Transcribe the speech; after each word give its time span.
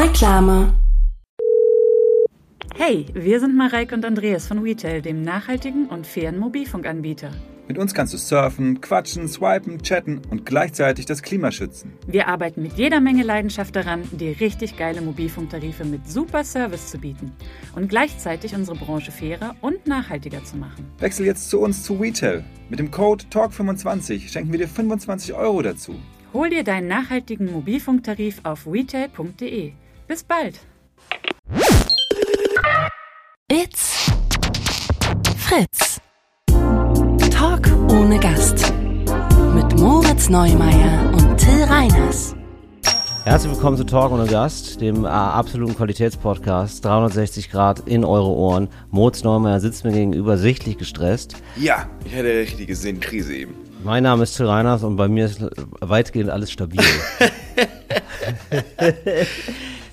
Reklame. 0.00 0.72
Hey, 2.74 3.04
wir 3.12 3.38
sind 3.38 3.54
Mareike 3.54 3.94
und 3.94 4.02
Andreas 4.06 4.46
von 4.46 4.60
Retail, 4.60 5.02
dem 5.02 5.20
nachhaltigen 5.20 5.88
und 5.88 6.06
fairen 6.06 6.38
Mobilfunkanbieter. 6.38 7.30
Mit 7.68 7.76
uns 7.76 7.92
kannst 7.92 8.14
du 8.14 8.16
surfen, 8.16 8.80
quatschen, 8.80 9.28
swipen, 9.28 9.82
chatten 9.82 10.22
und 10.30 10.46
gleichzeitig 10.46 11.04
das 11.04 11.20
Klima 11.20 11.52
schützen. 11.52 11.92
Wir 12.06 12.28
arbeiten 12.28 12.62
mit 12.62 12.78
jeder 12.78 13.02
Menge 13.02 13.24
Leidenschaft 13.24 13.76
daran, 13.76 14.04
dir 14.12 14.40
richtig 14.40 14.78
geile 14.78 15.02
Mobilfunktarife 15.02 15.84
mit 15.84 16.08
super 16.08 16.44
Service 16.44 16.86
zu 16.90 16.96
bieten 16.96 17.32
und 17.76 17.90
gleichzeitig 17.90 18.54
unsere 18.54 18.78
Branche 18.78 19.12
fairer 19.12 19.54
und 19.60 19.86
nachhaltiger 19.86 20.42
zu 20.44 20.56
machen. 20.56 20.86
Wechsel 21.00 21.26
jetzt 21.26 21.50
zu 21.50 21.60
uns 21.60 21.82
zu 21.82 21.96
Retail. 21.96 22.42
Mit 22.70 22.78
dem 22.78 22.90
Code 22.90 23.26
TALK25 23.30 24.30
schenken 24.30 24.50
wir 24.50 24.60
dir 24.60 24.68
25 24.68 25.34
Euro 25.34 25.60
dazu. 25.60 25.94
Hol 26.32 26.48
dir 26.48 26.64
deinen 26.64 26.88
nachhaltigen 26.88 27.52
Mobilfunktarif 27.52 28.40
auf 28.44 28.66
retail.de. 28.66 29.74
Bis 30.10 30.24
bald! 30.24 30.58
It's 33.48 34.10
Fritz. 35.36 36.00
Talk 37.30 37.70
ohne 37.88 38.18
Gast. 38.18 38.72
Mit 39.54 39.78
Moritz 39.78 40.28
Neumeier 40.28 41.12
und 41.12 41.36
Till 41.38 41.62
Reiners. 41.62 42.34
Herzlich 43.22 43.52
willkommen 43.52 43.76
zu 43.76 43.84
Talk 43.84 44.10
ohne 44.10 44.26
Gast, 44.26 44.80
dem 44.80 45.04
äh, 45.04 45.06
absoluten 45.06 45.76
Qualitätspodcast. 45.76 46.84
360 46.84 47.48
Grad 47.48 47.86
in 47.86 48.04
eure 48.04 48.30
Ohren. 48.30 48.68
Moritz 48.90 49.22
Neumeier 49.22 49.60
sitzt 49.60 49.84
mir 49.84 49.92
gegenüber, 49.92 50.38
sichtlich 50.38 50.76
gestresst. 50.76 51.36
Ja, 51.54 51.88
ich 52.04 52.10
hatte 52.16 52.30
eine 52.30 52.40
richtige 52.40 52.74
Sinnkrise 52.74 53.32
eben. 53.32 53.54
Mein 53.84 54.02
Name 54.02 54.24
ist 54.24 54.36
Till 54.36 54.46
Reiners 54.46 54.82
und 54.82 54.96
bei 54.96 55.06
mir 55.06 55.26
ist 55.26 55.40
weitgehend 55.80 56.30
alles 56.30 56.50
stabil. 56.50 56.80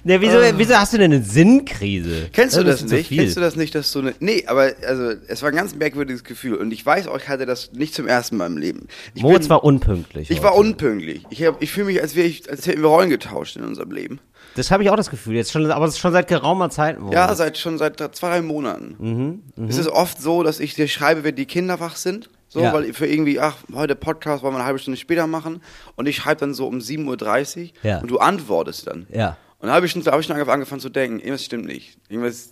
ne, 0.08 0.22
wieso, 0.22 0.38
wieso 0.58 0.76
hast 0.76 0.94
du 0.94 0.98
denn 0.98 1.12
eine 1.14 1.22
Sinnkrise? 1.24 2.30
Kennst 2.34 2.58
du 2.58 2.64
das, 2.64 2.84
nicht? 2.84 3.10
Kennst 3.10 3.38
du 3.38 3.42
das 3.42 3.56
nicht, 3.56 3.76
dass 3.76 3.92
du 3.92 4.00
eine. 4.00 4.16
Nee, 4.20 4.46
aber 4.48 4.72
also 4.88 5.12
es 5.28 5.42
war 5.44 5.50
ein 5.50 5.56
ganz 5.56 5.76
merkwürdiges 5.76 6.24
Gefühl 6.24 6.56
und 6.56 6.72
ich 6.72 6.86
weiß 6.86 7.08
auch, 7.08 7.18
ich 7.18 7.28
hatte 7.28 7.46
das 7.46 7.72
nicht 7.74 7.94
zum 7.94 8.08
ersten 8.08 8.38
Mal 8.38 8.48
im 8.48 8.58
Leben. 8.58 8.88
Ich 9.14 9.22
Moritz 9.22 9.42
bin- 9.44 9.50
war 9.52 9.64
unpünktlich. 9.64 10.32
Ich 10.32 10.42
war 10.42 10.52
heute. 10.52 10.60
unpünktlich. 10.62 11.24
Ich, 11.30 11.44
hab- 11.46 11.62
ich 11.62 11.72
fühle 11.72 11.88
mich, 11.88 12.02
als, 12.02 12.16
wär 12.16 12.26
ich, 12.26 12.50
als 12.50 12.66
hätten 12.66 12.82
wir 12.82 12.90
Rollen 12.90 13.10
getauscht 13.10 13.56
in 13.58 13.64
unserem 13.64 13.92
Leben. 13.92 14.20
Das 14.56 14.72
habe 14.72 14.82
ich 14.84 14.90
auch 14.90 14.96
das 14.96 15.10
Gefühl. 15.12 15.36
Jetzt 15.36 15.52
schon, 15.52 15.70
aber 15.70 15.86
das 15.86 15.96
ist 15.96 16.00
schon 16.00 16.14
seit 16.14 16.28
geraumer 16.28 16.70
Zeit. 16.72 17.00
Moritz. 17.00 17.14
Ja, 17.14 17.36
seit 17.36 17.58
schon 17.60 17.78
seit 17.78 17.98
zwei, 18.16 18.30
drei 18.30 18.42
Monaten. 18.42 19.44
Es 19.70 19.78
ist 19.78 19.88
oft 19.90 20.20
so, 20.22 20.42
dass 20.42 20.60
ich 20.60 20.74
dir 20.74 20.88
schreibe, 20.88 21.24
wenn 21.24 21.36
die 21.36 21.46
Kinder 21.46 21.80
wach 21.80 21.96
sind. 21.96 22.30
So, 22.50 22.62
Ja. 22.62 22.72
weil 22.74 22.94
für 22.94 23.06
irgendwie, 23.06 23.40
ach, 23.42 23.58
heute 23.76 23.94
Podcast 23.96 24.42
wollen 24.42 24.54
wir 24.54 24.60
eine 24.60 24.66
halbe 24.66 24.80
Stunde 24.80 24.98
später 24.98 25.28
machen. 25.28 25.62
Und 25.98 26.08
ich 26.08 26.16
schreibe 26.16 26.40
dann 26.40 26.54
so 26.54 26.66
um 26.66 26.80
7.30 26.80 27.62
Uhr 27.66 27.70
Ja. 27.84 28.00
und 28.00 28.10
du 28.10 28.20
antwortest 28.20 28.88
dann. 28.88 29.06
Ja. 29.12 29.36
Und 29.60 29.64
eine 29.70 29.74
halbe 29.74 29.88
Stunde 29.88 30.12
habe 30.12 30.22
ich 30.22 30.28
schon 30.28 30.36
angefangen 30.36 30.82
zu 30.82 30.90
denken, 30.90 31.20
irgendwas 31.20 31.44
stimmt 31.44 31.66
nicht. 31.66 31.98
Irgendwas, 32.10 32.52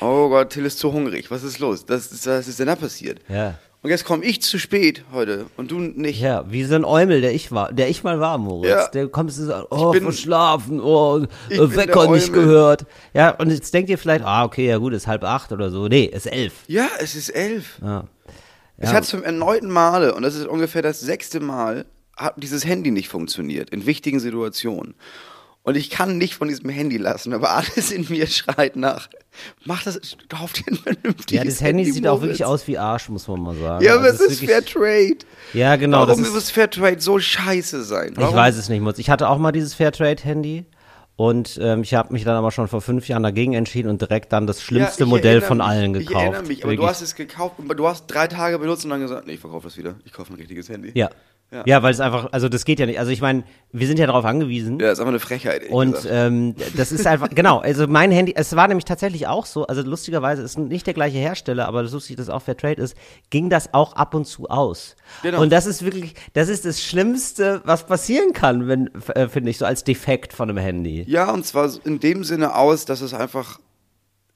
oh 0.00 0.28
Gott, 0.28 0.50
Till 0.50 0.64
ist 0.64 0.78
zu 0.78 0.92
hungrig. 0.92 1.30
Was 1.30 1.42
ist 1.42 1.58
los? 1.58 1.84
Das, 1.86 2.10
ist- 2.12 2.26
was 2.26 2.48
ist 2.48 2.58
denn 2.58 2.66
da 2.66 2.76
passiert? 2.76 3.20
Ja. 3.28 3.58
Und 3.82 3.90
jetzt 3.90 4.06
komme 4.06 4.24
ich 4.24 4.40
zu 4.40 4.58
spät 4.58 5.04
heute 5.12 5.44
und 5.58 5.70
du 5.70 5.78
nicht. 5.78 6.18
Ja, 6.18 6.50
wie 6.50 6.64
so 6.64 6.74
ein 6.74 6.86
Eumel, 6.86 7.20
der 7.20 7.34
ich 7.34 7.52
war, 7.52 7.70
der 7.70 7.90
ich 7.90 8.02
mal 8.02 8.18
war, 8.18 8.38
Moritz. 8.38 8.70
Ja. 8.70 8.88
Der 8.88 9.08
kommt 9.08 9.28
und 9.36 9.44
sagt, 9.44 9.66
oh, 9.70 9.90
bin- 9.90 10.04
verschlafen, 10.04 10.80
oh, 10.80 11.26
Ich 11.50 11.58
Wecker 11.76 12.10
nicht 12.10 12.32
gehört. 12.32 12.86
Ja, 13.12 13.32
und 13.32 13.50
jetzt 13.50 13.74
denkt 13.74 13.90
ihr 13.90 13.98
vielleicht, 13.98 14.24
ah, 14.24 14.44
okay, 14.44 14.66
ja 14.66 14.78
gut, 14.78 14.94
ist 14.94 15.06
halb 15.06 15.22
acht 15.24 15.52
oder 15.52 15.70
so. 15.70 15.86
Nee, 15.88 16.04
ist 16.06 16.24
elf. 16.24 16.54
Ja, 16.66 16.88
es 16.98 17.14
ist 17.14 17.28
elf. 17.28 17.78
Ja. 17.82 18.04
Es 18.78 18.88
Ja. 18.90 18.96
hat 18.96 19.04
zum 19.04 19.22
erneuten 19.22 19.68
Male, 19.70 20.14
und 20.14 20.22
das 20.22 20.34
ist 20.34 20.46
ungefähr 20.46 20.80
das 20.80 21.00
sechste 21.00 21.40
Mal, 21.40 21.84
hat 22.16 22.34
dieses 22.38 22.64
Handy 22.64 22.90
nicht 22.90 23.08
funktioniert 23.10 23.68
in 23.68 23.84
wichtigen 23.84 24.18
Situationen. 24.18 24.94
Und 25.66 25.76
ich 25.78 25.88
kann 25.88 26.18
nicht 26.18 26.34
von 26.34 26.46
diesem 26.48 26.68
Handy 26.68 26.98
lassen, 26.98 27.32
aber 27.32 27.50
alles 27.52 27.90
in 27.90 28.06
mir 28.10 28.26
schreit 28.26 28.76
nach. 28.76 29.08
Mach 29.64 29.82
das, 29.82 29.98
kauf 30.28 30.52
dir 30.52 30.64
ein 30.68 30.76
vernünftiges 30.76 31.30
Ja, 31.30 31.42
das 31.44 31.60
Handy 31.62 31.90
sieht 31.90 32.06
auch 32.06 32.20
wirklich 32.20 32.44
aus 32.44 32.68
wie 32.68 32.76
Arsch, 32.78 33.08
muss 33.08 33.26
man 33.28 33.40
mal 33.40 33.56
sagen. 33.56 33.82
Ja, 33.82 33.94
aber 33.94 34.04
Also 34.04 34.24
es 34.24 34.32
ist 34.32 34.42
wirklich- 34.42 34.50
Fairtrade. 34.74 35.16
Ja, 35.54 35.76
genau. 35.76 36.00
Warum 36.06 36.18
das 36.20 36.28
ist, 36.28 36.34
muss 36.34 36.50
Fairtrade 36.50 37.00
so 37.00 37.18
scheiße 37.18 37.82
sein? 37.82 38.10
ich 38.12 38.18
Warum? 38.18 38.36
weiß 38.36 38.56
es 38.58 38.68
nicht, 38.68 38.80
Moritz. 38.82 38.98
Ich 38.98 39.08
hatte 39.10 39.28
auch 39.28 39.38
mal 39.38 39.52
dieses 39.52 39.72
Fairtrade-Handy. 39.74 40.66
Und 41.16 41.58
ähm, 41.62 41.82
ich 41.82 41.94
habe 41.94 42.12
mich 42.12 42.24
dann 42.24 42.34
aber 42.34 42.50
schon 42.50 42.66
vor 42.66 42.80
fünf 42.80 43.06
Jahren 43.08 43.22
dagegen 43.22 43.54
entschieden 43.54 43.88
und 43.88 44.00
direkt 44.00 44.32
dann 44.32 44.48
das 44.48 44.58
Ja, 44.58 44.64
schlimmste 44.64 45.04
ich 45.04 45.08
Modell 45.08 45.40
von 45.40 45.58
mich. 45.58 45.66
allen 45.66 45.92
gekauft. 45.92 46.10
Ich 46.10 46.16
erinnere 46.20 46.42
mich, 46.42 46.58
aber 46.64 46.72
du 46.72 46.78
Wirklich. 46.78 46.88
hast 46.90 47.02
es 47.02 47.14
gekauft, 47.14 47.54
aber 47.58 47.74
du 47.76 47.86
hast 47.86 48.06
drei 48.08 48.26
Tage 48.26 48.58
benutzt 48.58 48.82
und 48.84 48.90
dann 48.90 49.00
gesagt, 49.00 49.24
nee, 49.26 49.34
ich 49.34 49.40
verkaufe 49.40 49.68
das 49.68 49.76
wieder. 49.78 49.94
Ich 50.04 50.12
kaufe 50.12 50.32
ein 50.32 50.36
richtiges 50.36 50.68
Handy. 50.68 50.90
ja. 50.94 51.08
Ja. 51.54 51.62
ja. 51.64 51.82
weil 51.82 51.92
es 51.92 52.00
einfach, 52.00 52.32
also 52.32 52.48
das 52.48 52.64
geht 52.64 52.80
ja 52.80 52.86
nicht. 52.86 52.98
Also 52.98 53.10
ich 53.10 53.20
meine, 53.20 53.44
wir 53.72 53.86
sind 53.86 53.98
ja 53.98 54.06
darauf 54.06 54.24
angewiesen. 54.24 54.78
Ja, 54.80 54.92
ist 54.92 54.98
einfach 54.98 55.10
eine 55.10 55.20
Frechheit. 55.20 55.70
Und 55.70 55.92
gesagt. 55.92 56.10
ähm, 56.10 56.54
das 56.76 56.92
ist 56.92 57.06
einfach, 57.06 57.30
genau, 57.34 57.60
also 57.60 57.86
mein 57.86 58.10
Handy, 58.10 58.34
es 58.36 58.54
war 58.56 58.68
nämlich 58.68 58.84
tatsächlich 58.84 59.26
auch 59.26 59.46
so, 59.46 59.66
also 59.66 59.82
lustigerweise 59.82 60.42
ist 60.42 60.58
nicht 60.58 60.86
der 60.86 60.94
gleiche 60.94 61.18
Hersteller, 61.18 61.66
aber 61.66 61.82
das 61.82 61.92
lustig, 61.92 62.16
dass 62.16 62.28
auch 62.28 62.42
Fairtrade 62.42 62.82
ist, 62.82 62.96
ging 63.30 63.48
das 63.48 63.72
auch 63.72 63.94
ab 63.94 64.14
und 64.14 64.26
zu 64.26 64.48
aus. 64.48 64.96
Genau. 65.22 65.40
Und 65.40 65.50
das 65.50 65.66
ist 65.66 65.84
wirklich, 65.84 66.14
das 66.32 66.48
ist 66.48 66.64
das 66.64 66.82
Schlimmste, 66.82 67.62
was 67.64 67.86
passieren 67.86 68.32
kann, 68.32 68.68
wenn, 68.68 68.90
äh, 69.14 69.28
finde 69.28 69.50
ich, 69.50 69.58
so 69.58 69.64
als 69.64 69.84
Defekt 69.84 70.32
von 70.32 70.50
einem 70.50 70.58
Handy. 70.58 71.04
Ja, 71.06 71.30
und 71.30 71.46
zwar 71.46 71.70
in 71.84 72.00
dem 72.00 72.24
Sinne 72.24 72.54
aus, 72.56 72.84
dass 72.84 73.00
es 73.00 73.14
einfach. 73.14 73.60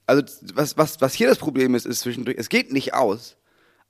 Also, 0.07 0.23
was, 0.55 0.79
was, 0.79 1.01
was 1.03 1.13
hier 1.13 1.29
das 1.29 1.37
Problem 1.37 1.75
ist, 1.75 1.85
ist 1.85 2.01
zwischendurch, 2.01 2.39
es 2.39 2.49
geht 2.49 2.73
nicht 2.73 2.95
aus. 2.95 3.38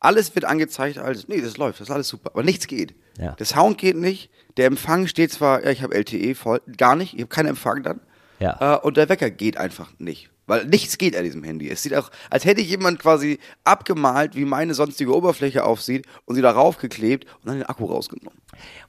Alles 0.01 0.35
wird 0.35 0.45
angezeigt 0.45 0.99
als, 0.99 1.27
nee, 1.29 1.41
das 1.41 1.57
läuft, 1.57 1.81
das 1.81 1.89
ist 1.89 1.95
alles 1.95 2.09
super, 2.09 2.31
aber 2.33 2.45
nichts 2.45 2.67
geht. 2.69 2.95
Ja. 3.19 3.33
Der 3.33 3.47
Sound 3.47 3.79
geht 3.79 3.97
nicht, 3.97 4.31
der 4.57 4.67
Empfang 4.67 5.09
steht 5.09 5.33
zwar, 5.33 5.65
ja, 5.65 5.71
ich 5.71 5.83
habe 5.83 5.95
LTE 5.95 6.35
voll, 6.35 6.61
gar 6.77 6.95
nicht, 6.95 7.15
ich 7.15 7.21
habe 7.21 7.29
keinen 7.29 7.49
Empfang 7.49 7.83
dann. 7.83 8.01
Ja. 8.39 8.77
Äh, 8.77 8.81
und 8.81 8.97
der 8.97 9.09
Wecker 9.09 9.31
geht 9.31 9.57
einfach 9.57 9.91
nicht. 9.99 10.31
Weil 10.49 10.65
nichts 10.65 10.99
geht 10.99 11.17
an 11.17 11.23
diesem 11.25 11.45
Handy. 11.45 11.71
Es 11.71 11.83
sieht 11.83 11.95
auch, 11.95 12.11
als 12.31 12.45
hätte 12.45 12.61
jemand 12.63 12.99
quasi 12.99 13.39
abgemalt, 13.65 14.35
wie 14.35 14.45
meine 14.45 14.75
sonstige 14.75 15.15
Oberfläche 15.15 15.63
aussieht 15.65 16.07
und 16.25 16.35
sie 16.35 16.43
darauf 16.43 16.79
geklebt 16.79 17.27
und 17.43 17.49
dann 17.49 17.59
den 17.59 17.67
Akku 17.67 17.85
rausgenommen. 17.85 18.39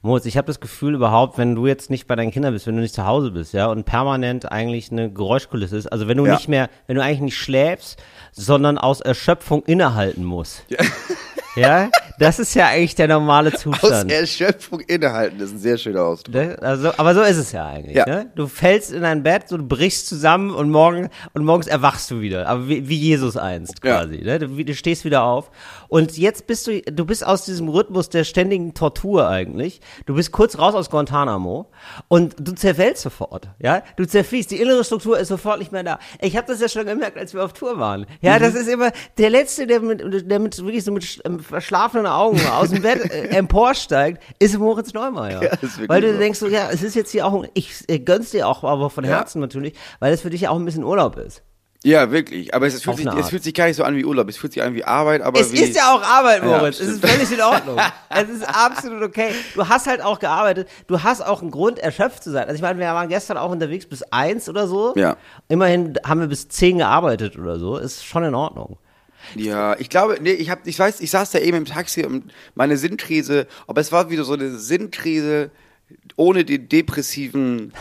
Moritz, 0.02 0.24
ich 0.24 0.36
habe 0.36 0.46
das 0.46 0.58
Gefühl 0.58 0.94
überhaupt, 0.94 1.38
wenn 1.38 1.54
du 1.54 1.66
jetzt 1.66 1.90
nicht 1.90 2.06
bei 2.08 2.16
deinen 2.16 2.32
Kindern 2.32 2.54
bist, 2.54 2.66
wenn 2.66 2.74
du 2.74 2.82
nicht 2.82 2.94
zu 2.94 3.06
Hause 3.06 3.30
bist, 3.30 3.52
ja, 3.52 3.66
und 3.66 3.84
permanent 3.84 4.50
eigentlich 4.50 4.90
eine 4.90 5.12
Geräuschkulisse 5.12 5.76
ist, 5.76 5.86
also 5.86 6.08
wenn 6.08 6.16
du 6.16 6.26
Ja. 6.26 6.34
nicht 6.34 6.48
mehr, 6.48 6.68
wenn 6.86 6.96
du 6.96 7.02
eigentlich 7.02 7.20
nicht 7.20 7.36
schläfst, 7.38 8.02
sondern 8.32 8.78
aus 8.78 9.00
Erschöpfung 9.00 9.62
innehalten 9.64 10.24
musst. 10.24 10.64
Ja, 10.68 10.78
das 12.18 12.38
ist 12.38 12.54
ja 12.54 12.68
eigentlich 12.68 12.94
der 12.94 13.08
normale 13.08 13.52
Aus 13.52 13.60
Zustand. 13.60 14.10
Erschöpfung 14.12 14.80
innehalten, 14.80 15.38
das 15.38 15.48
ist 15.48 15.54
ein 15.54 15.58
sehr 15.58 15.78
schöner 15.78 16.02
Ausdruck. 16.02 16.34
Ne? 16.34 16.56
Also, 16.60 16.92
aber 16.96 17.14
so 17.14 17.22
ist 17.22 17.36
es 17.38 17.52
ja 17.52 17.66
eigentlich. 17.66 17.96
Ja. 17.96 18.06
Ne? 18.06 18.30
Du 18.34 18.46
fällst 18.46 18.92
in 18.92 19.02
dein 19.02 19.22
Bett, 19.22 19.48
so, 19.48 19.56
du 19.56 19.64
brichst 19.66 20.06
zusammen 20.06 20.50
und 20.54 20.70
morgen 20.70 21.08
und 21.32 21.44
morgens 21.44 21.66
erwachst 21.66 22.10
du 22.10 22.20
wieder. 22.20 22.46
Aber 22.46 22.68
wie, 22.68 22.88
wie 22.88 22.96
Jesus 22.96 23.36
einst 23.36 23.80
Ja. 23.84 24.00
quasi. 24.00 24.18
Ne? 24.18 24.38
Du, 24.38 24.48
du 24.48 24.74
stehst 24.74 25.04
wieder 25.04 25.22
auf. 25.22 25.50
Und 25.90 26.16
jetzt 26.16 26.46
bist 26.46 26.66
du, 26.66 26.80
du 26.82 27.04
bist 27.04 27.26
aus 27.26 27.44
diesem 27.44 27.68
Rhythmus 27.68 28.08
der 28.08 28.24
ständigen 28.24 28.74
Tortur 28.74 29.28
eigentlich. 29.28 29.80
Du 30.06 30.14
bist 30.14 30.30
kurz 30.32 30.56
raus 30.56 30.74
aus 30.74 30.88
Guantanamo 30.88 31.66
und 32.08 32.36
du 32.38 32.52
zerfällst 32.54 33.02
sofort. 33.02 33.48
Ja, 33.58 33.82
du 33.96 34.06
zerfließt. 34.06 34.50
Die 34.52 34.60
innere 34.60 34.84
Struktur 34.84 35.18
ist 35.18 35.28
sofort 35.28 35.58
nicht 35.58 35.72
mehr 35.72 35.82
da. 35.82 35.98
Ich 36.20 36.36
habe 36.36 36.46
das 36.46 36.60
ja 36.60 36.68
schon 36.68 36.86
gemerkt, 36.86 37.18
als 37.18 37.34
wir 37.34 37.44
auf 37.44 37.52
Tour 37.52 37.78
waren. 37.78 38.06
Ja, 38.20 38.36
Mhm. 38.38 38.42
das 38.42 38.54
ist 38.54 38.68
immer 38.68 38.92
der 39.18 39.30
letzte, 39.30 39.66
der 39.66 39.80
mit, 39.80 40.30
der 40.30 40.38
mit 40.38 40.56
wirklich 40.64 40.84
so 40.84 40.92
mit 40.92 41.20
ähm, 41.24 41.40
verschlafenen 41.40 42.06
Augen 42.06 42.40
aus 42.46 42.70
dem 42.70 42.82
Bett 42.82 43.10
äh, 43.10 43.26
emporsteigt, 43.36 44.22
ist 44.38 44.56
Moritz 44.58 44.94
Neumeier. 44.94 45.42
Ja, 45.42 45.50
Weil 45.88 46.00
du 46.02 46.12
so. 46.12 46.18
denkst 46.18 46.38
so, 46.38 46.46
ja, 46.46 46.70
es 46.70 46.82
ist 46.84 46.94
jetzt 46.94 47.10
hier 47.10 47.26
auch, 47.26 47.42
ein- 47.42 47.50
ich 47.54 47.82
äh, 47.88 47.98
gönn's 47.98 48.30
dir 48.30 48.46
auch, 48.46 48.62
aber 48.62 48.90
von 48.90 49.02
Ja. 49.04 49.10
Herzen 49.16 49.40
natürlich, 49.40 49.74
weil 49.98 50.12
es 50.14 50.20
für 50.20 50.30
dich 50.30 50.42
ja 50.42 50.50
auch 50.50 50.56
ein 50.58 50.64
bisschen 50.64 50.84
Urlaub 50.84 51.16
ist. 51.18 51.42
Ja, 51.82 52.10
wirklich. 52.10 52.54
Aber 52.54 52.66
es 52.66 52.82
fühlt, 52.82 52.98
sich, 52.98 53.06
es 53.06 53.30
fühlt 53.30 53.42
sich 53.42 53.54
gar 53.54 53.66
nicht 53.66 53.76
so 53.76 53.84
an 53.84 53.96
wie 53.96 54.04
Urlaub. 54.04 54.28
Es 54.28 54.36
fühlt 54.36 54.52
sich 54.52 54.62
an 54.62 54.74
wie 54.74 54.84
Arbeit, 54.84 55.22
aber 55.22 55.40
es 55.40 55.50
wie. 55.50 55.60
ist 55.60 55.74
ja 55.74 55.94
auch 55.94 56.02
Arbeit, 56.02 56.42
Ja, 56.42 56.58
Moritz. 56.58 56.78
es 56.78 56.88
ist 56.88 57.04
völlig 57.04 57.32
in 57.32 57.40
Ordnung. 57.40 57.78
es 58.10 58.28
ist 58.28 58.42
absolut 58.46 59.02
okay. 59.02 59.30
Du 59.54 59.66
hast 59.66 59.86
halt 59.86 60.02
auch 60.02 60.18
gearbeitet. 60.18 60.68
Du 60.88 61.02
hast 61.02 61.22
auch 61.22 61.40
einen 61.40 61.50
Grund, 61.50 61.78
erschöpft 61.78 62.22
zu 62.22 62.30
sein. 62.32 62.42
Also 62.44 62.56
ich 62.56 62.62
meine, 62.62 62.78
wir 62.78 62.86
waren 62.88 63.08
gestern 63.08 63.38
auch 63.38 63.50
unterwegs 63.50 63.86
bis 63.86 64.02
eins 64.12 64.48
oder 64.50 64.68
so. 64.68 64.92
Ja. 64.96 65.16
Immerhin 65.48 65.94
haben 66.06 66.20
wir 66.20 66.26
bis 66.26 66.48
zehn 66.48 66.78
gearbeitet 66.78 67.38
oder 67.38 67.58
so. 67.58 67.78
Ist 67.78 68.04
schon 68.04 68.24
in 68.24 68.34
Ordnung. 68.34 68.76
Ja, 69.34 69.74
ich 69.78 69.88
glaube, 69.88 70.18
nee, 70.20 70.32
ich 70.32 70.50
hab, 70.50 70.66
ich 70.66 70.78
weiß, 70.78 71.00
ich 71.00 71.10
saß 71.10 71.30
da 71.30 71.38
eben 71.38 71.56
im 71.56 71.64
Taxi 71.64 72.04
und 72.04 72.32
meine 72.54 72.76
Sinnkrise, 72.76 73.46
aber 73.66 73.80
es 73.80 73.92
war 73.92 74.10
wieder 74.10 74.24
so 74.24 74.32
eine 74.34 74.50
Sinnkrise 74.58 75.50
ohne 76.16 76.44
den 76.44 76.68
depressiven, 76.68 77.72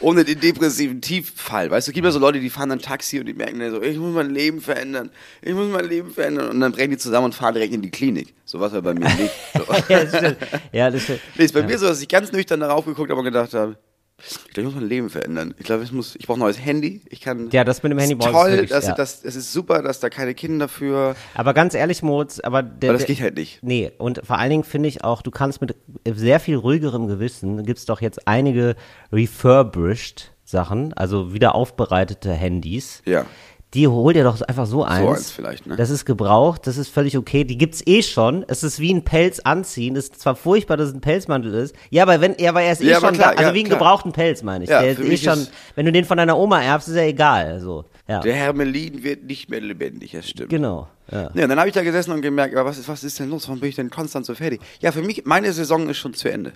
ohne 0.00 0.24
den 0.24 0.40
depressiven 0.40 1.00
Tieffall. 1.00 1.70
Weißt 1.70 1.86
du, 1.86 1.90
es 1.90 1.94
gibt 1.94 2.04
ja 2.04 2.10
so 2.10 2.18
Leute, 2.18 2.40
die 2.40 2.50
fahren 2.50 2.68
dann 2.68 2.80
Taxi 2.80 3.18
und 3.20 3.26
die 3.26 3.34
merken 3.34 3.58
dann 3.58 3.70
so, 3.70 3.82
ich 3.82 3.96
muss 3.96 4.14
mein 4.14 4.30
Leben 4.30 4.60
verändern, 4.60 5.10
ich 5.42 5.54
muss 5.54 5.68
mein 5.68 5.84
Leben 5.86 6.10
verändern 6.10 6.48
und 6.50 6.60
dann 6.60 6.72
brechen 6.72 6.90
die 6.90 6.98
zusammen 6.98 7.26
und 7.26 7.34
fahren 7.34 7.54
direkt 7.54 7.74
in 7.74 7.82
die 7.82 7.90
Klinik. 7.90 8.34
So 8.44 8.60
was 8.60 8.72
war 8.72 8.82
bei 8.82 8.94
mir 8.94 9.08
nicht. 9.08 9.32
So. 9.54 9.64
Ja, 9.88 10.00
das 10.04 10.16
stimmt. 10.16 10.36
Ja, 10.72 10.90
das 10.90 11.02
stimmt. 11.02 11.20
Nee, 11.36 11.44
ist 11.44 11.54
bei 11.54 11.62
mir 11.62 11.78
so, 11.78 11.86
dass 11.86 12.00
ich 12.00 12.08
ganz 12.08 12.32
nüchtern 12.32 12.60
darauf 12.60 12.84
geguckt 12.84 13.10
habe 13.10 13.18
und 13.20 13.24
gedacht 13.24 13.54
habe, 13.54 13.76
ich 14.18 14.54
glaube, 14.54 14.68
ich 14.68 14.74
muss 14.74 14.74
mein 14.74 14.88
Leben 14.88 15.10
verändern. 15.10 15.54
Ich 15.58 15.66
glaube, 15.66 15.84
ich 15.84 15.92
muss, 15.92 16.16
ich 16.16 16.26
brauche 16.26 16.38
ein 16.38 16.40
neues 16.40 16.58
Handy. 16.58 17.02
Ich 17.10 17.20
kann. 17.20 17.50
Ja, 17.50 17.64
das 17.64 17.82
mit 17.82 17.92
dem 17.92 17.98
Handy 17.98 18.14
brauchst 18.14 18.32
du 18.32 18.32
toll, 18.32 18.50
wirklich, 18.52 18.70
dass, 18.70 18.86
ja. 18.86 18.94
dass, 18.94 19.22
es 19.22 19.36
ist 19.36 19.52
super, 19.52 19.82
dass 19.82 20.00
da 20.00 20.08
keine 20.08 20.34
Kinder 20.34 20.68
für. 20.68 21.14
Aber 21.34 21.52
ganz 21.52 21.74
ehrlich, 21.74 22.02
Moritz, 22.02 22.40
aber 22.40 22.62
der, 22.62 22.90
Aber 22.90 22.98
das 22.98 23.06
geht 23.06 23.20
halt 23.20 23.36
nicht. 23.36 23.62
Nee, 23.62 23.92
und 23.98 24.22
vor 24.24 24.38
allen 24.38 24.50
Dingen 24.50 24.64
finde 24.64 24.88
ich 24.88 25.04
auch, 25.04 25.20
du 25.20 25.30
kannst 25.30 25.60
mit 25.60 25.76
sehr 26.10 26.40
viel 26.40 26.56
ruhigerem 26.56 27.08
Gewissen, 27.08 27.64
gibt 27.64 27.78
es 27.78 27.84
doch 27.84 28.00
jetzt 28.00 28.26
einige 28.26 28.74
refurbished 29.12 30.32
Sachen, 30.44 30.94
also 30.94 31.34
wieder 31.34 31.54
aufbereitete 31.54 32.32
Handys. 32.32 33.02
Ja. 33.04 33.26
Die 33.74 33.88
hol 33.88 34.12
dir 34.12 34.22
doch 34.24 34.40
einfach 34.42 34.66
so 34.66 34.84
eins. 34.84 35.08
eins 35.18 35.30
vielleicht, 35.32 35.66
ne? 35.66 35.76
Das 35.76 35.90
ist 35.90 36.04
gebraucht, 36.04 36.66
das 36.66 36.76
ist 36.78 36.88
völlig 36.88 37.18
okay. 37.18 37.44
Die 37.44 37.58
gibt's 37.58 37.82
eh 37.84 38.02
schon. 38.02 38.44
Es 38.48 38.62
ist 38.62 38.78
wie 38.78 38.94
ein 38.94 39.02
Pelz 39.04 39.40
anziehen. 39.40 39.96
Es 39.96 40.04
ist 40.04 40.20
zwar 40.20 40.36
furchtbar, 40.36 40.76
dass 40.76 40.88
es 40.90 40.94
ein 40.94 41.00
Pelzmantel 41.00 41.52
ist. 41.52 41.74
Ja, 41.90 42.04
aber 42.04 42.20
wenn, 42.20 42.36
ja, 42.38 42.50
aber 42.50 42.62
er 42.62 42.72
ist 42.72 42.80
eh 42.80 42.90
Ja, 42.90 43.00
schon 43.00 43.14
klar, 43.14 43.32
da. 43.32 43.38
Also 43.38 43.50
ja, 43.50 43.54
wie 43.54 43.60
ein 43.60 43.66
klar. 43.66 43.78
gebrauchten 43.78 44.12
Pelz, 44.12 44.42
meine 44.42 44.64
ich. 44.64 44.70
Ja, 44.70 44.82
Der 44.82 44.92
ist 44.92 45.00
eh 45.00 45.16
schon, 45.16 45.46
wenn 45.74 45.84
du 45.84 45.92
den 45.92 46.04
von 46.04 46.16
deiner 46.16 46.38
Oma 46.38 46.62
erbst, 46.62 46.88
ist 46.88 46.94
ja 46.94 47.02
egal. 47.02 47.60
So. 47.60 47.84
Ja. 48.08 48.20
Der 48.20 48.34
Hermelin 48.34 49.02
wird 49.02 49.24
nicht 49.24 49.50
mehr 49.50 49.60
lebendig, 49.60 50.12
das 50.12 50.28
stimmt. 50.28 50.48
Genau. 50.50 50.88
Ja. 51.10 51.22
Ja, 51.34 51.42
und 51.42 51.48
dann 51.48 51.58
habe 51.58 51.68
ich 51.68 51.74
da 51.74 51.82
gesessen 51.82 52.12
und 52.12 52.22
gemerkt, 52.22 52.54
aber 52.54 52.68
was 52.70 52.78
ist, 52.78 52.88
was 52.88 53.02
ist 53.02 53.18
denn 53.18 53.30
los? 53.30 53.48
Warum 53.48 53.60
bin 53.60 53.68
ich 53.68 53.74
denn 53.76 53.90
konstant 53.90 54.26
so 54.26 54.34
fertig? 54.34 54.60
Ja, 54.80 54.92
für 54.92 55.02
mich, 55.02 55.24
meine 55.26 55.52
Saison 55.52 55.88
ist 55.88 55.98
schon 55.98 56.14
zu 56.14 56.30
Ende. 56.30 56.52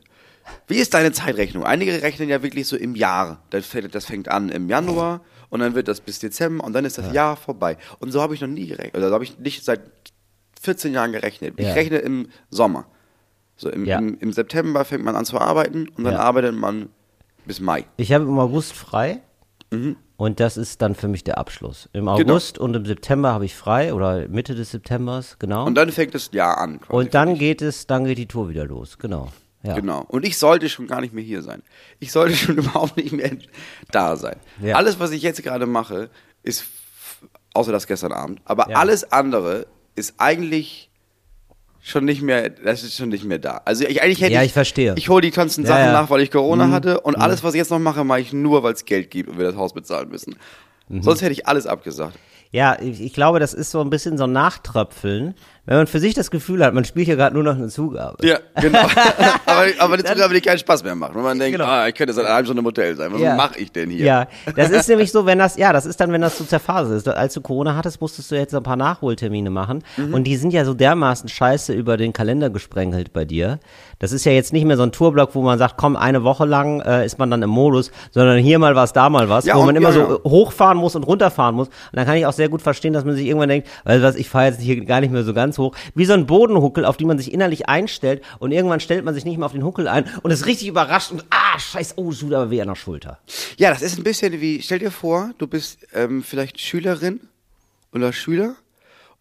Wie 0.69 0.77
ist 0.77 0.95
deine 0.95 1.13
Zeitrechnung? 1.13 1.65
Einige 1.65 2.03
rechnen 2.03 2.29
ja 2.29 2.43
wirklich 2.43 2.67
so 2.67 2.77
im 2.77 2.95
Jahr. 2.95 3.43
Das 3.51 3.67
fängt 3.67 4.29
an 4.29 4.49
im 4.49 4.69
Januar 4.69 5.21
und 5.51 5.61
dann 5.61 5.75
wird 5.75 5.89
das 5.89 6.01
bis 6.01 6.19
Dezember 6.19 6.65
und 6.65 6.73
dann 6.73 6.85
ist 6.85 6.97
das 6.99 7.13
Jahr 7.13 7.37
vorbei. 7.37 7.77
Und 7.99 8.13
so 8.13 8.23
habe 8.23 8.35
ich 8.35 8.41
noch 8.41 8.49
nie 8.49 8.67
gerechnet. 8.67 8.97
Oder 8.97 9.09
so 9.09 9.15
habe 9.15 9.25
ich 9.25 9.39
nicht 9.39 9.65
seit 9.65 9.81
14 10.63 10.93
Jahren 10.93 11.13
gerechnet. 11.13 11.55
Ich 11.59 11.67
Ja. 11.67 11.73
rechne 11.75 11.99
im 11.99 12.29
Sommer. 12.51 12.87
So 13.57 13.69
im, 13.71 13.85
Ja. 13.85 13.99
im, 13.99 14.17
im 14.21 14.33
September 14.33 14.85
fängt 14.85 15.05
man 15.05 15.17
an 15.17 15.25
zu 15.25 15.39
arbeiten 15.39 15.89
und 15.89 16.05
dann 16.05 16.15
Ja. 16.15 16.21
arbeitet 16.21 16.55
man 16.55 16.89
bis 17.47 17.61
Mai. 17.61 17.85
Ich 17.97 18.13
habe 18.13 18.25
im 18.25 18.39
August 18.39 18.73
frei. 18.73 19.21
Mhm. 19.71 19.97
Und 20.17 20.39
das 20.41 20.57
ist 20.59 20.83
dann 20.83 20.95
für 20.95 21.09
mich 21.09 21.25
der 21.25 21.39
Abschluss. 21.39 21.89
Im 21.95 22.01
Genau. 22.05 22.13
August 22.19 22.59
und 22.59 22.75
im 22.77 22.85
September 22.85 23.33
habe 23.33 23.47
ich 23.47 23.55
frei 23.57 23.95
oder 23.95 24.29
Mitte 24.29 24.55
des 24.55 24.71
Septembers, 24.73 25.39
genau. 25.39 25.65
Und 25.65 25.77
dann 25.77 25.91
fängt 25.91 26.15
das 26.15 26.31
Jahr 26.33 26.59
an. 26.59 26.81
quasi 26.81 26.93
Und 26.93 27.15
dann 27.15 27.37
geht 27.39 27.63
es, 27.63 27.87
dann 27.87 28.05
geht 28.05 28.19
die 28.19 28.27
Tour 28.27 28.51
wieder 28.51 28.67
los, 28.67 28.99
genau. 28.99 29.29
Ja. 29.63 29.75
Genau. 29.75 30.05
Und 30.09 30.25
ich 30.25 30.39
sollte 30.39 30.69
schon 30.69 30.87
gar 30.87 31.01
nicht 31.03 31.13
mehr 31.13 31.25
hier 31.25 31.43
sein. 31.43 31.63
Ich 31.99 32.13
sollte 32.13 32.35
schon 32.35 32.57
überhaupt 32.59 32.97
nicht 32.97 33.13
mehr 33.13 33.31
da 33.91 34.17
sein. 34.17 34.37
Ja. 34.63 34.77
Alles, 34.77 34.99
was 34.99 35.11
ich 35.11 35.23
jetzt 35.23 35.43
gerade 35.43 35.67
mache, 35.67 36.09
ist, 36.43 36.65
außer 37.53 37.71
das 37.73 37.87
gestern 37.87 38.13
Abend, 38.13 38.41
aber 38.45 38.71
Ja. 38.71 38.77
alles 38.79 39.13
andere 39.13 39.67
ist 39.97 40.15
eigentlich 40.19 40.91
schon 41.83 42.05
nicht 42.05 42.23
mehr, 42.23 42.49
das 42.51 42.83
ist 42.83 42.97
schon 42.97 43.09
nicht 43.11 43.25
mehr 43.25 43.39
da. 43.39 43.61
Also 43.65 43.85
ich, 43.85 44.03
eigentlich 44.03 44.21
hätte 44.21 44.33
Ja, 44.35 44.41
ich, 44.41 44.47
ich 44.49 44.53
verstehe. 44.53 44.95
Ich 44.97 45.09
hole 45.09 45.23
die 45.23 45.31
ganzen 45.31 45.65
Sachen. 45.67 45.87
Mhm. 45.87 45.93
nach, 45.93 46.11
weil 46.11 46.21
ich 46.21 46.31
Corona 46.31 46.71
hatte 46.71 47.01
und 47.01 47.17
alles, 47.17 47.43
was 47.43 47.55
ich 47.55 47.59
jetzt 47.59 47.71
noch 47.71 47.79
mache, 47.79 48.05
mache 48.05 48.21
ich 48.21 48.33
nur, 48.33 48.63
weil 48.63 48.73
es 48.75 48.85
Geld 48.85 49.11
gibt 49.11 49.29
und 49.31 49.39
wir 49.39 49.47
das 49.47 49.57
Haus 49.57 49.73
bezahlen 49.75 50.09
müssen. 50.11 50.37
Mhm. 50.89 51.03
Sonst 51.03 51.23
hätte 51.23 51.33
ich 51.33 51.47
alles 51.47 51.67
abgesagt. 51.67 52.19
Ja, 52.53 52.77
ich, 52.81 53.01
ich 53.01 53.13
glaube, 53.15 53.39
das 53.41 53.55
ist 53.55 53.71
so 53.71 53.81
ein 53.81 53.91
bisschen 53.91 54.19
so 54.19 54.25
ein 54.25 54.33
Nachtröpfeln, 54.33 55.35
wenn 55.67 55.77
man 55.77 55.87
für 55.87 56.01
sich 56.01 56.15
das 56.15 56.31
Gefühl 56.31 56.65
hat, 56.65 56.75
man 56.75 56.85
spielt 56.85 57.07
ja 57.09 57.15
gerade 57.15 57.35
nur 57.35 57.45
noch 57.45 57.55
eine 57.55 57.69
Zugabe. 57.69 58.27
Ja, 58.27 58.39
genau. 58.61 58.81
aber, 59.47 59.67
aber 59.79 59.95
eine 59.95 60.05
Zugabe, 60.05 60.35
die 60.35 60.41
keinen 60.41 60.59
Spaß 60.59 60.83
mehr 60.85 60.95
macht. 60.95 61.15
Wenn 61.15 61.23
man 61.23 61.39
denkt, 61.39 61.59
Genau. 61.59 61.69
ah, 61.71 61.87
ich 61.89 61.95
könnte 61.95 62.13
seit 62.13 62.25
einer 62.25 62.35
halben 62.35 62.47
Stunde 62.47 62.61
im 62.61 62.67
Hotel 62.67 62.97
sein. 62.97 63.13
Was 63.13 63.21
Ja. 63.21 63.35
mache 63.37 63.59
ich 63.59 63.71
denn 63.73 63.91
hier? 63.91 64.05
Ja, 64.05 64.27
das 64.57 64.71
ist 64.71 64.89
nämlich 64.89 65.13
so, 65.13 65.27
wenn 65.27 65.39
das, 65.39 65.57
ja, 65.57 65.73
das 65.73 65.87
ist 65.87 66.01
dann, 66.01 66.13
wenn 66.13 66.21
das 66.21 66.39
so 66.39 66.45
zerphase 66.45 66.95
ist. 66.95 67.09
Als 67.09 67.35
du 67.35 67.41
Corona 67.41 67.77
hattest, 67.77 68.01
musstest 68.01 68.31
du 68.31 68.37
jetzt 68.37 68.55
ein 68.55 68.63
paar 68.63 68.77
Nachholtermine 68.77 69.51
machen. 69.51 69.83
Mhm. 69.97 70.15
Und 70.15 70.25
die 70.25 70.37
sind 70.37 70.53
ja 70.53 70.65
so 70.65 70.75
dermaßen 70.75 71.29
scheiße 71.29 71.73
über 71.73 71.97
den 71.97 72.13
Kalender 72.13 72.51
gesprenkelt 72.51 73.13
bei 73.13 73.25
dir. 73.25 73.59
Das 73.99 74.13
ist 74.13 74.25
ja 74.25 74.33
jetzt 74.33 74.53
nicht 74.53 74.65
mehr 74.65 74.77
so 74.79 74.83
ein 74.83 74.93
Tourblock, 74.93 75.35
wo 75.35 75.43
man 75.43 75.59
sagt, 75.59 75.77
komm, 75.77 75.95
eine 75.97 76.25
Woche 76.25 76.47
lang 76.47 76.81
äh, 76.81 77.05
ist 77.05 77.19
man 77.19 77.31
dann 77.31 77.43
im 77.43 77.51
Modus, 77.51 77.91
sondern 78.13 78.39
hier 78.39 78.59
mal 78.59 78.75
was, 78.75 78.93
da 78.93 79.11
mal 79.11 79.29
was, 79.29 79.45
Ja, 79.45 79.57
wo 79.57 79.63
man 79.65 79.77
immer 79.77 79.91
ja, 79.91 80.07
so 80.09 80.21
hochfahren 80.25 80.79
muss 80.79 80.97
und 80.97 81.03
runterfahren 81.05 81.55
muss. 81.55 81.69
Und 81.69 81.75
dann 81.93 82.07
kann 82.07 82.17
ich 82.17 82.25
auch 82.27 82.33
sehr 82.33 82.49
gut 82.49 82.63
verstehen, 82.63 82.93
dass 82.95 83.05
man 83.05 83.15
sich 83.15 83.27
irgendwann 83.27 83.51
denkt, 83.51 83.69
weil 83.85 84.03
was, 84.03 84.15
ich 84.17 84.29
fahre 84.29 84.47
jetzt 84.47 84.61
hier 84.61 84.83
gar 84.85 85.01
nicht 85.01 85.13
mehr 85.13 85.23
so 85.23 85.35
ganz 85.35 85.50
hoch. 85.59 85.77
Wie 85.95 86.05
so 86.05 86.13
ein 86.13 86.27
Bodenhuckel, 86.27 86.85
auf 86.85 86.97
den 86.97 87.09
man 87.09 87.19
sich 87.19 87.33
innerlich 87.33 87.69
einstellt 87.69 88.23
und 88.39 88.53
irgendwann 88.53 88.81
stellt 88.81 89.05
man 89.05 89.15
sich 89.15 89.25
nicht 89.25 89.37
mehr 89.37 89.47
auf 89.47 89.53
den 89.53 89.65
Huckel 89.65 89.89
ein 89.89 90.09
und 90.23 90.31
ist 90.31 90.47
richtig 90.47 90.69
überrascht 90.69 91.11
und 91.13 91.25
ah, 91.31 91.59
scheiß, 91.59 91.95
oh, 91.97 92.13
tut 92.13 92.33
aber 92.33 92.51
weh 92.51 92.61
an 92.61 92.69
der 92.69 92.75
Schulter. 92.75 93.19
Ja, 93.57 93.71
das 93.71 93.83
ist 93.83 93.99
ein 93.99 94.05
bisschen 94.05 94.41
wie, 94.41 94.63
stell 94.63 94.79
dir 94.79 94.91
vor, 94.91 95.31
du 95.39 95.47
bist 95.47 95.87
ähm, 95.95 96.23
vielleicht 96.23 96.61
Schülerin 96.61 97.21
oder 97.93 98.13
Schüler 98.13 98.57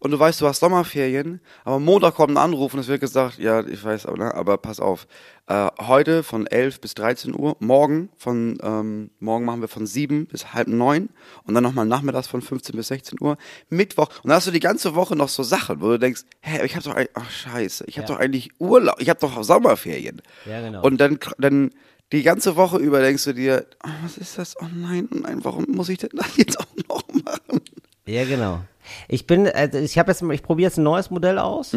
und 0.00 0.10
du 0.10 0.18
weißt, 0.18 0.40
du 0.40 0.46
hast 0.46 0.58
Sommerferien, 0.60 1.40
aber 1.64 1.78
Montag 1.78 2.14
kommt 2.16 2.32
ein 2.32 2.36
Anruf 2.36 2.74
und 2.74 2.80
es 2.80 2.88
wird 2.88 3.00
gesagt, 3.00 3.38
ja, 3.38 3.64
ich 3.64 3.84
weiß, 3.84 4.06
aber, 4.06 4.16
ne, 4.18 4.34
aber 4.34 4.58
pass 4.58 4.80
auf, 4.80 5.06
äh, 5.46 5.68
heute 5.80 6.22
von 6.22 6.46
11 6.46 6.80
bis 6.80 6.94
13 6.94 7.34
Uhr, 7.38 7.56
morgen 7.60 8.08
von, 8.16 8.58
ähm, 8.62 9.10
morgen 9.20 9.44
machen 9.44 9.60
wir 9.60 9.68
von 9.68 9.86
7 9.86 10.26
bis 10.26 10.52
halb 10.54 10.68
9 10.68 11.08
und 11.44 11.54
dann 11.54 11.62
nochmal 11.62 11.86
nachmittags 11.86 12.26
von 12.28 12.42
15 12.42 12.74
bis 12.76 12.88
16 12.88 13.18
Uhr, 13.20 13.36
Mittwoch 13.68 14.08
und 14.22 14.28
dann 14.30 14.36
hast 14.36 14.46
du 14.46 14.50
die 14.50 14.60
ganze 14.60 14.94
Woche 14.94 15.14
noch 15.16 15.28
so 15.28 15.42
Sachen, 15.42 15.80
wo 15.80 15.88
du 15.90 15.98
denkst, 15.98 16.22
hä, 16.40 16.64
ich 16.64 16.74
hab 16.76 16.82
doch, 16.82 16.94
eigentlich- 16.94 17.10
ach 17.14 17.30
scheiße, 17.30 17.84
ich 17.86 17.98
hab 17.98 18.08
Ja. 18.08 18.14
doch 18.14 18.20
eigentlich 18.20 18.50
Urlaub, 18.58 18.96
ich 19.00 19.08
hab 19.10 19.20
doch 19.20 19.42
Sommerferien. 19.44 20.20
Ja, 20.46 20.60
genau. 20.60 20.82
Und 20.82 20.98
dann, 21.00 21.18
dann 21.38 21.70
die 22.12 22.22
ganze 22.24 22.56
Woche 22.56 22.78
über 22.78 23.00
denkst 23.00 23.24
du 23.24 23.34
dir, 23.34 23.66
oh, 23.84 23.88
was 24.02 24.16
ist 24.18 24.36
das? 24.38 24.56
Oh 24.60 24.66
nein, 24.74 25.08
oh 25.14 25.18
nein, 25.18 25.44
warum 25.44 25.66
muss 25.68 25.88
ich 25.90 25.98
denn 25.98 26.10
das 26.14 26.36
jetzt 26.36 26.58
auch 26.58 26.66
noch 26.88 27.02
machen? 27.24 27.60
Ja, 28.06 28.24
genau. 28.24 28.62
Ich 29.08 29.26
bin, 29.26 29.48
also 29.48 29.78
ich 29.78 29.98
habe 29.98 30.10
jetzt, 30.10 30.22
ich 30.22 30.42
probiere 30.42 30.68
jetzt 30.68 30.78
ein 30.78 30.82
neues 30.84 31.10
Modell 31.10 31.38
aus. 31.38 31.74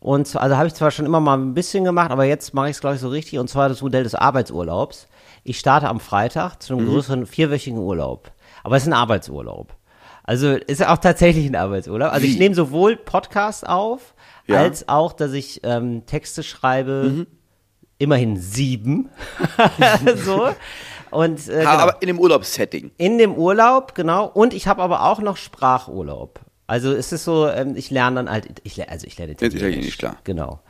Und 0.00 0.26
zwar- 0.26 0.42
also 0.42 0.56
habe 0.56 0.66
ich 0.68 0.74
zwar 0.74 0.90
schon 0.90 1.06
immer 1.06 1.20
mal 1.20 1.38
ein 1.38 1.54
bisschen 1.54 1.84
gemacht, 1.84 2.10
aber 2.10 2.24
jetzt 2.24 2.52
mache 2.54 2.66
ich 2.68 2.76
es 2.76 2.80
glaube 2.80 2.96
ich 2.96 3.00
so 3.00 3.08
richtig. 3.08 3.38
Und 3.38 3.48
zwar 3.48 3.68
das 3.68 3.80
Modell 3.82 4.02
des 4.04 4.14
Arbeitsurlaubs. 4.14 5.08
Ich 5.44 5.58
starte 5.58 5.88
am 5.88 6.00
Freitag 6.00 6.62
zu 6.62 6.74
einem 6.74 6.86
größeren 6.86 7.26
vierwöchigen 7.26 7.78
Urlaub. 7.78 8.30
Aber 8.62 8.76
es 8.76 8.82
ist 8.84 8.88
ein 8.88 8.92
Arbeitsurlaub. 8.94 9.74
Also 10.22 10.48
ist 10.52 10.86
auch 10.86 10.98
tatsächlich 10.98 11.46
ein 11.46 11.54
Arbeitsurlaub. 11.56 12.12
Also 12.12 12.26
ich 12.26 12.38
nehme 12.38 12.54
sowohl 12.54 12.96
Podcasts 12.96 13.62
auf, 13.64 14.14
Ja. 14.46 14.56
als 14.60 14.88
auch, 14.88 15.12
dass 15.12 15.32
ich 15.32 15.60
ähm, 15.64 16.06
Texte 16.06 16.42
schreibe. 16.42 17.26
Immerhin 17.98 18.36
sieben. 18.36 19.08
so. 20.16 20.48
Und 21.14 21.48
äh, 21.48 21.58
genau. 21.58 21.70
Aber 21.70 21.96
in 22.02 22.08
dem 22.08 22.18
Urlaubssetting. 22.18 22.90
In 22.98 23.18
dem 23.18 23.34
Urlaub, 23.34 23.94
genau. 23.94 24.26
Und 24.26 24.52
ich 24.54 24.66
habe 24.66 24.82
aber 24.82 25.04
auch 25.04 25.20
noch 25.20 25.36
Sprachurlaub. 25.36 26.40
Also 26.66 26.92
es 26.92 27.12
ist 27.12 27.24
so, 27.24 27.46
ähm, 27.48 27.76
ich 27.76 27.90
lerne 27.90 28.16
dann 28.16 28.30
halt, 28.30 28.46
ich, 28.64 28.76
lerne- 28.76 28.90
also 28.90 29.06
ich 29.06 29.16
lerne 29.18 29.32
Italienisch. 29.32 29.60
Italienisch, 29.62 29.98
klar. 29.98 30.16
Genau. 30.24 30.60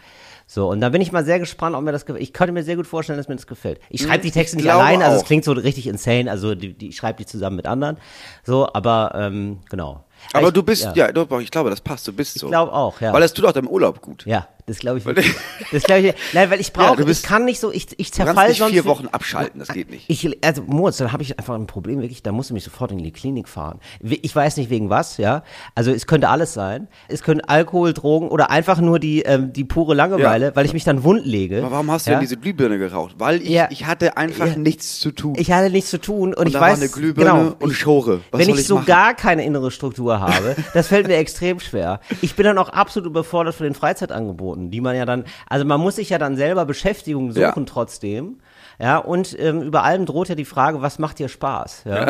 So, 0.47 0.69
und 0.69 0.81
da 0.83 0.91
bin 0.91 1.01
ich 1.01 1.11
mal 1.11 1.25
sehr 1.25 1.39
gespannt, 1.39 1.75
ob 1.75 1.83
mir 1.83 1.93
das 1.93 2.05
gefällt. 2.05 2.23
Ich 2.23 2.33
könnte 2.35 2.53
mir 2.53 2.63
sehr 2.63 2.77
gut 2.77 2.87
vorstellen, 2.87 3.17
dass 3.17 3.29
mir 3.29 3.37
das 3.37 3.47
gefällt. 3.47 3.81
Ich 3.89 4.03
schreibe 4.03 4.23
die 4.23 4.31
Texte 4.31 4.57
nicht 4.59 4.71
alleine, 4.71 5.05
also 5.05 5.17
es 5.17 5.25
klingt 5.25 5.43
so 5.45 5.53
richtig 5.53 5.87
insane, 5.87 6.31
also 6.31 6.55
die, 6.55 6.75
die, 6.75 6.89
ich 6.89 6.97
schreibe 6.97 7.17
die 7.19 7.27
zusammen 7.27 7.57
mit 7.57 7.67
anderen. 7.67 7.97
So, 8.43 8.69
aber 8.75 9.13
ähm, 9.15 9.61
genau. 9.71 10.05
Aber 10.33 10.49
ich, 10.49 10.53
du 10.55 10.63
bist, 10.63 10.89
ja, 10.95 11.13
doch, 11.13 11.29
ich 11.41 11.51
glaube, 11.51 11.71
das 11.71 11.81
passt, 11.81 12.07
du 12.09 12.13
bist 12.13 12.39
so. 12.39 12.47
Ich 12.47 12.51
glaube 12.51 12.73
auch, 12.73 13.01
ja. 13.01 13.13
Weil 13.13 13.21
das 13.21 13.33
tut 13.35 13.45
auch 13.45 13.53
deinem 13.53 13.69
Urlaub 13.69 14.01
gut. 14.01 14.25
ja, 14.27 14.49
das 14.67 14.79
glaube 14.79 14.99
ich. 14.99 15.05
wirklich. 15.05 15.33
Das 15.73 15.83
glaube 15.83 16.03
ich. 16.03 16.15
Nein, 16.33 16.51
weil 16.51 16.61
ich 16.61 16.73
brauche, 16.73 17.05
bist- 17.05 17.25
ich 17.25 17.29
kann 17.29 17.45
nicht 17.45 17.59
so, 17.61 17.71
ich, 17.73 17.87
ich 17.99 18.11
Du 18.11 18.19
kannst 18.19 18.35
zerfall 18.35 18.49
nicht 18.49 18.59
sonst. 18.59 18.73
vier 18.73 18.85
Wochen 18.85 19.09
abschalten, 19.09 19.59
das 19.59 19.69
geht 19.69 19.91
nicht. 19.91 20.05
Ich, 20.09 20.45
also 20.45 20.63
Moritz, 20.67 20.99
dann 20.99 21.13
habe 21.13 21.23
ich 21.23 21.39
einfach 21.39 21.55
ein 21.55 21.67
Problem, 21.67 22.01
wirklich, 22.01 22.23
da 22.23 22.33
musst 22.33 22.51
du 22.51 22.55
mich 22.55 22.63
sofort 22.65 22.93
in 22.93 22.99
die 22.99 23.11
Klinik 23.13 23.49
fahren. 23.49 23.81
Ich 24.01 24.35
weiß 24.35 24.57
nicht 24.57 24.71
wegen 24.71 24.91
was, 24.91 25.17
ja. 25.17 25.43
Also 25.75 25.91
es 25.91 26.07
könnte 26.07 26.29
alles 26.29 26.55
sein. 26.55 26.89
Es 27.09 27.23
können 27.23 27.41
Alkohol, 27.41 27.93
Drogen 27.93 28.29
oder 28.29 28.51
einfach 28.51 28.81
nur 28.81 28.99
die, 28.99 29.23
ähm, 29.23 29.53
die 29.53 29.65
pure 29.65 29.95
Langeweile, 29.95 30.47
Ja. 30.47 30.57
weil 30.57 30.65
ich 30.67 30.73
mich 30.73 30.85
dann 30.85 31.03
wund 31.05 31.25
lege. 31.27 31.59
Aber 31.63 31.73
warum 31.73 31.91
hast 31.91 32.07
du 32.07 32.11
ja? 32.11 32.17
denn 32.17 32.23
diese 32.23 32.37
Glühbirne 32.37 32.79
geraucht? 32.79 33.17
Weil 33.19 33.43
ich, 33.43 33.49
Ja. 33.49 33.69
ich 33.71 33.87
hatte 33.87 34.17
einfach 34.17 34.47
Ja. 34.47 34.57
nichts 34.57 35.01
zu 35.01 35.11
tun. 35.11 35.35
Ich 35.37 35.51
hatte 35.51 35.71
nichts 35.71 35.91
zu 35.91 36.01
tun 36.01 36.29
und, 36.31 36.35
Und 36.39 36.47
ich 36.47 36.53
da 36.53 36.61
weiß, 36.61 36.77
war 36.79 36.83
eine 36.85 36.89
Glühbirne 36.93 37.31
genau, 37.31 37.55
und 37.59 37.73
Schore. 37.73 38.21
Was 38.31 38.41
wenn 38.41 38.49
ich 38.51 38.61
ich 38.61 38.67
so 38.67 38.77
machen? 38.77 38.87
gar 38.87 39.15
keine 39.15 39.45
innere 39.45 39.71
Struktur 39.71 40.14
habe, 40.21 40.57
das 40.75 40.89
fällt 40.89 41.07
mir 41.07 41.17
extrem 41.17 41.61
schwer. 41.61 42.01
Ich 42.23 42.35
bin 42.37 42.45
dann 42.45 42.59
auch 42.59 42.69
absolut 42.69 43.09
überfordert 43.09 43.55
von 43.55 43.65
den 43.65 43.75
Freizeitangeboten, 43.75 44.71
die 44.71 44.81
man 44.81 44.97
ja 44.97 45.05
dann, 45.07 45.25
also 45.49 45.65
man 45.65 45.81
muss 45.81 45.97
sich 45.97 46.11
ja 46.11 46.19
dann 46.19 46.37
selber 46.37 46.65
Beschäftigung 46.65 47.33
suchen 47.33 47.43
Ja. 47.43 47.65
trotzdem. 47.67 48.39
Ja, 48.81 48.99
und 48.99 49.37
ähm, 49.39 49.63
über 49.63 49.85
allem 49.85 50.05
droht 50.07 50.29
ja 50.29 50.35
die 50.35 50.45
Frage, 50.45 50.83
was 50.83 50.99
macht 50.99 51.19
dir 51.19 51.29
Spaß? 51.29 51.83
Ja? 51.85 52.09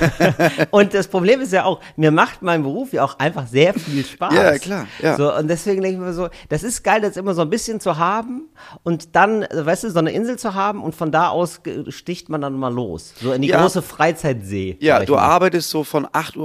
und 0.70 0.94
das 0.94 1.08
Problem 1.08 1.40
ist 1.40 1.52
ja 1.52 1.64
auch, 1.64 1.80
mir 1.96 2.10
macht 2.10 2.42
mein 2.42 2.62
Beruf 2.62 2.92
ja 2.92 3.04
auch 3.04 3.18
einfach 3.18 3.46
sehr 3.46 3.74
viel 3.74 4.04
Spaß. 4.04 4.34
Ja, 4.34 4.58
klar, 4.58 4.86
ja. 5.02 5.16
So, 5.16 5.34
und 5.34 5.48
deswegen 5.48 5.82
denke 5.82 5.98
ich 6.00 6.02
mir 6.06 6.12
so, 6.12 6.28
das 6.48 6.62
ist 6.62 6.82
geil, 6.82 7.00
das 7.00 7.16
immer 7.16 7.34
so 7.34 7.42
ein 7.42 7.50
bisschen 7.50 7.80
zu 7.80 7.98
haben 7.98 8.48
und 8.82 9.14
dann, 9.16 9.42
äh, 9.42 9.66
weißt 9.66 9.84
du, 9.84 9.90
so 9.90 9.98
eine 9.98 10.12
Insel 10.12 10.38
zu 10.38 10.54
haben 10.54 10.82
und 10.82 10.94
von 10.94 11.12
da 11.12 11.28
aus 11.28 11.60
sticht 11.88 12.28
man 12.28 12.40
dann 12.40 12.54
mal 12.54 12.72
los. 12.72 13.14
So 13.20 13.32
in 13.32 13.42
die 13.42 13.48
Ja. 13.48 13.60
große 13.60 13.82
Freizeit-See. 13.82 14.76
Ja, 14.80 15.04
du 15.04 15.14
mal. 15.14 15.20
arbeitest 15.22 15.70
so 15.70 15.84
von 15.84 16.06
8.30 16.06 16.36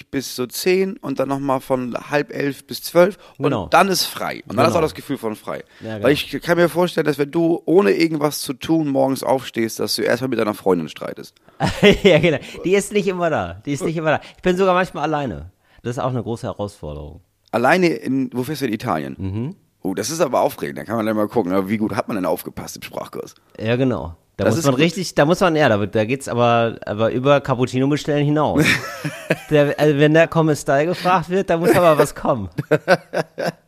Uhr 0.00 0.06
bis 0.10 0.36
so 0.36 0.46
10 0.46 0.96
und 0.98 1.18
dann 1.18 1.28
nochmal 1.28 1.60
von 1.60 1.96
halb 2.10 2.32
elf 2.32 2.66
bis 2.66 2.82
12 2.82 3.16
und 3.38 3.44
Genau. 3.44 3.66
dann 3.68 3.88
ist 3.88 4.04
frei. 4.04 4.42
Und 4.46 4.56
dann 4.56 4.66
hast 4.66 4.72
du 4.72 4.74
Genau. 4.74 4.78
auch 4.78 4.82
das 4.82 4.94
Gefühl 4.94 5.18
von 5.18 5.34
frei. 5.36 5.64
Ja, 5.80 5.94
genau. 5.94 6.04
Weil 6.06 6.12
ich 6.12 6.30
kann 6.42 6.56
mir 6.56 6.68
vorstellen, 6.68 7.06
dass 7.06 7.18
wenn 7.18 7.30
du 7.30 7.62
ohne 7.64 7.90
irgendwas 7.92 8.40
zu 8.40 8.52
tun 8.52 8.75
morgens 8.84 9.22
aufstehst, 9.22 9.80
dass 9.80 9.96
du 9.96 10.02
erstmal 10.02 10.28
mit 10.28 10.38
deiner 10.38 10.54
Freundin 10.54 10.88
streitest. 10.88 11.34
ja, 12.02 12.18
genau. 12.18 12.38
Die 12.64 12.74
ist 12.74 12.92
nicht 12.92 13.06
immer 13.08 13.30
da. 13.30 13.60
Die 13.64 13.72
ist 13.72 13.84
nicht 13.84 13.96
immer 13.96 14.10
da. 14.12 14.20
Ich 14.36 14.42
bin 14.42 14.56
sogar 14.56 14.74
manchmal 14.74 15.04
alleine. 15.04 15.50
Das 15.82 15.96
ist 15.96 16.02
auch 16.02 16.10
eine 16.10 16.22
große 16.22 16.46
Herausforderung. 16.46 17.20
Alleine 17.52 17.86
in, 17.88 18.30
wo 18.34 18.42
fährst 18.42 18.62
du 18.62 18.66
in 18.66 18.72
Italien? 18.72 19.16
Mhm. 19.18 19.56
Oh, 19.82 19.94
das 19.94 20.10
ist 20.10 20.20
aber 20.20 20.40
aufregend. 20.40 20.78
Da 20.78 20.84
kann 20.84 20.96
man 20.96 21.06
dann 21.06 21.16
mal 21.16 21.28
gucken, 21.28 21.52
aber 21.52 21.68
wie 21.68 21.76
gut 21.76 21.94
hat 21.94 22.08
man 22.08 22.16
denn 22.16 22.26
aufgepasst 22.26 22.76
im 22.76 22.82
Sprachkurs? 22.82 23.34
Ja, 23.58 23.76
genau. 23.76 24.16
Da 24.36 24.44
Das 24.44 24.54
muss 24.54 24.58
ist 24.58 24.64
man 24.66 24.74
gut. 24.74 24.82
richtig, 24.84 25.14
da 25.14 25.24
muss 25.24 25.40
man, 25.40 25.56
ja, 25.56 25.68
da, 25.68 25.86
da 25.86 26.04
geht's 26.04 26.28
aber, 26.28 26.76
aber 26.84 27.10
über 27.12 27.40
Cappuccino 27.40 27.86
bestellen 27.88 28.26
hinaus. 28.26 28.64
der, 29.50 29.78
also 29.78 29.96
wenn 29.98 30.12
der 30.12 30.28
Kommissar 30.28 30.84
gefragt 30.84 31.30
wird, 31.30 31.48
da 31.48 31.56
muss 31.56 31.74
aber 31.74 31.96
was 31.96 32.14
kommen. 32.14 32.50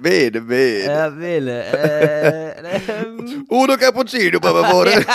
Bene, 0.00 0.40
bene. 0.40 0.84
Ja, 0.84 1.18
wähle. 1.18 1.64
Äh, 1.64 3.04
Uno 3.48 3.76
Cappuccino, 3.76 4.38
per 4.40 4.50
favore. 4.52 5.04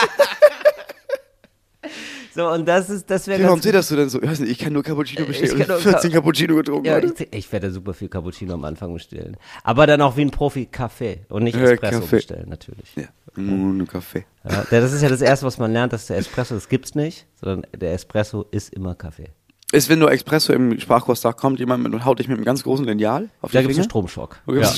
So, 2.37 2.47
und 2.51 2.67
das 2.67 2.87
ist, 2.91 3.09
das 3.09 3.25
wäre 3.25 3.41
warum 3.41 3.55
ganz 3.55 3.63
zitterst 3.63 3.89
du 3.89 3.95
denn 3.95 4.09
so? 4.09 4.21
Ich 4.21 4.29
weiß 4.29 4.41
nicht, 4.41 4.51
ich 4.51 4.59
kann 4.59 4.71
nur 4.71 4.83
Cappuccino 4.83 5.25
bestellen. 5.25 5.57
kann 5.57 5.75
und 5.77 5.83
nur 5.83 5.93
14 5.93 6.11
Cappuccino 6.11 6.55
getrunken. 6.55 6.85
Ja, 6.85 6.99
ich, 6.99 7.33
ich 7.33 7.51
werde 7.51 7.71
super 7.71 7.95
viel 7.95 8.09
Cappuccino 8.09 8.53
am 8.53 8.63
Anfang 8.63 8.93
bestellen. 8.93 9.37
Aber 9.63 9.87
dann 9.87 10.01
auch 10.01 10.17
wie 10.17 10.21
ein 10.21 10.29
Profi 10.29 10.67
Kaffee 10.67 11.21
und 11.29 11.45
nicht 11.45 11.55
Espresso 11.57 12.01
Kaffee. 12.01 12.15
bestellen, 12.17 12.47
natürlich. 12.47 12.95
ja. 12.95 13.05
Ein 13.35 13.87
Kaffee. 13.87 14.25
Ja, 14.47 14.67
das 14.69 14.93
ist 14.93 15.01
ja 15.01 15.09
das 15.09 15.21
Erste, 15.21 15.47
was 15.47 15.57
man 15.57 15.73
lernt, 15.73 15.93
dass 15.93 16.05
der 16.07 16.17
Espresso, 16.17 16.53
das 16.53 16.69
gibt's 16.69 16.93
nicht, 16.93 17.25
sondern 17.41 17.65
der 17.75 17.93
Espresso 17.93 18.45
ist 18.51 18.71
immer 18.71 18.93
Kaffee. 18.93 19.29
Ist, 19.73 19.89
wenn 19.89 19.99
du 19.99 20.07
Espresso 20.07 20.53
im 20.53 20.79
Sprachkurs 20.79 21.21
sagst, 21.21 21.41
kommt 21.41 21.59
jemand 21.59 21.83
mit 21.83 21.93
und 21.93 22.05
haut 22.05 22.19
dich 22.19 22.27
mit 22.29 22.37
einem 22.37 22.45
ganz 22.45 22.63
großen 22.63 22.85
Lineal 22.85 23.29
auf 23.41 23.51
Da 23.51 23.59
die 23.59 23.65
gibt's 23.67 23.77
einen? 23.79 23.89
Stromschock. 23.89 24.37
Okay, 24.45 24.61
Ja, 24.61 24.71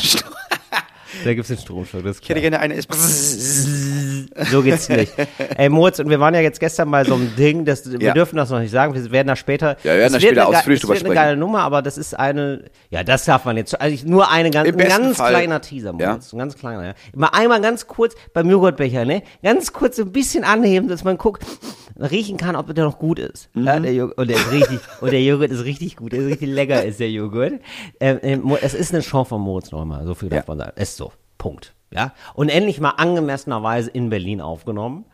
ist- 1.14 1.26
da 1.26 1.34
gibt's 1.34 1.48
den 1.50 1.58
Stromschock, 1.58 2.04
das 2.04 2.18
ist 2.18 2.24
Ich 2.24 2.30
hätte 2.30 2.42
gerne 2.42 2.60
eine. 2.60 2.76
So 4.52 4.62
geht's 4.62 4.90
nicht. 4.90 5.14
Ey, 5.58 5.70
Moritz, 5.70 6.00
und 6.00 6.10
wir 6.10 6.20
waren 6.20 6.34
ja 6.34 6.42
jetzt 6.42 6.60
gestern 6.60 6.90
bei 6.92 7.04
so 7.04 7.16
einem 7.16 7.36
Ding, 7.36 7.66
das, 7.66 7.90
wir 7.92 8.00
Ja. 8.00 8.14
dürfen 8.14 8.36
das 8.38 8.50
noch 8.50 8.60
nicht 8.60 8.72
sagen, 8.72 8.94
wir 8.94 9.12
werden 9.12 9.28
da 9.28 9.36
später. 9.36 9.78
Ja, 9.84 9.94
wir 9.94 10.00
werden 10.00 10.06
es 10.08 10.14
da 10.14 10.20
später 10.20 10.48
eine, 10.48 10.58
ausführlich 10.58 10.78
es 10.78 10.82
drüber 10.82 10.94
wird 10.96 11.06
eine 11.06 11.14
sprechen. 11.14 11.26
geile 11.28 11.38
Nummer, 11.38 11.60
aber 11.62 11.82
das 11.82 11.98
ist 11.98 12.18
eine, 12.18 12.66
ja, 12.90 13.04
das 13.04 13.26
darf 13.26 13.46
man 13.46 13.58
jetzt, 13.58 13.80
also 13.80 14.08
nur 14.08 14.30
eine 14.30 14.50
ganz, 14.52 14.70
ein 14.70 14.78
ganz 14.78 15.18
Fall- 15.18 15.32
kleiner 15.34 15.62
Teaser, 15.62 15.94
Ja. 16.00 16.10
Moritz, 16.12 16.34
ein 16.34 16.40
ganz 16.40 16.56
kleiner, 16.58 16.86
ja. 16.86 16.94
Mal 17.16 17.30
einmal 17.34 17.62
ganz 17.62 17.88
kurz 17.88 18.16
beim 18.34 18.50
Joghurtbecher, 18.50 19.06
ne, 19.06 19.24
ganz 19.44 19.74
kurz 19.74 19.98
so 19.98 20.04
ein 20.04 20.12
bisschen 20.12 20.44
anheben, 20.44 20.88
dass 20.90 21.04
man 21.04 21.18
guckt, 21.18 21.44
riechen 22.00 22.38
kann, 22.38 22.56
ob 22.56 22.74
der 22.74 22.86
noch 22.86 22.98
gut 22.98 23.20
ist. 23.20 23.50
Mhm. 23.54 23.66
Ja, 23.68 23.80
der 23.80 23.94
Joghurt, 23.94 24.18
und 24.18 24.30
der 24.30 24.38
ist 24.38 24.52
richtig, 24.52 24.80
und 25.02 25.12
der 25.12 25.22
Joghurt 25.22 25.52
ist 25.52 25.64
richtig 25.66 25.96
gut, 25.98 26.14
der 26.14 26.20
ist 26.22 26.28
richtig 26.28 26.50
lecker, 26.50 26.84
ist 26.84 27.00
der 27.00 27.12
Joghurt. 27.12 27.54
Ähm, 28.00 28.20
ähm, 28.22 28.58
es 28.62 28.74
ist 28.74 28.94
eine 28.94 29.02
Chance 29.02 29.30
von 29.30 29.42
Moritz 29.42 29.72
noch 29.72 29.84
mal, 29.86 30.06
so 30.06 30.14
viel 30.16 30.30
darf 30.30 30.40
Ja. 30.48 30.56
man 30.56 30.58
sagen. 30.60 30.72
Ist 30.80 30.96
so, 30.96 30.99
Punkt. 31.40 31.74
Ja, 31.92 32.14
und 32.36 32.50
endlich 32.50 32.80
mal 32.80 32.92
angemessenerweise 32.92 33.90
in 33.90 34.12
Berlin 34.12 34.42
aufgenommen. 34.42 35.06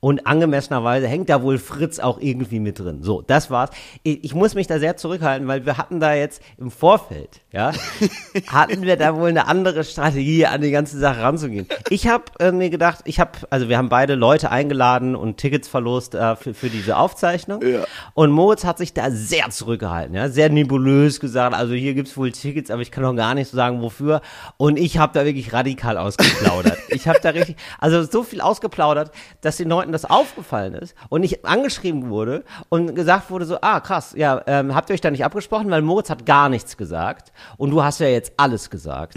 Und 0.00 0.26
angemessenerweise 0.26 1.06
hängt 1.06 1.28
da 1.28 1.42
wohl 1.42 1.58
Fritz 1.58 1.98
auch 1.98 2.18
irgendwie 2.20 2.58
mit 2.58 2.78
drin. 2.78 3.02
So, 3.02 3.20
das 3.20 3.50
war's. 3.50 3.68
Ich, 4.02 4.34
muss 4.34 4.54
mich 4.54 4.66
da 4.66 4.78
sehr 4.78 4.96
zurückhalten, 4.96 5.46
weil 5.46 5.66
wir 5.66 5.76
hatten 5.76 6.00
da 6.00 6.14
jetzt 6.14 6.42
im 6.56 6.70
Vorfeld, 6.70 7.42
ja, 7.52 7.72
hatten 8.48 8.80
wir 8.80 8.96
da 8.96 9.14
wohl 9.14 9.28
eine 9.28 9.46
andere 9.46 9.84
Strategie, 9.84 10.46
an 10.46 10.62
die 10.62 10.70
ganze 10.70 10.98
Sache 10.98 11.20
ranzugehen. 11.20 11.66
Ich 11.90 12.08
habe 12.08 12.24
äh, 12.38 12.50
mir 12.50 12.70
gedacht, 12.70 13.00
ich 13.04 13.20
habe, 13.20 13.32
also 13.50 13.68
wir 13.68 13.76
haben 13.76 13.90
beide 13.90 14.14
Leute 14.14 14.50
eingeladen 14.50 15.14
und 15.14 15.36
Tickets 15.36 15.68
verlost 15.68 16.14
äh, 16.14 16.34
für, 16.34 16.54
für 16.54 16.70
diese 16.70 16.96
Aufzeichnung. 16.96 17.60
Ja. 17.62 17.84
Und 18.14 18.30
Moritz 18.30 18.64
hat 18.64 18.78
sich 18.78 18.94
da 18.94 19.10
sehr 19.10 19.50
zurückgehalten, 19.50 20.14
ja, 20.14 20.30
sehr 20.30 20.48
nebulös 20.48 21.20
gesagt, 21.20 21.54
also 21.54 21.74
hier 21.74 21.92
gibt's 21.92 22.16
wohl 22.16 22.32
Tickets, 22.32 22.70
aber 22.70 22.80
ich 22.80 22.90
kann 22.90 23.02
noch 23.02 23.14
gar 23.14 23.34
nicht 23.34 23.50
so 23.50 23.56
sagen, 23.56 23.82
wofür. 23.82 24.22
Und 24.56 24.78
ich 24.78 24.96
habe 24.96 25.12
da 25.12 25.26
wirklich 25.26 25.52
radikal 25.52 25.98
ausgeplaudert. 25.98 26.78
ich 26.88 27.06
habe 27.06 27.18
da 27.22 27.30
richtig, 27.30 27.56
also 27.78 28.02
so 28.02 28.22
viel 28.22 28.40
ausgeplaudert, 28.40 29.10
dass 29.42 29.58
den 29.58 29.68
Leuten 29.68 29.89
das 29.92 30.04
aufgefallen 30.04 30.74
ist 30.74 30.94
und 31.08 31.22
ich 31.22 31.44
angeschrieben 31.44 32.10
wurde 32.10 32.44
und 32.68 32.94
gesagt 32.94 33.30
wurde 33.30 33.44
so, 33.44 33.58
ah 33.60 33.80
krass, 33.80 34.14
ja, 34.16 34.42
ähm, 34.46 34.74
habt 34.74 34.90
ihr 34.90 34.94
euch 34.94 35.00
da 35.00 35.10
nicht 35.10 35.24
abgesprochen, 35.24 35.70
weil 35.70 35.82
Moritz 35.82 36.10
hat 36.10 36.26
gar 36.26 36.48
nichts 36.48 36.76
gesagt 36.76 37.32
und 37.56 37.70
du 37.70 37.82
hast 37.82 38.00
ja 38.00 38.08
jetzt 38.08 38.32
alles 38.36 38.70
gesagt. 38.70 39.16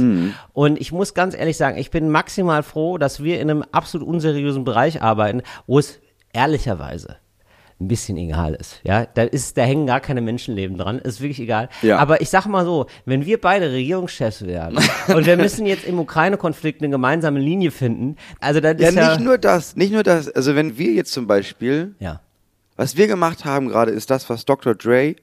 Und 0.53 0.79
ich 0.79 0.91
muss 0.91 1.13
ganz 1.13 1.35
ehrlich 1.35 1.57
sagen, 1.57 1.77
ich 1.77 1.91
bin 1.91 2.09
maximal 2.09 2.63
froh, 2.63 2.97
dass 2.97 3.23
wir 3.23 3.39
in 3.39 3.49
einem 3.49 3.63
absolut 3.71 4.07
unseriösen 4.07 4.63
Bereich 4.63 5.01
arbeiten, 5.01 5.41
wo 5.67 5.79
es 5.79 5.99
ehrlicherweise 6.33 7.17
ein 7.83 7.87
bisschen 7.87 8.17
egal 8.17 8.53
ist. 8.55 8.79
Ja, 8.83 9.05
da 9.05 9.23
ist, 9.23 9.57
da 9.57 9.63
hängen 9.63 9.85
gar 9.87 9.99
keine 9.99 10.21
Menschenleben 10.21 10.77
dran, 10.77 10.99
ist 10.99 11.21
wirklich 11.21 11.39
egal. 11.39 11.69
Ja. 11.81 11.97
Aber 11.99 12.21
ich 12.21 12.29
sag 12.29 12.45
mal 12.45 12.65
so, 12.65 12.87
wenn 13.05 13.25
wir 13.25 13.39
beide 13.39 13.71
Regierungschefs 13.71 14.45
werden 14.45 14.79
und 15.15 15.25
wir 15.25 15.37
müssen 15.37 15.65
jetzt 15.65 15.85
im 15.85 15.99
Ukraine-Konflikt 15.99 16.81
eine 16.81 16.89
gemeinsame 16.89 17.39
Linie 17.39 17.71
finden, 17.71 18.15
also 18.39 18.59
das 18.59 18.75
Ja, 18.79 18.89
ist 18.89 18.95
ja, 18.95 19.09
nicht 19.15 19.23
nur 19.25 19.37
das, 19.37 19.75
nicht 19.75 19.93
nur 19.93 20.03
das. 20.03 20.29
Also 20.29 20.55
wenn 20.55 20.77
wir 20.77 20.91
jetzt 20.93 21.11
zum 21.11 21.27
Beispiel, 21.27 21.95
ja, 21.99 22.21
was 22.75 22.97
wir 22.97 23.07
gemacht 23.07 23.45
haben 23.45 23.67
gerade, 23.67 23.91
ist 23.91 24.09
das, 24.09 24.29
was 24.29 24.45
Dr. 24.45 24.73
Dre 24.73 25.15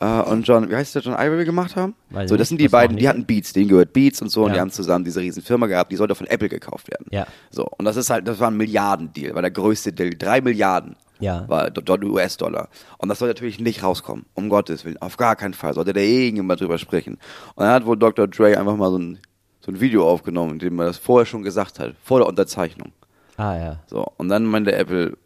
äh, 0.00 0.06
und 0.06 0.48
John, 0.48 0.68
wie 0.70 0.74
heißt 0.76 0.94
der, 0.94 1.02
John 1.02 1.14
Ivory 1.14 1.44
gemacht 1.44 1.76
haben? 1.76 1.94
Weiß 2.10 2.28
so, 2.30 2.36
das 2.36 2.48
sind 2.48 2.56
nicht, 2.56 2.68
die 2.68 2.72
was 2.72 2.78
machen 2.78 2.86
beiden, 2.88 2.96
die? 2.96 3.02
die 3.02 3.08
hatten 3.08 3.24
Beats, 3.26 3.52
denen 3.52 3.68
gehört 3.68 3.92
Beats 3.92 4.20
und 4.22 4.28
so, 4.30 4.42
und 4.42 4.48
Ja. 4.48 4.54
die 4.54 4.60
haben 4.60 4.70
zusammen 4.70 5.04
diese 5.04 5.20
riesen 5.20 5.42
Firma 5.42 5.66
gehabt, 5.66 5.92
die 5.92 5.96
sollte 5.96 6.14
von 6.14 6.26
Apple 6.26 6.48
gekauft 6.48 6.90
werden. 6.90 7.06
Ja. 7.10 7.26
So, 7.50 7.66
und 7.78 7.84
das 7.84 7.96
ist 7.96 8.10
halt, 8.10 8.26
das 8.26 8.40
war 8.40 8.50
ein 8.50 8.56
Milliardendeal, 8.56 9.34
war 9.34 9.42
der 9.42 9.50
größte 9.50 9.92
Deal, 9.92 10.10
drei 10.18 10.40
Milliarden. 10.40 10.96
Ja. 11.20 11.48
War 11.48 11.70
Do- 11.70 11.80
Do- 11.96 12.06
US-Dollar. 12.08 12.68
Und 12.98 13.08
das 13.08 13.18
soll 13.18 13.28
natürlich 13.28 13.60
nicht 13.60 13.82
rauskommen. 13.82 14.26
Um 14.34 14.48
Gottes 14.48 14.84
Willen. 14.84 14.96
Auf 14.98 15.16
gar 15.16 15.36
keinen 15.36 15.54
Fall. 15.54 15.74
Sollte 15.74 15.92
da 15.92 16.00
irgendjemand 16.00 16.60
drüber 16.60 16.78
sprechen. 16.78 17.14
Und 17.54 17.64
dann 17.64 17.72
hat 17.72 17.86
wohl 17.86 17.96
Dr. 17.96 18.26
Dre 18.26 18.58
einfach 18.58 18.76
mal 18.76 18.90
so 18.90 18.98
ein, 18.98 19.18
so 19.60 19.70
ein 19.70 19.80
Video 19.80 20.08
aufgenommen, 20.08 20.52
in 20.52 20.58
dem 20.58 20.78
er 20.80 20.86
das 20.86 20.98
vorher 20.98 21.26
schon 21.26 21.42
gesagt 21.42 21.78
hat. 21.78 21.94
Vor 22.02 22.18
der 22.20 22.26
Unterzeichnung. 22.28 22.92
ah 23.36 23.56
ja, 23.56 23.80
So, 23.86 24.06
und 24.16 24.28
dann 24.28 24.44
meinte 24.44 24.72
Apple, 24.74 25.16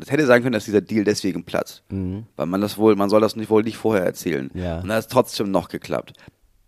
es 0.00 0.10
hätte 0.10 0.26
sein 0.26 0.42
können, 0.42 0.54
dass 0.54 0.64
dieser 0.64 0.80
Deal 0.80 1.04
deswegen 1.04 1.44
platzt. 1.44 1.82
Weil 1.90 2.46
man 2.46 2.60
das 2.60 2.78
wohl, 2.78 2.96
man 2.96 3.10
soll 3.10 3.20
das 3.20 3.36
nicht, 3.36 3.50
wohl 3.50 3.62
nicht 3.62 3.76
vorher 3.76 4.04
erzählen. 4.04 4.50
Ja. 4.54 4.76
Und 4.80 4.88
dann 4.88 4.96
hat 4.96 5.04
es 5.04 5.08
trotzdem 5.08 5.50
noch 5.50 5.68
geklappt. 5.68 6.14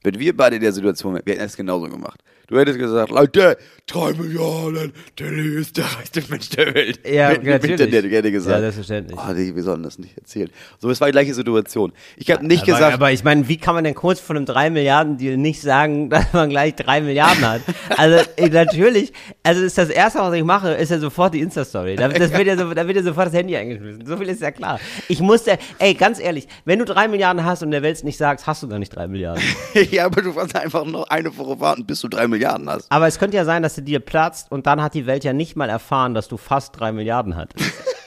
Wenn 0.05 0.19
wir 0.19 0.37
beide 0.37 0.57
in 0.57 0.63
der 0.63 0.73
Situation 0.73 1.15
wären, 1.15 1.23
wir 1.25 1.35
hätten 1.35 1.45
es 1.45 1.57
genauso 1.57 1.89
gemacht. 1.89 2.21
Du 2.53 2.59
hättest 2.59 2.79
gesagt, 2.79 3.11
Leute, 3.11 3.57
drei 3.87 4.13
Milliarden, 4.13 4.93
Tilly 5.17 5.59
ist 5.59 5.75
der 5.79 5.87
reichste 5.87 6.23
Mensch 6.29 6.51
der 6.51 6.75
Welt. 6.75 7.01
Ja, 7.11 7.31
Mit- 7.31 7.45
mit 7.45 7.53
natürlich. 7.53 7.81
Internet, 7.81 8.05
ich 8.05 8.13
hätte 8.13 8.31
gesagt. 8.31 8.55
Ja, 8.57 8.61
selbstverständlich. 8.61 9.19
Oh, 9.19 9.33
nee, 9.33 9.55
wir 9.55 9.63
sollen 9.63 9.83
das 9.83 9.99
nicht 9.99 10.19
erzählen. 10.19 10.51
So, 10.79 10.91
es 10.91 11.01
war 11.01 11.09
die 11.09 11.13
gleiche 11.13 11.33
Situation. 11.33 11.95
Ich 12.19 12.31
habe 12.31 12.47
nicht 12.47 12.65
aber, 12.65 12.73
gesagt, 12.73 12.93
aber 12.93 13.11
ich 13.11 13.25
meine, 13.25 13.49
wie 13.49 13.57
kann 13.57 13.75
man 13.75 13.85
denn 13.85 13.95
kurz 13.95 14.21
von 14.21 14.37
einem 14.37 14.45
3 14.45 14.69
Milliarden 14.69 15.17
Deal 15.17 15.39
nicht 15.39 15.63
sagen, 15.63 16.11
dass 16.11 16.31
man 16.35 16.51
gleich 16.51 16.75
3 16.77 17.01
Milliarden 17.01 17.43
hat? 17.49 17.63
Also 17.97 18.19
äh, 18.37 18.51
natürlich, 18.51 19.15
also 19.43 19.63
das 19.63 19.69
ist 19.69 19.79
das 19.79 19.89
erste, 19.89 20.19
was 20.19 20.35
ich 20.35 20.45
mache, 20.45 20.73
ist 20.75 20.91
ja 20.91 20.99
sofort 20.99 21.33
die 21.33 21.41
Insta-Story. 21.41 21.97
Da, 21.97 22.09
das 22.09 22.33
wird 22.35 22.47
ja 22.49 22.59
so, 22.59 22.75
da 22.75 22.87
wird 22.87 22.99
ja 22.99 23.03
sofort 23.03 23.29
das 23.29 23.35
Handy 23.35 23.57
eingeschmissen. 23.57 24.05
So 24.05 24.19
viel 24.19 24.29
ist 24.29 24.43
ja 24.43 24.51
klar. 24.51 24.79
Ich 25.09 25.21
musste, 25.21 25.59
ey, 25.79 25.95
ganz 25.95 26.21
ehrlich, 26.21 26.47
wenn 26.67 26.79
du 26.81 26.85
3 26.85 27.09
Milliarden 27.09 27.47
hast 27.47 27.63
und 27.63 27.71
der 27.71 27.81
Welt 27.83 28.05
nicht 28.05 28.19
sagst, 28.19 28.47
hast 28.47 28.63
du 28.63 28.69
gar 28.69 28.79
nicht 28.79 28.95
3 28.95 29.09
Milliarden. 29.09 29.43
ja, 29.91 30.05
aber 30.05 30.21
du 30.21 30.35
kannst 30.35 30.55
einfach 30.55 30.85
noch 30.85 31.09
eine 31.09 31.35
Woche 31.35 31.59
warten, 31.59 31.87
bis 31.87 32.03
du 32.03 32.09
drei 32.09 32.29
Milliarden 32.29 32.42
hast. 32.47 32.91
Aber 32.91 33.07
es 33.07 33.19
könnte 33.19 33.37
ja 33.37 33.45
sein, 33.45 33.63
dass 33.63 33.75
der 33.75 33.85
Deal 33.85 34.01
platzt 34.01 34.51
und 34.51 34.67
dann 34.67 34.83
hat 34.83 34.95
die 34.95 35.07
Welt 35.07 35.25
ja 35.25 35.33
nicht 35.33 35.57
mal 35.57 35.69
erfahren, 35.69 36.15
dass 36.15 36.29
du 36.29 36.37
fast 36.37 36.79
3 36.79 36.93
Milliarden 36.93 37.37
hattest. 37.37 37.73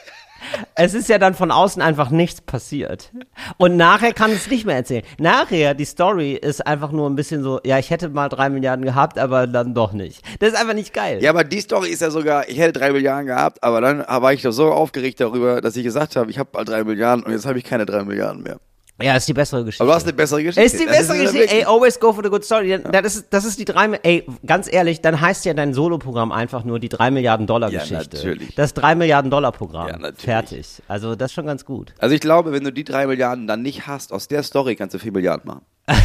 Es 0.75 0.93
ist 0.93 1.09
ja 1.09 1.17
dann 1.17 1.33
von 1.33 1.51
außen 1.51 1.81
einfach 1.81 2.09
nichts 2.09 2.41
passiert. 2.41 3.11
Und 3.57 3.77
nachher 3.77 4.13
kann 4.13 4.31
es 4.31 4.49
nicht 4.49 4.65
mehr 4.65 4.75
erzählen. 4.75 5.03
Nachher, 5.17 5.73
die 5.73 5.85
Story 5.85 6.33
ist 6.33 6.65
einfach 6.65 6.91
nur 6.91 7.09
ein 7.09 7.15
bisschen 7.15 7.43
so, 7.43 7.59
ja, 7.63 7.79
ich 7.79 7.89
hätte 7.89 8.09
mal 8.09 8.29
drei 8.29 8.49
Milliarden 8.49 8.85
gehabt, 8.85 9.17
aber 9.17 9.47
dann 9.47 9.73
doch 9.73 9.93
nicht. 9.93 10.21
Das 10.39 10.49
ist 10.49 10.59
einfach 10.59 10.73
nicht 10.73 10.93
geil. 10.93 11.21
Ja, 11.21 11.31
aber 11.31 11.43
die 11.43 11.61
Story 11.61 11.89
ist 11.89 12.01
ja 12.01 12.11
sogar, 12.11 12.47
ich 12.47 12.59
hätte 12.59 12.79
drei 12.79 12.91
Milliarden 12.91 13.27
gehabt, 13.27 13.63
aber 13.63 13.81
dann 13.81 13.99
war 13.99 14.33
ich 14.33 14.41
doch 14.41 14.51
so 14.51 14.71
aufgeregt 14.71 15.19
darüber, 15.19 15.61
dass 15.61 15.75
ich 15.75 15.83
gesagt 15.83 16.15
habe, 16.15 16.29
ich 16.29 16.39
habe 16.39 16.49
bald 16.51 16.69
drei 16.69 16.83
Milliarden 16.83 17.23
und 17.25 17.31
jetzt 17.31 17.45
habe 17.45 17.57
ich 17.57 17.63
keine 17.63 17.85
drei 17.85 18.03
Milliarden 18.03 18.43
mehr. 18.43 18.59
Ja, 19.01 19.17
ist 19.17 19.27
die 19.27 19.33
bessere 19.33 19.65
Geschichte. 19.65 19.83
Aber 19.83 19.91
du 19.91 19.95
hast 19.97 20.03
eine 20.03 20.13
bessere 20.13 20.41
Geschichte. 20.41 20.61
ist 20.61 20.79
die 20.79 20.85
Das 20.85 20.97
bessere 20.99 21.17
ja 21.17 21.23
Geschichte. 21.31 21.53
Ey, 21.53 21.65
always 21.65 21.99
go 21.99 22.13
for 22.13 22.23
the 22.23 22.29
good 22.29 22.45
story. 22.45 22.79
Das 22.91 23.15
ist, 23.17 23.25
das 23.29 23.43
ist 23.43 23.59
die 23.59 23.65
drei, 23.65 23.87
ey, 24.03 24.25
ganz 24.45 24.71
ehrlich, 24.71 25.01
dann 25.01 25.19
heißt 25.19 25.43
ja 25.43 25.53
dein 25.53 25.73
Soloprogramm 25.73 26.31
einfach 26.31 26.63
nur 26.63 26.79
die 26.79 26.87
drei 26.87 27.11
Milliarden 27.11 27.45
Dollar 27.45 27.69
Ja, 27.71 27.81
Geschichte. 27.81 28.15
natürlich. 28.15 28.55
Das 28.55 28.73
drei 28.73 28.95
Milliarden 28.95 29.29
Dollar 29.29 29.51
Programm. 29.51 29.87
Ja, 29.89 29.97
natürlich. 29.97 30.21
Fertig. 30.23 30.67
Also, 30.87 31.15
das 31.15 31.31
ist 31.31 31.35
schon 31.35 31.45
ganz 31.45 31.65
gut. 31.65 31.93
Also 31.99 32.15
ich 32.15 32.21
glaube, 32.21 32.53
wenn 32.53 32.63
du 32.63 32.71
die 32.71 32.85
drei 32.85 33.05
Milliarden 33.05 33.47
dann 33.47 33.61
nicht 33.63 33.85
hast, 33.85 34.13
aus 34.13 34.29
der 34.29 34.43
Story 34.43 34.77
kannst 34.77 34.93
du 34.95 34.99
vier 34.99 35.11
Milliarden 35.11 35.45
machen. 35.45 35.65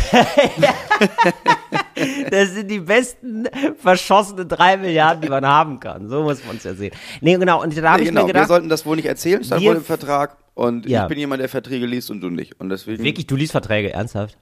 Das 2.30 2.50
sind 2.50 2.70
die 2.70 2.80
besten 2.80 3.46
verschossenen 3.78 4.48
drei 4.48 4.76
Milliarden, 4.78 5.20
die 5.20 5.28
man 5.28 5.44
haben 5.46 5.80
kann. 5.80 6.08
So 6.08 6.22
muss 6.22 6.42
man 6.46 6.56
es 6.56 6.64
ja 6.64 6.72
sehen. 6.74 6.92
Nee, 7.20 7.36
genau. 7.36 7.62
Und 7.62 7.76
da 7.76 7.90
habe 7.90 7.98
Nee, 7.98 8.04
ich 8.04 8.08
genau, 8.08 8.22
mir 8.22 8.28
wir 8.28 8.32
gedacht, 8.32 8.48
sollten 8.48 8.68
das 8.70 8.86
wohl 8.86 8.96
nicht 8.96 9.04
erzählen, 9.06 9.44
stand 9.44 9.60
Wir- 9.60 9.70
wohl 9.70 9.76
im 9.76 9.84
Vertrag. 9.84 10.36
Und 10.60 10.86
Ja. 10.86 11.04
ich 11.04 11.08
bin 11.08 11.18
jemand, 11.18 11.40
der 11.40 11.48
Verträge 11.48 11.86
liest 11.86 12.10
und 12.10 12.20
du 12.20 12.28
nicht. 12.28 12.60
Und 12.60 12.68
deswegen, 12.68 13.02
wirklich, 13.02 13.26
du 13.26 13.34
liest 13.34 13.52
Verträge, 13.52 13.94
ernsthaft? 13.94 14.36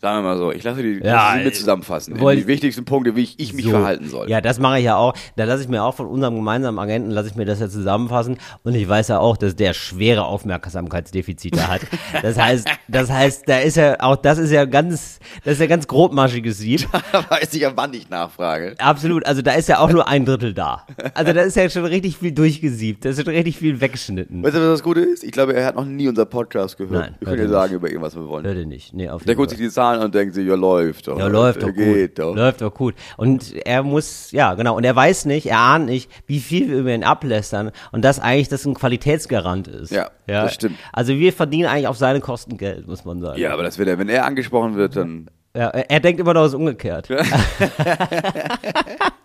Sagen 0.00 0.18
wir 0.18 0.22
mal 0.22 0.36
so, 0.38 0.50
ich 0.52 0.62
lasse 0.64 0.82
die, 0.82 1.00
Ja, 1.04 1.36
äh, 1.36 1.44
mit 1.44 1.54
zusammenfassen. 1.56 2.18
wollt- 2.20 2.38
die 2.38 2.46
wichtigsten 2.46 2.84
Punkte, 2.84 3.16
wie 3.16 3.22
ich, 3.22 3.38
ich 3.38 3.52
mich 3.52 3.64
So. 3.66 3.70
verhalten 3.72 4.08
soll. 4.08 4.30
Ja, 4.30 4.40
das 4.40 4.58
mache 4.58 4.78
ich 4.78 4.84
ja 4.84 4.96
auch. 4.96 5.14
Da 5.36 5.44
lasse 5.44 5.62
ich 5.62 5.68
mir 5.68 5.82
auch 5.82 5.94
von 5.94 6.06
unserem 6.06 6.36
gemeinsamen 6.36 6.78
Agenten, 6.78 7.10
lasse 7.10 7.28
ich 7.28 7.34
mir 7.36 7.44
das 7.44 7.60
ja 7.60 7.68
zusammenfassen. 7.68 8.38
Und 8.62 8.74
ich 8.74 8.88
weiß 8.88 9.08
ja 9.08 9.18
auch, 9.18 9.36
dass 9.36 9.56
der 9.56 9.74
schwere 9.74 10.24
Aufmerksamkeitsdefizite 10.24 11.68
hat. 11.68 11.80
Das 12.22 12.38
heißt, 12.38 12.68
das 12.88 13.10
heißt, 13.10 13.42
da 13.48 13.58
ist 13.60 13.76
ja 13.76 13.96
auch, 14.00 14.16
das 14.16 14.38
ist 14.38 14.50
ja 14.50 14.64
ganz, 14.64 15.20
das 15.44 15.54
ist 15.54 15.60
ja 15.60 15.66
ganz 15.66 15.86
grobmaschiges 15.86 16.58
Sieb. 16.58 16.86
Da 17.12 17.24
weiß 17.28 17.52
ich 17.54 17.62
ja, 17.62 17.72
wann 17.74 17.92
ich 17.94 18.08
nachfrage. 18.10 18.74
Absolut, 18.78 19.24
also 19.26 19.42
da 19.42 19.52
ist 19.52 19.68
ja 19.68 19.78
auch 19.78 19.90
nur 19.90 20.06
ein 20.06 20.24
Drittel 20.24 20.54
da. 20.54 20.86
Also 21.14 21.32
da 21.32 21.42
ist 21.42 21.56
ja 21.56 21.68
schon 21.70 21.84
richtig 21.84 22.16
viel 22.18 22.32
durchgesiebt, 22.32 23.04
da 23.04 23.10
ist 23.10 23.16
schon 23.22 23.32
richtig 23.32 23.58
viel 23.58 23.80
weggeschnitten. 23.80 24.42
Weißt 24.42 24.54
du, 24.54 24.60
was 24.60 24.78
das 24.78 24.82
Gute 24.82 25.00
ist? 25.00 25.24
Ich 25.24 25.32
glaube, 25.32 25.54
er 25.54 25.66
hat 25.66 25.76
noch 25.76 25.84
nie 25.84 26.08
unser 26.08 26.24
Podcast 26.26 26.76
gehört. 26.78 26.92
Nein, 26.92 27.14
wir 27.18 27.26
können 27.28 27.38
ja 27.38 27.44
er 27.44 27.50
sagen 27.50 27.74
über 27.74 27.88
irgendwas, 27.88 28.14
was 28.14 28.22
wir 28.22 28.28
wollen. 28.28 28.44
Hört 28.46 28.56
ihr 28.58 28.66
nicht. 28.66 28.92
Nee, 28.94 29.08
auf 29.08 29.22
Der 29.22 29.30
jeden 29.32 29.38
guckt 29.38 29.50
Fall. 29.50 29.58
sich 29.58 29.66
die 29.68 29.72
Zahlen 29.72 29.89
an 29.90 30.00
und 30.00 30.14
denkt 30.14 30.34
sich, 30.34 30.46
ja, 30.46 30.54
läuft 30.54 31.08
doch. 31.08 31.18
Ja, 31.18 31.26
läuft 31.26 31.62
doch 31.62 31.72
geht 31.72 32.16
gut. 32.16 32.18
doch. 32.18 32.34
Läuft 32.34 32.60
doch 32.60 32.74
gut. 32.74 32.94
Und 33.16 33.54
er 33.66 33.82
muss, 33.82 34.30
ja, 34.32 34.54
genau. 34.54 34.76
Und 34.76 34.84
er 34.84 34.94
weiß 34.94 35.26
nicht, 35.26 35.46
er 35.46 35.58
ahnt 35.58 35.86
nicht, 35.86 36.10
wie 36.26 36.40
viel 36.40 36.70
wir 36.70 36.78
über 36.78 36.94
ihn 36.94 37.04
ablästern 37.04 37.70
und 37.92 38.04
dass 38.04 38.20
eigentlich 38.20 38.48
das 38.48 38.64
ein 38.64 38.74
Qualitätsgarant 38.74 39.68
ist. 39.68 39.92
Ja, 39.92 40.10
das 40.26 40.54
stimmt. 40.54 40.76
Also 40.92 41.14
wir 41.14 41.32
verdienen 41.32 41.68
eigentlich 41.68 41.88
auf 41.88 41.96
seine 41.96 42.20
Kosten 42.20 42.56
Geld, 42.56 42.86
muss 42.86 43.04
man 43.04 43.20
sagen. 43.20 43.40
Ja, 43.40 43.52
aber 43.52 43.62
das 43.62 43.78
wird 43.78 43.88
er, 43.88 43.98
wenn 43.98 44.08
er 44.08 44.24
angesprochen 44.24 44.76
wird, 44.76 44.96
dann. 44.96 45.30
Ja, 45.54 45.68
er 45.68 45.90
er 45.90 46.00
denkt 46.00 46.20
immer 46.20 46.34
noch, 46.34 46.44
es 46.44 46.54
umgekehrt. 46.54 47.08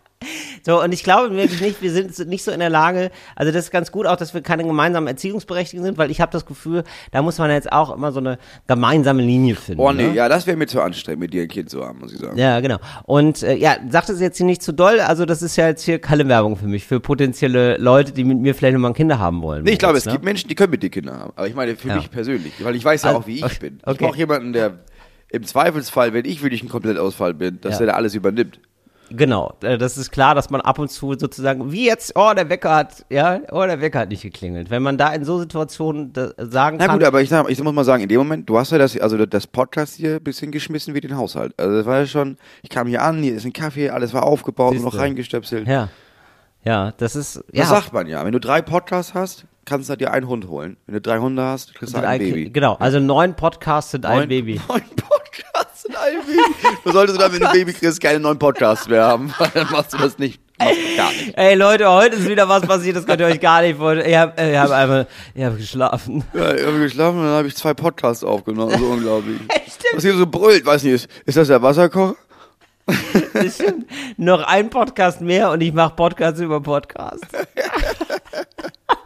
So, 0.65 0.81
und 0.81 0.93
ich 0.93 1.03
glaube 1.03 1.35
wirklich 1.35 1.61
nicht, 1.61 1.81
wir 1.83 1.91
sind 1.91 2.17
nicht 2.27 2.43
so 2.43 2.49
in 2.49 2.59
der 2.59 2.69
Lage, 2.71 3.11
also 3.35 3.51
das 3.51 3.65
ist 3.65 3.71
ganz 3.71 3.91
gut 3.91 4.07
auch, 4.07 4.15
dass 4.15 4.33
wir 4.33 4.41
keine 4.41 4.63
gemeinsamen 4.63 5.05
Erziehungsberechtigten 5.07 5.83
sind, 5.85 5.97
weil 5.99 6.09
ich 6.09 6.21
habe 6.21 6.31
das 6.31 6.45
Gefühl, 6.47 6.83
da 7.11 7.21
muss 7.21 7.37
man 7.37 7.51
jetzt 7.51 7.71
auch 7.71 7.93
immer 7.95 8.11
so 8.11 8.19
eine 8.19 8.39
gemeinsame 8.65 9.21
Linie 9.21 9.55
finden. 9.55 9.81
Oh 9.81 9.91
nee, 9.91 10.07
ne? 10.07 10.13
ja, 10.15 10.27
das 10.27 10.47
wäre 10.47 10.57
mir 10.57 10.65
zu 10.65 10.81
anstrengend, 10.81 11.19
mit 11.19 11.33
dir 11.33 11.43
ein 11.43 11.47
Kind 11.49 11.69
zu 11.69 11.85
haben, 11.85 11.99
muss 11.99 12.11
ich 12.13 12.19
sagen. 12.19 12.37
Ja, 12.37 12.59
genau. 12.61 12.77
Und 13.03 13.43
äh, 13.43 13.55
ja, 13.55 13.75
sagt 13.89 14.09
es 14.09 14.19
jetzt 14.19 14.37
hier 14.37 14.47
nicht 14.47 14.63
zu 14.63 14.71
doll, 14.71 14.99
also 15.01 15.25
das 15.25 15.43
ist 15.43 15.55
ja 15.57 15.67
jetzt 15.67 15.83
hier 15.83 15.99
keine 15.99 16.27
Werbung 16.27 16.55
für 16.55 16.65
mich, 16.67 16.85
für 16.87 16.99
potenzielle 16.99 17.77
Leute, 17.77 18.11
die 18.11 18.23
mit 18.23 18.39
mir 18.39 18.55
vielleicht 18.55 18.73
nochmal 18.73 18.91
ein 18.91 18.95
Kinder 18.95 19.19
haben 19.19 19.43
wollen. 19.43 19.63
Nee, 19.63 19.73
ich 19.73 19.79
glaube, 19.79 19.97
es 19.99 20.05
ne? 20.05 20.13
gibt 20.13 20.23
Menschen, 20.25 20.47
die 20.47 20.55
können 20.55 20.71
mit 20.71 20.81
dir 20.81 20.89
Kinder 20.89 21.19
haben. 21.19 21.33
Aber 21.35 21.47
ich 21.47 21.53
meine 21.53 21.75
für 21.75 21.89
Ja. 21.89 21.97
mich 21.97 22.09
persönlich, 22.09 22.53
weil 22.63 22.75
ich 22.75 22.83
weiß 22.83 23.03
ja 23.03 23.09
Also, 23.09 23.21
auch, 23.21 23.27
wie 23.27 23.35
ich 23.37 23.43
okay, 23.43 23.57
bin. 23.59 23.81
Ich 23.87 23.97
brauche 23.99 24.17
jemanden, 24.17 24.53
der 24.53 24.79
im 25.29 25.43
Zweifelsfall, 25.43 26.13
wenn 26.13 26.25
ich 26.25 26.41
wirklich 26.41 26.63
ein 26.63 26.69
Komplettausfall 26.69 27.33
bin, 27.35 27.59
dass 27.61 27.73
Ja. 27.73 27.77
der 27.79 27.87
da 27.87 27.93
alles 27.93 28.15
übernimmt. 28.15 28.59
Genau, 29.11 29.53
äh, 29.61 29.77
das 29.77 29.97
ist 29.97 30.11
klar, 30.11 30.33
dass 30.35 30.49
man 30.49 30.61
ab 30.61 30.79
und 30.79 30.89
zu 30.91 31.13
sozusagen, 31.13 31.71
wie 31.71 31.85
jetzt, 31.85 32.13
oh, 32.15 32.31
der 32.35 32.49
Wecker 32.49 32.73
hat, 32.75 33.05
ja, 33.09 33.39
oh, 33.51 33.63
der 33.65 33.79
Wecker 33.79 33.99
hat 33.99 34.09
nicht 34.09 34.23
geklingelt. 34.23 34.69
Wenn 34.69 34.81
man 34.81 34.97
da 34.97 35.13
in 35.13 35.23
so 35.23 35.39
Situationen 35.39 36.11
da, 36.11 36.29
sagen 36.37 36.77
Na 36.79 36.87
kann, 36.87 36.97
gut, 36.99 37.07
aber 37.07 37.21
ich, 37.21 37.31
ich 37.31 37.63
muss 37.63 37.73
mal 37.73 37.83
sagen, 37.83 38.01
in 38.03 38.09
dem 38.09 38.17
Moment, 38.17 38.49
du 38.49 38.57
hast 38.57 38.71
ja 38.71 38.77
das, 38.77 38.97
also 38.99 39.23
das 39.25 39.45
Podcast 39.47 39.95
hier 39.95 40.15
ein 40.15 40.23
bisschen 40.23 40.51
geschmissen 40.51 40.93
wie 40.95 41.01
den 41.01 41.15
Haushalt. 41.15 41.53
Also 41.57 41.77
das 41.77 41.85
war 41.85 41.99
ja 41.99 42.05
schon, 42.07 42.37
ich 42.63 42.69
kam 42.69 42.87
hier 42.87 43.03
an, 43.03 43.21
hier 43.21 43.35
ist 43.35 43.45
ein 43.45 43.53
Kaffee, 43.53 43.89
alles 43.89 44.13
war 44.13 44.23
aufgebaut 44.23 44.71
und 44.71 44.81
noch 44.81 44.91
Siehste. 44.91 44.99
reingestöpselt. 45.03 45.67
ja, 45.67 45.89
ja, 46.63 46.91
das 46.97 47.15
ist, 47.15 47.35
ja, 47.51 47.61
Das 47.61 47.69
sagt 47.69 47.93
man 47.93 48.07
ja. 48.07 48.25
Wenn 48.25 48.31
du 48.31 48.39
drei 48.39 48.63
Podcasts 48.63 49.13
hast, 49.13 49.45
kannst 49.65 49.87
du 49.89 49.95
dir 49.97 50.11
einen 50.11 50.27
Hund 50.27 50.47
holen. 50.47 50.77
Wenn 50.87 50.93
du 50.95 51.01
drei 51.01 51.19
Hunde 51.19 51.43
hast, 51.43 51.75
kriegst 51.75 51.93
du 51.93 51.99
ein 51.99 52.05
ein- 52.05 52.17
Baby. 52.19 52.49
Genau, 52.49 52.73
also 52.79 52.99
neun 52.99 53.35
Podcasts 53.35 53.91
sind 53.91 54.03
ein 54.07 54.17
Neun- 54.21 54.27
Baby. 54.29 54.53
Neun 54.67 54.81
Podcasts 54.81 55.14
sind 55.85 55.95
ein 55.95 56.25
Baby. 56.25 56.39
Du 56.83 56.91
solltest 56.91 57.19
dann, 57.19 57.31
wenn 57.31 57.39
du 57.39 57.47
ein 57.47 57.53
Baby 57.53 57.73
kriegst, 57.73 58.01
keine 58.01 58.19
neuen 58.19 58.39
Podcasts 58.39 58.87
mehr 58.87 59.03
haben. 59.03 59.33
weil 59.37 59.49
Dann 59.53 59.71
machst 59.71 59.93
du 59.93 59.97
das 59.97 60.17
nicht. 60.17 60.39
Machst 60.59 60.75
du 60.75 60.97
gar 60.97 61.09
nicht. 61.09 61.37
Ey 61.37 61.55
Leute, 61.55 61.89
heute 61.89 62.15
ist 62.15 62.27
wieder 62.27 62.47
was 62.47 62.61
passiert, 62.63 62.95
das 62.95 63.05
könnt 63.05 63.19
ihr 63.19 63.27
euch 63.27 63.39
gar 63.41 63.61
nicht 63.61 63.77
vorstellen. 63.77 64.09
Ich 64.09 64.15
habe 64.15 64.41
ich 64.41 64.57
hab 64.57 64.71
einfach, 64.71 65.05
ich 65.33 65.43
habe 65.43 65.57
geschlafen. 65.57 66.23
Ja, 66.33 66.53
ich 66.53 66.65
habe 66.65 66.79
geschlafen 66.79 67.19
und 67.19 67.25
dann 67.25 67.33
habe 67.35 67.47
ich 67.47 67.55
zwei 67.55 67.73
Podcasts 67.73 68.23
aufgenommen. 68.23 68.77
So 68.77 68.85
unglaublich. 68.85 69.39
Was 69.93 70.03
hier 70.03 70.15
so 70.15 70.25
brüllt, 70.25 70.65
weiß 70.65 70.83
nicht, 70.83 70.93
ist, 70.93 71.09
ist 71.25 71.37
das 71.37 71.47
der 71.47 71.61
Wasserkocher? 71.61 72.15
Das 73.33 73.55
stimmt. 73.55 73.85
Noch 74.17 74.43
ein 74.43 74.69
Podcast 74.69 75.19
mehr 75.21 75.49
und 75.51 75.61
ich 75.61 75.73
mache 75.73 75.95
Podcasts 75.95 76.39
über 76.39 76.61
Podcasts. 76.61 77.27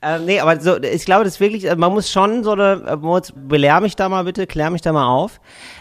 Ähm, 0.00 0.26
nee, 0.26 0.38
aber 0.40 0.60
so, 0.60 0.76
ich 0.80 1.04
glaube, 1.04 1.24
das 1.24 1.34
ist 1.34 1.40
wirklich, 1.40 1.64
äh, 1.64 1.74
man 1.74 1.92
muss 1.92 2.10
schon 2.10 2.44
so 2.44 2.52
eine, 2.52 2.84
äh, 2.86 2.96
Moritz, 2.96 3.32
belehr 3.34 3.80
mich 3.80 3.96
da 3.96 4.08
mal 4.08 4.22
bitte, 4.24 4.46
klär 4.46 4.70
mich 4.70 4.80
da 4.82 4.92
mal 4.92 5.06
auf. 5.06 5.40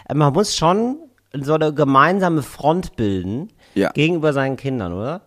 Äh, 0.10 0.16
Man 0.16 0.34
muss 0.34 0.56
schon 0.56 0.98
so 1.34 1.54
eine 1.54 1.72
gemeinsame 1.74 2.42
Front 2.42 2.96
bilden 2.96 3.50
Ja. 3.76 3.92
gegenüber 3.92 4.34
seinen 4.34 4.58
Kindern, 4.58 4.94
oder? 4.94 5.22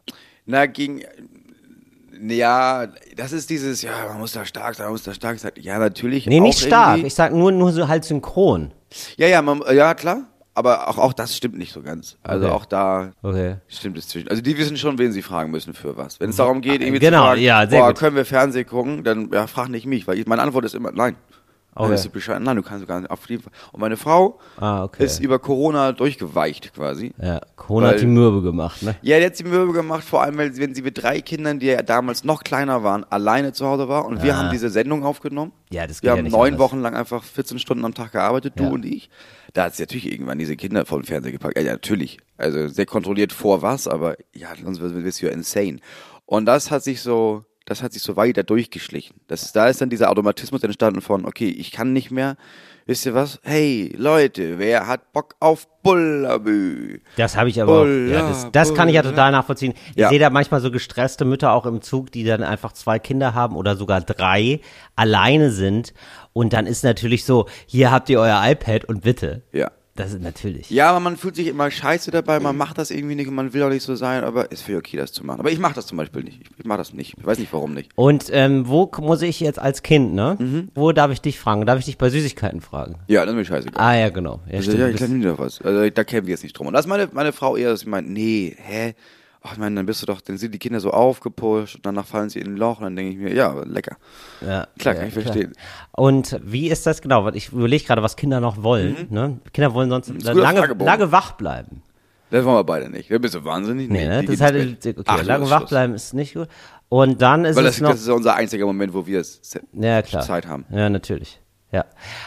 Na, 0.47 0.66
gegen. 0.66 1.02
Ja, 2.23 2.87
das 3.16 3.32
ist 3.32 3.49
dieses, 3.49 3.80
ja, 3.82 3.92
man 4.09 4.18
muss 4.18 4.32
da 4.32 4.44
stark 4.44 4.75
sein, 4.75 4.87
man 4.87 4.92
muss 4.92 5.04
da 5.04 5.14
stark 5.14 5.38
sein. 5.38 5.52
Ja, 5.59 5.78
natürlich. 5.78 6.26
Nee, 6.26 6.40
nicht 6.40 6.59
stark. 6.61 7.02
Ich 7.02 7.14
sag 7.14 7.32
nur, 7.32 7.50
nur 7.52 7.73
so 7.73 7.88
halt 7.88 8.04
synchron. 8.04 8.73
Ja, 9.16 9.26
ja, 9.28 9.40
man, 9.40 9.62
ja, 9.73 9.94
klar. 9.94 10.25
Aber 10.54 10.88
auch, 10.88 10.99
auch 10.99 11.12
das 11.12 11.37
stimmt 11.37 11.57
nicht 11.57 11.73
so 11.73 11.80
ganz. 11.80 12.16
Also 12.23 12.47
Okay. 12.47 12.54
auch 12.54 12.64
da 12.64 13.12
Okay. 13.23 13.57
stimmt 13.69 13.97
es 13.99 14.09
zwischen. 14.09 14.28
Also 14.28 14.42
die 14.42 14.59
wissen 14.59 14.76
schon, 14.76 14.99
wen 14.99 15.12
sie 15.12 15.23
fragen 15.23 15.50
müssen 15.50 15.75
für 15.75 15.97
was. 15.97 16.19
Wenn 16.21 16.30
es 16.30 16.37
darum 16.37 16.61
geht, 16.61 16.80
irgendwie 16.83 16.99
Genau, 16.99 17.19
zu 17.19 17.25
fragen, 17.28 17.40
ja, 17.42 17.64
boah, 17.66 17.95
können 17.95 18.16
wir 18.16 18.25
Fernsehen 18.25 18.66
gucken, 18.66 19.04
dann 19.04 19.30
ja, 19.33 19.47
frag 19.47 19.69
nicht 19.69 19.87
mich, 19.87 20.07
weil 20.09 20.19
ich, 20.19 20.26
meine 20.26 20.42
Antwort 20.42 20.64
ist 20.64 20.75
immer 20.75 20.90
nein. 20.92 21.16
Dann 21.74 21.84
Okay. 21.86 21.94
ist 21.94 22.02
sie 22.02 22.08
Bescheid, 22.08 22.40
nein, 22.42 22.56
du 22.56 22.62
kannst 22.62 22.86
gar 22.86 23.00
nicht 23.00 23.10
auf 23.10 23.28
jeden 23.30 23.42
Fall. 23.42 23.52
Und 23.72 23.80
meine 23.80 23.96
Frau 23.96 24.38
Ah, 24.58 24.84
okay. 24.84 25.04
ist 25.04 25.20
über 25.20 25.38
Corona 25.38 25.92
durchgeweicht 25.92 26.74
quasi. 26.74 27.12
Ja, 27.22 27.40
Corona 27.56 27.86
hat 27.86 27.94
Weil- 27.94 28.00
die 28.00 28.06
Mürbe 28.06 28.42
gemacht, 28.42 28.82
ne? 28.82 28.96
Ja, 29.02 29.18
die 29.18 29.24
hat 29.26 29.36
sie 29.36 29.44
Mürbe 29.44 29.72
gemacht, 29.72 30.02
vor 30.04 30.22
allem, 30.22 30.36
weil, 30.36 30.56
wenn 30.56 30.74
sie 30.74 30.82
mit 30.82 31.00
drei 31.00 31.20
Kindern, 31.20 31.58
die 31.60 31.66
ja 31.66 31.82
damals 31.82 32.24
noch 32.24 32.42
kleiner 32.42 32.82
waren, 32.82 33.04
alleine 33.04 33.52
zu 33.52 33.66
Hause 33.66 33.88
war. 33.88 34.04
Und 34.04 34.22
wir 34.22 34.36
haben 34.36 34.50
diese 34.50 34.68
Sendung 34.68 35.04
aufgenommen. 35.04 35.52
Ja, 35.70 35.86
das 35.86 36.00
geht 36.00 36.04
Wir 36.04 36.10
ja 36.10 36.16
haben 36.18 36.24
nicht 36.24 36.32
neun 36.32 36.54
anders. 36.54 36.61
Wochen 36.61 36.80
lang 36.80 36.94
einfach 36.96 37.22
14 37.22 37.59
Stunden 37.61 37.85
am 37.85 37.94
Tag 37.94 38.12
gearbeitet, 38.12 38.54
du 38.56 38.64
Ja. 38.64 38.70
und 38.70 38.85
ich. 38.85 39.09
Da 39.52 39.64
hat 39.64 39.74
sie 39.76 39.83
natürlich 39.83 40.11
irgendwann 40.12 40.38
diese 40.38 40.56
Kinder 40.56 40.85
vor 40.87 40.98
den 41.00 41.04
Fernseher 41.06 41.33
gepackt. 41.33 41.56
Ja, 41.56 41.62
ja, 41.62 41.72
natürlich. 41.72 42.18
Also 42.37 42.68
sehr 42.68 42.87
kontrolliert 42.87 43.33
vor 43.33 43.62
was, 43.62 43.87
aber 43.88 44.16
ja, 44.35 44.48
sonst 44.62 44.80
wirst 44.80 45.22
du 45.22 45.26
ja 45.26 45.33
insane. 45.33 45.78
Und 46.26 46.46
das 46.46 46.70
hat 46.70 46.83
sich 46.85 47.00
so, 47.00 47.44
das 47.70 47.85
hat 47.85 47.92
sich 47.92 48.02
so 48.02 48.16
weiter 48.16 48.42
durchgeschlichen. 48.42 49.14
Das, 49.28 49.52
da 49.52 49.68
ist 49.68 49.80
dann 49.80 49.90
dieser 49.90 50.11
Automatismus 50.11 50.61
entstanden 50.64 51.00
von, 51.00 51.24
okay, 51.24 51.48
ich 51.48 51.70
kann 51.70 51.92
nicht 51.92 52.11
mehr, 52.11 52.37
wisst 52.85 53.06
ihr 53.06 53.14
was? 53.14 53.38
Hey, 53.44 53.94
Leute, 53.96 54.59
wer 54.59 54.88
hat 54.88 55.12
Bock 55.12 55.37
auf 55.38 55.68
Bullabü? 55.85 56.98
Das 57.16 57.37
habe 57.37 57.48
ich 57.48 57.62
aber 57.62 57.72
auch, 57.72 57.85
Bulla, 57.85 58.12
ja, 58.12 58.28
das, 58.28 58.48
das 58.50 58.74
kann 58.74 58.88
ich 58.88 58.96
ja 58.96 59.02
total 59.02 59.30
nachvollziehen. 59.30 59.74
Ich 59.94 59.98
Ja. 60.00 60.09
sehe 60.09 60.18
da 60.18 60.30
manchmal 60.30 60.61
so 60.61 60.72
gestresste 60.72 61.24
Mütter 61.24 61.52
auch 61.52 61.64
im 61.64 61.80
Zug, 61.80 62.11
die 62.11 62.24
dann 62.24 62.42
einfach 62.42 62.72
zwei 62.72 62.98
Kinder 62.98 63.35
haben 63.35 63.54
oder 63.54 63.76
sogar 63.76 64.00
drei, 64.00 64.59
alleine 64.96 65.52
sind. 65.52 65.94
Und 66.33 66.52
dann 66.52 66.66
ist 66.66 66.83
natürlich 66.83 67.24
so, 67.24 67.46
hier 67.66 67.92
habt 67.92 68.09
ihr 68.09 68.18
euer 68.18 68.40
iPad 68.44 68.85
und 68.87 69.02
bitte. 69.02 69.42
Ja. 69.52 69.70
Das 70.00 70.12
ist 70.12 70.22
natürlich. 70.22 70.70
Ja, 70.70 70.90
aber 70.90 71.00
man 71.00 71.16
fühlt 71.16 71.36
sich 71.36 71.46
immer 71.46 71.70
scheiße 71.70 72.10
dabei, 72.10 72.40
man 72.40 72.56
macht 72.56 72.78
das 72.78 72.90
irgendwie 72.90 73.14
nicht 73.14 73.28
und 73.28 73.34
man 73.34 73.52
will 73.52 73.62
auch 73.62 73.68
nicht 73.68 73.82
so 73.82 73.94
sein, 73.94 74.24
aber 74.24 74.50
es 74.52 74.66
wäre 74.68 74.78
okay, 74.78 74.96
das 74.96 75.12
zu 75.12 75.24
machen. 75.24 75.40
Aber 75.40 75.50
ich 75.50 75.58
mache 75.58 75.74
das 75.74 75.86
zum 75.86 75.98
Beispiel 75.98 76.22
nicht. 76.22 76.40
Ich, 76.42 76.50
ich 76.58 76.64
mache 76.64 76.78
das 76.78 76.92
nicht. 76.92 77.14
Ich 77.18 77.24
weiß 77.26 77.38
nicht, 77.38 77.52
warum 77.52 77.74
nicht. 77.74 77.90
Und 77.94 78.26
ähm, 78.32 78.66
wo 78.68 78.90
muss 79.00 79.22
ich 79.22 79.40
jetzt 79.40 79.58
als 79.58 79.82
Kind, 79.82 80.14
ne? 80.14 80.36
Mhm. 80.38 80.68
Wo 80.74 80.92
darf 80.92 81.10
ich 81.10 81.20
dich 81.20 81.38
fragen? 81.38 81.66
Darf 81.66 81.78
ich 81.78 81.84
dich 81.84 81.98
bei 81.98 82.10
Süßigkeiten 82.10 82.60
fragen? 82.60 82.96
Ja, 83.08 83.24
dann 83.26 83.36
ist 83.38 83.48
mir 83.50 83.54
scheißegal. 83.56 83.82
Ah 83.84 83.94
ja, 83.98 84.08
genau. 84.08 84.40
Ja, 84.48 84.58
Also, 84.58 84.70
stimmt. 84.70 84.80
ja, 84.80 84.88
ich 84.88 85.00
lerne 85.00 85.14
nie 85.14 85.24
doch 85.24 85.38
was. 85.38 85.60
Also, 85.62 85.90
da 85.90 86.04
kämpfen 86.04 86.26
wir 86.26 86.32
jetzt 86.34 86.42
nicht 86.42 86.58
drum. 86.58 86.66
Und 86.66 86.72
das 86.74 86.86
ist 86.86 86.88
meine, 86.88 87.08
meine 87.12 87.32
Frau 87.32 87.56
eher, 87.56 87.70
dass 87.70 87.80
sie 87.80 87.88
meint, 87.88 88.08
nee, 88.08 88.56
hä? 88.58 88.94
Ach, 89.42 89.53
ich 89.53 89.59
meine, 89.59 89.76
dann 89.76 89.87
bist 89.87 90.03
du 90.03 90.07
doch, 90.07 90.20
dann 90.20 90.37
sind 90.37 90.53
die 90.53 90.59
Kinder 90.59 90.81
so 90.81 90.90
aufgepusht 90.90 91.76
und 91.76 91.87
danach 91.87 92.05
fallen 92.05 92.29
sie 92.29 92.40
in 92.40 92.48
ein 92.48 92.57
Loch 92.59 92.79
und 92.79 92.85
dann 92.85 92.96
denke 92.96 93.12
ich 93.12 93.18
mir, 93.18 93.35
ja, 93.35 93.55
lecker. 93.64 93.96
ja, 94.42 94.66
Klar, 94.79 94.94
ja, 94.94 95.00
kann 95.00 95.09
ich 95.09 95.14
verstehen. 95.14 95.53
Und 95.92 96.38
wie 96.44 96.68
ist 96.68 96.87
das 96.87 97.00
genau? 97.00 97.26
Ich 97.31 97.50
überlege 97.50 97.85
gerade, 97.85 98.03
was 98.03 98.16
Kinder 98.16 98.40
noch 98.40 98.62
wollen. 98.62 99.07
Ne? 99.09 99.38
Kinder 99.55 99.72
wollen 99.72 99.88
sonst 99.88 100.11
Mhm. 100.11 100.20
lange, 100.38 100.66
lange 100.79 101.11
wach 101.11 101.33
bleiben. 101.33 101.83
Das 102.31 102.44
wollen 102.44 102.57
wir 102.59 102.64
beide 102.64 102.90
nicht. 102.90 103.11
Da 103.11 103.18
bist 103.18 103.35
du 103.35 103.44
wahnsinnig. 103.44 103.88
Nee, 103.90 104.07
ne? 104.07 104.20
die 104.20 104.26
Das 104.26 104.35
ist 104.37 104.40
halt, 104.42 104.87
okay, 104.87 105.03
Ach, 105.07 105.22
lange 105.24 105.48
wach 105.50 105.66
bleiben 105.68 105.94
ist 105.94 106.12
nicht 106.14 106.35
gut. 106.35 106.48
Und 106.90 107.22
dann 107.22 107.44
ist 107.44 107.57
Weil 107.57 107.66
es 107.66 107.76
das, 107.76 107.81
noch. 107.81 107.90
das 107.92 108.00
ist 108.03 108.09
ja 108.09 108.14
unser 108.14 108.35
einziger 108.35 108.66
Moment, 108.66 108.92
wo 108.92 109.07
wir 109.07 109.20
es 109.20 109.40
ja, 109.72 110.03
klar. 110.03 110.22
Zeit 110.22 110.46
haben. 110.46 110.64
Ja, 110.70 110.90
natürlich. 110.90 111.40
Ja. 111.72 111.87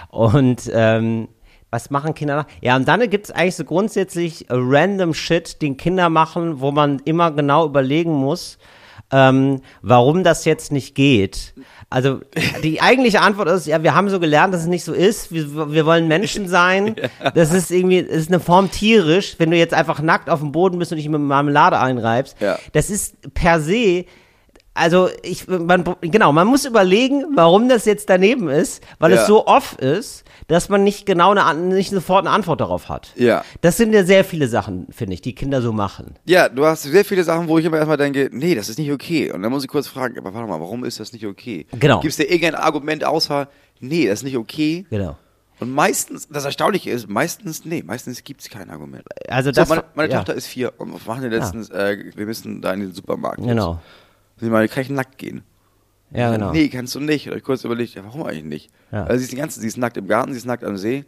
Und 0.09 0.69
ähm, 0.73 1.27
was 1.73 1.89
machen 1.89 2.13
Kinder? 2.13 2.45
Ja, 2.61 2.75
und 2.75 2.87
dann 2.87 3.09
gibt 3.09 3.25
es 3.25 3.31
eigentlich 3.31 3.55
so 3.55 3.65
grundsätzlich 3.65 4.45
random 4.49 5.13
Shit, 5.13 5.61
den 5.61 5.75
Kinder 5.75 6.09
machen, 6.09 6.61
wo 6.61 6.71
man 6.71 7.01
immer 7.03 7.31
genau 7.31 7.65
überlegen 7.65 8.13
muss, 8.13 8.59
ähm, 9.11 9.61
warum 9.81 10.23
das 10.23 10.45
jetzt 10.45 10.71
nicht 10.71 10.93
geht. 10.93 11.55
Also 11.89 12.21
die 12.63 12.81
eigentliche 12.81 13.21
Antwort 13.21 13.49
ist, 13.49 13.67
ja, 13.67 13.83
wir 13.83 13.95
haben 13.95 14.09
so 14.09 14.19
gelernt, 14.19 14.53
dass 14.53 14.61
es 14.61 14.67
nicht 14.67 14.83
so 14.83 14.93
ist. 14.93 15.31
Wir, 15.31 15.71
wir 15.71 15.85
wollen 15.85 16.07
Menschen 16.07 16.47
sein. 16.47 16.95
Das 17.35 17.53
ist 17.53 17.71
irgendwie, 17.71 18.03
das 18.03 18.17
ist 18.17 18.29
eine 18.29 18.39
Form 18.39 18.69
tierisch, 18.69 19.35
wenn 19.39 19.49
du 19.49 19.57
jetzt 19.57 19.73
einfach 19.73 20.01
nackt 20.01 20.29
auf 20.29 20.39
dem 20.39 20.51
Boden 20.51 20.77
bist 20.77 20.91
und 20.91 20.97
dich 20.97 21.09
mit 21.09 21.21
Marmelade 21.21 21.79
einreibst. 21.79 22.39
Ja. 22.39 22.59
Das 22.73 22.89
ist 22.89 23.33
per 23.33 23.59
se 23.59 24.05
also 24.75 25.09
ich, 25.21 25.47
man, 25.47 25.83
genau, 26.01 26.31
man 26.31 26.47
muss 26.47 26.65
überlegen, 26.65 27.25
warum 27.35 27.69
das 27.69 27.85
jetzt 27.85 28.09
daneben 28.09 28.49
ist, 28.49 28.83
weil 28.99 29.11
Ja. 29.11 29.21
es 29.21 29.27
so 29.27 29.45
off 29.45 29.77
ist, 29.79 30.23
dass 30.47 30.67
man 30.69 30.83
nicht 30.83 31.05
genau 31.05 31.31
eine, 31.35 31.59
nicht 31.59 31.91
sofort 31.91 32.25
eine 32.25 32.31
Antwort 32.35 32.59
darauf 32.59 32.89
hat. 32.89 33.13
Ja. 33.15 33.43
Das 33.61 33.77
sind 33.77 33.93
ja 33.93 34.03
sehr 34.03 34.25
viele 34.25 34.47
Sachen, 34.47 34.87
finde 34.89 35.13
ich, 35.13 35.21
die 35.21 35.35
Kinder 35.35 35.61
so 35.61 35.71
machen. 35.73 36.15
Ja, 36.25 36.49
du 36.49 36.65
hast 36.65 36.83
sehr 36.83 37.05
viele 37.05 37.23
Sachen, 37.23 37.47
wo 37.47 37.59
ich 37.59 37.65
immer 37.65 37.77
erstmal 37.77 37.97
denke, 37.97 38.29
nee, 38.31 38.55
das 38.55 38.67
ist 38.69 38.79
nicht 38.79 38.91
okay. 38.91 39.31
Und 39.31 39.43
dann 39.43 39.51
muss 39.51 39.63
ich 39.63 39.69
kurz 39.69 39.87
fragen, 39.87 40.17
aber 40.17 40.33
warte 40.33 40.47
mal, 40.49 40.59
warum 40.59 40.83
ist 40.85 40.99
das 40.99 41.13
nicht 41.13 41.25
okay? 41.25 41.67
Genau. 41.79 41.99
Gibt 41.99 42.11
es 42.11 42.17
da 42.17 42.23
irgendein 42.23 42.55
Argument 42.55 43.03
außer, 43.05 43.47
nee, 43.79 44.07
das 44.07 44.19
ist 44.19 44.23
nicht 44.23 44.37
okay? 44.37 44.85
Genau. 44.89 45.17
Und 45.59 45.71
meistens, 45.71 46.27
das 46.29 46.45
Erstaunliche 46.45 46.89
ist, 46.89 47.07
meistens, 47.07 47.63
nee, 47.63 47.83
meistens 47.85 48.23
gibt 48.23 48.41
es 48.41 48.49
kein 48.49 48.69
Argument. 48.71 49.03
Also 49.29 49.49
So, 49.49 49.53
das, 49.53 49.69
meine 49.69 49.83
meine 49.93 50.11
ja, 50.11 50.17
Tochter 50.17 50.33
ist 50.33 50.47
vier 50.47 50.73
und 50.77 50.93
was 50.93 51.05
machen 51.05 51.21
wir 51.21 51.29
letztens? 51.29 51.69
Äh, 51.69 52.11
wir 52.15 52.25
müssen 52.25 52.61
da 52.61 52.73
in 52.73 52.79
den 52.81 52.93
Supermarkt. 52.93 53.37
Genau. 53.41 53.79
Sie 54.37 54.49
meine, 54.49 54.67
kann 54.67 54.83
ich 54.83 54.89
nackt 54.89 55.17
gehen? 55.17 55.43
Ja, 56.11 56.31
genau. 56.31 56.51
Nee, 56.51 56.69
kannst 56.69 56.93
du 56.95 56.99
nicht. 56.99 57.27
Da 57.27 57.31
hab 57.31 57.37
ich 57.37 57.43
kurz 57.43 57.63
überlegt, 57.63 57.95
ja, 57.95 58.03
warum 58.03 58.23
eigentlich 58.23 58.43
nicht? 58.43 58.71
Ja. 58.91 59.05
Also 59.05 59.17
sie 59.17 59.23
ist, 59.23 59.31
die 59.31 59.37
ganze, 59.37 59.59
sie 59.59 59.67
ist 59.67 59.77
nackt 59.77 59.97
im 59.97 60.07
Garten, 60.07 60.31
sie 60.31 60.37
ist 60.37 60.45
nackt 60.45 60.63
am 60.63 60.77
See. 60.77 61.05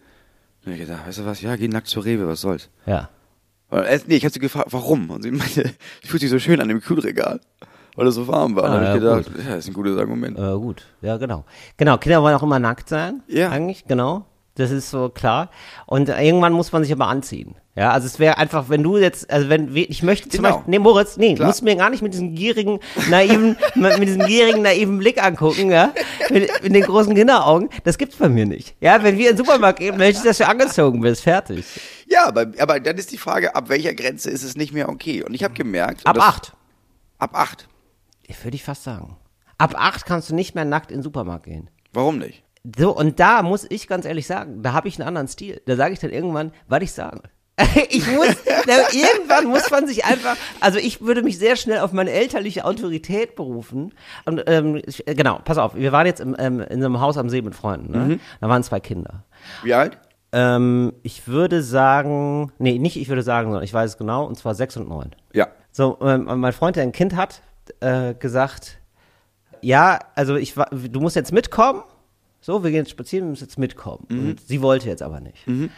Und 0.66 0.72
ich 0.74 0.80
gedacht, 0.80 1.06
weißt 1.08 1.20
du 1.20 1.26
was, 1.26 1.42
ja, 1.42 1.56
geh 1.56 1.68
nackt 1.68 1.88
zur 1.88 2.06
Rewe, 2.06 2.28
was 2.28 2.42
soll's. 2.42 2.70
Ja. 2.86 3.10
Und 3.70 3.84
nee, 4.08 4.16
ich 4.16 4.24
habe 4.24 4.34
sie 4.34 4.40
gefragt, 4.40 4.68
warum? 4.72 5.10
Und 5.10 5.24
sie 5.24 5.32
meinte, 5.32 5.72
ich 6.02 6.10
fühlt 6.10 6.22
sich 6.22 6.30
so 6.30 6.40
schön 6.40 6.60
an 6.60 6.70
dem 6.70 6.82
Kühlregal, 6.82 7.40
weil 7.96 8.08
es 8.08 8.16
so 8.16 8.28
warm 8.28 8.56
war. 8.56 8.64
Ah, 8.64 8.68
und 8.68 8.74
dann 8.74 8.88
habe 8.88 8.98
ich 8.98 9.04
ja, 9.04 9.18
gedacht, 9.18 9.38
ja, 9.38 9.56
das 9.56 9.66
ist 9.66 9.68
ein 9.70 9.74
gutes 9.74 9.98
Argument. 9.98 10.38
Äh, 10.40 10.54
gut. 10.58 10.86
Ja, 11.02 11.18
genau. 11.18 11.46
Genau, 11.78 11.98
Kinder 11.98 12.22
wollen 12.24 12.36
auch 12.36 12.44
immer 12.44 12.60
nackt 12.60 12.90
sein. 12.90 13.22
Ja. 13.28 13.50
Eigentlich, 13.50 13.86
genau. 13.86 14.26
Das 14.56 14.72
ist 14.72 14.90
so 14.90 15.10
klar. 15.10 15.50
Und 15.86 16.08
irgendwann 16.08 16.54
muss 16.54 16.72
man 16.72 16.82
sich 16.84 16.92
aber 16.94 17.08
anziehen. 17.08 17.56
Ja, 17.76 17.92
also 17.92 18.08
es 18.08 18.20
wäre 18.20 18.38
einfach, 18.38 18.70
wenn 18.70 18.84
du 18.84 18.98
jetzt, 18.98 19.30
also 19.30 19.50
wenn 19.50 19.76
ich 19.76 20.02
möchte 20.02 20.30
zum 20.30 20.44
Genau. 20.44 20.56
Beispiel, 20.56 20.72
nee, 20.72 20.80
Moritz, 20.80 21.18
nee, 21.18 21.36
Klar. 21.36 21.48
musst 21.50 21.62
mir 21.62 21.76
gar 21.76 21.90
nicht 21.90 22.02
mit 22.02 22.14
diesem 22.14 22.34
gierigen, 22.36 22.80
naiven, 23.10 23.58
mit 23.76 24.00
mit 24.00 24.08
diesem 24.08 24.26
gierigen, 24.26 24.62
naiven 24.62 24.98
Blick 24.98 25.22
angucken, 25.22 25.72
ja, 25.72 25.94
mit, 26.30 26.50
mit 26.64 26.74
den 26.74 26.84
großen 26.84 27.14
Kinderaugen. 27.14 27.68
Das 27.84 27.98
gibt's 27.98 28.16
bei 28.16 28.30
mir 28.30 28.46
nicht. 28.46 28.78
Ja, 28.80 29.04
wenn 29.04 29.18
wir 29.18 29.30
in 29.30 29.36
den 29.36 29.46
Supermarkt 29.46 29.80
gehen, 29.80 29.98
möchte 29.98 30.20
ich, 30.20 30.24
dass 30.24 30.38
du 30.38 30.48
angezogen 30.48 31.02
bist, 31.02 31.24
fertig. 31.24 31.66
Ja, 32.08 32.26
aber, 32.28 32.46
aber 32.60 32.80
dann 32.80 32.96
ist 32.98 33.12
die 33.12 33.18
Frage, 33.18 33.54
ab 33.56 33.68
welcher 33.68 33.94
Grenze 33.94 34.30
ist 34.30 34.44
es 34.44 34.56
nicht 34.56 34.72
mehr 34.72 34.88
okay? 34.88 35.22
Und 35.24 35.34
ich 35.34 35.44
habe 35.44 35.54
gemerkt. 35.54 36.08
Ab 36.08 36.16
das- 36.16 36.24
acht. 36.24 36.54
Ab 37.18 37.32
acht. 37.34 37.68
Würde 38.44 38.56
ich 38.56 38.64
fast 38.64 38.84
sagen. 38.86 39.18
Ab 39.58 39.74
acht 39.78 40.06
kannst 40.06 40.30
du 40.30 40.36
nicht 40.36 40.56
mehr 40.56 40.64
nackt 40.66 40.92
in 40.92 41.00
den 41.00 41.04
Supermarkt 41.04 41.44
gehen. 41.44 41.70
Warum 41.92 42.20
nicht? 42.20 42.44
So, 42.78 42.96
und 42.96 43.20
da 43.20 43.44
muss 43.44 43.66
ich 43.70 43.88
ganz 43.88 44.06
ehrlich 44.06 44.28
sagen, 44.28 44.62
da 44.62 44.74
habe 44.74 44.88
ich 44.88 45.00
einen 45.00 45.08
anderen 45.08 45.28
Stil. 45.28 45.62
Da 45.66 45.76
sage 45.76 45.94
ich 45.94 46.00
dann 46.00 46.12
irgendwann, 46.12 46.52
was 46.68 46.82
ich 46.84 46.94
sage. 46.94 47.22
Ich 47.90 48.06
muss, 48.08 48.36
da, 48.66 48.74
irgendwann 48.92 49.46
muss 49.46 49.70
man 49.72 49.88
sich 49.88 50.04
einfach, 50.04 50.36
also 50.60 50.78
ich 50.78 51.02
würde 51.02 51.24
mich 51.24 51.38
sehr 51.38 51.56
schnell 51.56 51.80
auf 51.80 51.94
meine 51.94 52.12
elterliche 52.12 52.66
Autorität 52.66 53.36
berufen. 53.36 53.94
Und 54.26 54.44
ähm, 54.48 54.82
ich, 54.86 55.08
äh, 55.08 55.16
genau, 55.16 55.40
pass 55.44 55.58
auf, 55.58 55.76
wir 55.76 55.92
waren 55.92 56.06
jetzt 56.06 56.20
im, 56.20 56.36
ähm, 56.38 56.60
in 56.60 56.82
so 56.82 56.88
einem 56.88 57.00
Haus 57.00 57.18
am 57.18 57.30
See 57.30 57.42
mit 57.42 57.56
Freunden. 57.56 57.92
Ne? 57.92 58.20
Da 58.42 58.50
waren 58.50 58.64
zwei 58.64 58.80
Kinder. 58.80 59.24
Wie 59.64 59.74
alt? 59.74 59.98
Ähm, 60.34 60.94
ich 61.04 61.28
würde 61.28 61.64
sagen, 61.64 62.52
nee, 62.58 62.78
nicht 62.78 62.98
ich 62.98 63.08
würde 63.08 63.24
sagen, 63.24 63.48
sondern 63.48 63.64
ich 63.64 63.74
weiß 63.74 63.92
es 63.92 63.98
genau, 63.98 64.26
und 64.26 64.38
zwar 64.38 64.54
sechs 64.54 64.76
und 64.76 64.90
neun. 64.90 65.12
Ja. 65.32 65.48
So, 65.72 65.98
ähm, 66.02 66.26
mein 66.40 66.52
Freund, 66.52 66.76
der 66.76 66.84
ein 66.84 66.92
Kind 66.92 67.16
hat, 67.16 67.42
äh, 67.80 68.14
gesagt, 68.16 68.80
ja, 69.62 70.00
also 70.16 70.36
ich 70.36 70.54
du 70.54 71.00
musst 71.00 71.16
jetzt 71.16 71.32
mitkommen. 71.32 71.84
So, 72.46 72.64
wir 72.64 72.70
gehen 72.70 72.82
jetzt 72.82 72.92
spazieren, 72.92 73.26
du 73.26 73.30
musst 73.32 73.42
jetzt 73.42 73.58
mitkommen. 73.58 74.06
Und 74.08 74.40
sie 74.40 74.62
wollte 74.62 74.88
jetzt 74.88 75.02
aber 75.02 75.20
nicht. 75.20 75.48
Und 75.48 75.72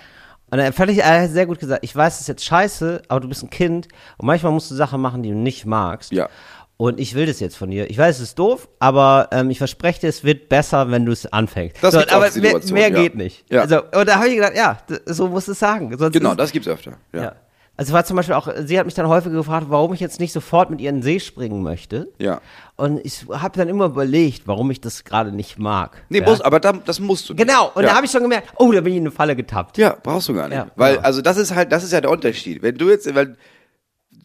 dann 0.50 0.74
fand 0.74 0.92
ich, 0.92 0.98
er 0.98 1.22
hat 1.24 1.30
sehr 1.30 1.46
gut 1.46 1.60
gesagt, 1.60 1.82
ich 1.82 1.96
weiß, 1.96 2.16
es 2.16 2.22
ist 2.22 2.28
jetzt 2.28 2.44
scheiße, 2.44 3.04
aber 3.08 3.22
du 3.22 3.30
bist 3.30 3.42
ein 3.42 3.50
Kind 3.50 3.88
und 4.18 4.26
manchmal 4.26 4.52
musst 4.52 4.70
du 4.70 4.76
Sachen 4.76 5.00
machen, 5.00 5.24
die 5.24 5.30
du 5.30 5.36
nicht 5.36 5.66
magst. 5.66 6.12
Ja. 6.12 6.28
Und 6.76 7.00
ich 7.00 7.16
will 7.16 7.26
das 7.26 7.40
jetzt 7.40 7.56
von 7.56 7.72
dir. 7.72 7.90
Ich 7.90 7.98
weiß, 7.98 8.18
es 8.18 8.22
ist 8.22 8.40
doof, 8.40 8.68
aber 8.80 9.30
ähm, 9.32 9.50
ich 9.50 9.60
verspreche 9.60 10.02
dir, 10.02 10.08
es 10.10 10.26
wird 10.26 10.50
besser, 10.50 10.92
wenn 10.92 11.06
du 11.06 11.14
es 11.14 11.26
anfängst. 11.32 11.78
Das 11.82 11.94
so, 11.94 12.00
gibt's 12.00 12.14
aber 12.14 12.30
mehr, 12.36 12.60
mehr 12.72 12.90
ja. 12.90 13.02
geht 13.02 13.16
nicht. 13.16 13.46
Ja. 13.50 13.62
Also, 13.62 13.84
und 13.84 14.06
da 14.06 14.16
habe 14.16 14.28
ich 14.28 14.36
gedacht, 14.36 14.56
ja, 14.58 14.78
so 15.06 15.30
musst 15.30 15.48
du 15.48 15.54
es 15.54 15.60
sagen. 15.60 15.98
Sonst 15.98 16.12
Genau, 16.12 16.32
ist, 16.32 16.40
das 16.40 16.52
gibt's 16.52 16.68
öfter. 16.68 16.98
Ja. 17.14 17.22
ja. 17.24 17.36
Also 17.78 17.94
war 17.94 18.04
zum 18.04 18.18
Beispiel 18.18 18.34
auch, 18.34 18.50
sie 18.66 18.80
hat 18.80 18.86
mich 18.86 18.96
dann 18.96 19.08
häufig 19.08 19.32
gefragt, 19.32 19.68
warum 19.70 19.94
ich 19.94 20.00
jetzt 20.00 20.20
nicht 20.20 20.34
sofort 20.34 20.72
mit 20.72 20.82
ihr 20.82 20.90
in 20.90 20.98
den 20.98 21.04
See 21.04 21.20
springen 21.20 21.62
möchte. 21.62 22.12
Ja. 22.18 22.42
Und 22.76 23.00
ich 23.06 23.26
habe 23.30 23.56
dann 23.56 23.70
immer 23.70 23.86
überlegt, 23.86 24.48
warum 24.48 24.72
ich 24.72 24.82
das 24.82 25.04
gerade 25.04 25.32
nicht 25.32 25.60
mag. 25.60 26.04
Nee, 26.10 26.20
ja? 26.20 26.26
muss, 26.26 26.42
aber 26.42 26.60
da, 26.60 26.74
das 26.74 27.00
musst 27.00 27.30
du. 27.30 27.34
nicht. 27.34 27.46
Genau, 27.46 27.72
und 27.76 27.84
ja. 27.84 27.90
da 27.90 27.96
habe 27.96 28.06
ich 28.08 28.12
schon 28.12 28.24
gemerkt, 28.24 28.50
oh, 28.58 28.72
da 28.72 28.82
bin 28.82 28.94
ich 28.94 28.98
in 28.98 29.04
eine 29.04 29.12
Falle 29.12 29.36
getappt. 29.36 29.78
Ja, 29.78 29.96
brauchst 30.02 30.28
du 30.28 30.34
gar 30.34 30.50
nicht. 30.50 30.58
Ja, 30.58 30.72
weil, 30.76 30.96
genau. 30.96 31.06
also 31.06 31.22
das 31.22 31.38
ist 31.38 31.54
halt, 31.54 31.72
das 31.72 31.84
ist 31.84 31.94
ja 31.94 32.02
der 32.02 32.10
Unterschied. 32.10 32.64
Wenn 32.64 32.76
du 32.76 32.90
jetzt, 32.90 33.14
weil 33.14 33.38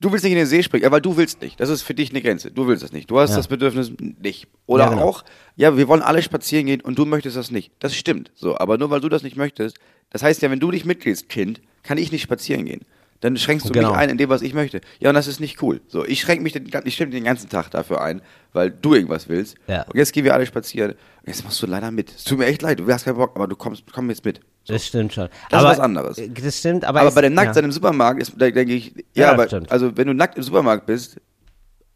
du 0.00 0.10
willst 0.10 0.24
nicht 0.24 0.32
in 0.32 0.38
den 0.38 0.46
See 0.46 0.62
springen, 0.62 0.90
weil 0.90 1.02
du 1.02 1.18
willst 1.18 1.42
nicht. 1.42 1.60
Das 1.60 1.68
ist 1.68 1.82
für 1.82 1.94
dich 1.94 2.10
eine 2.10 2.22
Grenze. 2.22 2.50
Du 2.50 2.66
willst 2.66 2.82
das 2.82 2.92
nicht. 2.92 3.10
Du 3.10 3.20
hast 3.20 3.36
das 3.36 3.48
Bedürfnis 3.48 3.92
nicht. 3.98 4.48
Oder 4.64 4.88
genau. 4.88 5.02
auch, 5.02 5.24
ja, 5.56 5.76
wir 5.76 5.88
wollen 5.88 6.02
alle 6.02 6.22
spazieren 6.22 6.66
gehen 6.66 6.80
und 6.80 6.98
du 6.98 7.04
möchtest 7.04 7.36
das 7.36 7.50
nicht. 7.50 7.70
Das 7.80 7.94
stimmt. 7.94 8.30
So, 8.34 8.58
aber 8.58 8.78
nur 8.78 8.88
weil 8.88 9.00
du 9.00 9.10
das 9.10 9.22
nicht 9.22 9.36
möchtest, 9.36 9.76
das 10.08 10.22
heißt 10.22 10.40
ja, 10.40 10.50
wenn 10.50 10.60
du 10.60 10.70
nicht 10.70 10.86
mitgehst, 10.86 11.28
Kind, 11.28 11.60
kann 11.82 11.98
ich 11.98 12.12
nicht 12.12 12.22
spazieren 12.22 12.64
gehen. 12.64 12.80
Dann 13.22 13.36
schränkst 13.36 13.68
du 13.68 13.72
Genau. 13.72 13.90
mich 13.92 13.98
ein 13.98 14.10
in 14.10 14.18
dem, 14.18 14.28
was 14.28 14.42
ich 14.42 14.52
möchte. 14.52 14.80
Ja, 14.98 15.08
und 15.08 15.14
das 15.14 15.26
ist 15.28 15.38
nicht 15.40 15.62
cool. 15.62 15.80
So, 15.86 16.04
ich 16.04 16.20
schränke 16.20 16.42
mich 16.42 16.52
den, 16.52 16.68
ich 16.84 16.96
den 16.98 17.24
ganzen 17.24 17.48
Tag 17.48 17.70
dafür 17.70 18.00
ein, 18.02 18.20
weil 18.52 18.70
du 18.70 18.94
irgendwas 18.94 19.28
willst. 19.28 19.54
Ja. 19.68 19.82
Und 19.84 19.96
jetzt 19.96 20.12
gehen 20.12 20.24
wir 20.24 20.34
alle 20.34 20.44
spazieren. 20.44 20.94
Jetzt 21.24 21.44
machst 21.44 21.62
du 21.62 21.66
leider 21.66 21.90
mit. 21.92 22.10
Es 22.14 22.24
tut 22.24 22.38
mir 22.38 22.46
echt 22.46 22.62
leid, 22.62 22.80
du 22.80 22.92
hast 22.92 23.04
keinen 23.04 23.16
Bock, 23.16 23.32
aber 23.36 23.46
du 23.46 23.54
kommst, 23.56 23.84
komm 23.92 24.10
jetzt 24.10 24.24
mit. 24.24 24.40
Das 24.66 24.84
stimmt 24.86 25.12
schon. 25.12 25.28
Das 25.50 25.60
ist 25.60 25.64
aber, 25.64 25.68
was 25.70 25.78
anderes. 25.80 26.18
äh, 26.18 26.28
Das 26.30 26.58
stimmt, 26.58 26.84
aber, 26.84 27.00
Aber 27.00 27.12
bei 27.12 27.22
dem 27.22 27.34
Nacktsein 27.34 27.62
ja. 27.62 27.66
im 27.66 27.72
Supermarkt 27.72 28.20
ist, 28.20 28.32
da 28.36 28.50
denke 28.50 28.74
ich, 28.74 28.92
ja, 29.14 29.26
Ja, 29.26 29.32
aber, 29.32 29.46
stimmt. 29.46 29.70
also 29.72 29.96
wenn 29.96 30.08
du 30.08 30.14
nackt 30.14 30.36
im 30.36 30.42
Supermarkt 30.42 30.86
bist, 30.86 31.20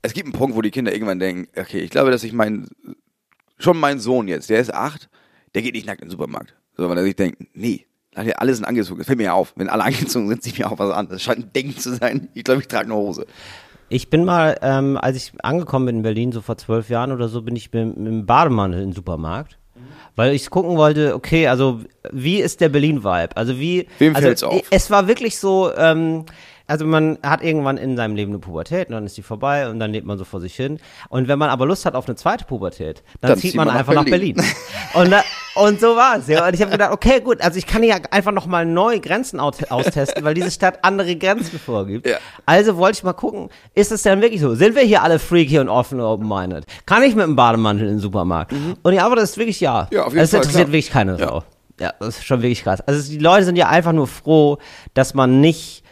es 0.02 0.12
gibt 0.14 0.26
einen 0.26 0.32
Punkt, 0.32 0.56
wo 0.56 0.62
die 0.62 0.70
Kinder 0.70 0.92
irgendwann 0.92 1.18
denken, 1.18 1.48
okay, 1.58 1.80
ich 1.80 1.90
glaube, 1.90 2.12
dass 2.12 2.22
ich 2.22 2.32
meinen, 2.32 2.68
schon 3.58 3.78
mein 3.78 3.98
Sohn 3.98 4.28
jetzt, 4.28 4.48
der 4.50 4.60
ist 4.60 4.72
acht, 4.72 5.08
der 5.54 5.62
geht 5.62 5.74
nicht 5.74 5.86
nackt 5.86 6.02
in 6.02 6.06
den 6.06 6.12
Supermarkt. 6.12 6.54
So, 6.76 6.88
weil 6.88 6.98
er 6.98 7.04
sich 7.04 7.16
denkt, 7.16 7.38
nee, 7.54 7.85
alle 8.16 8.54
sind 8.54 8.64
angezogen. 8.64 8.98
Das 8.98 9.06
fällt 9.06 9.18
mir 9.18 9.24
ja 9.24 9.32
auf. 9.34 9.52
Wenn 9.56 9.68
alle 9.68 9.84
angezogen 9.84 10.28
sind, 10.28 10.42
sieht 10.42 10.58
mir 10.58 10.70
auch 10.70 10.78
was 10.78 10.90
an. 10.90 11.08
Das 11.08 11.22
scheint 11.22 11.38
ein 11.38 11.52
Ding 11.52 11.76
zu 11.76 11.94
sein. 11.94 12.28
Ich 12.34 12.44
glaube, 12.44 12.60
ich 12.60 12.68
trage 12.68 12.86
eine 12.86 12.94
Hose. 12.94 13.26
Ich 13.88 14.10
bin 14.10 14.24
mal, 14.24 14.58
ähm, 14.62 14.98
als 15.00 15.16
ich 15.16 15.32
angekommen 15.42 15.86
bin 15.86 15.96
in 15.96 16.02
Berlin, 16.02 16.32
so 16.32 16.40
vor 16.40 16.56
zwölf 16.56 16.88
Jahren 16.88 17.12
oder 17.12 17.28
so, 17.28 17.42
bin 17.42 17.54
ich 17.54 17.72
mit, 17.72 17.96
mit 17.96 18.06
dem 18.06 18.26
Bademantel 18.26 18.80
in 18.80 18.88
den 18.88 18.94
Supermarkt. 18.94 19.58
Weil 20.16 20.34
ich 20.34 20.48
gucken 20.48 20.76
wollte, 20.76 21.14
okay, 21.14 21.46
also 21.46 21.82
wie 22.10 22.40
ist 22.40 22.60
der 22.62 22.70
Berlin-Vibe? 22.70 23.36
Also 23.36 23.58
wie. 23.58 23.86
Wem 23.98 24.16
also, 24.16 24.26
fällt's 24.26 24.42
auf? 24.42 24.62
Es 24.70 24.90
war 24.90 25.08
wirklich 25.08 25.38
so, 25.38 25.70
ähm, 25.76 26.24
also 26.68 26.84
man 26.84 27.18
hat 27.22 27.42
irgendwann 27.42 27.76
in 27.76 27.96
seinem 27.96 28.16
Leben 28.16 28.32
eine 28.32 28.38
Pubertät 28.40 28.88
und 28.88 28.94
dann 28.94 29.06
ist 29.06 29.16
die 29.16 29.22
vorbei 29.22 29.68
und 29.68 29.78
dann 29.78 29.92
lebt 29.92 30.06
man 30.06 30.18
so 30.18 30.24
vor 30.24 30.40
sich 30.40 30.54
hin. 30.56 30.78
Und 31.08 31.28
wenn 31.28 31.38
man 31.38 31.48
aber 31.50 31.64
Lust 31.66 31.86
hat 31.86 31.94
auf 31.94 32.06
eine 32.08 32.16
zweite 32.16 32.44
Pubertät, 32.44 33.02
dann, 33.20 33.30
Dann 33.30 33.38
zieht 33.38 33.54
man, 33.54 33.66
man 33.66 33.74
nach 33.74 33.80
einfach 33.80 33.94
nach 33.94 34.04
Berlin. 34.04 34.34
Berlin. 34.34 35.14
und, 35.54 35.64
und 35.64 35.80
so 35.80 35.94
war 35.96 36.16
es. 36.18 36.26
Ja. 36.26 36.46
Und 36.46 36.54
ich 36.54 36.60
habe 36.60 36.72
gedacht, 36.72 36.92
okay, 36.92 37.20
gut, 37.20 37.40
also 37.40 37.56
ich 37.58 37.66
kann 37.66 37.82
hier 37.82 38.00
einfach 38.10 38.32
nochmal 38.32 38.66
neue 38.66 39.00
Grenzen 39.00 39.38
austesten, 39.40 40.24
weil 40.24 40.34
diese 40.34 40.50
Stadt 40.50 40.80
andere 40.82 41.14
Grenzen 41.16 41.58
vorgibt. 41.58 42.06
Ja. 42.06 42.16
Also 42.46 42.76
wollte 42.76 42.98
ich 42.98 43.04
mal 43.04 43.12
gucken, 43.12 43.48
ist 43.74 43.92
es 43.92 44.02
denn 44.02 44.20
wirklich 44.20 44.40
so? 44.40 44.54
Sind 44.54 44.74
wir 44.74 44.82
hier 44.82 45.02
alle 45.02 45.18
freaky 45.18 45.58
und 45.60 45.68
offen 45.68 46.00
und 46.00 46.06
open-minded? 46.06 46.64
Kann 46.84 47.02
ich 47.02 47.14
mit 47.14 47.24
dem 47.24 47.36
Bademantel 47.36 47.86
in 47.86 47.94
den 47.94 48.00
Supermarkt? 48.00 48.52
Und 48.82 48.92
die 48.92 48.98
Antwort 49.00 49.20
ist 49.20 49.36
wirklich 49.38 49.60
ja. 49.60 49.88
Mhm. 49.90 49.96
Ja, 49.96 50.04
auf 50.04 50.12
jeden 50.12 50.24
Es 50.24 50.30
Fall, 50.30 50.38
interessiert 50.38 50.64
klar. 50.64 50.72
wirklich 50.72 50.90
keine 50.90 51.12
Ja. 51.18 51.28
Sau. 51.28 51.44
Ja, 51.78 51.92
das 52.00 52.16
ist 52.16 52.24
schon 52.24 52.40
wirklich 52.42 52.62
krass. 52.64 52.80
Also 52.80 53.08
die 53.10 53.18
Leute 53.18 53.44
sind 53.44 53.56
ja 53.56 53.68
einfach 53.68 53.92
nur 53.92 54.06
froh, 54.06 54.56
dass 54.94 55.12
man 55.14 55.40
nicht 55.42 55.82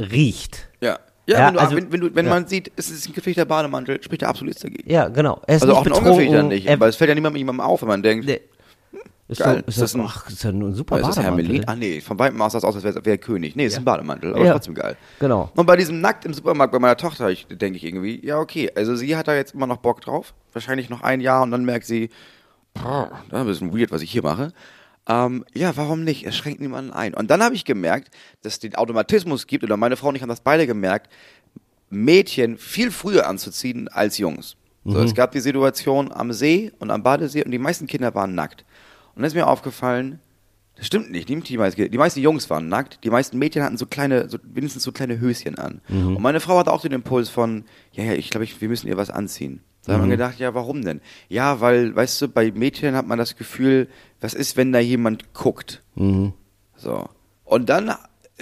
riecht. 0.00 0.68
Ja. 0.80 0.98
Ja, 1.26 1.38
Ja, 1.38 1.46
wenn, 1.48 1.54
du, 1.54 1.60
also- 1.60 1.76
wenn, 1.76 2.00
du, 2.00 2.14
wenn 2.14 2.26
ja. 2.26 2.32
man 2.32 2.46
sieht, 2.46 2.70
es 2.76 2.90
ist 2.90 3.08
ein 3.08 3.14
gefährlicher 3.14 3.46
Bademantel, 3.46 4.02
spricht 4.02 4.22
da 4.22 4.28
absolut 4.28 4.48
nichts 4.50 4.62
dagegen. 4.62 4.90
Ja, 4.90 5.08
genau. 5.08 5.40
Er 5.46 5.56
ist 5.56 5.62
Also 5.62 5.80
nicht 5.80 5.80
auch 5.80 5.86
ein 5.86 5.92
ungefährlicher 6.04 6.42
nicht, 6.42 6.66
er- 6.66 6.80
weil 6.80 6.90
es 6.90 6.96
fällt 6.96 7.08
ja 7.08 7.14
niemandem 7.14 7.38
niemandem 7.40 7.64
auf, 7.64 7.80
wenn 7.82 7.88
man 7.88 8.02
denkt, 8.02 8.26
Nee. 8.26 8.40
Ist, 9.26 9.38
Geil. 9.40 9.54
So, 9.54 9.58
ist, 9.60 9.66
das 9.80 9.92
das 9.92 9.94
ein- 9.94 10.02
ach, 10.06 10.28
ist 10.28 10.44
ja 10.44 10.52
nur 10.52 10.68
ein 10.68 10.74
super 10.74 10.96
ist 11.00 11.06
das 11.06 11.16
Bademantel. 11.16 11.46
Hermelin? 11.46 11.64
Ah 11.68 11.74
nee, 11.76 12.02
von 12.02 12.18
weitem 12.18 12.42
aus 12.42 12.52
sah 12.52 12.58
es 12.58 12.64
aus, 12.64 12.74
als 12.74 12.84
wäre 12.84 13.02
wär 13.06 13.16
König. 13.16 13.56
Nee, 13.56 13.64
es 13.64 13.72
ist 13.72 13.78
ein 13.78 13.84
Bademantel, 13.86 14.34
aber 14.34 14.44
Ja. 14.44 14.52
trotzdem 14.52 14.74
geil. 14.74 14.98
Genau. 15.18 15.50
Und 15.56 15.64
bei 15.64 15.76
diesem 15.76 16.02
Nackt 16.02 16.26
im 16.26 16.34
Supermarkt 16.34 16.72
bei 16.74 16.78
meiner 16.78 16.98
Tochter, 16.98 17.30
ich, 17.30 17.46
denke 17.46 17.78
ich 17.78 17.84
irgendwie, 17.84 18.20
ja 18.24 18.38
okay, 18.38 18.70
also 18.76 18.94
sie 18.96 19.16
hat 19.16 19.26
da 19.26 19.34
jetzt 19.34 19.54
immer 19.54 19.66
noch 19.66 19.78
Bock 19.78 20.02
drauf, 20.02 20.34
wahrscheinlich 20.52 20.90
noch 20.90 21.00
ein 21.00 21.22
Jahr 21.22 21.42
und 21.42 21.52
dann 21.52 21.64
merkt 21.64 21.86
sie, 21.86 22.10
das 22.74 22.84
ist 23.28 23.32
ein 23.34 23.46
bisschen 23.46 23.78
weird, 23.78 23.92
was 23.92 24.02
ich 24.02 24.10
hier 24.10 24.22
mache. 24.22 24.52
Ähm, 25.06 25.44
ja, 25.54 25.76
warum 25.76 26.04
nicht? 26.04 26.24
Es 26.26 26.36
schränkt 26.36 26.60
niemanden 26.60 26.90
ein. 26.92 27.14
Und 27.14 27.30
dann 27.30 27.42
habe 27.42 27.54
ich 27.54 27.64
gemerkt, 27.64 28.10
dass 28.42 28.54
es 28.54 28.58
den 28.58 28.74
Automatismus 28.74 29.46
gibt, 29.46 29.64
oder 29.64 29.76
meine 29.76 29.96
Frau 29.96 30.08
und 30.08 30.16
ich 30.16 30.22
haben 30.22 30.28
das 30.28 30.40
beide 30.40 30.66
gemerkt, 30.66 31.10
Mädchen 31.90 32.58
viel 32.58 32.90
früher 32.90 33.28
anzuziehen 33.28 33.88
als 33.88 34.18
Jungs. 34.18 34.56
So, 34.84 34.98
Mhm. 34.98 35.04
Es 35.04 35.14
gab 35.14 35.32
die 35.32 35.40
Situation 35.40 36.12
am 36.12 36.32
See 36.32 36.72
und 36.78 36.90
am 36.90 37.02
Badesee 37.02 37.44
und 37.44 37.50
die 37.50 37.58
meisten 37.58 37.86
Kinder 37.86 38.14
waren 38.14 38.34
nackt. 38.34 38.64
Und 39.14 39.22
dann 39.22 39.24
ist 39.26 39.34
mir 39.34 39.46
aufgefallen, 39.46 40.20
das 40.76 40.86
stimmt 40.86 41.10
nicht, 41.10 41.28
die, 41.28 41.40
die, 41.40 41.56
meisten, 41.56 41.90
die 41.90 41.98
meisten 41.98 42.20
Jungs 42.20 42.50
waren 42.50 42.68
nackt, 42.68 42.98
die 43.04 43.10
meisten 43.10 43.38
Mädchen 43.38 43.62
hatten 43.62 43.76
so 43.76 43.86
kleine, 43.86 44.28
so, 44.28 44.38
wenigstens 44.42 44.82
so 44.82 44.90
kleine 44.90 45.20
Höschen 45.20 45.56
an. 45.56 45.80
Und 46.16 46.22
meine 46.22 46.40
Frau 46.40 46.58
hatte 46.58 46.72
auch 46.72 46.82
den 46.82 46.92
Impuls 46.92 47.28
von, 47.28 47.64
ja, 47.92 48.04
ja, 48.04 48.12
ich 48.14 48.30
glaube, 48.30 48.46
wir 48.58 48.68
müssen 48.68 48.88
ihr 48.88 48.96
was 48.96 49.08
anziehen. 49.10 49.60
Da 49.86 49.92
haben 49.94 50.04
wir 50.04 50.16
gedacht, 50.16 50.38
ja, 50.38 50.54
warum 50.54 50.82
denn? 50.82 51.00
Ja, 51.28 51.60
weil, 51.60 51.94
weißt 51.94 52.22
du, 52.22 52.28
bei 52.28 52.50
Mädchen 52.52 52.94
hat 52.96 53.06
man 53.06 53.18
das 53.18 53.36
Gefühl, 53.36 53.88
was 54.20 54.32
ist, 54.34 54.56
wenn 54.56 54.72
da 54.72 54.78
jemand 54.78 55.34
guckt? 55.34 55.82
So. 56.76 57.08
Und 57.44 57.68
dann 57.68 57.94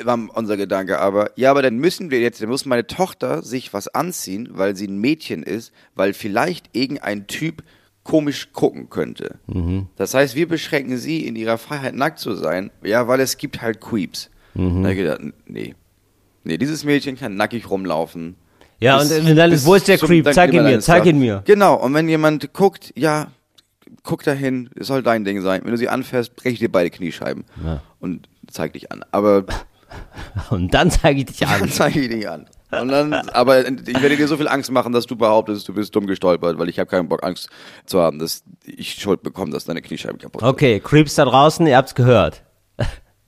war 0.04 0.18
unser 0.34 0.56
Gedanke 0.56 0.98
aber, 1.00 1.32
ja, 1.36 1.50
aber 1.50 1.60
dann 1.60 1.76
müssen 1.76 2.10
wir 2.10 2.20
jetzt, 2.20 2.40
dann 2.40 2.48
muss 2.48 2.64
meine 2.64 2.86
Tochter 2.86 3.42
sich 3.42 3.74
was 3.74 3.88
anziehen, 3.88 4.48
weil 4.52 4.74
sie 4.76 4.86
ein 4.86 4.98
Mädchen 4.98 5.42
ist, 5.42 5.72
weil 5.94 6.14
vielleicht 6.14 6.70
irgendein 6.72 7.26
Typ 7.26 7.62
komisch 8.04 8.52
gucken 8.52 8.88
könnte. 8.88 9.38
Das 9.96 10.14
heißt, 10.14 10.34
wir 10.34 10.48
beschränken 10.48 10.96
sie 10.96 11.26
in 11.26 11.36
ihrer 11.36 11.58
Freiheit 11.58 11.94
nackt 11.94 12.18
zu 12.20 12.34
sein, 12.34 12.70
ja, 12.82 13.06
weil 13.06 13.20
es 13.20 13.36
gibt 13.36 13.60
halt 13.60 13.80
Creeps. 13.80 14.30
Da 14.54 14.62
hab 14.84 14.90
ich 14.92 14.96
gedacht, 14.98 15.20
nee. 15.46 15.74
Nee, 16.44 16.56
dieses 16.58 16.84
Mädchen 16.84 17.16
kann 17.16 17.36
nackig 17.36 17.68
rumlaufen. 17.70 18.36
Ja, 18.82 18.98
Bis- 18.98 19.18
und 19.20 19.36
dann, 19.36 19.50
bis 19.50 19.64
wo 19.64 19.74
ist 19.74 19.88
der 19.88 19.98
Creep? 19.98 20.24
dann 20.24 20.34
Zeig 20.34 20.52
ihn 20.52 20.62
mir, 20.62 20.80
zeig 20.80 21.06
ihn 21.06 21.18
mir. 21.18 21.42
Genau, 21.44 21.74
und 21.76 21.94
wenn 21.94 22.08
jemand 22.08 22.52
guckt, 22.52 22.92
ja, 22.96 23.28
guck 24.02 24.24
dahin, 24.24 24.68
es 24.74 24.88
soll 24.88 25.02
dein 25.02 25.24
Ding 25.24 25.40
sein. 25.40 25.60
Wenn 25.64 25.70
du 25.70 25.78
sie 25.78 25.88
anfährst, 25.88 26.34
breche 26.36 26.54
ich 26.54 26.58
dir 26.58 26.70
beide 26.70 26.90
Kniescheiben. 26.90 27.44
Und 28.00 28.28
zeig 28.50 28.72
dich 28.72 28.90
an. 28.90 29.04
Aber 29.12 29.44
Und 30.50 30.72
dann 30.74 30.90
zeige 30.90 31.20
ich 31.20 31.26
dich 31.26 31.38
dann 31.40 31.62
an. 31.62 31.68
zeige 31.68 32.00
ich 32.00 32.08
dich 32.08 32.28
an. 32.28 32.46
Und 32.70 32.88
dann, 32.88 33.12
aber 33.12 33.68
ich 33.68 34.00
werde 34.02 34.16
dir 34.16 34.26
so 34.26 34.38
viel 34.38 34.48
Angst 34.48 34.70
machen, 34.70 34.94
dass 34.94 35.04
du 35.04 35.14
behauptest, 35.14 35.68
du 35.68 35.74
bist 35.74 35.94
dumm 35.94 36.06
gestolpert, 36.06 36.58
weil 36.58 36.70
ich 36.70 36.78
habe 36.78 36.88
keinen 36.88 37.06
Bock, 37.06 37.22
Angst 37.22 37.50
zu 37.84 38.00
haben, 38.00 38.18
dass 38.18 38.42
ich 38.64 38.94
Schuld 38.94 39.22
bekomme, 39.22 39.52
dass 39.52 39.66
deine 39.66 39.82
Kniescheiben 39.82 40.18
kaputt 40.18 40.40
sind. 40.40 40.48
Okay, 40.48 40.80
Creeps 40.80 41.14
da 41.16 41.26
draußen, 41.26 41.66
ihr 41.66 41.76
habt's 41.76 41.94
gehört. 41.94 42.42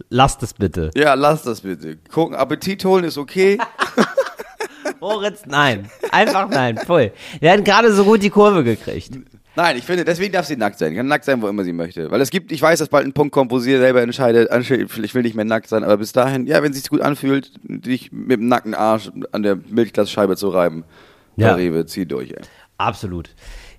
Lasst 0.09 0.43
es 0.43 0.55
bitte. 0.55 0.90
Ja, 0.97 1.14
lass 1.14 1.43
das 1.43 1.61
bitte. 1.61 1.97
Gucken, 1.97 2.35
Appetit 2.37 2.85
holen 2.85 3.05
ist 3.05 3.19
okay. 3.19 3.59
Moritz, 5.00 5.42
nein. 5.46 5.88
Einfach 6.11 6.48
nein. 6.48 6.78
Voll. 6.78 7.12
Wir 7.40 7.52
hatten 7.52 7.64
gerade 7.64 7.92
so 7.92 8.04
gut 8.04 8.22
die 8.22 8.30
Kurve 8.30 8.64
gekriegt. 8.64 9.11
Nein, 9.57 9.76
ich 9.76 9.85
finde, 9.85 10.04
deswegen 10.04 10.33
darf 10.33 10.46
sie 10.46 10.57
nackt 10.57 10.78
sein. 10.78 10.96
Kann 10.96 11.07
nackt 11.07 11.24
sein, 11.24 11.40
wo 11.40 11.46
immer 11.46 11.62
sie 11.62 11.72
möchte. 11.72 12.11
Weil 12.11 12.20
es 12.20 12.30
gibt, 12.30 12.50
ich 12.50 12.61
weiß, 12.61 12.80
dass 12.80 12.88
bald 12.88 13.07
ein 13.07 13.12
Punkt 13.12 13.33
kommt, 13.33 13.52
wo 13.52 13.61
sie 13.61 13.76
selber 13.76 14.02
entscheidet, 14.02 14.48
ich 14.52 15.14
will 15.14 15.22
nicht 15.22 15.37
mehr 15.37 15.44
nackt 15.44 15.68
sein, 15.68 15.85
aber 15.85 15.96
bis 15.98 16.12
dahin, 16.12 16.46
ja, 16.48 16.61
wenn 16.62 16.72
sie 16.72 16.80
sich 16.80 16.90
gut 16.90 17.00
anfühlt, 17.00 17.52
dich 17.62 18.11
mit 18.11 18.40
dem 18.40 18.48
nackten 18.48 18.74
Arsch 18.74 19.12
an 19.30 19.42
der 19.44 19.57
Milchglasscheibe 19.68 20.37
zu 20.37 20.48
reiben, 20.48 20.83
Ja. 21.37 21.48
ja. 21.48 21.54
Rewe, 21.54 21.87
zieh 21.87 22.04
durch, 22.04 22.30
ey. 22.30 22.40
Absolut. 22.78 23.30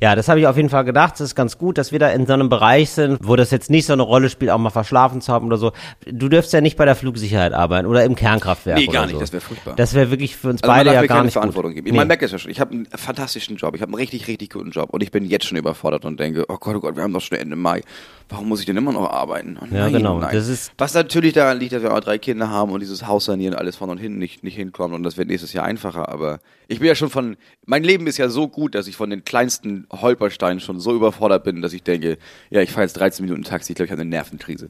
Ja, 0.02 0.16
das 0.16 0.28
habe 0.28 0.40
ich 0.40 0.48
auf 0.48 0.58
jeden 0.58 0.70
Fall 0.70 0.84
gedacht. 0.84 1.14
Das 1.14 1.22
ist 1.22 1.36
ganz 1.36 1.58
gut, 1.58 1.78
dass 1.78 1.92
wir 1.92 2.00
da 2.00 2.10
in 2.10 2.26
so 2.26 2.34
einem 2.34 2.50
Bereich 2.50 2.90
sind, 2.92 3.20
wo 3.22 3.36
das 3.36 3.52
jetzt 3.52 3.70
nicht 3.70 3.86
so 3.86 3.94
eine 3.94 4.04
Rolle 4.04 4.30
spielt, 4.30 4.52
auch 4.52 4.58
mal 4.58 4.70
verschlafen 4.70 5.22
zu 5.22 5.32
haben 5.34 5.48
oder 5.48 5.58
so. 5.58 5.72
Du 6.06 6.30
dürfst 6.30 6.52
ja 6.54 6.62
nicht 6.62 6.78
bei 6.78 6.86
der 6.86 6.96
Flugsicherheit 6.96 7.54
arbeiten 7.54 7.88
oder 7.88 8.04
im 8.04 8.16
Kernkraftwerk. 8.16 8.78
Nee, 8.78 8.88
gar 8.88 9.06
nicht, 9.06 9.14
So. 9.16 9.20
das 9.20 9.32
wäre 9.34 9.42
furchtbar. 9.42 9.76
Das 9.76 9.94
wäre 9.94 10.12
wirklich 10.12 10.36
für 10.36 10.50
uns 10.50 10.62
Also 10.64 10.72
beide 10.74 10.94
ja 10.94 11.02
gar 11.02 11.08
keine 11.08 11.24
nicht 11.26 11.34
Verantwortung 11.34 11.72
gut. 11.72 11.76
geben. 11.76 11.88
Ich 11.88 11.92
Nee. 11.94 11.98
meine, 11.98 12.08
merke 12.08 12.26
es 12.26 12.32
ja 12.32 12.40
schon. 12.40 12.52
Ich 12.52 12.60
habe 12.60 12.72
einen 12.74 12.86
fantastischen 12.94 13.56
Job. 13.58 13.76
Ich 13.76 13.82
habe 13.82 13.90
einen 13.90 13.96
richtig, 13.96 14.28
richtig 14.28 14.52
guten 14.52 14.72
Job. 14.72 14.90
Und 14.92 15.02
ich 15.04 15.12
bin 15.12 15.26
jetzt 15.26 15.46
schon 15.46 15.58
überfordert 15.58 16.06
und 16.06 16.20
denke, 16.20 16.46
oh 16.50 16.58
Gott, 16.60 16.76
oh 16.76 16.80
Gott, 16.80 16.96
wir 16.96 17.04
haben 17.04 17.14
doch 17.14 17.22
schon 17.22 17.38
Ende 17.38 17.56
Mai. 17.56 17.82
Warum 18.30 18.50
muss 18.50 18.60
ich 18.60 18.66
denn 18.66 18.76
immer 18.76 18.92
noch 18.92 19.12
arbeiten? 19.12 19.58
Oh 19.62 19.66
Ja, 19.66 19.82
nein, 19.84 19.94
genau. 19.94 20.16
oh 20.16 20.20
nein. 20.20 20.34
Das 20.34 20.48
ist- 20.48 20.72
Was 20.80 20.96
natürlich 20.96 21.34
daran 21.34 21.60
liegt, 21.60 21.74
dass 21.74 21.84
wir 21.84 21.94
auch 21.94 22.00
drei 22.00 22.18
Kinder 22.18 22.50
haben 22.50 22.72
und 22.72 22.80
dieses 22.80 23.06
Haus 23.06 23.26
sanieren 23.26 23.54
alles 23.54 23.76
von 23.76 23.90
und 23.92 24.00
hinten 24.00 24.18
nicht, 24.18 24.44
nicht 24.44 24.56
hinkommt. 24.56 24.96
Und 24.96 25.04
das 25.04 25.16
wird 25.18 25.28
nächstes 25.28 25.54
Jahr 25.54 25.64
einfacher. 25.66 26.10
Aber 26.10 26.40
ich 26.68 26.80
bin 26.80 26.88
ja 26.88 26.96
schon 26.96 27.12
von, 27.12 27.38
mein 27.68 27.84
Leben 27.84 28.08
ist 28.08 28.18
ja 28.18 28.28
so 28.30 28.48
gut, 28.48 28.74
dass 28.74 28.88
ich 28.88 28.96
von 28.96 29.12
den 29.12 29.24
kleinsten 29.26 29.86
Holpersteinen 29.92 30.60
schon 30.60 30.80
so 30.80 30.96
überfordert 30.96 31.44
bin, 31.44 31.62
dass 31.62 31.72
ich 31.74 31.84
denke, 31.84 32.18
ja, 32.50 32.62
ich 32.62 32.72
fahre 32.72 32.82
jetzt 32.84 32.94
13 32.94 33.24
Minuten 33.26 33.44
Taxi. 33.44 33.74
Ich 33.74 33.76
glaube, 33.76 33.86
ich 33.86 33.92
habe 33.92 34.02
eine 34.02 34.10
Nervenkrise. 34.10 34.68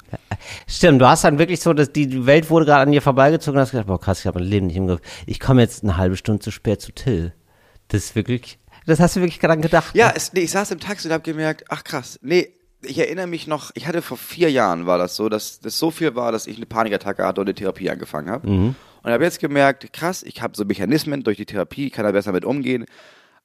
Stimmt, 0.67 1.01
du 1.01 1.07
hast 1.07 1.23
dann 1.23 1.39
wirklich 1.39 1.61
so, 1.61 1.71
dass 1.73 1.91
die 1.93 2.07
die 2.07 2.25
Welt 2.25 2.49
wurde 2.49 2.65
gerade 2.65 2.81
an 2.81 2.91
dir 2.91 3.01
vorbeigezogen 3.01 3.57
und 3.57 3.61
hast 3.61 3.71
gedacht, 3.71 3.87
boah 3.87 3.99
krass, 4.01 4.19
ich 4.19 4.27
habe 4.27 4.39
mein 4.39 4.49
Leben 4.49 4.67
nicht 4.67 4.75
im 4.75 4.87
Griff. 4.87 4.99
Ich 5.25 5.39
komme 5.39 5.61
jetzt 5.61 5.81
eine 5.83 5.95
halbe 5.95 6.17
Stunde 6.17 6.41
zu 6.41 6.51
spät 6.51 6.81
zu 6.81 6.91
Till. 6.91 7.33
Das 7.87 8.03
ist 8.03 8.15
wirklich, 8.15 8.59
das 8.85 8.99
hast 8.99 9.15
du 9.15 9.21
wirklich 9.21 9.39
daran 9.39 9.61
gedacht. 9.61 9.95
Ja, 9.95 10.07
ne? 10.07 10.13
es, 10.17 10.33
nee, 10.33 10.41
ich 10.41 10.51
saß 10.51 10.71
im 10.71 10.79
Taxi 10.81 11.07
und 11.07 11.13
habe 11.13 11.23
gemerkt, 11.23 11.63
ach 11.69 11.83
krass, 11.85 12.19
nee, 12.21 12.49
ich 12.85 12.97
erinnere 12.99 13.27
mich 13.27 13.47
noch, 13.47 13.71
ich 13.73 13.87
hatte 13.87 14.01
vor 14.01 14.17
vier 14.17 14.51
Jahren 14.51 14.85
war 14.85 14.97
das 14.97 15.15
so, 15.15 15.29
dass 15.29 15.59
das 15.59 15.77
so 15.77 15.91
viel 15.91 16.15
war, 16.15 16.31
dass 16.31 16.47
ich 16.47 16.57
eine 16.57 16.65
Panikattacke 16.65 17.25
hatte 17.25 17.41
und 17.41 17.47
eine 17.47 17.55
Therapie 17.55 17.89
angefangen 17.89 18.29
habe. 18.29 18.47
Und 19.03 19.11
habe 19.11 19.23
jetzt 19.23 19.39
gemerkt, 19.39 19.93
krass, 19.93 20.23
ich 20.23 20.41
habe 20.41 20.55
so 20.57 20.65
Mechanismen 20.65 21.23
durch 21.23 21.37
die 21.37 21.45
Therapie, 21.45 21.89
kann 21.89 22.05
da 22.05 22.11
besser 22.11 22.31
mit 22.31 22.45
umgehen. 22.45 22.85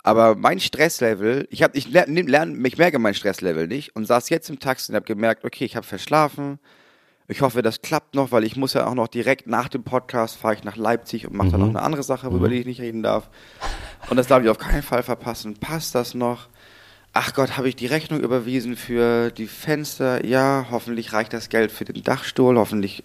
Aber 0.02 0.34
mein 0.34 0.60
Stresslevel, 0.60 1.46
ich 1.50 1.62
habe, 1.62 1.76
ich 1.76 1.88
lerne, 1.90 2.22
lern, 2.22 2.64
ich 2.64 2.78
merke 2.78 2.98
mein 2.98 3.14
Stresslevel 3.14 3.66
nicht 3.66 3.94
und 3.94 4.06
saß 4.06 4.30
jetzt 4.30 4.48
im 4.48 4.58
Taxi 4.58 4.90
und 4.90 4.96
habe 4.96 5.04
gemerkt, 5.04 5.44
okay, 5.44 5.64
ich 5.64 5.76
habe 5.76 5.86
verschlafen. 5.86 6.58
Ich 7.28 7.42
hoffe, 7.42 7.62
das 7.62 7.82
klappt 7.82 8.14
noch, 8.14 8.32
weil 8.32 8.42
ich 8.42 8.56
muss 8.56 8.72
ja 8.72 8.86
auch 8.86 8.94
noch 8.94 9.06
direkt 9.06 9.46
nach 9.46 9.68
dem 9.68 9.84
Podcast 9.84 10.36
fahre 10.36 10.54
ich 10.54 10.64
nach 10.64 10.76
Leipzig 10.76 11.28
und 11.28 11.34
mache 11.34 11.50
dann 11.50 11.60
noch 11.60 11.68
eine 11.68 11.82
andere 11.82 12.02
Sache, 12.02 12.26
über 12.28 12.48
die 12.48 12.56
ich 12.56 12.66
nicht 12.66 12.80
reden 12.80 13.02
darf. 13.02 13.30
Und 14.08 14.16
das 14.16 14.26
darf 14.26 14.42
ich 14.42 14.48
auf 14.48 14.58
keinen 14.58 14.82
Fall 14.82 15.02
verpassen. 15.02 15.54
Passt 15.54 15.94
das 15.94 16.14
noch? 16.14 16.48
Ach 17.12 17.34
Gott, 17.34 17.56
habe 17.56 17.68
ich 17.68 17.74
die 17.74 17.86
Rechnung 17.86 18.20
überwiesen 18.20 18.76
für 18.76 19.30
die 19.30 19.48
Fenster? 19.48 20.24
Ja, 20.24 20.66
hoffentlich 20.70 21.12
reicht 21.12 21.32
das 21.32 21.48
Geld 21.48 21.72
für 21.72 21.84
den 21.84 22.04
Dachstuhl. 22.04 22.56
Hoffentlich 22.56 23.02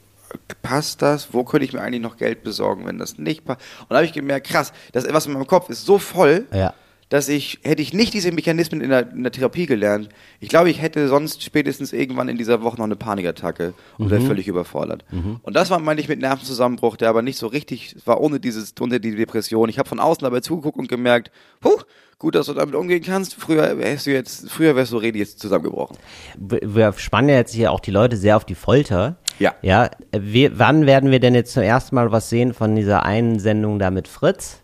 passt 0.61 1.01
das. 1.01 1.33
Wo 1.33 1.43
könnte 1.43 1.65
ich 1.65 1.73
mir 1.73 1.81
eigentlich 1.81 2.01
noch 2.01 2.17
Geld 2.17 2.43
besorgen, 2.43 2.85
wenn 2.85 2.99
das 2.99 3.17
nicht 3.17 3.45
passt? 3.45 3.61
Und 3.81 3.89
da 3.91 3.95
habe 3.97 4.05
ich 4.05 4.13
gemerkt, 4.13 4.47
krass, 4.47 4.73
das 4.91 5.11
was 5.11 5.25
in 5.25 5.33
meinem 5.33 5.47
Kopf 5.47 5.69
ist 5.69 5.85
so 5.85 5.97
voll, 5.97 6.45
Ja. 6.53 6.73
Dass 7.09 7.29
ich, 7.29 7.59
hätte 7.63 7.81
ich 7.81 7.93
nicht 7.93 8.13
diese 8.13 8.31
Mechanismen 8.31 8.81
in 8.81 8.89
der, 8.89 9.11
in 9.11 9.23
der 9.23 9.31
Therapie 9.31 9.65
gelernt, 9.65 10.09
ich 10.39 10.49
glaube, 10.49 10.69
ich 10.69 10.81
hätte 10.81 11.07
sonst 11.07 11.43
spätestens 11.43 11.93
irgendwann 11.93 12.29
in 12.29 12.37
dieser 12.37 12.63
Woche 12.63 12.77
noch 12.77 12.85
eine 12.85 12.95
Panikattacke 12.95 13.73
und 13.97 14.09
wäre 14.09 14.21
völlig 14.21 14.47
überfordert. 14.47 15.05
Und 15.43 15.55
das 15.55 15.69
war, 15.69 15.79
meine 15.79 16.01
ich, 16.01 16.07
mit 16.07 16.19
Nervenzusammenbruch, 16.19 16.97
der 16.97 17.09
aber 17.09 17.21
nicht 17.21 17.37
so 17.37 17.47
richtig, 17.47 17.95
war 18.05 18.21
ohne 18.21 18.39
dieses, 18.39 18.73
ohne 18.79 18.99
die 18.99 19.15
Depression. 19.15 19.69
Ich 19.69 19.77
habe 19.77 19.87
von 19.87 19.99
außen 19.99 20.23
dabei 20.23 20.39
zugeguckt 20.39 20.77
und 20.77 20.87
gemerkt, 20.87 21.31
puh, 21.61 21.77
gut, 22.17 22.35
dass 22.35 22.47
du 22.47 22.53
damit 22.53 22.75
umgehen 22.75 23.03
kannst. 23.03 23.35
Früher 23.35 23.77
wärst 23.77 24.07
du 24.07 24.11
jetzt, 24.11 24.49
früher 24.49 24.75
wärst 24.75 24.91
du 24.91 24.97
redig 24.97 25.19
jetzt 25.19 25.39
zusammengebrochen. 25.39 25.97
Wir 26.37 26.59
wir 26.63 26.93
spannen 26.93 27.29
ja 27.29 27.35
jetzt 27.35 27.53
hier 27.53 27.71
auch 27.71 27.79
die 27.79 27.91
Leute 27.91 28.17
sehr 28.17 28.35
auf 28.35 28.45
die 28.45 28.55
Folter. 28.55 29.17
Ja. 29.39 29.53
Ja. 29.61 29.91
Wir, 30.11 30.57
wann 30.57 30.85
werden 30.85 31.11
wir 31.11 31.19
denn 31.19 31.35
jetzt 31.35 31.53
zum 31.53 31.63
ersten 31.63 31.95
Mal 31.95 32.11
was 32.11 32.29
sehen 32.29 32.53
von 32.53 32.75
dieser 32.75 33.03
einen 33.03 33.39
Sendung 33.39 33.79
da 33.79 33.91
mit 33.91 34.07
Fritz? 34.07 34.61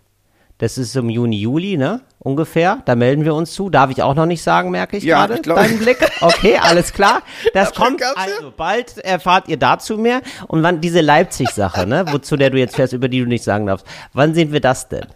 Das 0.61 0.77
ist 0.77 0.95
im 0.95 1.09
Juni, 1.09 1.37
Juli, 1.37 1.75
ne? 1.75 2.01
Ungefähr. 2.19 2.83
Da 2.85 2.93
melden 2.93 3.25
wir 3.25 3.33
uns 3.33 3.51
zu. 3.51 3.71
Darf 3.71 3.89
ich 3.89 4.03
auch 4.03 4.13
noch 4.13 4.27
nicht 4.27 4.43
sagen, 4.43 4.69
merke 4.69 4.95
ich 4.95 5.03
Ja, 5.03 5.25
gerade. 5.25 5.41
Deinen 5.41 5.79
Blick. 5.79 5.97
Okay, 6.21 6.59
alles 6.61 6.93
klar. 6.93 7.23
Das 7.55 7.73
kommt. 7.73 8.03
Also 8.15 8.53
bald 8.55 8.99
erfahrt 8.99 9.47
ihr 9.47 9.57
dazu 9.57 9.97
mehr. 9.97 10.21
Und 10.47 10.61
wann 10.61 10.79
diese 10.79 11.01
Leipzig-Sache, 11.01 11.87
ne? 11.87 12.05
Wozu 12.11 12.37
der 12.37 12.51
du 12.51 12.59
jetzt 12.59 12.75
fährst, 12.75 12.93
über 12.93 13.09
die 13.09 13.21
du 13.21 13.25
nicht 13.25 13.43
sagen 13.43 13.65
darfst. 13.65 13.87
Wann 14.13 14.35
sehen 14.35 14.51
wir 14.51 14.61
das 14.61 14.87
denn? 14.87 15.07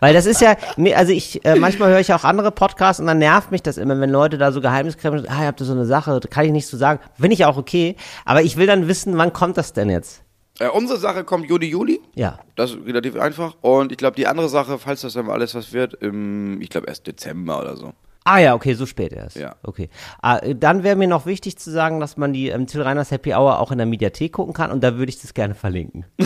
Weil 0.00 0.12
das 0.12 0.26
ist 0.26 0.42
ja, 0.42 0.54
also 0.94 1.12
ich, 1.12 1.42
äh, 1.46 1.54
manchmal 1.54 1.88
höre 1.88 2.00
ich 2.00 2.12
auch 2.12 2.24
andere 2.24 2.50
Podcasts 2.50 3.00
und 3.00 3.06
dann 3.06 3.20
nervt 3.20 3.50
mich 3.50 3.62
das 3.62 3.78
immer, 3.78 3.98
wenn 3.98 4.10
Leute 4.10 4.36
da 4.36 4.52
so 4.52 4.60
Geheimniskräfte, 4.60 5.30
ah, 5.30 5.40
ihr 5.40 5.46
habt 5.46 5.62
da 5.62 5.64
so 5.64 5.72
eine 5.72 5.86
Sache, 5.86 6.20
kann 6.28 6.44
ich 6.44 6.52
nicht 6.52 6.66
so 6.66 6.76
sagen. 6.76 7.00
Finde 7.18 7.32
ich 7.32 7.46
auch 7.46 7.56
okay. 7.56 7.96
Aber 8.26 8.42
ich 8.42 8.58
will 8.58 8.66
dann 8.66 8.86
wissen, 8.86 9.16
wann 9.16 9.32
kommt 9.32 9.56
das 9.56 9.72
denn 9.72 9.88
jetzt? 9.88 10.20
Äh, 10.60 10.68
unsere 10.68 10.98
Sache 10.98 11.24
kommt 11.24 11.48
Juni, 11.48 11.66
Juli. 11.66 12.00
Ja. 12.14 12.38
Das 12.54 12.72
ist 12.72 12.86
relativ 12.86 13.16
einfach. 13.16 13.56
Und 13.62 13.92
ich 13.92 13.98
glaube, 13.98 14.16
die 14.16 14.26
andere 14.26 14.50
Sache, 14.50 14.78
falls 14.78 15.00
das 15.00 15.14
dann 15.14 15.26
mal 15.26 15.32
alles 15.32 15.54
was 15.54 15.72
wird, 15.72 15.94
im, 15.94 16.60
ich 16.60 16.68
glaube 16.68 16.86
erst 16.86 17.06
Dezember 17.06 17.60
oder 17.60 17.76
so. 17.76 17.94
Ah 18.24 18.38
ja, 18.38 18.54
okay, 18.54 18.74
so 18.74 18.84
spät 18.84 19.14
erst. 19.14 19.36
Ja. 19.36 19.56
Okay. 19.62 19.88
Ah, 20.20 20.36
äh, 20.36 20.54
dann 20.54 20.82
wäre 20.82 20.96
mir 20.96 21.08
noch 21.08 21.24
wichtig 21.24 21.56
zu 21.56 21.70
sagen, 21.70 21.98
dass 21.98 22.18
man 22.18 22.34
die 22.34 22.48
ähm, 22.48 22.66
Till 22.66 22.82
Reiners 22.82 23.10
Happy 23.10 23.32
Hour 23.32 23.58
auch 23.58 23.72
in 23.72 23.78
der 23.78 23.86
Mediathek 23.86 24.32
gucken 24.34 24.52
kann 24.52 24.70
und 24.70 24.84
da 24.84 24.98
würde 24.98 25.08
ich 25.08 25.20
das 25.22 25.32
gerne 25.32 25.54
verlinken. 25.54 26.04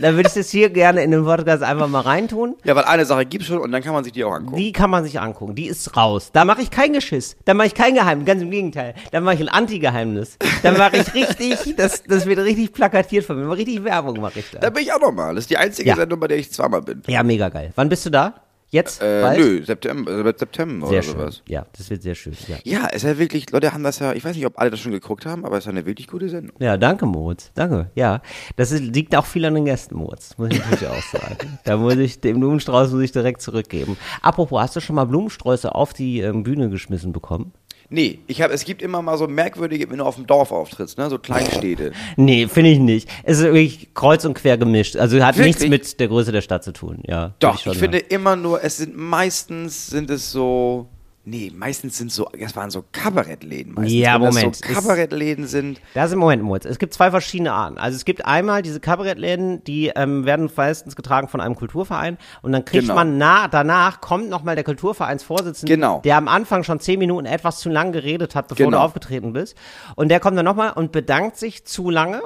da 0.00 0.14
würde 0.14 0.28
ich 0.28 0.34
das 0.34 0.50
hier 0.50 0.70
gerne 0.70 1.02
in 1.02 1.10
den 1.10 1.24
Podcast 1.24 1.62
einfach 1.62 1.88
mal 1.88 2.00
reintun. 2.00 2.56
Ja, 2.64 2.74
weil 2.76 2.84
eine 2.84 3.04
Sache 3.04 3.24
gibt's 3.26 3.46
schon 3.46 3.58
und 3.58 3.72
dann 3.72 3.82
kann 3.82 3.92
man 3.92 4.04
sich 4.04 4.12
die 4.12 4.24
auch 4.24 4.32
angucken. 4.32 4.56
Die 4.56 4.72
kann 4.72 4.90
man 4.90 5.04
sich 5.04 5.20
angucken. 5.20 5.54
Die 5.54 5.66
ist 5.66 5.96
raus. 5.96 6.30
Da 6.32 6.44
mache 6.44 6.62
ich 6.62 6.70
kein 6.70 6.92
Geschiss. 6.92 7.36
Da 7.44 7.54
mache 7.54 7.68
ich 7.68 7.74
kein 7.74 7.94
Geheimnis. 7.94 8.26
Ganz 8.26 8.42
im 8.42 8.50
Gegenteil. 8.50 8.94
Da 9.12 9.20
mache 9.20 9.34
ich 9.36 9.40
ein 9.40 9.48
Anti-Geheimnis. 9.48 10.38
Da 10.62 10.72
mache 10.72 10.96
ich 10.98 11.14
richtig, 11.14 11.74
das, 11.76 12.02
das 12.04 12.26
wird 12.26 12.38
richtig 12.40 12.72
plakatiert 12.72 13.24
von 13.24 13.36
mir. 13.40 13.50
Richtig 13.56 13.84
Werbung 13.84 14.20
mache 14.20 14.40
ich 14.40 14.50
Da 14.50 14.58
da. 14.58 14.70
bin 14.70 14.82
ich 14.82 14.92
auch 14.92 15.00
nochmal. 15.00 15.34
Das 15.34 15.44
ist 15.44 15.50
die 15.50 15.56
einzige 15.56 15.90
Ja. 15.90 15.96
Sendung, 15.96 16.20
bei 16.20 16.28
der 16.28 16.38
ich 16.38 16.52
zweimal 16.52 16.82
bin. 16.82 17.02
Ja, 17.06 17.22
mega 17.22 17.48
geil. 17.48 17.72
Wann 17.76 17.88
bist 17.88 18.04
du 18.06 18.10
da? 18.10 18.34
Jetzt? 18.70 19.00
Äh, 19.02 19.20
Bald? 19.22 19.38
nö, 19.38 19.64
September, 19.64 20.10
äh, 20.26 20.34
September 20.36 20.86
Sehr 20.88 20.98
oder 20.98 21.02
schön. 21.02 21.12
sowas. 21.12 21.42
Ja, 21.48 21.66
das 21.76 21.90
wird 21.90 22.02
sehr 22.02 22.14
schön. 22.14 22.34
Ja. 22.48 22.56
Ja, 22.64 22.88
es 22.90 22.96
ist 22.96 23.02
ja 23.04 23.18
wirklich, 23.18 23.50
Leute 23.50 23.72
haben 23.72 23.84
das 23.84 24.00
ja, 24.00 24.12
ich 24.12 24.24
weiß 24.24 24.34
nicht, 24.34 24.46
ob 24.46 24.58
alle 24.58 24.70
das 24.70 24.80
schon 24.80 24.92
geguckt 24.92 25.26
haben, 25.26 25.44
aber 25.44 25.58
es 25.58 25.64
ist 25.64 25.68
eine 25.70 25.86
wirklich 25.86 26.08
gute 26.08 26.28
Sendung. 26.28 26.56
Ja, 26.58 26.76
danke, 26.76 27.06
Moritz. 27.06 27.52
Danke. 27.54 27.90
Ja, 27.94 28.20
das 28.56 28.72
ist, 28.72 28.82
liegt 28.82 29.14
auch 29.14 29.26
viel 29.26 29.44
an 29.44 29.54
den 29.54 29.64
Gästen, 29.64 29.96
Moritz. 29.96 30.36
Muss 30.38 30.48
ich 30.50 30.58
natürlich 30.58 30.88
auch 30.88 31.02
sagen. 31.02 31.58
Da 31.64 31.76
muss 31.76 31.96
ich, 31.96 32.20
den 32.20 32.40
Blumenstrauß 32.40 32.90
muss 32.90 33.02
ich 33.02 33.12
direkt 33.12 33.40
zurückgeben. 33.40 33.96
Apropos, 34.22 34.60
hast 34.60 34.76
du 34.76 34.80
schon 34.80 34.96
mal 34.96 35.04
Blumensträuße 35.04 35.74
auf 35.74 35.92
die 35.92 36.20
ähm, 36.20 36.42
Bühne 36.42 36.68
geschmissen 36.68 37.12
bekommen? 37.12 37.52
Nee, 37.90 38.20
ich 38.26 38.42
habe, 38.42 38.52
es 38.52 38.64
gibt 38.64 38.82
immer 38.82 39.02
mal 39.02 39.16
so 39.18 39.26
merkwürdige, 39.26 39.90
wenn 39.90 39.98
du 39.98 40.04
auf 40.04 40.16
dem 40.16 40.26
Dorf 40.26 40.52
auftrittst, 40.52 40.98
ne, 40.98 41.10
so 41.10 41.18
Kleinstädte. 41.18 41.92
Nee, 42.16 42.46
finde 42.48 42.70
ich 42.70 42.78
nicht. 42.78 43.08
Es 43.22 43.38
ist 43.38 43.44
wirklich 43.44 43.94
kreuz 43.94 44.24
und 44.24 44.34
quer 44.34 44.56
gemischt. 44.56 44.96
Also 44.96 45.22
hat 45.22 45.36
Wirklich? 45.36 45.58
nichts 45.58 45.68
mit 45.68 46.00
der 46.00 46.08
Größe 46.08 46.32
der 46.32 46.40
Stadt 46.40 46.64
zu 46.64 46.72
tun. 46.72 47.00
Ja, 47.06 47.34
Doch, 47.38 47.56
ich, 47.56 47.62
schon 47.62 47.74
finde 47.74 47.98
immer 47.98 48.36
nur, 48.36 48.62
es 48.62 48.78
sind 48.78 48.96
meistens, 48.96 49.88
sind 49.88 50.10
es 50.10 50.30
so, 50.30 50.88
nee, 51.24 51.52
meistens 51.54 51.98
sind 51.98 52.12
so, 52.12 52.28
es 52.38 52.54
waren 52.56 52.70
so 52.70 52.84
Kabarettläden 52.92 53.74
meistens. 53.74 53.92
Ja, 53.94 54.14
wenn 54.14 54.22
Moment, 54.28 54.60
Das 54.60 54.68
so 54.68 54.74
Kabarettläden 54.74 55.46
sind. 55.46 55.80
Das 55.94 56.06
ist 56.06 56.12
im 56.12 56.18
Moment, 56.18 56.42
Moritz. 56.42 56.64
Es 56.64 56.78
gibt 56.78 56.94
zwei 56.94 57.10
verschiedene 57.10 57.52
Arten. 57.52 57.78
Also 57.78 57.96
es 57.96 58.04
gibt 58.04 58.24
einmal 58.24 58.62
diese 58.62 58.80
Kabarettläden, 58.80 59.64
die 59.64 59.88
ähm, 59.94 60.24
werden 60.26 60.50
meistens 60.56 60.96
getragen 60.96 61.28
von 61.28 61.40
einem 61.40 61.54
Kulturverein 61.56 62.18
und 62.42 62.52
dann 62.52 62.64
kriegt 62.64 62.84
Genau. 62.84 62.94
man 62.94 63.18
na, 63.18 63.48
danach 63.48 64.00
kommt 64.00 64.28
nochmal 64.28 64.54
der 64.54 64.64
Kulturvereinsvorsitzende, 64.64 65.72
Genau. 65.74 66.00
der 66.04 66.16
am 66.16 66.28
Anfang 66.28 66.62
schon 66.64 66.80
zehn 66.80 66.98
Minuten 66.98 67.26
etwas 67.26 67.58
zu 67.60 67.68
lang 67.70 67.92
geredet 67.92 68.34
hat, 68.34 68.48
bevor 68.48 68.66
Genau. 68.66 68.78
du 68.78 68.82
aufgetreten 68.84 69.32
bist. 69.32 69.56
Und 69.96 70.08
der 70.08 70.20
kommt 70.20 70.36
dann 70.38 70.44
nochmal 70.44 70.72
und 70.72 70.92
bedankt 70.92 71.36
sich 71.36 71.64
zu 71.64 71.90
lange 71.90 72.20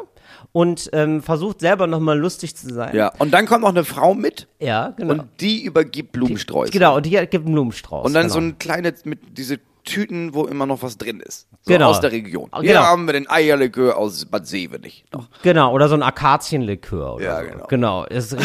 und 0.52 0.90
ähm, 0.92 1.22
versucht 1.22 1.60
selber 1.60 1.86
nochmal 1.86 2.18
lustig 2.18 2.56
zu 2.56 2.72
sein. 2.72 2.94
Ja, 2.94 3.12
und 3.18 3.32
dann 3.32 3.46
kommt 3.46 3.62
noch 3.62 3.68
eine 3.70 3.84
Frau 3.84 4.14
mit 4.14 4.48
Ja, 4.60 4.90
genau. 4.96 5.14
und 5.14 5.24
die 5.40 5.62
übergibt 5.62 6.12
Blumensträuße. 6.12 6.72
genau, 6.72 6.96
und 6.96 7.06
die 7.06 7.10
gibt 7.10 7.34
einen 7.34 7.52
Blumenstrauß. 7.52 8.06
Und 8.06 8.14
dann 8.14 8.24
genau. 8.24 8.34
so 8.34 8.40
ein 8.40 8.58
kleines, 8.58 9.04
mit 9.04 9.20
diese 9.36 9.58
Tüten, 9.88 10.34
wo 10.34 10.44
immer 10.44 10.66
noch 10.66 10.82
was 10.82 10.98
drin 10.98 11.20
ist. 11.20 11.48
So 11.62 11.72
Genau. 11.72 11.88
aus 11.90 12.00
der 12.00 12.12
Region. 12.12 12.48
Genau. 12.50 12.62
Hier 12.62 12.80
haben 12.80 13.06
wir 13.06 13.12
den 13.14 13.28
Eierlikör 13.28 13.96
aus 13.96 14.24
Bad 14.26 14.46
Seewenich 14.46 15.04
noch. 15.12 15.28
Genau, 15.42 15.72
oder 15.72 15.88
so 15.88 15.94
ein 15.94 16.02
Akazienlikör 16.02 17.14
oder 17.14 17.24
Ja, 17.24 17.42
so. 17.42 17.48
genau. 17.50 17.66
Genau. 17.68 18.06
Das 18.06 18.32
ist 18.32 18.36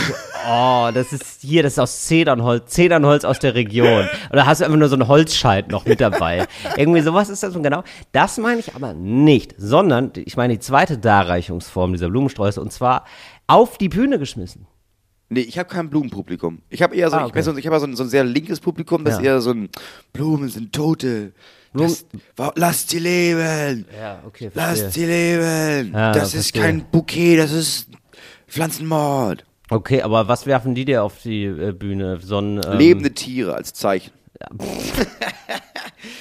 oh, 0.50 0.90
das 0.94 1.14
ist 1.14 1.42
hier, 1.42 1.64
das 1.64 1.74
ist 1.74 1.80
aus 1.80 2.04
Zedernholz, 2.06 2.72
Zedernholz 2.72 3.24
aus 3.26 3.40
der 3.40 3.56
Region. 3.56 4.08
Oder 4.32 4.46
hast 4.46 4.62
du 4.62 4.66
einfach 4.66 4.78
nur 4.78 4.90
so 4.90 4.96
einen 4.96 5.08
Holzscheit 5.08 5.70
noch 5.72 5.86
mit 5.86 6.02
dabei. 6.02 6.48
Irgendwie 6.78 7.02
sowas 7.02 7.30
ist 7.30 7.44
das 7.44 7.56
und 7.56 7.64
genau. 7.64 7.84
Das 8.12 8.38
meine 8.38 8.60
ich 8.60 8.76
aber 8.76 8.94
nicht, 8.94 9.54
sondern 9.58 10.12
ich 10.16 10.36
meine 10.38 10.54
die 10.54 10.60
zweite 10.60 10.98
Darreichungsform 10.98 11.94
dieser 11.94 12.10
Blumensträuße 12.10 12.60
und 12.62 12.72
zwar 12.72 13.06
auf 13.48 13.78
die 13.78 13.90
Bühne 13.90 14.20
geschmissen. 14.20 14.68
Nee, 15.30 15.42
ich 15.42 15.58
habe 15.58 15.68
kein 15.70 15.90
Blumenpublikum. 15.90 16.62
Ich 16.70 16.82
habe 16.82 16.96
eher 16.96 17.10
so, 17.10 17.16
Ah, 17.18 17.22
ich, 17.26 17.30
okay. 17.32 17.42
so, 17.42 17.56
ich 17.58 17.66
habe 17.66 17.80
so, 17.80 17.86
ein- 17.88 17.96
so 17.96 18.04
ein 18.04 18.10
sehr 18.10 18.24
linkes 18.24 18.60
Publikum, 18.60 19.04
das 19.04 19.16
Ja. 19.16 19.20
ist 19.20 19.26
eher 19.26 19.42
so 19.42 19.52
ein 19.52 19.70
Blumen 20.12 20.50
sind 20.50 20.74
Tote. 20.74 21.34
Das, 21.74 22.06
lasst 22.56 22.92
sie 22.92 23.00
leben. 23.00 23.86
Ja, 23.98 24.22
okay, 24.28 24.52
Lasst 24.54 24.94
sie 24.94 25.06
leben. 25.06 25.92
Ja, 25.92 26.12
das 26.12 26.36
ist 26.36 26.52
verstehe. 26.52 26.62
kein 26.62 26.86
Bouquet, 26.92 27.38
das 27.38 27.52
ist 27.52 27.90
Pflanzenmord. 28.48 29.44
Okay, 29.72 30.04
aber 30.04 30.28
was 30.28 30.46
werfen 30.46 30.76
die 30.76 30.86
dir 30.86 31.04
auf 31.04 31.20
die 31.24 31.46
äh, 31.46 31.72
Bühne? 31.72 32.20
So 32.22 32.38
ein, 32.38 32.62
ähm, 32.64 32.78
Lebende 32.78 33.12
Tiere 33.14 33.56
als 33.56 33.74
Zeichen. 33.74 34.12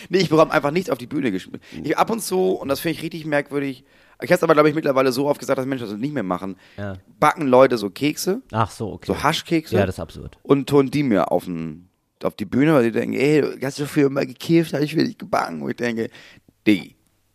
Nee, 0.08 0.18
ich 0.18 0.28
bekomme 0.28 0.52
einfach 0.52 0.70
nichts 0.70 0.90
auf 0.90 0.98
die 0.98 1.06
Bühne 1.06 1.32
gespielt. 1.32 1.62
Ich 1.82 1.96
ab 1.96 2.10
und 2.10 2.20
zu, 2.22 2.50
und 2.52 2.68
das 2.68 2.80
finde 2.80 2.96
ich 2.98 3.02
richtig 3.02 3.24
merkwürdig, 3.24 3.84
ich 4.24 4.30
habe 4.30 4.36
es 4.36 4.42
aber, 4.42 4.54
glaube 4.54 4.68
ich, 4.68 4.74
mittlerweile 4.74 5.12
so 5.12 5.26
oft 5.28 5.38
gesagt, 5.40 5.58
dass 5.58 5.66
Menschen 5.66 5.88
das 5.88 5.96
nicht 5.98 6.14
mehr 6.14 6.22
machen, 6.22 6.56
Ja. 6.76 6.96
backen 7.20 7.46
Leute 7.46 7.78
so 7.78 7.90
Kekse, 7.90 8.42
Ach 8.52 8.70
so, 8.70 8.92
okay. 8.92 9.06
so 9.06 9.22
Haschkekse 9.22 9.76
Ja, 9.76 9.86
das 9.86 9.96
ist 9.96 10.00
absurd. 10.00 10.38
und 10.42 10.68
tun 10.68 10.90
die 10.90 11.02
mir 11.02 11.30
auf, 11.32 11.44
den, 11.44 11.88
auf 12.22 12.34
die 12.36 12.44
Bühne, 12.44 12.74
weil 12.74 12.84
die 12.84 12.92
denken, 12.92 13.14
ey, 13.16 13.42
hast 13.62 13.78
du 13.78 13.86
früher 13.86 14.10
mal 14.10 14.26
gekifft, 14.26 14.72
habe 14.74 14.84
ich 14.84 14.94
für 14.94 15.04
dich 15.04 15.18
gebacken. 15.18 15.62
Und 15.62 15.70
ich 15.70 15.76
denke, 15.76 16.10
Diggi, 16.66 16.94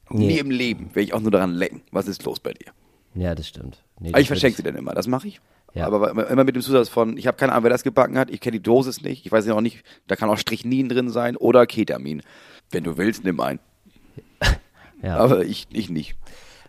nie 0.10 0.28
Nee. 0.28 0.40
im 0.40 0.50
Leben 0.52 0.88
werde 0.96 1.02
ich 1.02 1.14
auch 1.14 1.20
nur 1.22 1.32
daran 1.32 1.52
lecken. 1.54 1.82
Was 1.92 2.08
ist 2.08 2.24
los 2.24 2.40
bei 2.40 2.54
dir? 2.54 2.72
Ja, 3.16 3.36
das 3.36 3.48
stimmt. 3.48 3.84
Nee, 4.00 4.10
Aber 4.10 4.20
ich 4.20 4.28
das 4.28 4.30
wird- 4.32 4.40
verschenke 4.40 4.58
sie 4.58 4.64
dann 4.64 4.76
immer, 4.76 4.94
das 4.94 5.08
mache 5.08 5.28
ich. 5.28 5.42
Ja. 5.74 5.88
Aber 5.88 6.30
immer 6.30 6.44
mit 6.44 6.56
dem 6.56 6.62
Zusatz 6.62 6.88
von, 6.90 7.18
ich 7.18 7.28
habe 7.28 7.38
keine 7.38 7.52
Ahnung, 7.52 7.66
wer 7.66 7.70
das 7.72 7.84
gebacken 7.84 8.18
hat, 8.18 8.32
ich 8.32 8.40
kenne 8.40 8.54
die 8.58 8.64
Dosis 8.64 9.02
nicht, 9.02 9.26
ich 9.26 9.32
weiß 9.32 9.46
ja 9.46 9.54
auch 9.54 9.62
nicht, 9.62 9.84
da 10.08 10.16
kann 10.16 10.30
auch 10.30 10.38
Strychnin 10.38 10.88
drin 10.90 11.10
sein 11.10 11.36
oder 11.36 11.66
Ketamin. 11.68 12.22
Wenn 12.72 12.84
du 12.84 12.98
willst, 12.98 13.24
nimm 13.24 13.40
ein. 13.42 13.60
Ja. 15.04 15.18
Aber 15.18 15.46
ich, 15.46 15.68
ich 15.72 15.90
nicht. 15.92 16.16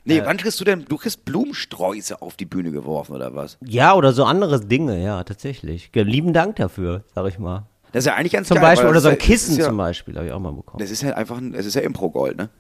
Nee, 0.09 0.23
wann 0.25 0.37
kriegst 0.37 0.61
du 0.61 0.65
denn, 0.65 0.85
du 0.89 0.97
kriegst 0.97 1.25
Blumensträuße 1.25 2.21
auf 2.23 2.37
die 2.37 2.47
Bühne 2.47 2.71
geworfen 2.71 3.15
oder 3.15 3.35
was? 3.35 3.59
ja, 3.65 3.95
oder 3.95 4.13
so 4.13 4.25
andere 4.25 4.61
Dinge, 4.61 5.03
ja, 5.03 5.23
tatsächlich. 5.25 5.91
Lieben 5.95 6.33
Dank 6.33 6.57
dafür, 6.57 7.05
sag 7.15 7.27
ich 7.29 7.39
mal. 7.39 7.67
Das 7.93 8.05
ist 8.05 8.07
ja 8.07 8.15
eigentlich 8.15 8.33
ganz 8.33 8.49
Zum 8.49 8.57
geil. 8.57 8.65
Beispiel, 8.65 8.89
oder 8.89 9.01
so 9.01 9.09
ein 9.09 9.19
Kissen 9.19 9.57
ja, 9.59 9.65
zum 9.67 9.77
Beispiel, 9.77 10.17
habe 10.17 10.27
ich 10.27 10.33
auch 10.33 10.41
mal 10.41 10.53
bekommen. 10.53 10.79
Das 10.81 10.91
ist 10.91 11.03
ja 11.03 11.15
einfach, 11.15 11.39
ein, 11.39 11.55
es 11.55 11.67
ist 11.67 11.75
ja 11.75 11.81
Impro-Gold, 11.81 12.37
ne? 12.37 12.51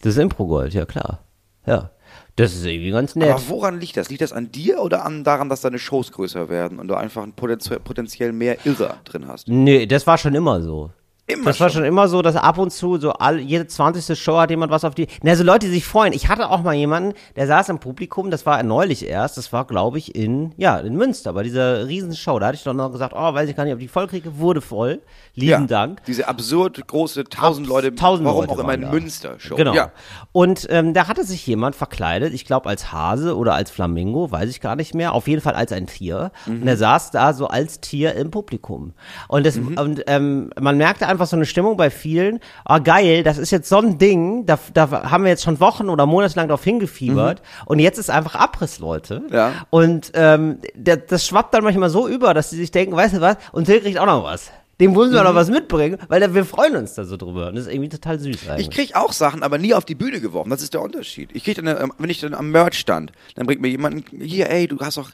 Das 0.00 0.14
ist 0.14 0.18
Improgold, 0.18 0.74
ja 0.74 0.84
klar. 0.84 1.20
Ja. 1.66 1.90
Das 2.36 2.54
ist 2.54 2.64
irgendwie 2.64 2.90
ganz 2.90 3.14
nett. 3.14 3.30
Aber 3.30 3.48
woran 3.48 3.78
liegt 3.78 3.96
das? 3.96 4.08
Liegt 4.08 4.22
das 4.22 4.32
an 4.32 4.50
dir 4.50 4.80
oder 4.80 5.04
an 5.04 5.22
daran, 5.22 5.48
dass 5.48 5.60
deine 5.60 5.78
Shows 5.78 6.12
größer 6.12 6.48
werden 6.48 6.78
und 6.78 6.88
du 6.88 6.94
einfach 6.94 7.22
ein 7.22 7.32
potenziell, 7.32 7.78
potenziell 7.78 8.32
mehr 8.32 8.64
Irrer 8.66 8.96
drin 9.04 9.28
hast? 9.28 9.48
Nee, 9.48 9.86
das 9.86 10.06
war 10.06 10.18
schon 10.18 10.34
immer 10.34 10.60
so. 10.62 10.90
Immer 11.28 11.44
das 11.44 11.60
war 11.60 11.70
schon 11.70 11.84
immer 11.84 12.08
so, 12.08 12.20
dass 12.20 12.34
ab 12.34 12.58
und 12.58 12.72
zu 12.72 12.98
so 12.98 13.12
all, 13.12 13.38
jede 13.38 13.68
20. 13.68 14.18
Show 14.20 14.38
hat 14.38 14.50
jemand 14.50 14.72
was 14.72 14.84
auf 14.84 14.96
die. 14.96 15.06
Na, 15.22 15.36
so 15.36 15.44
Leute, 15.44 15.66
die 15.66 15.72
sich 15.72 15.84
freuen. 15.84 16.12
Ich 16.12 16.28
hatte 16.28 16.50
auch 16.50 16.62
mal 16.64 16.74
jemanden, 16.74 17.14
der 17.36 17.46
saß 17.46 17.68
im 17.68 17.78
Publikum, 17.78 18.32
das 18.32 18.44
war 18.44 18.60
neulich 18.64 19.06
erst, 19.06 19.36
das 19.36 19.52
war, 19.52 19.64
glaube 19.64 19.98
ich, 19.98 20.16
in, 20.16 20.52
ja, 20.56 20.78
in 20.78 20.96
Münster, 20.96 21.32
bei 21.32 21.44
dieser 21.44 21.86
Riesenshow. 21.86 22.40
Da 22.40 22.46
hatte 22.48 22.56
ich 22.56 22.64
doch 22.64 22.74
noch 22.74 22.90
gesagt, 22.90 23.14
oh, 23.16 23.34
weiß 23.34 23.48
ich 23.48 23.54
gar 23.54 23.64
nicht, 23.64 23.72
ob 23.72 23.78
die 23.78 23.86
voll 23.86 24.08
kriege, 24.08 24.38
wurde 24.38 24.60
voll. 24.60 25.00
Lieben 25.34 25.68
Dank. 25.68 26.04
Diese 26.06 26.26
absurd 26.26 26.86
große 26.88 27.24
tausend 27.24 27.68
Leute, 27.68 27.94
tausend 27.94 28.26
warum 28.26 28.40
Leute 28.40 28.52
auch 28.52 28.58
immer 28.58 28.74
in 28.74 28.82
da. 28.82 28.90
Münster 28.90 29.38
Show. 29.38 29.54
Genau. 29.54 29.74
Ja. 29.74 29.92
Und 30.32 30.66
ähm, 30.70 30.92
da 30.92 31.06
hatte 31.06 31.24
sich 31.24 31.46
jemand 31.46 31.76
verkleidet, 31.76 32.34
ich 32.34 32.44
glaube 32.44 32.68
als 32.68 32.92
Hase 32.92 33.36
oder 33.36 33.54
als 33.54 33.70
Flamingo, 33.70 34.32
weiß 34.32 34.50
ich 34.50 34.60
gar 34.60 34.74
nicht 34.74 34.92
mehr, 34.92 35.12
auf 35.12 35.28
jeden 35.28 35.40
Fall 35.40 35.54
als 35.54 35.70
ein 35.70 35.86
Tier. 35.86 36.32
Und 36.46 36.66
er 36.66 36.76
saß 36.76 37.12
da 37.12 37.32
so 37.32 37.46
als 37.46 37.80
Tier 37.80 38.14
im 38.16 38.30
Publikum. 38.32 38.92
Und, 39.28 39.46
das, 39.46 39.56
und 39.56 40.02
ähm, 40.06 40.50
man 40.60 40.76
merkte 40.76 41.06
einfach 41.12 41.26
so 41.26 41.36
eine 41.36 41.46
Stimmung 41.46 41.76
bei 41.76 41.90
vielen, 41.90 42.40
ah 42.64 42.78
geil, 42.78 43.22
das 43.22 43.38
ist 43.38 43.50
jetzt 43.50 43.68
so 43.68 43.78
ein 43.78 43.98
Ding, 43.98 44.46
da, 44.46 44.58
da 44.74 45.10
haben 45.10 45.24
wir 45.24 45.30
jetzt 45.30 45.44
schon 45.44 45.60
Wochen 45.60 45.88
oder 45.88 46.06
Monate 46.06 46.36
lang 46.36 46.48
drauf 46.48 46.64
hingefiebert 46.64 47.42
und 47.66 47.78
jetzt 47.78 47.98
ist 47.98 48.10
einfach 48.10 48.34
Abriss, 48.34 48.78
Leute. 48.80 49.22
Ja. 49.30 49.52
Und 49.70 50.10
ähm, 50.14 50.58
der, 50.74 50.96
das 50.96 51.26
schwappt 51.26 51.54
dann 51.54 51.62
manchmal 51.64 51.90
so 51.90 52.08
über, 52.08 52.34
dass 52.34 52.50
sie 52.50 52.56
sich 52.56 52.70
denken, 52.70 52.96
weißt 52.96 53.14
du 53.14 53.20
was, 53.20 53.36
und 53.52 53.66
Till 53.66 53.80
kriegt 53.80 53.98
auch 53.98 54.06
noch 54.06 54.24
was. 54.24 54.50
Dem 54.80 54.96
wollen 54.96 55.12
wir 55.12 55.22
noch 55.22 55.36
was 55.36 55.48
mitbringen, 55.48 55.96
weil 56.08 56.34
wir 56.34 56.44
freuen 56.44 56.74
uns 56.74 56.94
da 56.94 57.04
so 57.04 57.16
drüber. 57.16 57.48
Und 57.48 57.54
das 57.54 57.66
ist 57.66 57.72
irgendwie 57.72 57.90
total 57.90 58.18
süß 58.18 58.48
eigentlich. 58.48 58.68
Ich 58.68 58.74
krieg 58.74 58.96
auch 58.96 59.12
Sachen, 59.12 59.44
aber 59.44 59.56
nie 59.56 59.74
auf 59.74 59.84
die 59.84 59.94
Bühne 59.94 60.20
geworfen. 60.20 60.50
Das 60.50 60.60
ist 60.60 60.74
der 60.74 60.82
Unterschied. 60.82 61.30
Ich 61.34 61.44
krieg 61.44 61.54
dann, 61.54 61.68
äh, 61.68 61.86
wenn 61.98 62.10
ich 62.10 62.20
dann 62.20 62.34
am 62.34 62.50
Merch 62.50 62.78
stand, 62.78 63.12
dann 63.36 63.46
bringt 63.46 63.60
mir 63.60 63.68
jemand, 63.68 64.06
hier, 64.10 64.50
ey, 64.50 64.66
du 64.66 64.80
hast 64.80 64.96
doch, 64.96 65.10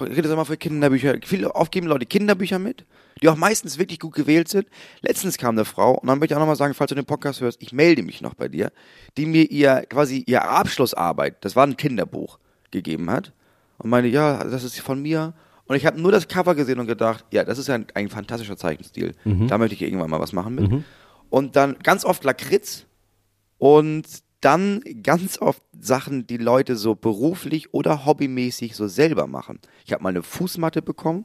redest 0.00 0.30
doch 0.32 0.36
mal 0.36 0.46
für 0.46 0.56
Kinderbücher. 0.56 1.16
Viele 1.22 1.54
oft 1.54 1.70
geben 1.70 1.86
Leute 1.86 2.06
Kinderbücher 2.06 2.58
mit, 2.58 2.86
die 3.22 3.28
auch 3.28 3.36
meistens 3.36 3.78
wirklich 3.78 3.98
gut 3.98 4.14
gewählt 4.14 4.48
sind. 4.48 4.66
Letztens 5.00 5.38
kam 5.38 5.54
eine 5.54 5.64
Frau, 5.64 5.92
und 5.98 6.06
dann 6.08 6.18
möchte 6.18 6.32
ich 6.32 6.36
auch 6.36 6.40
nochmal 6.40 6.56
sagen, 6.56 6.74
falls 6.74 6.88
du 6.88 6.94
den 6.94 7.04
Podcast 7.04 7.40
hörst, 7.40 7.60
ich 7.62 7.72
melde 7.72 8.02
mich 8.02 8.20
noch 8.20 8.34
bei 8.34 8.48
dir, 8.48 8.72
die 9.16 9.26
mir 9.26 9.50
ihr, 9.50 9.84
quasi, 9.88 10.24
ihr 10.26 10.48
Abschlussarbeit, 10.48 11.44
das 11.44 11.56
war 11.56 11.66
ein 11.66 11.76
Kinderbuch, 11.76 12.38
gegeben 12.70 13.10
hat. 13.10 13.32
Und 13.78 13.90
meinte, 13.90 14.08
ja, 14.10 14.44
das 14.44 14.62
ist 14.62 14.78
von 14.80 15.00
mir. 15.00 15.32
Und 15.64 15.76
ich 15.76 15.86
habe 15.86 16.00
nur 16.00 16.12
das 16.12 16.28
Cover 16.28 16.54
gesehen 16.54 16.80
und 16.80 16.86
gedacht, 16.86 17.24
ja, 17.30 17.44
das 17.44 17.58
ist 17.58 17.68
ja 17.68 17.76
ein, 17.76 17.86
ein 17.94 18.08
fantastischer 18.08 18.56
Zeichenstil. 18.56 19.14
Da 19.46 19.56
möchte 19.58 19.74
ich 19.74 19.82
irgendwann 19.82 20.10
mal 20.10 20.20
was 20.20 20.32
machen 20.32 20.54
mit. 20.54 20.70
Und 21.30 21.56
dann 21.56 21.76
ganz 21.82 22.04
oft 22.04 22.24
Lakritz 22.24 22.86
und 23.58 24.04
dann 24.40 24.82
ganz 25.02 25.38
oft 25.38 25.62
Sachen, 25.78 26.26
die 26.26 26.38
Leute 26.38 26.76
so 26.76 26.94
beruflich 26.94 27.72
oder 27.72 28.04
hobbymäßig 28.04 28.74
so 28.74 28.88
selber 28.88 29.26
machen. 29.26 29.60
Ich 29.86 29.92
habe 29.92 30.02
mal 30.02 30.08
eine 30.10 30.22
Fußmatte 30.22 30.82
bekommen, 30.82 31.24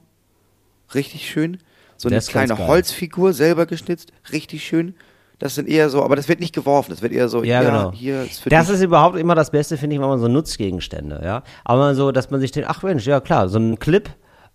richtig 0.94 1.30
schön. 1.30 1.58
So 1.98 2.10
eine 2.10 2.20
kleine. 2.20 2.58
Holzfigur 2.58 3.34
selber 3.34 3.66
geschnitzt, 3.66 4.12
richtig 4.32 4.64
schön. 4.66 4.96
Das 5.40 5.56
sind 5.56 5.68
eher 5.68 5.90
so, 5.90 6.02
aber 6.02 6.16
das 6.16 6.30
wird 6.30 6.40
nicht 6.40 6.56
geworfen, 6.56 6.92
das 6.92 7.02
wird 7.02 7.12
eher 7.12 7.28
so, 7.28 7.44
Ja, 7.44 7.62
ja, 7.62 7.70
genau. 7.70 7.92
hier 7.92 8.24
ist 8.24 8.40
für 8.42 8.50
das 8.50 8.68
dich. 8.68 8.76
ist 8.76 8.82
überhaupt 8.84 9.18
immer 9.18 9.36
das 9.36 9.52
Beste, 9.52 9.76
finde 9.78 9.96
ich, 9.96 10.02
wenn 10.02 10.08
man 10.08 10.20
so 10.20 10.30
Nutzgegenstände, 10.30 11.20
ja. 11.24 11.44
Aber 11.66 11.94
so, 11.94 12.12
dass 12.14 12.30
man 12.32 12.40
sich 12.40 12.52
denkt, 12.54 12.70
ach 12.70 12.84
Mensch, 12.84 13.06
ja 13.06 13.20
klar, 13.20 13.50
so 13.50 13.60
ein 13.60 13.78
Clip, 13.78 14.10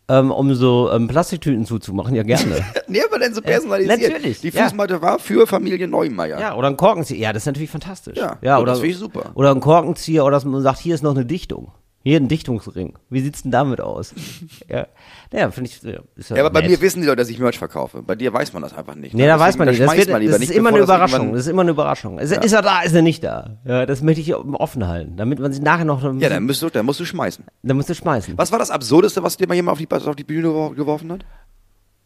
ähm, 0.08 0.30
um 0.30 0.54
so 0.54 0.90
ähm, 0.90 1.06
Plastiktüten 1.06 1.66
zuzumachen, 1.66 2.14
ja 2.14 2.22
gerne. 2.22 2.64
Nee, 2.88 3.02
aber 3.06 3.18
dann 3.18 3.34
so 3.34 3.42
personalisiert. 3.42 4.00
natürlich, 4.12 4.40
Die 4.40 4.48
ja. 4.48 4.64
Fußmatte 4.64 5.00
war 5.02 5.18
für 5.18 5.46
Familie 5.46 5.86
Neumeier. 5.86 6.40
ja, 6.40 6.54
oder 6.56 6.68
ein 6.68 6.76
Korkenzieher, 6.78 7.18
ja, 7.20 7.32
das 7.34 7.42
ist 7.42 7.46
natürlich 7.46 7.70
fantastisch. 7.70 8.16
Ja, 8.16 8.38
ja 8.40 8.58
oder, 8.58 8.72
das 8.72 8.80
finde 8.80 8.92
ich 8.94 8.98
super. 8.98 9.30
Oder 9.34 9.50
ein 9.54 9.60
Korkenzieher, 9.60 10.24
oder 10.24 10.32
dass 10.32 10.44
man 10.46 10.62
sagt, 10.62 10.78
hier 10.78 10.94
ist 10.94 11.02
noch 11.02 11.14
eine 11.14 11.26
Dichtung. 11.26 11.72
Hier 12.02 12.16
ein 12.18 12.28
Dichtungsring. 12.28 12.94
Wie 13.10 13.20
sieht's 13.20 13.42
denn 13.42 13.50
damit 13.50 13.80
aus? 13.82 14.14
ja, 14.70 14.86
ja 15.32 15.50
finde 15.50 15.68
ich, 15.68 15.82
ja, 15.82 16.00
ist 16.16 16.30
ja, 16.30 16.36
Ja, 16.36 16.42
aber 16.42 16.50
bei 16.50 16.62
nett. 16.62 16.70
mir 16.70 16.80
wissen 16.80 17.02
die 17.02 17.06
Leute, 17.06 17.16
dass 17.18 17.28
ich 17.28 17.38
Merch 17.38 17.58
verkaufe. 17.58 18.00
Bei 18.02 18.14
dir 18.14 18.32
weiß 18.32 18.54
man 18.54 18.62
das 18.62 18.72
einfach 18.72 18.94
nicht. 18.94 19.12
Nee, 19.14 19.26
da 19.26 19.34
Deswegen, 19.34 19.40
weiß 19.40 19.58
man 19.58 19.68
nicht. 19.68 19.80
Das, 19.82 19.96
wird, 19.96 20.08
man 20.08 20.24
das 20.24 20.32
ist 20.34 20.40
nicht, 20.40 20.50
immer 20.52 20.70
eine 20.70 20.78
Überraschung. 20.78 21.32
Das 21.32 21.42
ist 21.42 21.48
immer 21.48 21.60
eine 21.60 21.72
Überraschung. 21.72 22.18
Ist, 22.18 22.32
ist 22.32 22.52
er 22.52 22.62
da, 22.62 22.80
ist 22.80 22.94
er 22.94 23.02
nicht 23.02 23.22
da? 23.22 23.58
Ja, 23.66 23.84
das 23.84 24.00
möchte 24.00 24.22
ich 24.22 24.34
offen 24.34 24.88
halten, 24.88 25.16
damit 25.18 25.40
man 25.40 25.52
sich 25.52 25.60
nachher 25.60 25.84
noch. 25.84 26.02
ein 26.02 26.04
Ja, 26.06 26.10
bisschen- 26.20 26.30
dann 26.30 26.46
musst 26.46 26.62
du, 26.62 26.70
dann 26.70 26.86
musst 26.86 27.00
du 27.00 27.04
schmeißen. 27.04 27.44
dann 27.62 27.76
musst 27.76 27.90
du 27.90 27.94
schmeißen. 27.94 28.38
Was 28.38 28.50
war 28.50 28.58
das 28.58 28.70
Absurdeste, 28.70 29.22
was 29.22 29.36
dir 29.36 29.46
mal 29.46 29.54
jemand 29.54 29.78
auf 29.78 29.86
die, 29.86 30.08
auf 30.08 30.16
die 30.16 30.24
Bühne 30.24 30.48
gewor- 30.48 30.74
geworfen 30.74 31.12
hat? 31.12 31.24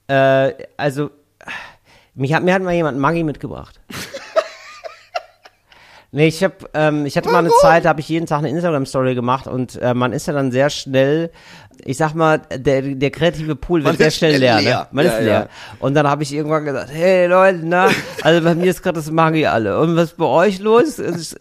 Äh, 0.09 0.65
also, 0.77 1.11
mich 2.17 2.35
hat, 2.35 2.43
mir 2.43 2.53
hat 2.53 2.63
mal 2.63 2.75
jemand 2.75 2.99
Maggi 2.99 3.23
mitgebracht. 3.23 3.81
nee, 6.15 6.29
ich 6.29 6.43
hab, 6.43 6.69
ähm, 6.75 7.05
ich 7.07 7.17
hatte 7.17 7.29
mal 7.31 7.39
eine 7.41 7.51
Zeit, 7.61 7.85
da 7.85 7.91
habe 7.91 8.01
ich 8.01 8.09
jeden 8.09 8.27
Tag 8.27 8.39
eine 8.39 8.49
Instagram-Story 8.49 9.15
gemacht 9.15 9.47
und 9.47 9.77
äh, 9.83 9.93
man 9.95 10.13
ist 10.13 10.27
ja 10.27 10.33
dann 10.33 10.51
sehr 10.53 10.71
schnell, 10.71 11.31
ich 11.85 11.97
sag 11.97 12.15
mal, 12.15 12.41
der, 12.57 12.83
der 12.83 13.11
kreative 13.11 13.57
Pool 13.57 13.81
wird 13.81 13.95
Man 13.95 13.97
sehr 13.99 14.11
schnell 14.11 14.37
leer. 14.39 14.61
leer. 14.61 14.79
Ne? 14.81 14.87
Man 14.93 15.05
Ja, 15.07 15.13
ist 15.13 15.21
leer. 15.21 15.33
ja. 15.33 15.47
Und 15.81 15.95
dann 15.95 16.07
habe 16.09 16.23
ich 16.23 16.33
irgendwann 16.33 16.65
gesagt, 16.65 16.91
hey 16.93 17.27
Leute, 17.27 17.61
na, 17.65 17.89
also 18.23 18.43
bei 18.45 18.55
mir 18.55 18.71
ist 18.71 18.83
gerade 18.83 18.97
das 18.97 19.11
Maggi 19.11 19.45
alle. 19.47 19.79
Und 19.81 19.97
was 19.97 20.11
ist 20.13 20.17
bei 20.17 20.25
euch 20.25 20.61
los? 20.61 21.01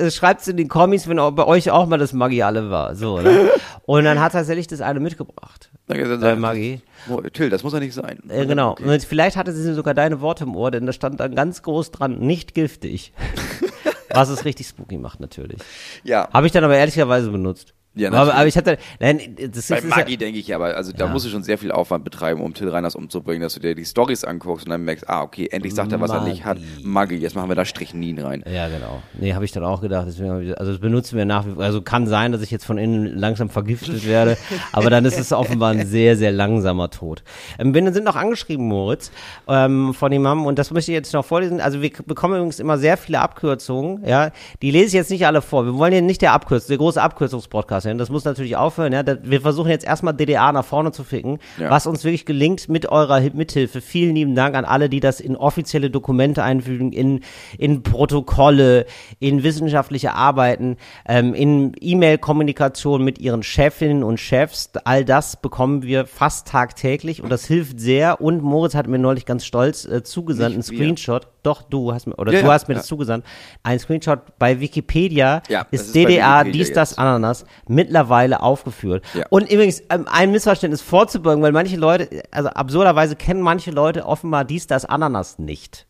Schreibt 0.10 0.42
es 0.42 0.48
in 0.48 0.58
den 0.58 0.68
Kommis, 0.70 1.08
wenn 1.08 1.20
auch 1.20 1.32
bei 1.32 1.46
euch 1.46 1.70
auch 1.72 1.86
mal 1.88 1.98
das 2.00 2.14
Maggi 2.14 2.42
alle 2.44 2.70
war. 2.72 2.96
So, 2.96 3.20
ne? 3.22 3.52
Und 3.86 4.06
dann 4.06 4.20
hat 4.20 4.32
tatsächlich 4.32 4.68
das 4.68 4.82
eine 4.82 5.00
mitgebracht. 5.00 5.70
Er 5.88 5.98
Äh, 6.24 6.36
Maggi. 6.36 6.82
Wo- 7.06 7.22
Till, 7.22 7.50
das 7.50 7.64
muss 7.64 7.74
ja 7.74 7.80
nicht 7.80 7.94
sein. 7.94 8.18
Äh, 8.30 8.46
genau. 8.46 8.72
Okay. 8.72 8.86
Und 8.92 9.04
vielleicht 9.04 9.36
hatte 9.38 9.52
sie 9.52 9.74
sogar 9.74 9.94
deine 9.94 10.22
Worte 10.22 10.46
im 10.46 10.56
Ohr, 10.56 10.72
denn 10.72 10.86
da 10.86 10.94
stand 10.94 11.20
dann 11.20 11.36
ganz 11.36 11.62
groß 11.62 11.92
dran, 11.92 12.18
nicht 12.20 12.54
giftig. 12.56 13.14
Was 14.14 14.30
es 14.30 14.46
richtig 14.46 14.68
spooky 14.68 14.98
macht, 14.98 15.20
natürlich. 15.20 15.60
Ja, 16.04 16.30
Habe 16.32 16.46
ich 16.48 16.52
dann 16.52 16.64
aber 16.64 16.76
ehrlicherweise 16.76 17.32
benutzt. 17.32 17.74
Ja, 17.96 18.12
aber, 18.12 18.34
aber 18.34 18.48
ich 18.48 18.58
hatte, 18.58 18.78
nein, 19.00 19.36
das 19.52 19.68
bei 19.68 19.78
ist, 19.78 19.88
Maggi 19.88 20.14
ja, 20.14 20.18
denke 20.18 20.40
ich 20.40 20.54
aber, 20.56 20.76
also 20.76 20.92
da 20.92 21.06
Ja. 21.06 21.12
musst 21.12 21.26
du 21.26 21.30
schon 21.30 21.44
sehr 21.44 21.60
viel 21.60 21.72
Aufwand 21.72 22.04
betreiben, 22.04 22.42
um 22.42 22.54
Till 22.56 22.68
Reiners 22.70 22.96
umzubringen, 22.96 23.44
dass 23.44 23.54
du 23.54 23.60
dir 23.60 23.76
die 23.76 23.86
Stories 23.86 24.24
anguckst 24.24 24.66
und 24.66 24.72
dann 24.72 24.84
merkst, 24.84 25.08
ah, 25.08 25.22
okay, 25.22 25.48
endlich 25.52 25.76
sagt 25.76 25.92
er, 25.92 26.02
was 26.02 26.10
er 26.10 26.24
nicht 26.24 26.44
hat. 26.44 26.58
Maggi. 26.58 26.84
Maggi, 26.88 27.16
jetzt 27.18 27.36
machen 27.36 27.50
wir 27.50 27.56
da 27.56 27.66
Strychnin 27.66 28.18
rein. 28.20 28.44
ja, 28.52 28.68
genau. 28.68 29.02
Nee, 29.20 29.34
habe 29.36 29.46
ich 29.46 29.52
dann 29.52 29.64
auch 29.64 29.80
gedacht. 29.82 30.08
Deswegen 30.08 30.42
ich, 30.42 30.58
also 30.60 30.72
das 30.72 30.82
benutzen 30.82 31.18
wir 31.18 31.26
nach 31.26 31.46
wie 31.46 31.52
vor. 31.52 31.64
Also 31.64 31.84
kann 31.84 32.08
sein, 32.08 32.32
dass 32.32 32.42
ich 32.42 32.50
jetzt 32.50 32.66
von 32.66 32.80
innen 32.80 33.06
langsam 33.18 33.50
vergiftet 33.50 34.08
werde, 34.08 34.38
aber 34.72 34.90
dann 34.90 35.06
ist 35.06 35.20
es 35.20 35.32
offenbar 35.32 35.72
ein 35.72 35.86
sehr, 35.86 36.18
sehr 36.18 36.32
langsamer 36.32 36.90
Tod. 36.90 37.22
Ähm, 37.60 37.76
wir 37.76 37.94
sind 37.94 38.06
noch 38.06 38.16
angeschrieben, 38.16 38.66
Moritz, 38.68 39.12
ähm, 39.48 39.94
von 39.94 40.12
jemandem 40.12 40.48
und 40.48 40.58
das 40.58 40.72
möchte 40.72 40.92
ich 40.92 40.96
jetzt 40.96 41.14
noch 41.14 41.26
vorlesen. 41.26 41.62
Also 41.62 41.82
wir 41.84 41.92
bekommen 42.08 42.36
übrigens 42.38 42.60
immer 42.60 42.80
sehr 42.80 42.98
viele 42.98 43.20
Abkürzungen, 43.20 44.04
ja. 44.08 44.32
Die 44.64 44.72
lese 44.72 44.88
ich 44.88 44.94
jetzt 44.94 45.12
nicht 45.12 45.28
alle 45.28 45.44
vor. 45.44 45.66
Wir 45.66 45.76
wollen 45.76 45.92
hier 45.94 46.02
nicht 46.02 46.24
der 46.24 46.34
Abkürz, 46.34 46.66
der 46.66 46.78
große 46.78 47.00
Abkürzungspodcast 47.00 47.83
sein. 47.84 47.98
Das 47.98 48.10
muss 48.10 48.26
natürlich 48.26 48.56
aufhören, 48.56 48.92
ja. 48.94 49.04
Wir 49.24 49.42
versuchen 49.42 49.70
jetzt 49.70 49.86
erstmal 49.86 50.14
DDA 50.14 50.52
nach 50.52 50.66
vorne 50.66 50.92
zu 50.92 51.04
ficken, 51.04 51.40
Ja. 51.60 51.70
was 51.70 51.86
uns 51.88 52.04
wirklich 52.04 52.26
gelingt 52.26 52.68
mit 52.70 52.88
eurer 52.90 53.16
Hi- 53.22 53.32
Mithilfe. 53.34 53.82
Vielen 53.82 54.16
lieben 54.16 54.36
Dank 54.36 54.56
an 54.56 54.66
alle, 54.66 54.90
die 54.90 55.00
das 55.00 55.20
in 55.20 55.36
offizielle 55.36 55.90
Dokumente 55.92 56.42
einfügen, 56.44 56.92
in, 56.92 57.22
in 57.58 57.84
Protokolle, 57.84 58.86
in 59.20 59.44
wissenschaftliche 59.44 60.14
Arbeiten, 60.14 60.78
ähm, 61.08 61.34
in 61.34 61.74
E-Mail-Kommunikation 61.80 63.04
mit 63.04 63.20
ihren 63.20 63.44
Chefinnen 63.44 64.04
und 64.04 64.20
Chefs. 64.20 64.72
All 64.86 65.04
das 65.06 65.36
bekommen 65.38 65.84
wir 65.84 66.06
fast 66.06 66.48
tagtäglich 66.48 67.22
und 67.22 67.30
das 67.30 67.46
hilft 67.46 67.80
sehr. 67.80 68.22
Und 68.22 68.42
Moritz 68.44 68.76
hat 68.76 68.88
mir 68.88 69.00
neulich 69.00 69.26
ganz 69.26 69.46
stolz 69.46 69.86
äh, 69.86 70.04
zugesandt, 70.04 70.54
einen. 70.54 70.64
Screenshot. 70.64 71.28
Doch, 71.44 71.62
du 71.62 71.94
hast 71.94 72.08
mir, 72.08 72.16
oder 72.16 72.32
Ja, 72.32 72.42
du 72.42 72.50
hast 72.52 72.70
mir 72.70 72.76
das 72.76 72.86
zugesandt. 72.86 73.26
Ein 73.64 73.78
Screenshot 73.78 74.20
bei 74.40 74.62
Wikipedia 74.62 75.42
ist, 75.72 75.88
ist 75.88 75.96
DDA, 75.96 76.06
Wikipedia 76.40 76.44
dies, 76.46 76.72
das. 76.72 76.98
Ananas 76.98 77.46
mittlerweile 77.74 78.42
aufgeführt. 78.42 79.04
Ja. 79.14 79.26
Und 79.30 79.52
übrigens, 79.52 79.82
ähm, 79.90 80.08
ein 80.10 80.32
Missverständnis 80.32 80.82
vorzubeugen, 80.82 81.44
weil 81.44 81.52
manche 81.52 81.76
Leute, 81.76 82.24
also 82.32 82.50
absurderweise 82.50 83.16
kennen 83.16 83.42
manche 83.42 83.72
Leute 83.72 84.06
offenbar 84.06 84.46
dies, 84.46 84.68
das, 84.68 84.86
Ananas 84.86 85.40
nicht. 85.40 85.88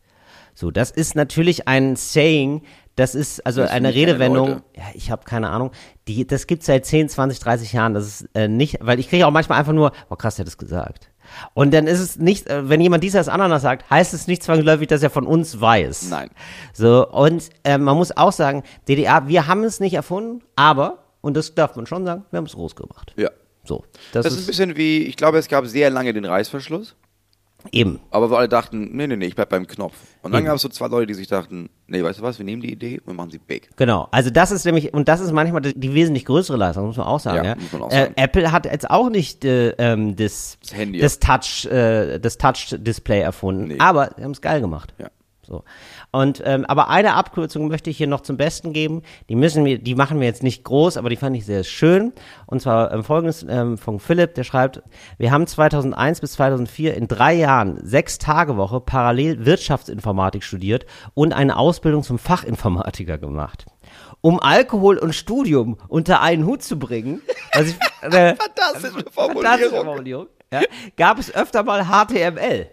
So, 0.54 0.70
das 0.70 0.90
ist 0.90 1.16
natürlich 1.16 1.66
ein 1.66 1.96
Saying, 1.96 2.62
das 2.96 3.16
ist 3.16 3.44
also 3.44 3.62
Das 3.62 3.70
eine 3.70 3.92
Redewendung. 3.92 4.62
Ja, 4.76 4.84
ich 4.94 5.10
habe 5.10 5.24
keine 5.24 5.50
Ahnung. 5.50 5.72
Die, 6.06 6.26
das 6.26 6.46
gibt's 6.46 6.66
seit 6.66 6.86
10, 6.86 7.08
20, 7.08 7.40
30 7.40 7.72
Jahren. 7.72 7.92
Das 7.92 8.06
ist 8.06 8.28
äh, 8.34 8.46
nicht, 8.46 8.78
weil 8.80 9.00
ich 9.00 9.08
kriege 9.08 9.26
auch 9.26 9.32
manchmal 9.32 9.58
einfach 9.58 9.72
nur, 9.72 9.90
oh 10.10 10.16
krass, 10.16 10.36
der 10.36 10.44
hat 10.44 10.46
das 10.46 10.58
gesagt. 10.58 11.10
Und 11.54 11.74
dann 11.74 11.88
ist 11.88 11.98
es 11.98 12.18
nicht, 12.18 12.46
äh, 12.48 12.68
wenn 12.68 12.80
jemand 12.80 13.02
dies 13.02 13.16
als 13.16 13.28
Ananas 13.28 13.62
sagt, 13.62 13.90
heißt 13.90 14.14
es 14.14 14.28
nicht 14.28 14.44
zwangsläufig, 14.44 14.86
dass 14.86 15.02
er 15.02 15.10
von 15.10 15.26
uns 15.26 15.60
weiß. 15.60 16.08
Nein. 16.10 16.30
So, 16.72 17.08
und 17.08 17.50
äh, 17.64 17.78
man 17.78 17.96
muss 17.96 18.16
auch 18.16 18.32
sagen, 18.32 18.62
DDR, 18.86 19.26
wir 19.26 19.48
haben 19.48 19.64
es 19.64 19.80
nicht 19.80 19.94
erfunden, 19.94 20.42
aber, 20.54 21.03
und 21.24 21.34
das 21.36 21.54
darf 21.54 21.74
man 21.76 21.86
schon 21.86 22.04
sagen, 22.04 22.24
wir 22.30 22.36
haben 22.38 22.46
es 22.46 22.52
groß 22.54 22.76
gemacht. 22.76 23.12
Ja. 23.16 23.30
So, 23.64 23.84
das, 24.12 24.24
Das 24.24 24.34
ist 24.34 24.40
ein 24.44 24.46
bisschen 24.46 24.76
wie, 24.76 25.04
ich 25.04 25.16
glaube, 25.16 25.38
es 25.38 25.48
gab 25.48 25.66
sehr 25.66 25.88
lange 25.90 26.12
den 26.12 26.26
Reißverschluss, 26.26 26.94
eben. 27.72 27.98
aber 28.10 28.30
wir 28.30 28.36
alle 28.36 28.48
dachten, 28.48 28.90
nee, 28.94 29.06
nee, 29.06 29.16
nee, 29.16 29.24
ich 29.24 29.34
bleib 29.34 29.48
beim 29.48 29.66
Knopf. 29.66 29.94
Und 30.22 30.32
dann 30.32 30.44
gab 30.44 30.56
es 30.56 30.60
so 30.62 30.68
zwei 30.68 30.86
Leute, 30.88 31.06
die 31.06 31.14
sich 31.14 31.28
dachten, 31.28 31.70
nee, 31.86 32.02
weißt 32.02 32.18
du 32.18 32.22
was, 32.22 32.36
wir 32.38 32.44
nehmen 32.44 32.60
die 32.60 32.70
Idee 32.70 32.98
und 33.00 33.06
wir 33.06 33.14
machen 33.14 33.30
sie 33.30 33.38
big. 33.38 33.70
Genau, 33.78 34.06
also 34.10 34.28
das 34.28 34.50
ist 34.50 34.66
nämlich, 34.66 34.92
und 34.92 35.08
das 35.08 35.20
ist 35.20 35.32
manchmal 35.32 35.62
die, 35.62 35.72
die 35.80 35.94
wesentlich 35.94 36.26
größere 36.26 36.58
Leistung, 36.58 36.84
muss 36.86 36.98
man 36.98 37.06
auch 37.06 37.20
sagen. 37.20 37.38
Ja, 37.38 37.44
Ja, 37.44 37.56
muss 37.56 37.72
man 37.72 37.82
auch 37.84 37.90
Äh, 37.90 37.94
sagen. 38.02 38.12
Apple 38.16 38.52
hat 38.52 38.66
jetzt 38.66 38.90
auch 38.90 39.08
nicht 39.08 39.46
äh, 39.46 39.70
ähm, 39.78 40.14
das, 40.14 40.58
Das 40.60 40.74
Handy. 40.74 40.98
das 40.98 41.18
Touch, 41.20 41.64
äh, 41.72 42.18
das 42.18 42.36
Touch-Display 42.36 43.20
erfunden, 43.20 43.68
Nee. 43.68 43.76
aber 43.78 44.10
sie 44.16 44.24
haben 44.24 44.32
es 44.32 44.42
geil 44.42 44.60
gemacht. 44.60 44.92
Ja. 44.98 45.08
So. 45.46 45.64
Und 46.14 46.40
ähm, 46.44 46.64
aber 46.66 46.90
eine 46.90 47.14
Abkürzung 47.14 47.66
möchte 47.66 47.90
ich 47.90 47.96
hier 47.96 48.06
noch 48.06 48.20
zum 48.20 48.36
Besten 48.36 48.72
geben. 48.72 49.02
Die 49.28 49.34
müssen 49.34 49.64
wir, 49.64 49.78
die 49.78 49.96
machen 49.96 50.20
wir 50.20 50.28
jetzt 50.28 50.44
nicht 50.44 50.62
groß, 50.62 50.96
aber 50.96 51.10
die 51.10 51.16
fand 51.16 51.36
ich 51.36 51.44
sehr 51.44 51.64
schön. 51.64 52.12
Und 52.46 52.62
zwar 52.62 52.92
ähm, 52.92 53.02
folgendes 53.02 53.44
ähm, 53.48 53.76
von 53.76 53.98
Philipp, 53.98 54.36
der 54.36 54.44
schreibt: 54.44 54.80
Wir 55.18 55.32
haben 55.32 55.48
2001 55.48 56.20
bis 56.20 56.34
2004 56.34 56.94
in 56.94 57.08
drei 57.08 57.34
Jahren 57.34 57.80
sechs 57.84 58.18
Tage 58.18 58.56
Woche 58.56 58.80
parallel 58.80 59.44
Wirtschaftsinformatik 59.44 60.44
studiert 60.44 60.86
und 61.14 61.32
eine 61.32 61.56
Ausbildung 61.56 62.04
zum 62.04 62.20
Fachinformatiker 62.20 63.18
gemacht. 63.18 63.66
Um 64.20 64.38
Alkohol 64.38 64.98
und 64.98 65.16
Studium 65.16 65.78
unter 65.88 66.20
einen 66.20 66.46
Hut 66.46 66.62
zu 66.62 66.78
bringen, 66.78 67.22
was 67.54 67.70
ich, 67.70 67.76
äh, 68.02 68.36
Fantastische 68.36 69.04
Fantastische 69.10 69.70
Formulierung. 69.70 70.28
Ja, 70.52 70.60
gab 70.96 71.18
es 71.18 71.34
öfter 71.34 71.64
mal 71.64 71.86
HTML. 71.86 72.68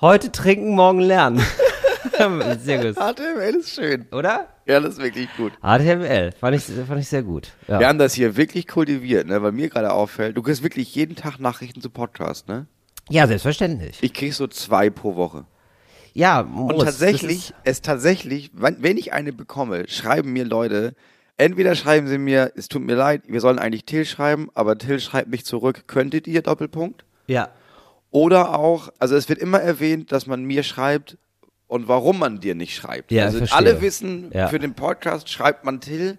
Heute 0.00 0.32
trinken, 0.32 0.74
morgen 0.74 1.00
lernen. 1.00 1.42
sehr 2.60 2.84
gut. 2.84 2.96
HTML 2.96 3.54
ist 3.56 3.74
schön. 3.74 4.06
Oder? 4.12 4.48
Ja, 4.66 4.80
das 4.80 4.94
ist 4.94 5.02
wirklich 5.02 5.28
gut. 5.36 5.52
HTML. 5.62 6.32
Fand 6.32 6.56
ich, 6.56 6.64
fand 6.64 7.00
ich 7.00 7.08
sehr 7.08 7.22
gut. 7.22 7.52
Ja. 7.66 7.80
Wir 7.80 7.88
haben 7.88 7.98
das 7.98 8.14
hier 8.14 8.36
wirklich 8.36 8.66
kultiviert, 8.66 9.26
ne? 9.26 9.42
weil 9.42 9.52
mir 9.52 9.68
gerade 9.68 9.92
auffällt, 9.92 10.36
du 10.36 10.42
kriegst 10.42 10.62
wirklich 10.62 10.94
jeden 10.94 11.16
Tag 11.16 11.38
Nachrichten 11.38 11.80
zu 11.80 11.90
Podcast, 11.90 12.48
ne? 12.48 12.66
ja, 13.08 13.26
selbstverständlich. 13.26 13.98
Ich 14.02 14.12
krieg 14.12 14.34
so 14.34 14.46
zwei 14.46 14.90
pro 14.90 15.16
Woche. 15.16 15.44
Ja, 16.12 16.40
Und 16.40 16.50
Moritz, 16.50 16.84
tatsächlich, 16.84 17.54
es 17.64 17.80
tatsächlich, 17.80 18.50
wenn, 18.52 18.82
wenn 18.82 18.96
ich 18.96 19.12
eine 19.12 19.32
bekomme, 19.32 19.88
schreiben 19.88 20.32
mir 20.32 20.44
Leute, 20.44 20.94
entweder 21.36 21.74
schreiben 21.74 22.08
sie 22.08 22.18
mir, 22.18 22.52
es 22.56 22.68
tut 22.68 22.82
mir 22.82 22.96
leid, 22.96 23.22
wir 23.28 23.40
sollen 23.40 23.58
eigentlich 23.58 23.84
Till 23.84 24.04
schreiben, 24.04 24.50
aber 24.54 24.76
Till 24.76 25.00
schreibt 25.00 25.30
mich 25.30 25.44
zurück, 25.44 25.84
könntet 25.86 26.26
ihr, 26.26 26.42
Doppelpunkt? 26.42 27.04
Ja. 27.26 27.50
Oder 28.10 28.58
auch, 28.58 28.88
also 28.98 29.16
es 29.16 29.28
wird 29.28 29.38
immer 29.38 29.60
erwähnt, 29.60 30.12
dass 30.12 30.26
man 30.26 30.44
mir 30.44 30.62
schreibt 30.62 31.18
und 31.68 31.86
warum 31.86 32.18
man 32.18 32.40
dir 32.40 32.54
nicht 32.56 32.74
schreibt. 32.74 33.12
Ja, 33.12 33.26
also 33.26 33.44
alle 33.54 33.80
wissen, 33.80 34.30
Ja. 34.34 34.48
für 34.48 34.58
den 34.58 34.74
Podcast 34.74 35.28
schreibt 35.30 35.64
man 35.64 35.80
Till, 35.80 36.18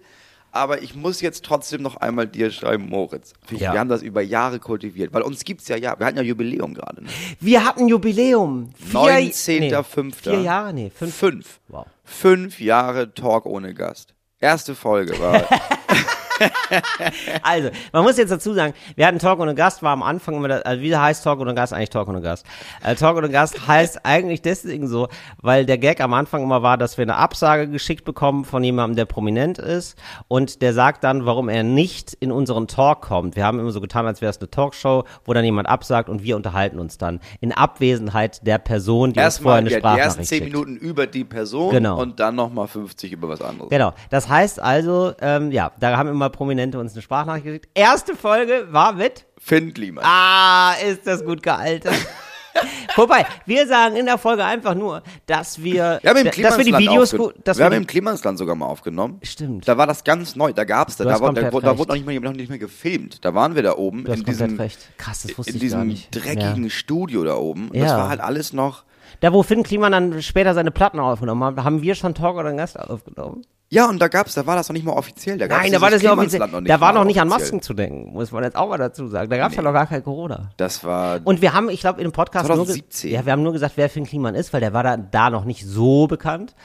aber 0.52 0.82
ich 0.82 0.94
muss 0.96 1.20
jetzt 1.20 1.44
trotzdem 1.44 1.82
noch 1.82 1.96
einmal 1.98 2.26
dir 2.26 2.50
schreiben, 2.50 2.88
Moritz. 2.88 3.34
Wir 3.48 3.58
Ja. 3.58 3.74
haben 3.74 3.88
das 3.88 4.02
über 4.02 4.20
Jahre 4.22 4.58
kultiviert, 4.58 5.12
weil 5.12 5.22
uns 5.22 5.44
gibt's 5.44 5.68
ja, 5.68 5.76
ja, 5.76 5.96
wir 5.98 6.06
hatten 6.06 6.16
ja 6.16 6.22
Jubiläum 6.24 6.74
gerade. 6.74 7.04
Ne? 7.04 7.10
Wir 7.38 7.64
hatten 7.64 7.86
Jubiläum. 7.86 8.70
Vier, 8.76 9.00
19.05. 9.00 10.04
Nee, 10.04 10.12
vier 10.36 10.40
Jahre? 10.42 10.72
Nee, 10.72 10.90
fünf. 10.94 11.14
Fünf. 11.14 11.60
Wow. 11.68 11.86
Fünf 12.04 12.60
Jahre 12.60 13.14
Talk 13.14 13.46
ohne 13.46 13.74
Gast. 13.74 14.14
Erste 14.40 14.74
Folge 14.74 15.18
war. 15.20 15.44
Also, 17.42 17.70
man 17.92 18.02
muss 18.04 18.16
jetzt 18.16 18.30
dazu 18.30 18.52
sagen, 18.54 18.74
wir 18.96 19.06
hatten 19.06 19.18
Talk 19.18 19.38
ohne 19.40 19.54
Gast, 19.54 19.82
war 19.82 19.92
am 19.92 20.02
Anfang 20.02 20.34
immer, 20.36 20.48
das, 20.48 20.62
also 20.62 20.82
wie 20.82 20.94
heißt 20.96 21.24
Talk 21.24 21.40
ohne 21.40 21.54
Gast? 21.54 21.72
Eigentlich 21.72 21.90
Talk 21.90 22.08
ohne 22.08 22.20
Gast. 22.20 22.44
Äh, 22.82 22.94
Talk 22.94 23.16
ohne 23.16 23.28
Gast 23.30 23.66
heißt 23.66 24.00
eigentlich 24.04 24.42
deswegen 24.42 24.88
so, 24.88 25.08
weil 25.40 25.66
der 25.66 25.78
Gag 25.78 26.00
am 26.00 26.14
Anfang 26.14 26.42
immer 26.42 26.62
war, 26.62 26.78
dass 26.78 26.98
wir 26.98 27.02
eine 27.02 27.16
Absage 27.16 27.68
geschickt 27.68 28.04
bekommen 28.04 28.44
von 28.44 28.62
jemandem, 28.64 28.96
der 28.96 29.04
prominent 29.04 29.58
ist 29.58 29.98
und 30.28 30.62
der 30.62 30.72
sagt 30.74 31.04
dann, 31.04 31.26
warum 31.26 31.48
er 31.48 31.62
nicht 31.62 32.14
in 32.14 32.32
unseren 32.32 32.66
Talk 32.68 33.02
kommt. 33.02 33.36
Wir 33.36 33.44
haben 33.44 33.58
immer 33.58 33.70
so 33.70 33.80
getan, 33.80 34.06
als 34.06 34.20
wäre 34.20 34.30
es 34.30 34.38
eine 34.38 34.50
Talkshow, 34.50 35.04
wo 35.24 35.32
dann 35.34 35.44
jemand 35.44 35.68
absagt 35.68 36.08
und 36.08 36.22
wir 36.22 36.36
unterhalten 36.36 36.78
uns 36.78 36.98
dann 36.98 37.20
in 37.40 37.52
Abwesenheit 37.52 38.46
der 38.46 38.58
Person, 38.58 39.12
die 39.12 39.20
uns 39.20 39.38
vorher 39.38 39.58
Erstmal 39.58 39.58
eine 39.58 39.70
ja, 39.70 39.76
die 39.76 39.80
Sprachnachricht 39.80 40.04
ersten 40.06 40.24
zehn 40.24 40.38
schickt. 40.44 40.52
Minuten 40.52 40.76
über 40.76 41.06
die 41.06 41.24
Person 41.24 41.70
Genau. 41.72 42.00
und 42.00 42.20
dann 42.20 42.34
nochmal 42.34 42.66
50 42.68 43.12
über 43.12 43.28
was 43.28 43.40
anderes. 43.40 43.70
Genau. 43.70 43.92
Das 44.10 44.28
heißt 44.28 44.60
also, 44.60 45.12
ähm, 45.20 45.50
ja, 45.52 45.72
da 45.78 45.96
haben 45.96 46.08
immer 46.08 46.29
Prominente 46.30 46.78
uns 46.78 46.92
eine 46.92 47.02
Sprachnachricht 47.02 47.44
geschickt. 47.44 47.68
Erste 47.74 48.16
Folge 48.16 48.68
war 48.70 48.92
mit 48.92 49.26
Finn 49.38 49.74
Kliman. 49.74 50.04
Ah, 50.04 50.74
ist 50.74 51.06
das 51.06 51.24
gut 51.24 51.42
gealtert. 51.42 51.94
Wobei, 52.96 53.26
wir 53.46 53.66
sagen 53.66 53.96
in 53.96 54.06
der 54.06 54.18
Folge 54.18 54.44
einfach 54.44 54.74
nur, 54.74 55.02
dass 55.26 55.62
wir, 55.62 56.00
Wir 56.02 56.10
haben 56.10 56.26
im 56.26 56.42
dass 56.42 56.58
wir 56.58 56.64
die 56.64 56.76
Videos 56.76 57.12
gut, 57.12 57.34
wir 57.44 57.56
wir, 57.56 57.64
haben 57.64 57.72
im 57.74 57.86
Klimansland 57.86 58.38
sogar 58.38 58.54
mal 58.54 58.66
aufgenommen. 58.66 59.20
Stimmt. 59.22 59.68
Da 59.68 59.78
war 59.78 59.86
das 59.86 60.04
ganz 60.04 60.36
neu, 60.36 60.52
da 60.52 60.64
da, 60.64 60.84
Du 60.84 61.04
da, 61.04 61.12
hast 61.12 61.20
war, 61.20 61.32
da, 61.32 61.42
da 61.42 61.52
wurde 61.52 61.66
noch 61.66 61.94
nicht, 61.94 62.06
mehr, 62.06 62.20
noch 62.20 62.32
nicht 62.32 62.48
mehr 62.48 62.58
gefilmt. 62.58 63.24
Da 63.24 63.34
waren 63.34 63.54
wir 63.54 63.62
da 63.62 63.76
oben 63.76 64.06
in 64.06 64.24
diesem, 64.24 64.56
recht. 64.58 64.78
Krass, 64.98 65.22
das 65.22 65.38
wusste 65.38 65.52
in 65.52 65.58
diesem 65.60 65.96
dreckigen 66.10 66.64
Ja. 66.64 66.70
Studio 66.70 67.24
da 67.24 67.36
oben. 67.36 67.68
Und 67.68 67.76
Ja. 67.76 67.84
Das 67.84 67.92
war 67.92 68.08
halt 68.08 68.20
alles 68.20 68.52
noch. 68.52 68.84
Da, 69.20 69.32
wo 69.32 69.42
Finn 69.42 69.62
Kliman 69.62 69.92
dann 69.92 70.22
später 70.22 70.54
seine 70.54 70.70
Platten 70.70 70.98
aufgenommen 70.98 71.44
hat, 71.44 71.64
haben 71.64 71.82
wir 71.82 71.94
schon 71.94 72.14
Talk 72.14 72.36
oder 72.36 72.48
einen 72.48 72.58
Gast 72.58 72.78
aufgenommen. 72.78 73.42
Ja, 73.72 73.88
und 73.88 74.00
da 74.00 74.08
gab's, 74.08 74.34
da 74.34 74.46
war 74.46 74.56
das 74.56 74.68
noch 74.68 74.74
nicht 74.74 74.84
mal 74.84 74.94
offiziell. 74.94 75.38
Da 75.38 75.46
gab's 75.46 75.62
Nein, 75.62 75.72
da 75.72 75.80
war 75.80 75.90
das 75.90 76.02
nicht 76.02 76.10
offiziell. 76.10 76.40
Klimansland 76.40 76.68
Da 76.68 76.80
war 76.80 76.92
noch 76.92 77.04
nicht 77.04 77.20
an 77.20 77.28
offiziell. 77.28 77.44
Masken 77.52 77.62
zu 77.62 77.72
denken, 77.72 78.12
muss 78.12 78.32
man 78.32 78.42
jetzt 78.42 78.56
auch 78.56 78.68
mal 78.68 78.78
dazu 78.78 79.06
sagen. 79.06 79.30
Da 79.30 79.36
gab 79.36 79.50
es 79.50 79.56
ja 79.56 79.62
noch 79.62 79.72
gar 79.72 79.86
kein 79.86 80.02
Corona. 80.02 80.50
Das 80.56 80.82
war. 80.82 81.20
Und 81.22 81.40
wir 81.40 81.52
haben, 81.52 81.70
ich 81.70 81.80
glaube, 81.80 82.00
in 82.00 82.08
dem 82.08 82.12
Podcast 82.12 82.46
2017. 82.46 83.10
nur, 83.10 83.18
ja, 83.20 83.24
wir 83.24 83.32
haben 83.32 83.44
nur 83.44 83.52
gesagt, 83.52 83.74
wer 83.76 83.88
Finn 83.88 84.06
Kliman 84.06 84.34
ist, 84.34 84.52
weil 84.52 84.60
der 84.60 84.72
war 84.72 84.82
da, 84.82 84.96
da 84.96 85.30
noch 85.30 85.44
nicht 85.44 85.64
so 85.64 86.08
bekannt. 86.08 86.56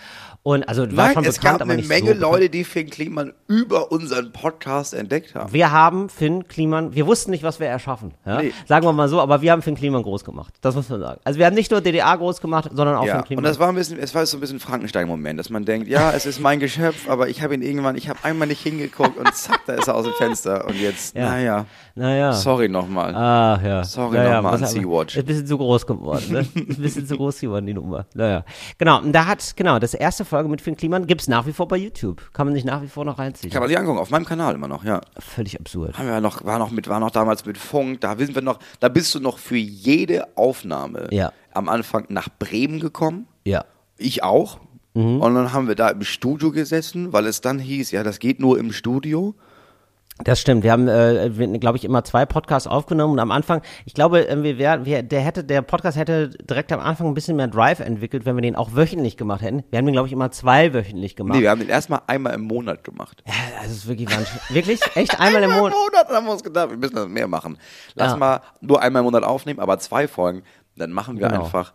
Und 0.48 0.70
also 0.70 0.84
war 0.96 1.06
Nein, 1.08 1.14
schon 1.16 1.26
es 1.26 1.40
bekannt, 1.40 1.54
gab 1.54 1.62
aber 1.64 1.72
eine 1.72 1.82
nicht 1.82 1.90
Menge 1.90 2.14
so. 2.14 2.22
Leute, 2.22 2.52
die 2.52 2.64
Finn 2.64 2.88
Kliman 2.88 3.34
über 3.48 3.92
unseren 3.92 4.32
Podcast 4.32 4.94
entdeckt 4.94 5.34
haben. 5.34 5.52
Wir 5.52 5.72
haben 5.72 6.08
Finn 6.08 6.48
Kliman, 6.48 6.94
wir 6.94 7.08
wussten 7.08 7.32
nicht, 7.32 7.42
was 7.42 7.60
wir 7.60 7.66
erschaffen. 7.66 8.14
Ja? 8.28 8.40
Nee. 8.44 8.54
Sagen 8.68 8.86
wir 8.86 8.94
mal 8.94 9.10
so, 9.10 9.20
aber 9.20 9.42
wir 9.42 9.52
haben 9.52 9.64
Finn 9.64 9.74
Kliman 9.74 10.04
groß 10.04 10.24
gemacht. 10.24 10.54
Das 10.62 10.76
muss 10.76 10.88
man 10.88 11.00
sagen. 11.02 11.20
Also 11.24 11.40
wir 11.40 11.48
haben 11.48 11.56
nicht 11.56 11.72
nur 11.72 11.82
DDR 11.82 12.16
groß 12.16 12.42
gemacht, 12.42 12.70
sondern 12.72 12.96
auch 12.96 13.06
Ja, 13.08 13.14
Finn 13.14 13.20
und 13.22 13.26
Kliman. 13.26 13.44
das 13.46 13.58
war 13.58 13.70
ein 13.70 13.76
bisschen, 13.76 13.98
es 13.98 14.14
war 14.14 14.24
so 14.28 14.38
ein 14.38 14.40
bisschen 14.40 14.60
Frankenstein-Moment, 14.60 15.40
dass 15.40 15.50
man 15.50 15.66
denkt, 15.66 15.88
ja, 15.88 16.12
es 16.12 16.28
ist 16.28 16.40
mein 16.40 16.60
Geschöpf, 16.60 17.10
aber 17.10 17.28
ich 17.28 17.42
habe 17.42 17.56
ihn 17.56 17.64
irgendwann, 17.64 17.96
ich 17.96 18.08
habe 18.08 18.20
einmal 18.22 18.48
nicht 18.48 18.62
hingeguckt 18.62 19.18
und 19.18 19.34
zack, 19.34 19.62
da 19.66 19.74
ist 19.74 19.88
er 19.88 19.96
aus 19.96 20.04
dem 20.06 20.14
Fenster 20.14 20.68
und 20.68 20.80
jetzt, 20.80 21.16
Ja. 21.16 21.30
naja, 21.32 21.66
naja. 21.96 22.34
sorry 22.34 22.68
nochmal. 22.70 23.16
Ah, 23.16 23.60
ja. 23.64 23.84
Sorry 23.84 24.18
naja, 24.18 24.42
nochmal 24.42 24.56
an 24.64 24.68
Sea-Watch. 24.68 25.18
Ein 25.18 25.26
bisschen 25.26 25.48
zu 25.48 25.58
groß 25.58 25.86
geworden, 25.88 26.26
ne? 26.30 26.40
Ein 26.56 26.66
bisschen 26.78 27.08
zu 27.08 27.16
groß 27.18 27.40
geworden, 27.40 27.66
die 27.66 27.74
Nummer. 27.74 28.06
Naja. 28.14 28.44
Genau, 28.78 29.00
und 29.00 29.14
da 29.14 29.26
hat, 29.26 29.56
genau, 29.56 29.80
das 29.80 29.94
erste 29.94 30.26
Folge 30.26 30.50
mit 30.50 30.62
Finn 30.62 30.76
Kliman 30.78 31.08
gibt's 31.08 31.28
nach 31.28 31.46
wie 31.48 31.54
vor 31.54 31.68
bei 31.68 31.78
YouTube. 31.78 32.22
Kann 32.34 32.48
man 32.48 32.54
sich 32.54 32.66
nach 32.66 32.82
wie 32.82 32.88
vor 32.88 33.06
noch 33.06 33.18
reinziehen. 33.18 33.52
Kann 33.52 33.62
man 33.62 33.70
sich 33.70 33.78
angucken, 33.80 34.00
auf 34.00 34.10
meinem 34.12 34.26
Kanal 34.26 34.56
immer 34.56 34.68
noch, 34.68 34.84
ja. 34.84 35.02
Völlig 35.20 35.60
absurd. 35.60 35.98
Haben 35.98 36.08
wir 36.08 36.22
noch, 36.22 36.44
war 36.46 36.60
noch 36.60 36.72
mit, 36.72 36.88
war 36.90 37.00
noch 37.00 37.12
damals 37.12 37.46
mit 37.46 37.58
Funk, 37.58 38.02
da 38.02 38.16
sind 38.18 38.36
wir 38.36 38.42
noch, 38.42 38.60
da 38.80 38.90
bist 38.90 39.16
du 39.16 39.20
noch 39.20 39.38
für 39.38 39.58
jede 39.58 40.38
Aufnahme 40.38 41.08
Ja. 41.12 41.32
am 41.54 41.70
Anfang 41.70 42.06
nach 42.10 42.28
Bremen 42.40 42.80
gekommen. 42.80 43.28
Ja. 43.46 43.66
Ich 43.98 44.24
auch. 44.24 44.60
Mhm. 44.94 45.22
Und 45.22 45.36
dann 45.36 45.54
haben 45.54 45.68
wir 45.68 45.76
da 45.76 45.90
im 45.90 46.04
Studio 46.04 46.52
gesessen, 46.52 47.14
weil 47.14 47.26
es 47.28 47.42
dann 47.42 47.60
hieß, 47.60 47.92
ja, 47.92 48.04
das 48.04 48.20
geht 48.20 48.40
nur 48.40 48.58
im 48.60 48.72
Studio. 48.72 49.36
Das 50.24 50.40
stimmt. 50.40 50.64
Wir 50.64 50.72
haben, 50.72 50.88
äh, 50.88 51.30
glaube 51.60 51.78
ich, 51.78 51.84
immer 51.84 52.06
zwei 52.06 52.26
Podcasts 52.26 52.68
aufgenommen 52.68 53.14
und 53.14 53.20
am 53.20 53.32
Anfang, 53.32 53.62
ich 53.84 53.94
glaube, 53.94 54.26
äh, 54.30 54.42
wir, 54.44 54.58
wär, 54.58 54.86
wir, 54.86 55.04
der 55.04 55.20
hätte, 55.20 55.44
der 55.44 55.62
Podcast 55.62 55.98
hätte 55.98 56.30
direkt 56.30 56.72
am 56.72 56.80
Anfang 56.80 57.08
ein 57.08 57.14
bisschen 57.14 57.36
mehr 57.36 57.50
Drive 57.50 57.82
entwickelt, 57.82 58.26
wenn 58.26 58.36
wir 58.38 58.42
den 58.42 58.56
auch 58.56 58.76
wöchentlich 58.76 59.18
gemacht 59.18 59.42
hätten. 59.42 59.66
Wir 59.72 59.78
haben 59.78 59.86
den, 59.86 59.92
glaube 59.92 60.08
ich, 60.08 60.14
immer 60.14 60.32
zwei 60.32 60.74
wöchentlich 60.74 61.18
gemacht. 61.18 61.36
Nee, 61.36 61.44
wir 61.44 61.50
haben 61.50 61.60
den 61.60 61.68
erstmal 61.68 62.00
einmal 62.08 62.34
im 62.34 62.42
Monat 62.44 62.86
gemacht. 62.86 63.24
ja, 63.28 63.34
das 63.62 63.72
ist 63.72 63.88
wirklich. 63.90 64.08
Wirklich? 64.50 64.80
Echt? 64.96 65.20
Einmal 65.20 65.44
im 65.44 65.52
Monat? 65.52 65.74
Monat 65.74 66.08
haben 66.10 66.26
wir 66.26 66.32
uns 66.32 66.44
gedacht, 66.44 66.70
wir 66.70 66.78
müssen 66.78 66.96
das 66.96 67.08
mehr 67.10 67.28
machen. 67.28 67.58
Lass 67.96 68.12
Ja. 68.14 68.18
mal 68.18 68.42
nur 68.62 68.82
einmal 68.82 69.02
im 69.02 69.06
Monat 69.08 69.24
aufnehmen, 69.24 69.60
aber 69.60 69.80
zwei 69.80 70.08
Folgen. 70.08 70.44
Dann 70.78 70.92
machen 70.92 71.20
wir 71.20 71.28
Genau. 71.28 71.44
einfach 71.44 71.74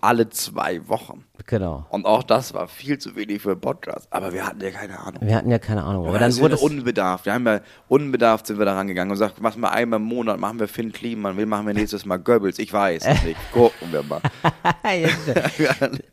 alle 0.00 0.28
zwei 0.30 0.86
Wochen. 0.88 1.24
Genau. 1.46 1.86
Und 1.90 2.06
auch 2.06 2.22
das 2.22 2.54
war 2.54 2.68
viel 2.68 2.98
zu 2.98 3.16
wenig 3.16 3.42
für 3.42 3.56
Podcast. 3.56 4.06
Aber 4.10 4.32
wir 4.32 4.46
hatten 4.46 4.60
ja 4.60 4.70
keine 4.70 4.98
Ahnung. 4.98 5.20
Wir 5.22 5.36
hatten 5.36 5.50
ja 5.50 5.58
keine 5.58 5.82
Ahnung. 5.82 6.06
Aber 6.06 6.18
dann 6.18 6.36
wurde 6.38 6.56
unbedarft. 6.56 7.26
Wir 7.26 7.34
haben 7.34 7.46
ja 7.46 7.60
unbedarft 7.88 8.46
sind 8.46 8.58
wir 8.58 8.64
da 8.64 8.74
rangegangen 8.74 9.10
und 9.10 9.14
gesagt, 9.14 9.40
machen 9.40 9.60
wir 9.60 9.72
einmal 9.72 9.98
im 9.98 10.06
Monat, 10.06 10.38
machen 10.38 10.60
wir 10.60 10.68
Finn 10.68 10.92
Kliman, 10.92 11.36
wir 11.36 11.46
machen 11.46 11.66
wir 11.66 11.74
nächstes 11.74 12.04
Mal 12.04 12.18
Goebbels. 12.18 12.58
Ich 12.58 12.72
weiß 12.72 13.04
es 13.04 13.24
nicht. 13.24 13.38
Gucken 13.52 13.92
wir 13.92 14.02
mal. 14.02 14.20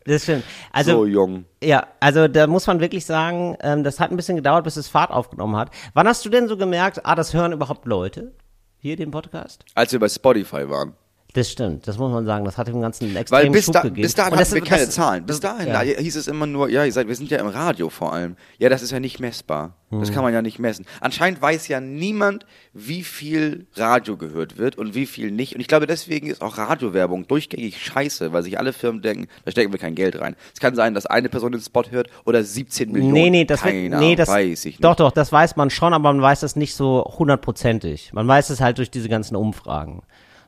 Das 0.05 0.23
stimmt. 0.23 0.43
Also, 0.71 0.91
so 0.91 1.05
jung. 1.05 1.45
Ja, 1.63 1.87
also 1.99 2.27
da 2.27 2.47
muss 2.47 2.65
man 2.67 2.79
wirklich 2.79 3.05
sagen, 3.05 3.57
ähm, 3.61 3.83
das 3.83 3.99
hat 3.99 4.11
ein 4.11 4.17
bisschen 4.17 4.35
gedauert, 4.35 4.63
bis 4.63 4.77
es 4.77 4.87
Fahrt 4.87 5.11
aufgenommen 5.11 5.55
hat. 5.55 5.69
Wann 5.93 6.07
hast 6.07 6.25
du 6.25 6.29
denn 6.29 6.47
so 6.47 6.57
gemerkt, 6.57 7.05
ah, 7.05 7.15
das 7.15 7.33
hören 7.33 7.51
überhaupt 7.51 7.85
Leute? 7.85 8.33
Hier 8.77 8.95
den 8.95 9.11
Podcast? 9.11 9.65
Als 9.75 9.91
wir 9.91 9.99
bei 9.99 10.07
Spotify 10.07 10.69
waren. 10.69 10.93
Das 11.33 11.51
stimmt, 11.51 11.87
das 11.87 11.99
muss 11.99 12.11
man 12.11 12.25
sagen. 12.25 12.43
Das 12.43 12.57
hat 12.57 12.67
dem 12.67 12.81
Ganzen 12.81 13.05
einen 13.05 13.15
extremen 13.17 13.43
Weil 13.43 13.51
bis, 13.51 13.65
Schub 13.65 13.73
da, 13.75 13.81
gegeben. 13.81 14.01
bis 14.01 14.15
dahin 14.15 14.33
Und 14.33 14.39
hatten 14.39 14.53
wir 14.55 14.61
keine 14.63 14.85
das- 14.85 14.95
Zahlen. 14.95 15.25
Bis 15.27 15.39
dahin 15.39 15.67
ja. 15.67 15.81
hieß 15.81 16.15
es 16.15 16.27
immer 16.27 16.47
nur, 16.47 16.69
ja, 16.69 16.83
ihr 16.85 16.91
seid, 16.91 17.07
wir 17.07 17.15
sind 17.15 17.29
ja 17.29 17.37
im 17.37 17.47
Radio 17.47 17.89
vor 17.89 18.13
allem. 18.13 18.35
Ja, 18.57 18.67
das 18.69 18.81
ist 18.81 18.89
ja 18.91 18.99
nicht 18.99 19.19
messbar. 19.19 19.75
Hm. 19.89 19.99
Das 19.99 20.11
kann 20.11 20.23
man 20.23 20.33
ja 20.33 20.41
nicht 20.41 20.57
messen. 20.57 20.87
Anscheinend 21.01 21.39
weiß 21.39 21.67
ja 21.67 21.81
niemand, 21.81 22.47
wie 22.73 23.03
viel 23.03 23.67
Radio 23.75 24.17
gehört 24.17 24.57
wird 24.57 24.79
und 24.79 24.95
wie 24.95 25.05
viel 25.05 25.29
nicht. 25.29 25.53
Und 25.53 25.61
ich 25.61 25.67
glaube, 25.67 25.85
deswegen 25.85 26.27
ist 26.27 26.41
auch 26.41 26.57
Radiowerbung 26.57 27.27
durchgängig 27.27 27.79
scheiße, 27.79 28.33
weil 28.33 28.41
sich 28.41 28.57
alle 28.57 28.73
Firmen 28.73 29.03
denken, 29.03 29.27
da 29.45 29.51
stecken 29.51 29.71
wir 29.71 29.79
kein 29.79 29.93
Geld 29.93 30.19
rein. 30.19 30.35
Es 30.53 30.59
kann 30.59 30.73
sein, 30.73 30.95
dass 30.95 31.05
eine 31.05 31.29
Person 31.29 31.51
den 31.51 31.61
Spot 31.61 31.83
hört 31.91 32.09
oder 32.25 32.43
17 32.43 32.91
Millionen. 32.91 33.13
Nee, 33.13 33.29
nee, 33.29 33.45
das, 33.45 33.61
Keine 33.61 33.83
wird, 33.83 33.93
Ahnung, 33.93 34.07
nee, 34.09 34.15
das 34.15 34.29
weiß 34.29 34.65
ich 34.65 34.75
nicht. 34.75 34.83
Doch, 34.83 34.95
doch, 34.95 35.11
das 35.11 35.31
weiß 35.31 35.57
man 35.57 35.69
schon, 35.69 35.93
aber 35.93 36.11
man 36.11 36.21
weiß 36.23 36.39
das 36.39 36.55
nicht 36.55 36.73
so 36.73 37.03
hundertprozentig. 37.19 38.13
Man 38.13 38.27
weiß 38.27 38.49
es 38.49 38.61
halt 38.61 38.79
durch 38.79 38.89
diese 38.89 39.09
ganzen 39.09 39.35
Umfragen. 39.35 40.01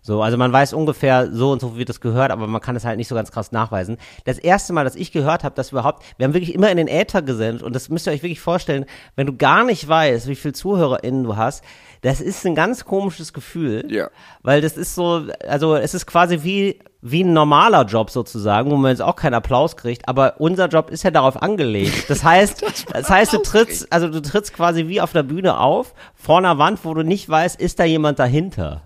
So, 0.03 0.23
also 0.23 0.35
man 0.35 0.51
weiß 0.51 0.73
ungefähr 0.73 1.29
so 1.31 1.51
und 1.51 1.61
so 1.61 1.77
wird 1.77 1.89
das 1.89 2.01
gehört, 2.01 2.31
aber 2.31 2.47
man 2.47 2.59
kann 2.59 2.75
es 2.75 2.85
halt 2.85 2.97
nicht 2.97 3.07
so 3.07 3.13
ganz 3.13 3.31
krass 3.31 3.51
nachweisen. 3.51 3.97
Das 4.25 4.39
erste 4.39 4.73
Mal, 4.73 4.83
dass 4.83 4.95
ich 4.95 5.11
gehört 5.11 5.43
habe, 5.43 5.53
dass 5.53 5.71
überhaupt, 5.71 6.03
wir 6.17 6.25
haben 6.25 6.33
wirklich 6.33 6.55
immer 6.55 6.71
in 6.71 6.77
den 6.77 6.87
Äther 6.87 7.21
gesendet 7.21 7.61
und 7.61 7.75
das 7.75 7.89
müsst 7.89 8.07
ihr 8.07 8.13
euch 8.13 8.23
wirklich 8.23 8.39
vorstellen, 8.39 8.85
wenn 9.15 9.27
du 9.27 9.37
gar 9.37 9.63
nicht 9.63 9.87
weißt, 9.87 10.27
wie 10.27 10.35
viel 10.35 10.53
ZuhörerInnen 10.53 11.23
du 11.23 11.37
hast, 11.37 11.63
das 12.01 12.19
ist 12.19 12.43
ein 12.47 12.55
ganz 12.55 12.83
komisches 12.83 13.31
Gefühl. 13.31 13.85
Ja. 13.89 14.09
Weil 14.41 14.61
das 14.61 14.75
ist 14.75 14.95
so, 14.95 15.27
also 15.47 15.75
es 15.75 15.93
ist 15.93 16.07
quasi 16.07 16.39
wie, 16.41 16.79
wie 17.01 17.23
ein 17.23 17.33
normaler 17.33 17.85
Job 17.85 18.09
sozusagen, 18.09 18.71
wo 18.71 18.77
man 18.77 18.89
jetzt 18.89 19.03
auch 19.03 19.15
keinen 19.15 19.35
Applaus 19.35 19.77
kriegt, 19.77 20.07
aber 20.07 20.35
unser 20.39 20.67
Job 20.67 20.89
ist 20.89 21.03
ja 21.03 21.11
darauf 21.11 21.41
angelegt. 21.41 22.05
Das 22.11 22.23
heißt, 22.23 22.87
das 22.91 23.09
heißt, 23.09 23.33
du 23.33 23.37
trittst, 23.37 23.93
also 23.93 24.09
du 24.09 24.21
trittst 24.21 24.53
quasi 24.53 24.87
wie 24.87 24.99
auf 24.99 25.13
der 25.13 25.23
Bühne 25.23 25.59
auf, 25.59 25.93
vor 26.13 26.39
einer 26.39 26.57
Wand, 26.57 26.79
wo 26.83 26.93
du 26.93 27.03
nicht 27.03 27.29
weißt, 27.29 27.59
ist 27.61 27.79
da 27.79 27.85
jemand 27.85 28.19
dahinter. 28.19 28.81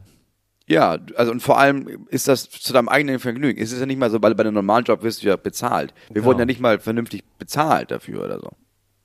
Ja, 0.67 0.97
also 1.15 1.31
und 1.31 1.41
vor 1.41 1.59
allem 1.59 2.07
ist 2.09 2.27
das 2.27 2.49
zu 2.49 2.73
deinem 2.73 2.89
eigenen 2.89 3.19
Vergnügen. 3.19 3.61
Es 3.61 3.71
ist 3.71 3.79
ja 3.79 3.85
nicht 3.85 3.99
mal 3.99 4.09
so, 4.09 4.21
weil 4.21 4.33
bei 4.33 4.41
einem 4.43 4.55
normalen 4.55 4.83
Job 4.83 5.03
wirst 5.03 5.21
du 5.23 5.27
ja 5.27 5.35
bezahlt. 5.35 5.93
Wir 6.11 6.23
wurden 6.23 6.39
ja 6.39 6.45
nicht 6.45 6.59
mal 6.59 6.79
vernünftig 6.79 7.23
bezahlt 7.37 7.91
dafür 7.91 8.23
oder 8.23 8.39
so. 8.39 8.49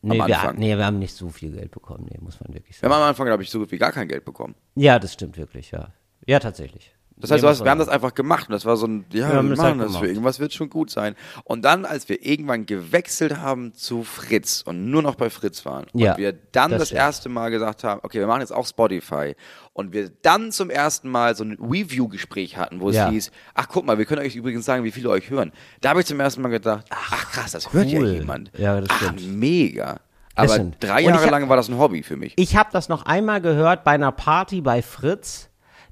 Nee, 0.02 0.18
am 0.18 0.28
wir, 0.28 0.52
nee, 0.56 0.76
wir 0.76 0.86
haben 0.86 0.98
nicht 0.98 1.14
so 1.14 1.28
viel 1.28 1.52
Geld 1.52 1.70
bekommen, 1.72 2.08
nee, 2.10 2.16
muss 2.20 2.40
man 2.40 2.54
wirklich 2.54 2.76
Wir 2.76 2.80
sagen. 2.88 2.94
haben 2.94 3.02
am 3.02 3.08
Anfang, 3.10 3.26
glaube 3.26 3.42
ich, 3.42 3.50
so 3.50 3.58
gut 3.58 3.70
wie 3.70 3.76
gar 3.76 3.92
kein 3.92 4.08
Geld 4.08 4.24
bekommen. 4.24 4.54
Ja, 4.74 4.98
das 4.98 5.12
stimmt 5.12 5.36
wirklich, 5.36 5.72
ja. 5.72 5.92
Ja, 6.26 6.38
tatsächlich. 6.38 6.94
Das 7.20 7.30
heißt, 7.30 7.42
du 7.44 7.48
hast, 7.48 7.62
wir 7.64 7.70
haben 7.70 7.78
das 7.78 7.88
einfach 7.88 8.14
gemacht 8.14 8.48
und 8.48 8.52
das 8.52 8.64
war 8.64 8.76
so 8.76 8.86
ein, 8.86 9.04
ja, 9.12 9.26
Wir 9.26 9.28
wir 9.28 9.36
haben 9.36 9.50
das 9.50 9.58
machen 9.58 9.80
halt 9.80 9.90
das 9.90 9.96
für 9.98 10.06
irgendwas 10.06 10.40
wird 10.40 10.52
schon 10.52 10.70
gut 10.70 10.90
sein. 10.90 11.14
Und 11.44 11.64
dann, 11.64 11.84
als 11.84 12.08
wir 12.08 12.24
irgendwann 12.24 12.66
gewechselt 12.66 13.36
haben 13.38 13.74
zu 13.74 14.02
Fritz 14.04 14.62
und 14.64 14.90
nur 14.90 15.02
noch 15.02 15.14
bei 15.14 15.30
Fritz 15.30 15.64
waren 15.66 15.86
Ja, 15.92 16.12
und 16.12 16.18
wir 16.18 16.32
dann 16.52 16.70
das 16.70 16.80
das, 16.80 16.92
erste 16.92 17.28
Mal 17.28 17.50
gesagt 17.50 17.84
haben, 17.84 18.00
okay, 18.02 18.18
wir 18.20 18.26
machen 18.26 18.40
jetzt 18.40 18.52
auch 18.52 18.66
Spotify 18.66 19.34
und 19.72 19.92
wir 19.92 20.10
dann 20.22 20.52
zum 20.52 20.70
ersten 20.70 21.08
Mal 21.08 21.34
so 21.36 21.44
ein 21.44 21.56
Review-Gespräch 21.60 22.56
hatten, 22.56 22.80
wo 22.80 22.90
es 22.90 22.96
Ja. 22.96 23.08
hieß, 23.10 23.30
ach 23.54 23.68
guck 23.68 23.84
mal, 23.86 23.98
wir 23.98 24.04
können 24.04 24.22
euch 24.22 24.36
übrigens 24.36 24.64
sagen, 24.64 24.84
wie 24.84 24.90
viele 24.90 25.10
euch 25.10 25.30
hören. 25.30 25.52
Da 25.80 25.90
habe 25.90 26.00
ich 26.00 26.06
zum 26.06 26.18
ersten 26.20 26.42
Mal 26.42 26.48
gedacht, 26.48 26.86
ach, 26.90 27.30
krass, 27.32 27.52
das 27.52 27.72
hört 27.72 27.86
ja 27.88 28.00
cool. 28.00 28.12
jemand. 28.14 28.50
Ja, 28.58 28.80
das 28.80 28.88
ach, 28.90 28.96
stimmt. 29.02 29.38
mega. 29.38 30.00
Aber 30.36 30.58
drei 30.80 31.02
Jahre 31.02 31.22
hab- 31.24 31.30
lang 31.30 31.48
war 31.50 31.56
das 31.56 31.68
ein 31.68 31.76
Hobby 31.76 32.02
für 32.02 32.16
mich. 32.16 32.32
Ich 32.36 32.56
habe 32.56 32.70
das 32.72 32.88
noch 32.88 33.04
einmal 33.04 33.40
gehört 33.42 33.84
bei 33.84 33.90
einer 33.90 34.12
Party 34.12 34.62
bei 34.62 34.80
Fritz. 34.80 35.49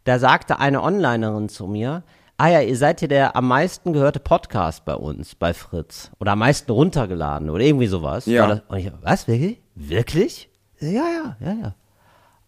Da 0.09 0.19
sagte 0.19 0.59
eine 0.59 0.83
Onlinerin 0.83 1.51
zu 1.51 1.67
mir, 1.67 2.03
ah 2.39 2.49
ja, 2.49 2.63
ihr 2.63 2.79
seid 2.79 3.03
ja 3.03 3.09
der 3.09 3.37
am 3.37 3.47
meisten 3.47 3.93
gehörte 3.93 4.21
Podcast 4.21 4.87
bei 4.87 4.95
uns, 4.95 5.35
bei 5.35 5.53
Fritz. 5.53 6.11
Oder 6.19 6.33
am 6.33 6.39
meisten 6.39 6.73
runtergeladen 6.73 7.51
oder 7.51 7.63
irgendwie 7.63 7.89
sowas. 7.89 8.25
Ja. 8.25 8.47
Das, 8.47 8.63
und 8.69 8.79
ich, 8.79 8.91
was, 9.03 9.29
wirklich? 9.29 9.61
Wirklich? 9.75 10.49
Ja, 10.81 10.89
ja, 10.89 11.37
ja, 11.41 11.53
ja. 11.53 11.75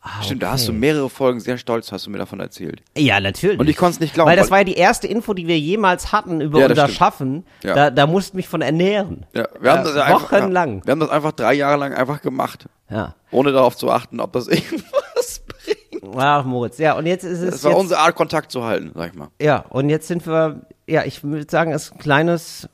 Ah, 0.00 0.22
Stimmt, 0.22 0.42
da 0.42 0.52
hast 0.52 0.68
du 0.68 0.72
mehrere 0.72 1.10
Folgen 1.10 1.38
sehr 1.38 1.58
stolz, 1.58 1.92
hast 1.92 2.06
du 2.06 2.10
mir 2.10 2.16
davon 2.16 2.40
erzählt. 2.40 2.80
Ja, 2.96 3.20
natürlich. 3.20 3.60
Und 3.60 3.68
ich 3.68 3.76
konnte 3.76 3.96
es 3.96 4.00
nicht 4.00 4.14
glauben, 4.14 4.30
Weil 4.30 4.38
das 4.38 4.50
war 4.50 4.56
ja 4.56 4.64
die 4.64 4.76
erste 4.76 5.06
Info, 5.06 5.34
die 5.34 5.46
wir 5.46 5.58
jemals 5.58 6.12
hatten 6.12 6.40
über 6.40 6.60
Ja, 6.60 6.68
das 6.68 6.78
unser 6.78 6.86
stimmt. 6.86 6.98
Schaffen. 6.98 7.46
Ja. 7.62 7.74
Da, 7.74 7.90
da 7.90 8.06
musste 8.06 8.36
mich 8.38 8.48
von 8.48 8.62
ernähren. 8.62 9.26
Ja, 9.34 9.46
wir 9.60 9.70
haben 9.70 9.84
das 9.84 9.96
ja 9.96 10.04
einfach, 10.04 10.32
Wochenlang. 10.32 10.80
Wir 10.86 10.92
haben 10.92 11.00
das 11.00 11.10
einfach 11.10 11.32
drei 11.32 11.52
Jahre 11.52 11.76
lang 11.76 11.92
einfach 11.92 12.22
gemacht. 12.22 12.70
Ja. 12.88 13.16
Ohne 13.30 13.52
darauf 13.52 13.76
zu 13.76 13.90
achten, 13.90 14.18
ob 14.18 14.32
das 14.32 14.48
irgendwas 14.48 15.42
bringt. 15.46 15.79
Ach, 16.16 16.44
Moritz. 16.44 16.78
Ja, 16.78 16.96
und 16.96 17.06
jetzt 17.06 17.24
ist 17.24 17.40
es. 17.40 17.50
Das 17.50 17.64
war 17.64 17.72
jetzt, 17.72 17.80
unsere 17.80 18.00
Art, 18.00 18.14
Kontakt 18.14 18.50
zu 18.52 18.64
halten, 18.64 18.92
sag 18.94 19.10
ich 19.12 19.18
mal. 19.18 19.28
Ja, 19.40 19.64
und 19.68 19.88
jetzt 19.88 20.08
sind 20.08 20.26
wir, 20.26 20.66
ja, 20.86 21.04
ich 21.04 21.22
würde 21.22 21.46
sagen, 21.50 21.72
es 21.72 21.84
ist 21.84 21.92
ein 21.92 21.98
kleines, 21.98 22.68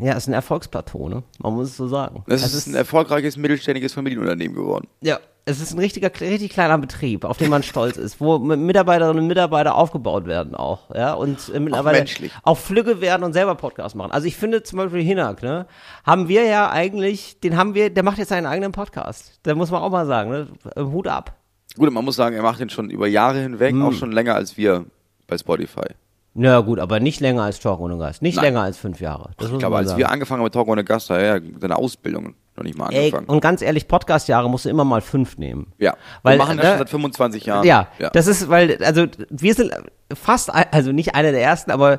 ja, 0.00 0.12
es 0.12 0.18
ist 0.18 0.28
ein 0.28 0.34
Erfolgsplateau, 0.34 1.08
ne? 1.08 1.22
Man 1.38 1.54
muss 1.54 1.70
es 1.70 1.76
so 1.76 1.88
sagen. 1.88 2.24
Das 2.26 2.44
es 2.44 2.54
ist 2.54 2.66
ein 2.66 2.74
erfolgreiches 2.74 3.36
mittelständiges 3.36 3.92
Familienunternehmen 3.94 4.56
geworden. 4.56 4.88
ja, 5.00 5.18
es 5.48 5.62
ist 5.62 5.72
ein 5.72 5.78
richtiger, 5.78 6.10
richtig 6.20 6.50
kleiner 6.50 6.76
Betrieb, 6.76 7.24
auf 7.24 7.38
den 7.38 7.48
man 7.48 7.62
stolz 7.62 7.96
ist, 7.96 8.20
wo 8.20 8.38
mit 8.38 8.60
Mitarbeiterinnen 8.60 9.22
und 9.22 9.28
Mitarbeiter 9.28 9.76
aufgebaut 9.76 10.26
werden 10.26 10.54
auch, 10.54 10.94
ja, 10.94 11.14
und 11.14 11.50
äh, 11.54 11.58
mittlerweile 11.58 11.98
menschlich. 11.98 12.30
auch 12.42 12.58
Flügge 12.58 13.00
werden 13.00 13.24
und 13.24 13.32
selber 13.32 13.54
Podcasts 13.54 13.94
machen. 13.94 14.12
Also 14.12 14.26
ich 14.26 14.36
finde 14.36 14.62
zum 14.62 14.76
Beispiel 14.76 15.00
Hinak, 15.00 15.42
ne, 15.42 15.66
haben 16.04 16.28
wir 16.28 16.44
ja 16.44 16.70
eigentlich, 16.70 17.40
den 17.40 17.56
haben 17.56 17.72
wir, 17.74 17.88
der 17.88 18.02
macht 18.02 18.18
jetzt 18.18 18.28
seinen 18.28 18.44
eigenen 18.44 18.72
Podcast. 18.72 19.40
Da 19.44 19.54
muss 19.54 19.70
man 19.70 19.80
auch 19.80 19.88
mal 19.88 20.04
sagen, 20.04 20.30
ne, 20.30 20.48
Hut 20.76 21.08
ab. 21.08 21.37
Gut, 21.76 21.92
man 21.92 22.04
muss 22.04 22.16
sagen, 22.16 22.34
er 22.34 22.42
macht 22.42 22.60
den 22.60 22.70
schon 22.70 22.90
über 22.90 23.06
Jahre 23.06 23.38
hinweg, 23.40 23.72
Hm. 23.72 23.82
auch 23.84 23.92
schon 23.92 24.12
länger 24.12 24.34
als 24.34 24.56
wir 24.56 24.84
bei 25.26 25.36
Spotify. 25.38 25.86
Ja 26.34 26.60
gut, 26.60 26.78
aber 26.78 27.00
nicht 27.00 27.20
länger 27.20 27.42
als 27.42 27.58
Talk 27.58 27.80
ohne 27.80 27.98
Gast, 27.98 28.22
nicht 28.22 28.36
Nein. 28.36 28.44
länger 28.46 28.62
als 28.62 28.78
fünf 28.78 29.00
Jahre. 29.00 29.30
Das 29.38 29.50
Ich 29.50 29.58
glaube, 29.58 29.76
als 29.76 29.88
sagen. 29.88 29.98
wir 29.98 30.08
angefangen 30.10 30.38
haben 30.40 30.44
mit 30.44 30.54
Talk 30.54 30.68
ohne 30.68 30.84
Gast, 30.84 31.10
da 31.10 31.14
hat 31.14 31.22
er 31.22 31.36
ja 31.38 31.42
seine 31.60 31.76
Ausbildung 31.76 32.34
noch 32.56 32.64
nicht 32.64 32.78
mal 32.78 32.90
Ey, 32.92 33.06
angefangen. 33.06 33.26
und 33.26 33.40
ganz 33.40 33.60
ehrlich, 33.60 33.88
Podcast-Jahre 33.88 34.48
musst 34.48 34.64
du 34.64 34.68
immer 34.68 34.84
mal 34.84 35.00
fünf 35.00 35.36
nehmen. 35.38 35.72
ja, 35.78 35.96
Weil, 36.22 36.38
wir 36.38 36.44
machen 36.44 36.56
das 36.58 36.64
ne, 36.66 36.70
schon 36.72 36.78
seit 36.78 36.90
25 36.90 37.46
Jahren. 37.46 37.66
Ja, 37.66 37.88
ja. 37.98 38.10
das 38.10 38.26
ist, 38.28 38.48
weil, 38.48 38.82
also 38.84 39.06
wir 39.30 39.54
sind 39.54 39.72
fast, 40.14 40.50
also 40.54 40.92
nicht 40.92 41.14
einer 41.14 41.32
der 41.32 41.42
ersten, 41.42 41.70
aber 41.72 41.98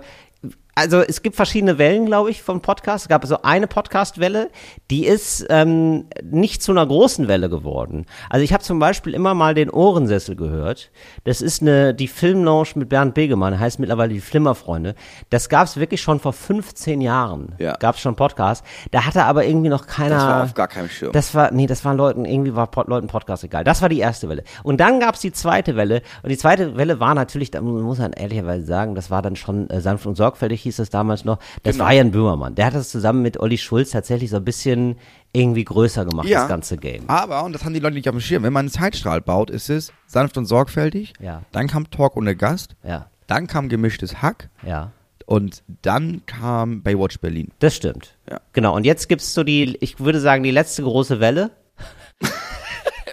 also 0.79 1.01
es 1.01 1.21
gibt 1.21 1.35
verschiedene 1.35 1.77
Wellen, 1.77 2.05
glaube 2.05 2.31
ich, 2.31 2.41
von 2.41 2.61
Podcasts. 2.61 3.03
Es 3.05 3.09
gab 3.09 3.25
so 3.25 3.41
eine 3.41 3.67
Podcast-Welle, 3.67 4.49
die 4.89 5.05
ist 5.05 5.45
ähm, 5.49 6.05
nicht 6.23 6.63
zu 6.63 6.71
einer 6.71 6.85
großen 6.85 7.27
Welle 7.27 7.49
geworden. 7.49 8.05
Also 8.29 8.45
ich 8.45 8.53
habe 8.53 8.63
zum 8.63 8.79
Beispiel 8.79 9.13
immer 9.13 9.33
mal 9.33 9.53
den 9.53 9.69
Ohrensessel 9.69 10.37
gehört. 10.37 10.91
Das 11.25 11.41
ist 11.41 11.61
eine 11.61 11.93
die 11.93 12.07
Filmlounge 12.07 12.69
mit 12.75 12.89
Bernd 12.89 13.13
Begemann, 13.13 13.59
heißt 13.59 13.79
mittlerweile 13.79 14.13
die 14.13 14.21
Flimmerfreunde. 14.21 14.95
Das 15.29 15.49
gab 15.49 15.65
es 15.65 15.77
wirklich 15.77 16.01
schon 16.01 16.19
vor 16.19 16.31
15 16.31 17.01
Jahren. 17.01 17.55
Ja. 17.59 17.75
Gab 17.77 17.95
es 17.95 18.01
schon 18.01 18.15
Podcasts. 18.15 18.65
Da 18.91 19.05
hatte 19.05 19.25
aber 19.25 19.45
irgendwie 19.45 19.69
noch 19.69 19.85
keiner. 19.85 20.15
Das 20.15 20.23
war 20.23 20.43
auf 20.43 20.53
gar 20.53 20.67
keinem 20.67 20.89
Schirm. 20.89 21.11
Das 21.11 21.35
war, 21.35 21.51
nee, 21.51 21.67
das 21.67 21.83
waren 21.83 21.97
Leuten, 21.97 22.23
irgendwie 22.23 22.55
war 22.55 22.67
Pod, 22.67 22.87
Leuten 22.87 23.07
Podcast 23.07 23.43
egal. 23.43 23.65
Das 23.65 23.81
war 23.81 23.89
die 23.89 23.99
erste 23.99 24.29
Welle. 24.29 24.43
Und 24.63 24.79
dann 24.79 25.01
gab's 25.01 25.19
die 25.19 25.33
zweite 25.33 25.75
Welle. 25.75 26.01
Und 26.23 26.29
die 26.29 26.37
zweite 26.37 26.77
Welle 26.77 27.01
war 27.01 27.15
natürlich, 27.15 27.51
da 27.51 27.59
muss 27.59 27.99
man 27.99 28.13
ehrlicherweise 28.13 28.65
sagen, 28.65 28.95
das 28.95 29.11
war 29.11 29.21
dann 29.21 29.35
schon 29.35 29.69
äh, 29.69 29.81
sanft 29.81 30.05
und 30.05 30.15
sorgfältig, 30.15 30.68
hieß 30.69 30.79
es 30.79 30.89
damals 30.89 31.25
noch. 31.25 31.39
Das 31.63 31.75
Genau. 31.75 31.85
war 31.85 31.93
Jan 31.93 32.11
Böhmermann. 32.11 32.55
Der 32.55 32.65
hat 32.67 32.73
das 32.75 32.89
zusammen 32.89 33.21
mit 33.21 33.39
Olli 33.39 33.57
Schulz 33.57 33.91
tatsächlich 33.91 34.29
so 34.29 34.37
ein 34.37 34.45
bisschen 34.45 34.97
irgendwie 35.33 35.63
größer 35.63 36.05
gemacht, 36.05 36.27
Ja. 36.27 36.39
das 36.41 36.49
ganze 36.49 36.77
Game. 36.77 37.03
Aber, 37.09 37.43
und 37.43 37.53
das 37.53 37.63
haben 37.65 37.73
die 37.73 37.79
Leute 37.79 37.95
nicht 37.95 38.07
auf 38.09 38.15
dem 38.15 38.21
Schirm, 38.21 38.43
wenn 38.43 38.53
man 38.53 38.61
einen 38.65 38.69
Zeitstrahl 38.71 39.21
baut, 39.21 39.49
ist 39.49 39.69
es 39.69 39.91
sanft 40.07 40.37
und 40.37 40.45
sorgfältig. 40.45 41.13
Ja. 41.19 41.43
Dann 41.51 41.67
kam 41.67 41.89
Talk 41.91 42.15
ohne 42.17 42.35
Gast. 42.35 42.75
Ja, 42.83 43.07
Dann 43.27 43.45
kam 43.47 43.69
gemischtes 43.69 44.21
Hack. 44.21 44.49
ja. 44.65 44.91
Und 45.25 45.61
dann 45.83 46.23
kam 46.25 46.81
Baywatch 46.81 47.19
Berlin. 47.19 47.49
Das 47.59 47.75
stimmt. 47.75 48.15
Ja. 48.27 48.39
Genau. 48.53 48.75
Und 48.75 48.83
jetzt 48.83 49.07
gibt's 49.09 49.31
so 49.35 49.43
die, 49.43 49.77
ich 49.79 49.99
würde 49.99 50.19
sagen, 50.19 50.41
die 50.41 50.49
letzte 50.49 50.81
große 50.81 51.19
Welle. 51.19 51.51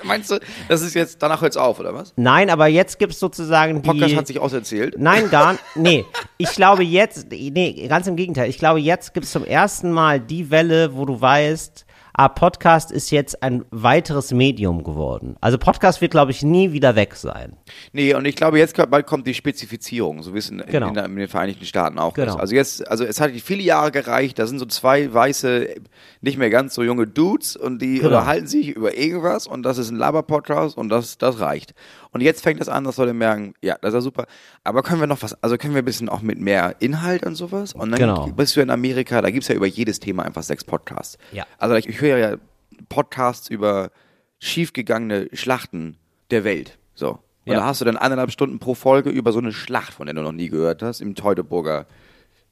Meinst 0.06 0.30
du, 0.30 0.38
das 0.68 0.82
ist 0.82 0.94
jetzt, 0.94 1.22
danach 1.22 1.42
hört's 1.42 1.56
auf, 1.56 1.80
oder 1.80 1.94
was? 1.94 2.12
Nein, 2.16 2.50
aber 2.50 2.66
jetzt 2.66 2.98
gibt's 2.98 3.18
sozusagen 3.18 3.82
die. 3.82 3.88
Podcast 3.88 4.16
hat 4.16 4.26
sich 4.26 4.38
auserzählt. 4.38 4.96
Nein, 4.98 5.30
gar 5.30 5.52
nicht. 5.52 5.62
Nee, 5.76 6.04
ich 6.38 6.50
glaube 6.52 6.82
jetzt, 6.82 7.30
nee, 7.30 7.86
ganz 7.88 8.06
im 8.06 8.16
Gegenteil. 8.16 8.48
Ich 8.50 8.58
glaube, 8.58 8.80
jetzt 8.80 9.14
gibt 9.14 9.24
es 9.26 9.32
zum 9.32 9.44
ersten 9.44 9.90
Mal 9.92 10.20
die 10.20 10.50
Welle, 10.50 10.96
wo 10.96 11.04
du 11.04 11.20
weißt, 11.20 11.85
ah, 12.18 12.28
Podcast 12.28 12.90
ist 12.90 13.10
jetzt 13.10 13.42
ein 13.42 13.64
weiteres 13.70 14.32
Medium 14.32 14.82
geworden. 14.84 15.36
Also 15.42 15.58
Podcast 15.58 16.00
wird, 16.00 16.12
glaube 16.12 16.30
ich, 16.30 16.42
nie 16.42 16.72
wieder 16.72 16.96
weg 16.96 17.14
sein. 17.14 17.56
Nee, 17.92 18.14
und 18.14 18.24
ich 18.24 18.36
glaube, 18.36 18.58
jetzt 18.58 18.74
kommt- 18.74 18.90
bald 18.90 19.06
kommt 19.06 19.26
die 19.26 19.34
Spezifizierung, 19.34 20.22
so 20.22 20.32
wie 20.32 20.38
es 20.38 20.48
in, 20.48 20.58
Genau. 20.66 20.88
in, 20.88 20.96
in 20.96 21.16
den 21.16 21.28
Vereinigten 21.28 21.66
Staaten 21.66 21.98
auch 21.98 22.14
Genau. 22.14 22.34
ist. 22.34 22.40
Also 22.40 22.54
jetzt, 22.54 22.88
also 22.88 23.04
es 23.04 23.20
hat 23.20 23.32
viele 23.32 23.62
Jahre 23.62 23.90
gereicht, 23.92 24.38
da 24.38 24.46
sind 24.46 24.58
so 24.58 24.66
zwei 24.66 25.12
weiße, 25.12 25.68
nicht 26.22 26.38
mehr 26.38 26.48
ganz 26.50 26.74
so 26.74 26.82
junge 26.82 27.06
Dudes 27.06 27.54
und 27.56 27.82
die 27.82 27.96
Genau. 27.98 28.06
unterhalten 28.08 28.46
sich 28.46 28.68
über 28.68 28.96
irgendwas 28.96 29.46
und 29.46 29.62
das 29.64 29.76
ist 29.76 29.90
ein 29.90 29.96
Laber-Podcast 29.96 30.78
und 30.78 30.88
das, 30.88 31.18
das 31.18 31.38
reicht. 31.40 31.74
Und 32.16 32.22
jetzt 32.22 32.42
fängt 32.42 32.60
das 32.60 32.68
an, 32.68 32.82
dass 32.84 32.96
Leute 32.96 33.12
merken, 33.14 33.54
ja, 33.62 33.76
das 33.80 33.90
ist 33.90 33.94
ja 33.94 34.00
super, 34.00 34.26
aber 34.64 34.82
können 34.82 35.00
wir 35.00 35.06
noch 35.06 35.22
was, 35.22 35.40
also 35.42 35.56
können 35.56 35.74
wir 35.74 35.82
ein 35.82 35.84
bisschen 35.84 36.08
auch 36.08 36.22
mit 36.22 36.40
mehr 36.40 36.74
Inhalt 36.80 37.24
und 37.24 37.34
sowas? 37.36 37.72
Und 37.74 37.90
dann 37.92 38.00
Genau. 38.00 38.26
bist 38.28 38.56
du 38.56 38.60
in 38.60 38.70
Amerika, 38.70 39.22
da 39.22 39.30
gibt's 39.30 39.48
ja 39.48 39.54
über 39.54 39.66
jedes 39.66 40.00
Thema 40.00 40.24
einfach 40.24 40.42
sechs 40.42 40.64
Podcasts. 40.64 41.18
Ja. 41.32 41.46
Also 41.58 41.74
ich, 41.76 41.88
ich 41.88 42.00
höre 42.00 42.18
ja 42.18 42.36
Podcasts 42.88 43.48
über 43.48 43.90
schiefgegangene 44.38 45.28
Schlachten 45.32 45.96
der 46.30 46.44
Welt. 46.44 46.78
So. 46.94 47.10
Und 47.44 47.52
Ja. 47.52 47.60
da 47.60 47.64
hast 47.66 47.80
du 47.80 47.84
dann 47.84 47.96
eineinhalb 47.96 48.30
Stunden 48.30 48.58
pro 48.58 48.74
Folge 48.74 49.10
über 49.10 49.32
so 49.32 49.38
eine 49.38 49.52
Schlacht, 49.52 49.92
von 49.92 50.06
der 50.06 50.14
du 50.14 50.22
noch 50.22 50.32
nie 50.32 50.48
gehört 50.48 50.82
hast, 50.82 51.00
im 51.00 51.14
Teutoburger 51.14 51.86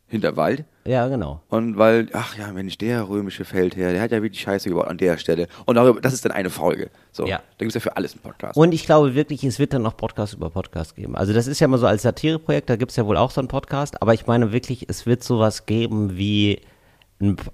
Hinterwald. 0.06 0.64
Ja, 0.86 1.08
genau. 1.08 1.40
Und 1.48 1.78
weil, 1.78 2.08
ach 2.12 2.36
ja, 2.36 2.52
Mensch, 2.52 2.76
der 2.76 3.08
römische 3.08 3.44
Feldherr, 3.46 3.92
der 3.92 4.02
hat 4.02 4.12
ja 4.12 4.22
wirklich 4.22 4.42
Scheiße 4.42 4.68
gebaut 4.68 4.86
an 4.86 4.98
der 4.98 5.16
Stelle. 5.16 5.48
Und 5.64 5.76
darüber, 5.76 6.00
das 6.00 6.12
ist 6.12 6.24
dann 6.24 6.32
eine 6.32 6.50
Folge. 6.50 6.90
So, 7.10 7.26
Ja. 7.26 7.38
da 7.38 7.64
gibt 7.64 7.70
es 7.70 7.74
ja 7.74 7.80
für 7.80 7.96
alles 7.96 8.12
einen 8.12 8.20
Podcast. 8.20 8.56
Und 8.56 8.72
ich 8.72 8.84
glaube 8.84 9.14
wirklich, 9.14 9.42
es 9.44 9.58
wird 9.58 9.72
dann 9.72 9.82
noch 9.82 9.96
Podcast 9.96 10.34
über 10.34 10.50
Podcast 10.50 10.94
geben. 10.94 11.16
Also 11.16 11.32
das 11.32 11.46
ist 11.46 11.58
ja 11.58 11.68
mal 11.68 11.78
so 11.78 11.86
als 11.86 12.02
Satireprojekt, 12.02 12.68
da 12.68 12.76
gibt 12.76 12.90
es 12.90 12.96
ja 12.96 13.06
wohl 13.06 13.16
auch 13.16 13.30
so 13.30 13.40
einen 13.40 13.48
Podcast, 13.48 14.00
aber 14.02 14.12
ich 14.12 14.26
meine 14.26 14.52
wirklich, 14.52 14.88
es 14.90 15.06
wird 15.06 15.24
sowas 15.24 15.64
geben 15.64 16.16
wie, 16.18 16.60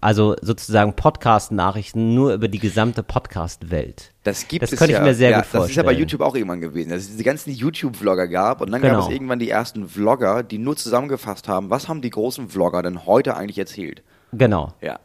also 0.01 0.37
sozusagen 0.43 0.95
Podcast-Nachrichten 0.95 2.15
nur 2.15 2.35
über 2.35 2.49
die 2.49 2.59
gesamte 2.59 3.03
Podcast-Welt. 3.03 4.13
Das 4.25 4.49
gibt 4.49 4.63
Das 4.63 4.73
es 4.73 4.79
könnte 4.79 4.93
ich 4.93 4.99
ja. 4.99 5.05
mir 5.05 5.15
sehr 5.15 5.31
ja, 5.31 5.41
gut 5.41 5.47
Das 5.53 5.69
ist 5.69 5.77
ja 5.77 5.83
bei 5.83 5.89
vorstellen. 5.89 5.99
YouTube 6.01 6.21
auch 6.21 6.35
irgendwann 6.35 6.61
gewesen, 6.61 6.91
dass 6.91 7.01
es 7.03 7.11
diese 7.11 7.25
ganzen 7.25 7.51
YouTube-Vlogger 7.53 8.29
gab 8.29 8.61
und 8.61 8.71
dann 8.71 8.81
Genau. 8.83 8.95
gab 9.01 9.05
es 9.09 9.13
irgendwann 9.13 9.39
die 9.39 9.51
ersten 9.51 9.89
Vlogger, 9.89 10.43
die 10.43 10.59
nur 10.59 10.77
zusammengefasst 10.77 11.49
haben, 11.49 11.71
was 11.71 11.89
haben 11.89 12.01
die 12.01 12.11
großen 12.11 12.49
Vlogger 12.49 12.83
denn 12.83 13.07
heute 13.07 13.37
eigentlich 13.37 13.59
erzählt? 13.59 14.03
Genau. 14.33 14.73
Ja. 14.81 14.99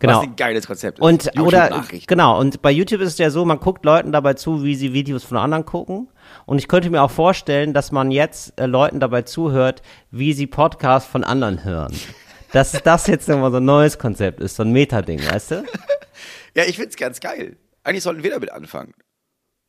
Genau. 0.00 0.18
Was 0.18 0.22
ein 0.22 0.36
geiles 0.36 0.64
Konzept 0.66 0.98
ist. 0.98 1.02
Und 1.04 1.40
oder 1.40 1.82
genau, 2.06 2.38
und 2.38 2.62
bei 2.62 2.70
YouTube 2.70 3.00
ist 3.00 3.14
es 3.14 3.18
ja 3.18 3.30
so, 3.30 3.44
man 3.44 3.58
guckt 3.58 3.84
Leuten 3.84 4.12
dabei 4.12 4.34
zu, 4.34 4.62
wie 4.62 4.76
sie 4.76 4.92
Videos 4.92 5.24
von 5.24 5.36
anderen 5.36 5.64
gucken. 5.64 6.06
Und 6.46 6.58
ich 6.58 6.68
könnte 6.68 6.88
mir 6.88 7.02
auch 7.02 7.10
vorstellen, 7.10 7.74
dass 7.74 7.90
man 7.90 8.12
jetzt 8.12 8.52
äh, 8.60 8.66
Leuten 8.66 9.00
dabei 9.00 9.22
zuhört, 9.22 9.82
wie 10.12 10.34
sie 10.34 10.46
Podcasts 10.46 11.10
von 11.10 11.24
anderen 11.24 11.64
hören. 11.64 11.92
Dass 12.52 12.72
das 12.72 13.06
jetzt 13.06 13.28
immer 13.28 13.50
so 13.50 13.58
ein 13.58 13.64
neues 13.64 13.98
Konzept 13.98 14.40
ist, 14.40 14.56
so 14.56 14.62
ein 14.62 14.72
Meta-Ding, 14.72 15.20
weißt 15.30 15.50
du? 15.52 15.64
Ja, 16.54 16.64
ich 16.64 16.76
find's 16.76 16.96
ganz 16.96 17.20
geil. 17.20 17.56
Eigentlich 17.84 18.02
sollten 18.02 18.24
wir 18.24 18.30
damit 18.30 18.50
anfangen. 18.50 18.92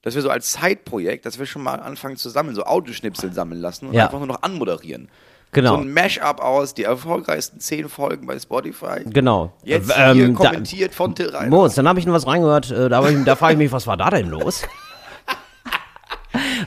Dass 0.01 0.15
wir 0.15 0.23
so 0.23 0.29
als 0.31 0.53
Zeitprojekt, 0.53 1.23
dass 1.25 1.37
wir 1.37 1.45
schon 1.45 1.61
mal 1.61 1.75
anfangen 1.75 2.15
zu 2.17 2.29
sammeln, 2.29 2.55
so 2.55 2.63
Audioschnipsel 2.63 3.31
sammeln 3.31 3.61
lassen 3.61 3.87
und 3.87 3.93
Ja. 3.93 4.05
einfach 4.05 4.17
nur 4.17 4.25
noch 4.27 4.41
anmoderieren. 4.41 5.07
Genau. 5.51 5.75
So 5.75 5.81
ein 5.81 5.93
Mash-up 5.93 6.41
aus, 6.41 6.73
die 6.73 6.85
erfolgreichsten 6.85 7.59
zehn 7.59 7.89
Folgen 7.89 8.25
bei 8.25 8.39
Spotify. 8.39 9.03
Genau. 9.05 9.53
Jetzt 9.63 9.91
Ähm, 9.95 10.15
hier 10.15 10.27
da- 10.29 10.33
kommentiert 10.33 10.95
von 10.95 11.13
Till 11.13 11.29
Reiner. 11.29 11.49
Moritz, 11.49 11.75
dann 11.75 11.87
habe 11.87 11.99
ich 11.99 12.07
noch 12.07 12.13
was 12.13 12.25
reingehört, 12.25 12.71
äh, 12.71 12.89
da, 12.89 13.01
da 13.11 13.35
frage 13.35 13.53
ich 13.53 13.59
mich, 13.59 13.71
was 13.71 13.85
war 13.85 13.97
da 13.97 14.09
denn 14.09 14.29
los? 14.29 14.63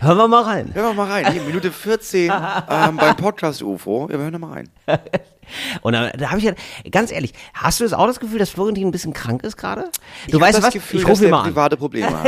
Hören 0.01 0.19
wir 0.19 0.29
mal 0.29 0.43
rein. 0.43 0.75
Hören 0.75 0.97
wir 0.97 1.05
mal 1.05 1.11
rein. 1.11 1.33
Hier, 1.33 1.43
Minute 1.43 1.71
14 1.73 2.31
ähm, 2.69 2.97
beim 2.97 3.17
Podcast 3.17 3.63
UFO. 3.63 4.03
Ja, 4.11 4.19
wir 4.19 4.25
hören 4.25 4.33
da 4.33 4.39
mal 4.39 4.53
rein. 4.53 4.69
Und 5.83 5.93
da, 5.95 6.11
da 6.11 6.31
habe 6.31 6.39
ich 6.39 6.45
ja, 6.45 6.53
ganz 6.91 7.11
ehrlich, 7.13 7.33
hast 7.55 7.81
du 7.81 7.85
jetzt 7.85 7.93
auch 7.95 8.07
das 8.07 8.21
Gefühl, 8.21 8.39
dass 8.39 8.51
Florentin 8.51 8.87
ein 8.89 8.91
bisschen 8.91 9.13
krank 9.13 9.43
ist 9.43 9.57
gerade? 9.57 9.91
Du 10.29 10.41
weißt 10.41 10.59
das 10.59 10.65
was? 10.65 10.73
Gefühl, 10.75 11.01
ich 11.01 11.09
rufe 11.09 11.25
ihn 11.25 11.31
mal 11.31 11.41
an. 11.43 11.53
private 11.53 11.77
Probleme 11.77 12.11
hat. 12.23 12.27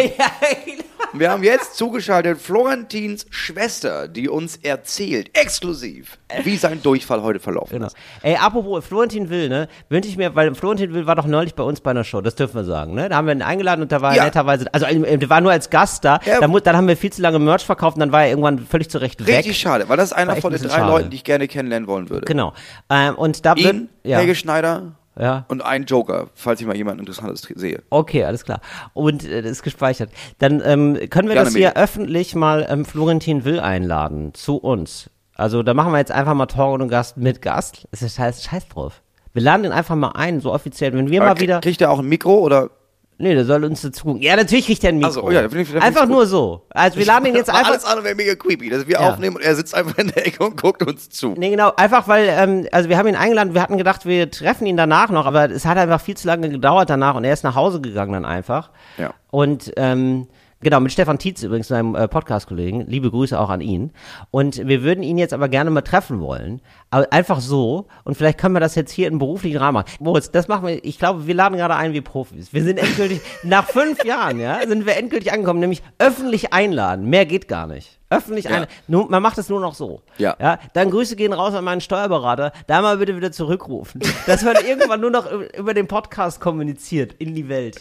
Wir 1.17 1.31
haben 1.31 1.45
jetzt 1.45 1.77
zugeschaltet 1.77 2.39
Florentins 2.41 3.27
Schwester, 3.31 4.09
die 4.09 4.29
uns 4.29 4.57
erzählt, 4.57 5.31
exklusiv, 5.39 6.19
wie 6.43 6.57
sein 6.57 6.83
Durchfall 6.83 7.23
heute 7.23 7.39
verlaufen 7.39 7.75
Genau. 7.75 7.87
ist. 7.87 7.97
Ey, 8.23 8.35
apropos 8.35 8.85
Florentin 8.85 9.31
Will, 9.31 9.49
ne? 9.49 9.69
Wünsche 9.89 10.09
ich 10.09 10.17
mir, 10.17 10.35
weil 10.35 10.53
Florentin 10.57 10.93
Will 10.93 11.07
war 11.07 11.15
doch 11.15 11.27
neulich 11.27 11.55
bei 11.55 11.63
uns 11.63 11.81
bei 11.81 11.93
einer 11.93 12.03
Show, 12.03 12.21
das 12.21 12.35
dürfen 12.35 12.57
wir 12.57 12.65
sagen, 12.65 12.95
ne? 12.95 13.09
Da 13.09 13.15
haben 13.17 13.27
wir 13.29 13.35
ihn 13.35 13.43
eingeladen 13.43 13.83
und 13.83 13.93
da 13.93 14.01
war 14.03 14.11
er 14.11 14.17
Ja. 14.17 14.25
netterweise, 14.25 14.67
also 14.75 14.87
äh, 14.87 15.17
der 15.19 15.31
war 15.31 15.41
nur 15.41 15.53
als 15.53 15.71
Gast 15.71 16.05
da, 16.05 16.19
Ja. 16.25 16.41
dann, 16.41 16.53
dann 16.53 16.77
haben 16.77 16.89
wir 16.89 16.97
viel 16.97 17.13
zu 17.13 17.23
lange 17.23 17.39
Merch 17.39 17.65
verkauft 17.65 17.97
und 17.97 18.01
dann 18.01 18.11
war 18.11 18.25
er 18.25 18.31
irgendwann 18.31 18.59
völlig 18.59 18.91
zurecht 18.91 19.21
Richtig 19.21 19.47
weg. 19.47 19.55
schade, 19.55 19.89
weil 19.89 19.97
das 19.97 20.07
ist 20.07 20.13
einer 20.15 20.35
von 20.37 20.53
ein 20.53 20.59
den 20.61 20.69
drei 20.69 20.79
schade. 20.79 20.91
Leuten, 20.91 21.11
die 21.11 21.17
ich 21.17 21.25
gerne 21.25 21.47
kennenlernen 21.47 21.87
wollen 21.87 22.11
würde. 22.11 22.25
Genau. 22.27 22.55
Ähm, 22.91 23.15
und 23.15 23.47
da 23.47 23.55
Ihn, 23.55 23.89
ja, 24.03 24.19
Helge 24.19 24.35
Schneider 24.35 24.97
ja. 25.19 25.45
und 25.49 25.63
ein 25.65 25.85
Joker, 25.85 26.29
falls 26.35 26.61
ich 26.61 26.67
mal 26.67 26.77
jemand 26.77 27.01
Interessantes 27.01 27.43
sehe. 27.55 27.83
Okay, 27.91 28.25
alles 28.25 28.45
klar. 28.45 28.61
Und 28.93 29.25
äh, 29.25 29.43
das 29.43 29.53
ist 29.53 29.63
gespeichert. 29.63 30.11
Dann 30.39 30.61
ähm, 30.65 30.95
können 31.11 31.29
wir 31.29 31.35
Gerne, 31.35 31.45
das 31.47 31.55
hier 31.55 31.69
Medi. 31.69 31.81
öffentlich 31.81 32.35
mal 32.35 32.67
ähm, 32.69 32.85
Florentin 32.85 33.45
Will 33.45 33.61
einladen 33.61 34.35
zu 34.35 34.57
uns. 34.57 35.11
Also 35.37 35.63
da 35.63 35.75
machen 35.75 35.93
wir 35.93 35.99
jetzt 35.99 36.13
einfach 36.13 36.35
mal 36.35 36.47
Talk 36.47 36.81
und 36.81 36.89
Gast 36.89 37.17
mit 37.17 37.43
Gast. 37.43 37.87
Das 37.91 38.03
ist 38.03 38.17
scheiß, 38.17 38.45
scheiß 38.45 38.69
drauf. 38.69 39.03
Wir 39.33 39.43
laden 39.43 39.65
den 39.65 39.73
einfach 39.73 39.97
mal 39.97 40.13
ein, 40.13 40.41
so 40.41 40.53
offiziell. 40.53 40.93
Wenn 40.93 41.11
wir 41.11 41.21
Aber 41.21 41.31
mal 41.31 41.37
krie- 41.37 41.43
wieder. 41.43 41.61
Kriegt 41.61 41.81
er 41.81 41.91
auch 41.91 41.99
ein 41.99 42.07
Mikro 42.07 42.39
oder? 42.39 42.71
Nee, 43.17 43.35
der 43.35 43.45
soll 43.45 43.65
uns 43.65 43.81
dazu 43.83 44.05
gucken. 44.07 44.23
Ja, 44.23 44.35
natürlich 44.35 44.67
kriegt 44.67 44.83
er 44.83 44.89
ein 44.89 44.99
Mikro. 44.99 45.21
Also, 45.27 45.31
ja, 45.31 45.49
finde 45.49 45.63
ich- 45.63 45.81
einfach 45.83 46.07
nur 46.07 46.27
so. 46.27 46.67
Also 46.71 46.99
wir 46.99 47.07
laden 47.07 47.27
ihn 47.27 47.37
jetzt 47.37 47.49
einfach. 47.49 47.69
Alles 47.71 47.85
andere 47.85 48.05
wäre 48.07 48.15
mega 48.17 48.35
creepy, 48.35 48.69
dass 48.71 48.87
wir 48.89 48.95
Ja. 48.95 49.11
aufnehmen 49.11 49.37
und 49.37 49.43
er 49.43 49.55
sitzt 49.55 49.75
einfach 49.75 49.97
in 49.99 50.09
der 50.09 50.27
Ecke 50.27 50.45
und 50.45 50.61
guckt 50.61 50.83
uns 50.83 51.11
zu. 51.11 51.35
Nee, 51.37 51.51
genau, 51.51 51.73
einfach 51.77 52.09
weil, 52.09 52.27
ähm, 52.29 52.67
also 52.73 52.89
wir 52.89 52.99
haben 52.99 53.07
ihn 53.07 53.15
eingeladen, 53.17 53.55
wir 53.55 53.63
hatten 53.63 53.79
gedacht, 53.79 54.05
wir 54.05 54.31
treffen 54.31 54.67
ihn 54.67 54.77
danach 54.77 55.11
noch, 55.11 55.27
aber 55.27 55.49
es 55.51 55.65
hat 55.65 55.79
einfach 55.79 56.01
viel 56.01 56.17
zu 56.17 56.27
lange 56.27 56.49
gedauert 56.51 56.91
danach 56.91 57.15
und 57.15 57.23
er 57.25 57.33
ist 57.33 57.45
nach 57.45 57.55
Hause 57.55 57.81
gegangen 57.81 58.13
dann 58.15 58.25
einfach. 58.25 58.71
Ja. 58.99 59.15
Und 59.31 59.73
ähm, 59.77 60.27
genau, 60.61 60.81
mit 60.81 60.93
Stefan 60.93 61.19
Tietz 61.19 61.43
übrigens, 61.43 61.69
seinem 61.69 61.95
äh, 61.95 62.09
Podcast-Kollegen, 62.09 62.87
liebe 62.87 63.11
Grüße 63.11 63.39
auch 63.39 63.51
an 63.51 63.61
ihn. 63.61 63.93
Und 64.31 64.67
wir 64.67 64.83
würden 64.83 65.03
ihn 65.03 65.19
jetzt 65.19 65.33
aber 65.35 65.49
gerne 65.49 65.71
mal 65.71 65.83
treffen 65.83 66.21
wollen, 66.21 66.61
aber 66.91 67.13
einfach 67.13 67.41
so 67.41 67.87
und 68.05 68.17
vielleicht 68.17 68.39
können 68.39 68.55
wir 68.55 68.61
das 68.61 68.75
jetzt 68.75 68.93
hier 68.93 69.09
in 69.09 69.19
beruflichen 69.19 69.59
Rahmen 69.59 69.75
machen. 69.75 69.91
Moritz, 70.01 70.31
das 70.31 70.49
machen 70.49 70.67
wir, 70.67 70.85
ich 70.85 70.99
glaube, 70.99 71.27
wir 71.27 71.35
laden 71.35 71.57
gerade 71.57 71.77
ein 71.77 71.93
wie 71.93 72.01
Profis. 72.01 72.53
Wir 72.53 72.63
sind 72.63 72.79
endgültig, 72.79 73.21
nach 73.43 73.67
fünf 73.67 74.05
Jahren, 74.05 74.41
ja, 74.41 74.61
sind 74.67 74.87
wir 74.87 74.97
endgültig 74.97 75.33
angekommen, 75.33 75.61
nämlich 75.61 75.83
öffentlich 75.99 76.53
einladen. 76.53 77.09
Mehr 77.09 77.27
geht 77.27 77.49
gar 77.49 77.67
nicht. 77.67 78.01
Öffentlich 78.17 78.47
Ja. 78.47 78.63
ein, 78.63 78.67
nur, 78.89 79.09
man 79.11 79.23
macht 79.23 79.39
es 79.39 79.49
nur 79.49 79.61
noch 79.61 79.75
so. 79.75 80.03
Ja. 80.19 80.37
ja. 80.41 80.59
Dann 80.73 80.91
Grüße 80.91 81.17
gehen 81.17 81.33
raus 81.33 81.55
an 81.55 81.65
meinen 81.65 81.81
Steuerberater. 81.81 82.53
Da 82.67 82.83
mal 82.83 82.99
bitte 82.99 83.17
wieder 83.17 83.33
zurückrufen. 83.33 84.01
Dass 84.27 84.43
man 84.43 84.57
irgendwann 84.67 85.01
nur 85.01 85.11
noch 85.11 85.31
über, 85.31 85.75
den 85.75 85.87
Podcast 85.89 86.41
kommuniziert 86.41 87.15
in 87.15 87.35
die 87.35 87.49
Welt. 87.49 87.81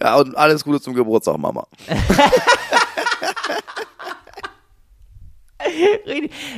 Ja, 0.00 0.16
und 0.16 0.36
alles 0.36 0.64
Gute 0.64 0.80
zum 0.80 0.94
Geburtstag, 0.94 1.38
Mama. 1.38 1.66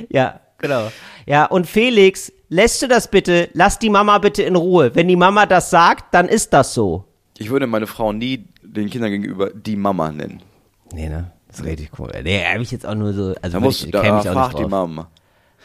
Ja, 0.09 0.41
genau. 0.59 0.91
Ja, 1.27 1.47
und 1.47 1.67
Felix, 1.67 2.33
lässt 2.49 2.83
du 2.83 2.89
das 2.89 3.09
bitte? 3.09 3.49
Lass 3.53 3.79
die 3.79 3.91
Mama 3.91 4.19
bitte 4.19 4.43
in 4.43 4.57
Ruhe. 4.57 4.95
Wenn 4.95 5.09
die 5.09 5.17
Mama 5.17 5.47
das 5.47 5.71
sagt, 5.71 6.15
dann 6.15 6.29
ist 6.29 6.53
das 6.53 6.75
so. 6.75 7.05
Ich 7.39 7.51
würde 7.51 7.67
meine 7.67 7.87
Frau 7.87 8.13
nie 8.13 8.45
den 8.63 8.89
Kindern 8.91 9.11
gegenüber 9.11 9.51
die 9.51 9.77
Mama 9.77 10.13
nennen. 10.13 10.43
Nee, 10.93 11.09
ne? 11.09 11.33
Das 11.53 11.61
ist 11.61 11.67
richtig 11.67 11.91
cool. 11.99 12.11
Nee, 12.25 12.43
hab 12.45 12.61
ich 12.61 12.71
jetzt 12.71 12.87
auch 12.87 12.95
nur 12.95 13.13
so, 13.13 13.27
also 13.29 13.37
Da 13.43 13.53
würd 13.53 13.63
muss, 13.63 13.85
ich, 13.85 13.91
da 13.91 14.01
käm 14.01 14.19
ich 14.21 14.29
auch 14.29 14.33
frag 14.33 14.55
nicht 14.55 14.65
die. 14.65 14.71
Mama. 14.71 15.09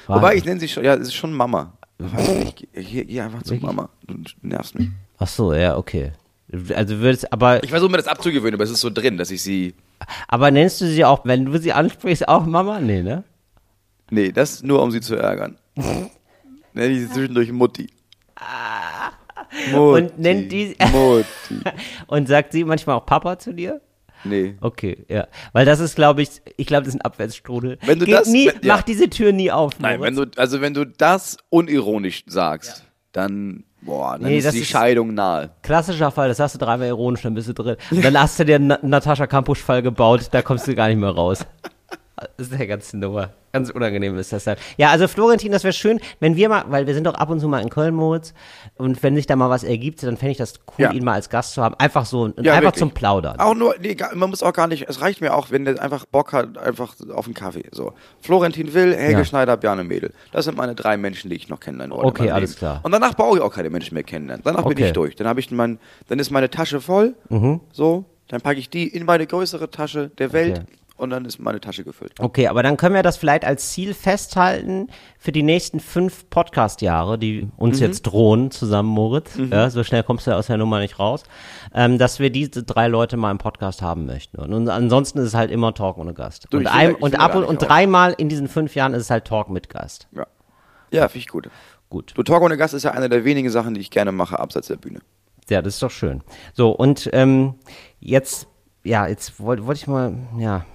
Frag- 0.06 0.16
Wobei, 0.18 0.36
ich 0.36 0.44
nenne 0.46 0.60
sie 0.60 0.68
schon, 0.68 0.84
ja, 0.84 0.94
es 0.96 1.08
ist 1.08 1.16
schon 1.16 1.32
Mama. 1.34 1.74
Weiß 1.98 2.28
nicht, 2.36 2.68
Geh, 2.74 3.22
einfach 3.22 3.42
zu 3.44 3.56
Mama. 3.56 3.90
Du 4.06 4.16
nervst 4.42 4.78
mich. 4.78 4.90
Ach 5.18 5.28
so, 5.28 5.54
ja, 5.54 5.78
okay. 5.78 6.12
Also 6.76 7.00
würdest, 7.00 7.32
aber, 7.34 7.64
Ich 7.64 7.70
versuche 7.72 7.90
mir 7.92 7.98
das 7.98 8.08
abzugewöhnen, 8.08 8.54
aber 8.56 8.64
es 8.66 8.70
ist 8.70 8.82
so 8.82 8.90
drin, 8.90 9.18
dass 9.18 9.32
ich 9.32 9.42
sie. 9.42 9.74
aber 10.28 10.52
nennst 10.52 10.80
du 10.82 10.86
sie 10.88 11.04
auch, 11.06 11.22
wenn 11.26 11.46
du 11.46 11.58
sie 11.60 11.74
ansprichst, 11.74 12.28
auch 12.28 12.46
Mama? 12.46 12.80
Nee, 12.80 13.02
ne? 13.02 13.24
Nee, 14.12 14.32
das 14.32 14.64
nur, 14.64 14.82
um 14.84 14.92
sie 14.92 15.02
zu 15.02 15.16
ärgern. 15.16 15.58
Nenne 16.74 16.88
ich 16.94 17.00
sie 17.02 17.10
zwischendurch 17.12 17.52
Mutti. 17.52 17.90
Mutti. 19.72 19.78
Und 20.06 20.20
nennt 20.20 20.52
die- 20.52 20.76
Mutti. 20.92 21.62
Und 22.08 22.28
sagt 22.28 22.52
sie 22.52 22.64
manchmal 22.64 22.98
auch 22.98 23.06
Papa 23.06 23.40
zu 23.40 23.54
dir? 23.54 23.82
Nee. 24.30 24.56
Okay, 24.62 25.06
ja. 25.10 25.28
Weil 25.54 25.66
das 25.66 25.80
ist, 25.80 25.96
glaube 25.96 26.22
ich, 26.22 26.30
ich 26.58 26.68
glaube, 26.68 26.84
das 26.86 26.94
ist 26.94 27.00
ein 27.00 27.06
Abwärtsstrudel. 27.06 27.78
Wenn 27.86 28.00
du 28.00 28.06
Geht 28.06 28.16
das- 28.16 28.28
nie, 28.28 28.48
wenn- 28.48 28.62
ja. 28.64 28.76
mach 28.76 28.84
diese 28.84 29.10
Tür 29.10 29.32
nie 29.32 29.52
auf. 29.52 29.80
Nein, 29.80 30.02
wenn 30.02 30.14
Moritz. 30.16 30.36
du, 30.36 30.42
also 30.42 30.62
wenn 30.62 30.74
du 30.74 30.86
das 30.86 31.38
unironisch 31.50 32.24
sagst, 32.28 32.84
dann, 33.12 33.64
boah, 33.82 34.18
dann 34.20 34.30
Nee, 34.30 34.38
ist 34.40 34.52
die 34.54 34.60
ist- 34.60 34.68
Scheidung 34.70 35.14
nahe. 35.14 35.50
Klassischer 35.64 36.12
Fall, 36.12 36.28
das 36.30 36.40
hast 36.40 36.56
du 36.56 36.60
dreimal 36.60 36.88
ironisch, 36.88 37.22
dann 37.24 37.34
bist 37.34 37.48
du 37.50 37.54
drin. 37.54 37.78
Und 37.92 38.04
dann 38.04 38.20
hast 38.20 38.40
du 38.40 38.46
dir 38.46 38.56
einen 38.56 38.68
Na- 38.68 38.80
Natascha 38.82 39.28
Kampusch-Fall 39.28 39.82
gebaut, 39.82 40.28
da 40.32 40.42
kommst 40.42 40.68
du 40.68 40.76
gar 40.76 40.88
nicht 40.90 40.98
mehr 41.00 41.10
raus. 41.12 41.40
Das 42.36 42.48
ist 42.50 42.60
ja 42.60 42.66
ganz 42.66 42.92
Nummer. 42.94 43.30
Ganz 43.58 43.70
unangenehm 43.70 44.18
ist 44.18 44.32
das 44.34 44.44
dann. 44.46 44.58
Ja, 44.78 44.90
also 44.92 45.08
Florentin, 45.08 45.52
das 45.52 45.64
wäre 45.64 45.74
schön, 45.74 46.00
wenn 46.20 46.36
wir 46.36 46.50
mal, 46.50 46.66
weil 46.70 46.88
wir 46.88 46.94
sind 46.94 47.06
doch 47.06 47.16
ab 47.16 47.30
und 47.30 47.40
zu 47.40 47.48
mal 47.48 47.60
in 47.62 47.70
Köln, 47.70 47.94
Moritz, 47.96 48.34
und 48.76 49.02
wenn 49.04 49.16
sich 49.16 49.26
da 49.26 49.36
mal 49.36 49.50
was 49.50 49.64
ergibt, 49.64 50.04
dann 50.04 50.18
fände 50.18 50.32
ich 50.32 50.38
das 50.38 50.56
cool, 50.78 50.86
Ja. 50.86 50.92
ihn 50.92 51.04
mal 51.04 51.14
als 51.14 51.30
Gast 51.30 51.54
zu 51.54 51.64
haben. 51.64 51.76
Einfach 51.80 52.06
so, 52.06 52.28
Ja, 52.28 52.54
einfach 52.54 52.62
wirklich. 52.68 52.76
zum 52.80 52.92
Plaudern. 52.92 53.40
Auch 53.40 53.56
nur, 53.56 53.76
nee, 53.82 53.96
man 54.14 54.30
muss 54.30 54.44
auch 54.44 54.54
gar 54.54 54.68
nicht, 54.68 54.88
es 54.88 55.02
reicht 55.02 55.22
mir 55.22 55.34
auch, 55.34 55.52
wenn 55.52 55.66
der 55.66 55.82
einfach 55.82 56.06
Bock 56.06 56.34
hat, 56.34 56.58
einfach 56.58 56.94
auf 57.14 57.26
einen 57.26 57.34
Kaffee. 57.34 57.66
So. 57.72 57.94
Florentin 58.22 58.74
Will, 58.74 58.96
Helge 58.96 59.20
Ja. 59.20 59.26
Schneider, 59.26 59.58
Bjarne 59.58 59.84
Mädel. 59.84 60.14
Das 60.32 60.46
sind 60.46 60.58
meine 60.58 60.76
drei 60.76 60.98
Menschen, 60.98 61.30
die 61.30 61.36
ich 61.36 61.50
noch 61.50 61.60
kennenlernen 61.60 61.96
wollte. 61.96 62.08
Okay, 62.08 62.32
alles 62.32 62.52
Leben. 62.52 62.60
klar. 62.60 62.80
Und 62.84 62.92
danach 62.92 63.16
brauche 63.16 63.38
ich 63.38 63.44
auch 63.44 63.54
keine 63.54 63.70
Menschen 63.70 63.94
mehr 63.94 64.04
kennenlernen. 64.04 64.44
Danach 64.46 64.64
bin 64.64 64.72
Okay. 64.74 64.82
Mhm. 64.84 64.88
ich 64.88 64.94
durch. 64.94 65.16
Dann 65.16 65.28
habe 65.28 65.40
ich 65.40 65.50
mein, 65.52 65.80
dann 66.08 66.20
ist 66.20 66.32
meine 66.32 66.50
Tasche 66.50 66.80
voll. 66.82 67.16
So. 67.72 68.06
Dann 68.30 68.42
packe 68.42 68.60
ich 68.60 68.70
die 68.70 68.88
in 68.88 69.06
meine 69.06 69.26
größere 69.26 69.70
Tasche 69.72 70.12
der 70.18 70.34
Welt 70.34 70.58
Okay. 70.60 70.68
Und 70.98 71.10
dann 71.12 71.26
ist 71.26 71.40
meine 71.40 71.62
Tasche 71.62 71.84
gefüllt. 71.84 72.14
Okay, 72.20 72.48
aber 72.48 72.64
dann 72.64 72.76
können 72.76 72.96
wir 72.96 73.04
das 73.04 73.18
vielleicht 73.18 73.46
als 73.46 73.72
Ziel 73.72 73.94
festhalten 73.94 74.90
für 75.18 75.32
die 75.32 75.44
nächsten 75.44 75.80
fünf 75.80 76.30
Podcast-Jahre, 76.30 77.18
die 77.18 77.48
uns 77.56 77.78
Mhm. 77.80 77.86
jetzt 77.86 78.02
drohen, 78.04 78.52
zusammen, 78.52 78.90
Moritz. 78.90 79.38
Ja, 79.38 79.70
so 79.70 79.84
schnell 79.84 80.04
kommst 80.04 80.28
du 80.28 80.36
aus 80.36 80.48
der 80.48 80.58
Nummer 80.58 80.80
nicht 80.80 81.00
raus. 81.00 81.24
Ähm, 81.74 81.98
dass 81.98 82.20
wir 82.20 82.30
diese 82.30 82.64
drei 82.64 82.88
Leute 82.88 83.16
mal 83.18 83.32
im 83.32 83.38
Podcast 83.38 83.82
haben 83.82 84.06
möchten. 84.06 84.38
Und, 84.40 84.54
und 84.54 84.70
ansonsten 84.70 85.20
ist 85.20 85.28
es 85.28 85.34
halt 85.34 85.52
immer 85.52 85.74
Talk 85.74 85.98
ohne 85.98 86.14
Gast. 86.14 86.48
Du, 86.50 86.58
und 86.58 86.64
will 86.64 86.68
ein, 86.72 86.96
und 86.96 87.02
will 87.04 87.12
da 87.12 87.18
ab 87.20 87.36
und, 87.36 87.44
und 87.46 87.62
dreimal 87.62 88.14
in 88.18 88.30
diesen 88.30 88.48
fünf 88.48 88.76
Jahren 88.76 88.94
ist 88.94 89.04
es 89.04 89.10
halt 89.10 89.26
Talk 89.26 89.50
mit 89.50 89.70
Gast. 89.70 90.08
Ja. 90.16 90.26
Ja, 90.92 91.08
finde 91.10 91.20
ich 91.20 91.28
gut. 91.28 91.50
Gut. 91.90 92.14
Du 92.16 92.24
Talk 92.24 92.42
ohne 92.42 92.58
Gast 92.58 92.74
ist 92.74 92.84
ja 92.84 92.92
eine 92.92 93.08
der 93.10 93.24
wenigen 93.24 93.50
Sachen, 93.50 93.74
die 93.74 93.82
ich 93.82 93.92
gerne 93.92 94.12
mache, 94.12 94.40
abseits 94.40 94.68
der 94.68 94.78
Bühne. 94.78 95.00
Ja, 95.50 95.62
das 95.62 95.76
ist 95.76 95.84
doch 95.84 95.92
schön. 95.92 96.22
So, 96.54 96.72
und 96.72 97.10
ähm, 97.14 97.56
jetzt, 98.00 98.48
ja, 98.84 99.08
jetzt 99.08 99.40
wollte 99.40 99.66
wollte 99.66 99.80
ich 99.80 99.88
mal, 99.88 100.14
ja. 100.40 100.66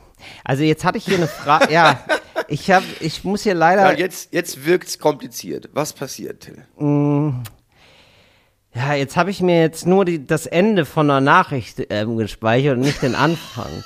Also 0.45 0.63
jetzt 0.63 0.85
hatte 0.85 0.99
ich 0.99 1.05
hier 1.05 1.17
eine 1.17 1.29
Frage, 1.29 1.73
ja, 1.73 2.01
ich 2.49 2.71
habe, 2.71 2.85
ich 3.01 3.25
muss 3.25 3.43
hier 3.43 3.55
leider. 3.55 3.93
Ja, 3.93 3.99
jetzt, 3.99 4.33
jetzt 4.33 4.65
wirkt's 4.65 4.99
kompliziert. 4.99 5.71
Was 5.73 5.93
passiert, 5.93 6.41
Till? 6.41 6.65
Ja, 8.75 8.95
jetzt 8.95 9.17
habe 9.17 9.31
ich 9.31 9.41
mir 9.41 9.61
jetzt 9.61 9.87
nur 9.87 10.05
die, 10.05 10.27
das 10.27 10.47
Ende 10.47 10.85
von 10.85 11.11
einer 11.11 11.21
Nachricht 11.21 11.87
ähm, 11.91 12.17
gespeichert 12.17 12.77
und 12.77 12.85
nicht 12.85 13.03
den 13.03 13.15
Anfang. 13.15 13.85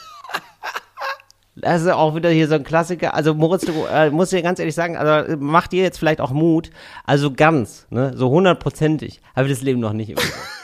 Das 1.58 1.80
ist 1.80 1.88
auch 1.88 2.14
wieder 2.14 2.28
hier 2.28 2.48
so 2.48 2.54
ein 2.54 2.64
Klassiker. 2.64 3.14
Also 3.14 3.34
Moritz, 3.34 3.64
du 3.64 3.72
äh, 3.86 4.10
musst 4.10 4.30
dir 4.30 4.42
ganz 4.42 4.58
ehrlich 4.58 4.74
sagen, 4.74 4.96
also 4.96 5.32
äh, 5.32 5.36
mach 5.40 5.66
dir 5.66 5.82
jetzt 5.82 5.98
vielleicht 5.98 6.20
auch 6.20 6.30
Mut. 6.30 6.70
Also 7.04 7.32
ganz, 7.32 7.86
ne, 7.88 8.12
so 8.14 8.28
hundertprozentig 8.28 9.22
habe 9.34 9.48
ich 9.48 9.54
das 9.54 9.62
Leben 9.62 9.80
noch 9.80 9.94
nicht 9.94 10.10
im 10.10 10.16
Griff. 10.16 10.34
Äh, 10.34 10.55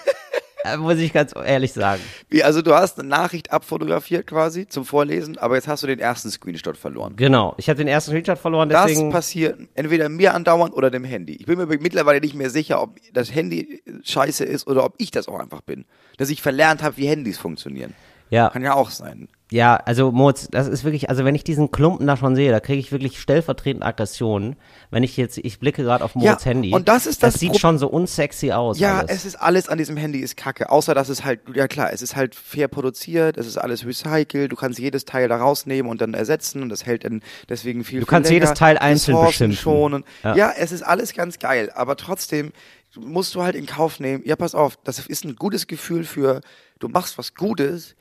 Muss 0.78 0.98
ich 0.98 1.12
ganz 1.12 1.32
ehrlich 1.34 1.72
sagen. 1.72 2.00
Wie, 2.28 2.42
also 2.44 2.62
du 2.62 2.74
hast 2.74 2.98
eine 3.00 3.08
Nachricht 3.08 3.52
abfotografiert 3.52 4.26
quasi 4.26 4.66
zum 4.68 4.84
Vorlesen, 4.84 5.36
aber 5.38 5.56
jetzt 5.56 5.66
hast 5.68 5.82
du 5.82 5.86
den 5.86 5.98
ersten 5.98 6.30
Screenshot 6.30 6.76
verloren. 6.76 7.16
Genau. 7.16 7.54
Ich 7.58 7.68
habe 7.68 7.78
den 7.78 7.88
ersten 7.88 8.10
Screenshot 8.12 8.38
verloren, 8.38 8.68
Das 8.68 8.86
deswegen. 8.86 9.10
passiert 9.10 9.58
entweder 9.74 10.08
mir 10.08 10.34
andauernd 10.34 10.74
oder 10.74 10.90
dem 10.90 11.04
Handy. 11.04 11.34
Ich 11.34 11.46
bin 11.46 11.58
mir 11.58 11.66
mittlerweile 11.66 12.20
nicht 12.20 12.34
mehr 12.34 12.50
sicher, 12.50 12.80
ob 12.80 12.98
das 13.12 13.34
Handy 13.34 13.82
scheiße 14.04 14.44
ist 14.44 14.66
oder 14.66 14.84
ob 14.84 14.94
ich 14.98 15.10
das 15.10 15.28
auch 15.28 15.40
einfach 15.40 15.62
bin. 15.62 15.84
Dass 16.16 16.30
ich 16.30 16.42
verlernt 16.42 16.82
habe, 16.82 16.96
wie 16.96 17.06
Handys 17.08 17.38
funktionieren. 17.38 17.94
ja. 18.30 18.48
Kann 18.50 18.62
ja 18.62 18.74
auch 18.74 18.90
sein. 18.90 19.28
Ja, 19.52 19.76
also 19.76 20.10
Moritz, 20.10 20.48
das 20.50 20.66
ist 20.66 20.82
wirklich, 20.84 21.10
also 21.10 21.24
wenn 21.24 21.34
ich 21.34 21.44
diesen 21.44 21.70
Klumpen 21.70 22.06
da 22.06 22.16
schon 22.16 22.34
sehe, 22.34 22.50
da 22.50 22.58
kriege 22.60 22.80
ich 22.80 22.90
wirklich 22.90 23.20
stellvertretend 23.20 23.84
Aggressionen. 23.84 24.56
Wenn 24.90 25.02
ich 25.02 25.16
jetzt, 25.16 25.38
ich 25.38 25.58
blicke 25.60 25.82
gerade 25.82 26.02
auf 26.04 26.14
Moritz 26.14 26.44
Ja, 26.44 26.50
Handy. 26.50 26.72
und 26.74 26.88
das 26.88 27.06
ist 27.06 27.22
das 27.22 27.34
Das 27.34 27.40
sieht 27.40 27.52
Pro- 27.52 27.58
schon 27.58 27.78
so 27.78 27.88
unsexy 27.88 28.52
aus. 28.52 28.78
Ja, 28.78 29.00
alles. 29.00 29.10
es 29.10 29.24
ist 29.26 29.36
alles 29.36 29.68
an 29.68 29.78
diesem 29.78 29.96
Handy 29.96 30.20
ist 30.20 30.36
kacke. 30.36 30.70
Außer, 30.70 30.94
dass 30.94 31.08
es 31.08 31.24
halt, 31.24 31.40
ja 31.54 31.68
klar, 31.68 31.92
es 31.92 32.02
ist 32.02 32.16
halt 32.16 32.34
fair 32.34 32.68
produziert, 32.68 33.36
es 33.36 33.46
ist 33.46 33.58
alles 33.58 33.86
recycelt, 33.86 34.50
du 34.50 34.56
kannst 34.56 34.78
jedes 34.78 35.04
Teil 35.04 35.28
da 35.28 35.36
rausnehmen 35.36 35.90
und 35.90 36.00
dann 36.00 36.14
ersetzen 36.14 36.62
und 36.62 36.68
das 36.70 36.86
hält 36.86 37.04
dann 37.04 37.22
deswegen 37.48 37.84
viel 37.84 38.00
Du 38.00 38.06
viel 38.06 38.10
kannst 38.10 38.30
länger. 38.30 38.44
jedes 38.46 38.58
Teil 38.58 38.78
einzeln 38.78 39.16
Ressourcen 39.16 39.48
beschimpfen. 39.50 39.62
schonen. 39.62 40.04
Ja. 40.24 40.34
Ja. 40.36 40.52
es 40.56 40.72
ist 40.72 40.82
alles 40.82 41.12
ganz 41.12 41.38
geil, 41.38 41.70
aber 41.74 41.96
trotzdem 41.96 42.52
musst 42.98 43.34
du 43.34 43.42
halt 43.42 43.54
in 43.54 43.66
Kauf 43.66 44.00
nehmen, 44.00 44.22
ja 44.26 44.36
pass 44.36 44.54
auf, 44.54 44.76
das 44.84 44.98
ist 45.06 45.24
ein 45.24 45.36
gutes 45.36 45.66
Gefühl 45.66 46.04
für, 46.04 46.40
du 46.78 46.88
machst 46.88 47.16
was 47.16 47.34
Gutes, 47.34 47.94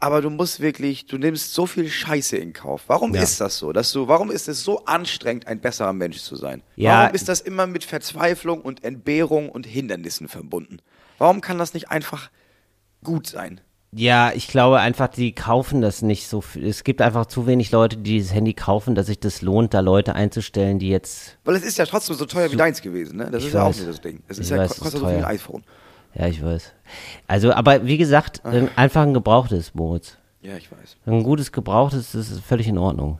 aber 0.00 0.22
du 0.22 0.30
musst 0.30 0.60
wirklich, 0.60 1.06
du 1.06 1.18
nimmst 1.18 1.54
so 1.54 1.66
viel 1.66 1.88
Scheiße 1.88 2.36
in 2.36 2.52
Kauf. 2.52 2.84
Warum 2.86 3.14
Ja. 3.14 3.22
ist 3.22 3.40
das 3.40 3.58
so? 3.58 3.72
Dass 3.72 3.92
du, 3.92 4.06
warum 4.08 4.30
ist 4.30 4.48
es 4.48 4.62
so 4.62 4.84
anstrengend, 4.84 5.46
ein 5.46 5.60
besserer 5.60 5.92
Mensch 5.92 6.18
zu 6.18 6.36
sein? 6.36 6.62
Ja. 6.76 7.02
Warum 7.02 7.14
ist 7.14 7.28
das 7.28 7.40
immer 7.40 7.66
mit 7.66 7.84
Verzweiflung 7.84 8.60
und 8.60 8.84
Entbehrung 8.84 9.48
und 9.48 9.66
Hindernissen 9.66 10.28
verbunden? 10.28 10.78
Warum 11.18 11.40
kann 11.40 11.58
das 11.58 11.74
nicht 11.74 11.90
einfach 11.90 12.30
gut 13.02 13.26
sein? 13.26 13.60
Ja, 13.90 14.32
ich 14.34 14.48
glaube 14.48 14.80
einfach, 14.80 15.08
die 15.08 15.34
kaufen 15.34 15.80
das 15.80 16.02
nicht 16.02 16.28
so 16.28 16.42
viel. 16.42 16.66
Es 16.66 16.84
gibt 16.84 17.00
einfach 17.00 17.24
zu 17.24 17.46
wenig 17.46 17.70
Leute, 17.72 17.96
die 17.96 18.02
dieses 18.18 18.34
Handy 18.34 18.52
kaufen, 18.52 18.94
dass 18.94 19.06
sich 19.06 19.18
das 19.18 19.40
lohnt, 19.40 19.72
da 19.72 19.80
Leute 19.80 20.14
einzustellen, 20.14 20.78
die 20.78 20.90
jetzt, 20.90 21.38
Weil 21.44 21.56
es 21.56 21.62
ist 21.64 21.78
ja 21.78 21.86
trotzdem 21.86 22.14
so 22.14 22.26
teuer 22.26 22.52
wie 22.52 22.56
deins 22.56 22.82
gewesen, 22.82 23.16
ne? 23.16 23.30
Das 23.30 23.44
ist 23.44 23.54
ja 23.54 23.62
auch 23.62 23.70
weiß. 23.70 23.78
nicht 23.78 23.88
das 23.88 24.00
Ding. 24.02 24.22
Es 24.28 24.38
ist 24.38 24.50
ja, 24.50 24.58
weiß, 24.58 24.78
kostet 24.78 25.00
so 25.00 25.08
viel 25.08 25.24
iPhone. 25.24 25.64
Ja, 26.14 26.26
ich 26.26 26.44
weiß. 26.44 26.72
Also, 27.26 27.52
aber 27.52 27.84
wie 27.86 27.98
gesagt, 27.98 28.44
ein- 28.44 28.68
einfach 28.76 29.02
ein 29.02 29.14
gebrauchtes, 29.14 29.74
Moritz. 29.74 30.16
Ja, 30.42 30.56
ich 30.56 30.70
weiß. 30.70 30.96
Ein 31.06 31.22
gutes 31.24 31.50
gebrauchtes, 31.52 32.12
das 32.12 32.30
ist 32.30 32.40
völlig 32.44 32.68
in 32.68 32.78
Ordnung. 32.78 33.18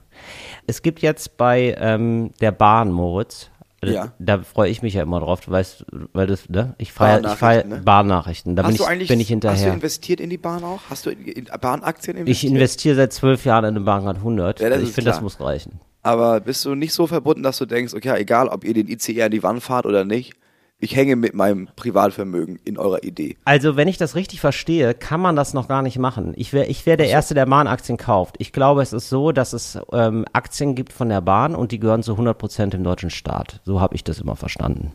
Es 0.67 0.83
gibt 0.83 1.01
jetzt 1.03 1.37
bei 1.37 1.77
ähm, 1.79 2.31
der 2.41 2.53
Bahn, 2.53 2.93
Moritz, 2.93 3.51
äh, 3.83 3.93
Ja. 3.93 4.13
da 4.19 4.39
freue 4.43 4.71
ich 4.71 4.83
mich 4.83 4.95
ja 4.95 5.03
immer 5.03 5.21
drauf, 5.21 5.41
du 5.41 5.51
weißt, 5.51 5.85
weil 6.13 6.27
das, 6.29 6.49
ne? 6.49 6.75
Ich 6.79 6.93
feiere 6.93 7.21
ich 7.25 7.27
feier 7.39 7.63
Bahnnachrichten, 7.65 7.71
ne? 7.71 7.83
Bahnnachrichten, 7.85 8.57
da 8.57 8.63
bin 8.63 8.67
hast 8.69 8.75
ich, 8.75 8.79
du 8.81 8.85
eigentlich, 8.87 9.09
bin 9.09 9.21
ich 9.21 9.27
hast 9.27 9.31
du 9.43 9.49
hinterher. 9.49 9.73
investiert 9.75 10.21
in 10.21 10.31
die 10.31 10.39
Bahn 10.39 10.63
auch? 10.65 10.81
Hast 10.89 11.07
du 11.07 11.11
in, 11.11 11.45
Bahnaktien 11.61 12.17
Ich 12.17 12.21
investiert? 12.21 12.53
investiere 12.55 12.95
seit 12.97 13.13
zwölf 13.13 13.45
Jahren 13.45 13.65
in 13.65 13.77
eine 13.77 13.81
Bahncard 13.85 14.19
100. 14.19 14.61
Ja, 14.61 14.69
das 14.69 14.77
Also 14.79 14.89
ich 14.89 14.95
finde, 14.95 15.11
das 15.11 15.21
muss 15.21 15.41
reichen. 15.41 15.81
Aber 16.03 16.41
bist 16.41 16.65
du 16.65 16.75
nicht 16.77 16.93
so 16.95 17.07
verbunden, 17.09 17.43
dass 17.43 17.59
du 17.59 17.67
denkst, 17.67 17.93
okay, 17.95 18.17
egal, 18.21 18.49
ob 18.49 18.65
ihr 18.65 18.75
den 18.75 18.89
ICE 18.89 19.23
an 19.25 19.31
die 19.33 19.43
Wand 19.43 19.63
fahrt 19.63 19.85
oder 19.87 20.05
nicht, 20.05 20.35
ich 20.81 20.95
hänge 20.95 21.17
mit 21.17 21.35
meinem 21.35 21.69
Privatvermögen 21.75 22.61
in 22.65 22.79
eurer 22.79 23.03
Idee. 23.03 23.37
Also, 23.45 23.77
wenn 23.77 23.89
ich 23.89 23.99
das 23.99 24.15
richtig 24.15 24.41
verstehe, 24.41 24.95
kann 24.95 25.21
man 25.21 25.35
das 25.35 25.53
noch 25.53 25.67
gar 25.67 25.83
nicht 25.83 25.99
machen. 25.99 26.35
Ich 26.37 26.53
wäre 26.53 26.67
ich 26.67 26.87
wär 26.87 26.97
der 26.97 27.09
Erste, 27.09 27.35
der 27.35 27.47
Bahnaktien 27.47 27.99
kauft. 27.99 28.37
Ich 28.39 28.53
glaube, 28.53 28.83
es 28.83 28.93
ist 28.93 29.09
so, 29.09 29.33
dass 29.33 29.53
es 29.53 29.79
ähm, 29.93 30.25
Aktien 30.33 30.75
gibt 30.77 30.93
von 30.93 31.09
der 31.09 31.21
Bahn 31.21 31.57
und 31.57 31.73
die 31.73 31.81
gehören 31.81 32.05
zu 32.05 32.13
100 32.13 32.39
Prozent 32.39 32.75
dem 32.75 32.85
deutschen 32.85 33.11
Staat. 33.11 33.61
So 33.65 33.81
habe 33.81 33.97
ich 33.97 34.05
das 34.05 34.21
immer 34.21 34.37
verstanden. 34.37 34.93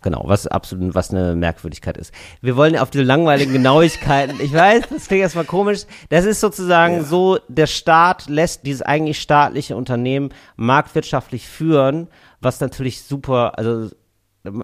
Genau, 0.00 0.22
was 0.26 0.46
absolut, 0.46 0.94
was 0.94 1.10
eine 1.10 1.34
Merkwürdigkeit 1.34 1.96
ist. 1.96 2.12
Wir 2.40 2.56
wollen 2.56 2.76
auf 2.76 2.90
diese 2.90 3.02
langweiligen 3.02 3.52
Genauigkeiten. 3.52 4.40
Ich 4.40 4.52
weiß, 4.52 4.84
das 4.90 5.08
klingt 5.08 5.22
erstmal 5.22 5.44
komisch. 5.44 5.86
Das 6.08 6.24
ist 6.24 6.40
sozusagen 6.40 7.04
so, 7.04 7.38
der 7.48 7.66
Staat 7.66 8.28
lässt 8.28 8.64
dieses 8.64 8.82
eigentlich 8.82 9.20
staatliche 9.20 9.76
Unternehmen 9.76 10.30
marktwirtschaftlich 10.56 11.48
führen, 11.48 12.06
was 12.40 12.60
natürlich 12.60 13.02
super, 13.02 13.58
also, 13.58 13.90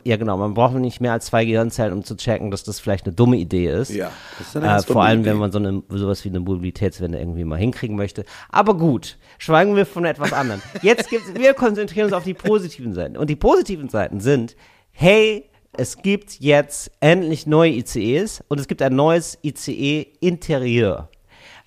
ja 0.04 0.16
genau, 0.16 0.36
man 0.36 0.54
braucht 0.54 0.74
nicht 0.74 1.00
mehr 1.00 1.12
als 1.12 1.26
zwei 1.26 1.44
Gehirnzellen, 1.44 1.92
um 1.92 2.04
zu 2.04 2.16
checken, 2.16 2.50
dass 2.50 2.64
das 2.64 2.80
vielleicht 2.80 3.06
eine 3.06 3.14
dumme 3.14 3.36
Idee 3.36 3.68
ist. 3.68 3.90
Ja, 3.90 4.10
das 4.38 4.48
ist 4.48 4.56
eine 4.56 4.66
Äh, 4.66 4.68
ganz 4.70 4.84
vor 4.84 4.94
dumme 4.94 5.06
allem, 5.06 5.20
Idee. 5.20 5.30
wenn 5.30 5.36
man 5.38 5.52
so 5.52 5.58
eine, 5.58 5.82
sowas 5.88 6.24
wie 6.24 6.28
eine 6.28 6.40
Mobilitätswende 6.40 7.18
irgendwie 7.18 7.44
mal 7.44 7.58
hinkriegen 7.58 7.96
möchte. 7.96 8.24
Aber 8.50 8.76
gut, 8.76 9.16
schweigen 9.38 9.76
wir 9.76 9.86
von 9.86 10.04
etwas 10.04 10.32
anderem. 10.32 10.60
Jetzt 10.82 11.08
gibt's, 11.10 11.34
wir 11.34 11.54
konzentrieren 11.54 12.06
uns 12.06 12.12
auf 12.14 12.24
die 12.24 12.34
positiven 12.34 12.94
Seiten. 12.94 13.16
Und 13.16 13.30
die 13.30 13.36
positiven 13.36 13.88
Seiten 13.88 14.20
sind, 14.20 14.56
hey, 14.92 15.48
es 15.76 15.98
gibt 15.98 16.38
jetzt 16.40 16.90
endlich 17.00 17.46
neue 17.46 17.72
ICEs 17.72 18.44
und 18.48 18.60
es 18.60 18.68
gibt 18.68 18.80
ein 18.80 18.94
neues 18.94 19.38
ICE-Interieur. 19.42 21.08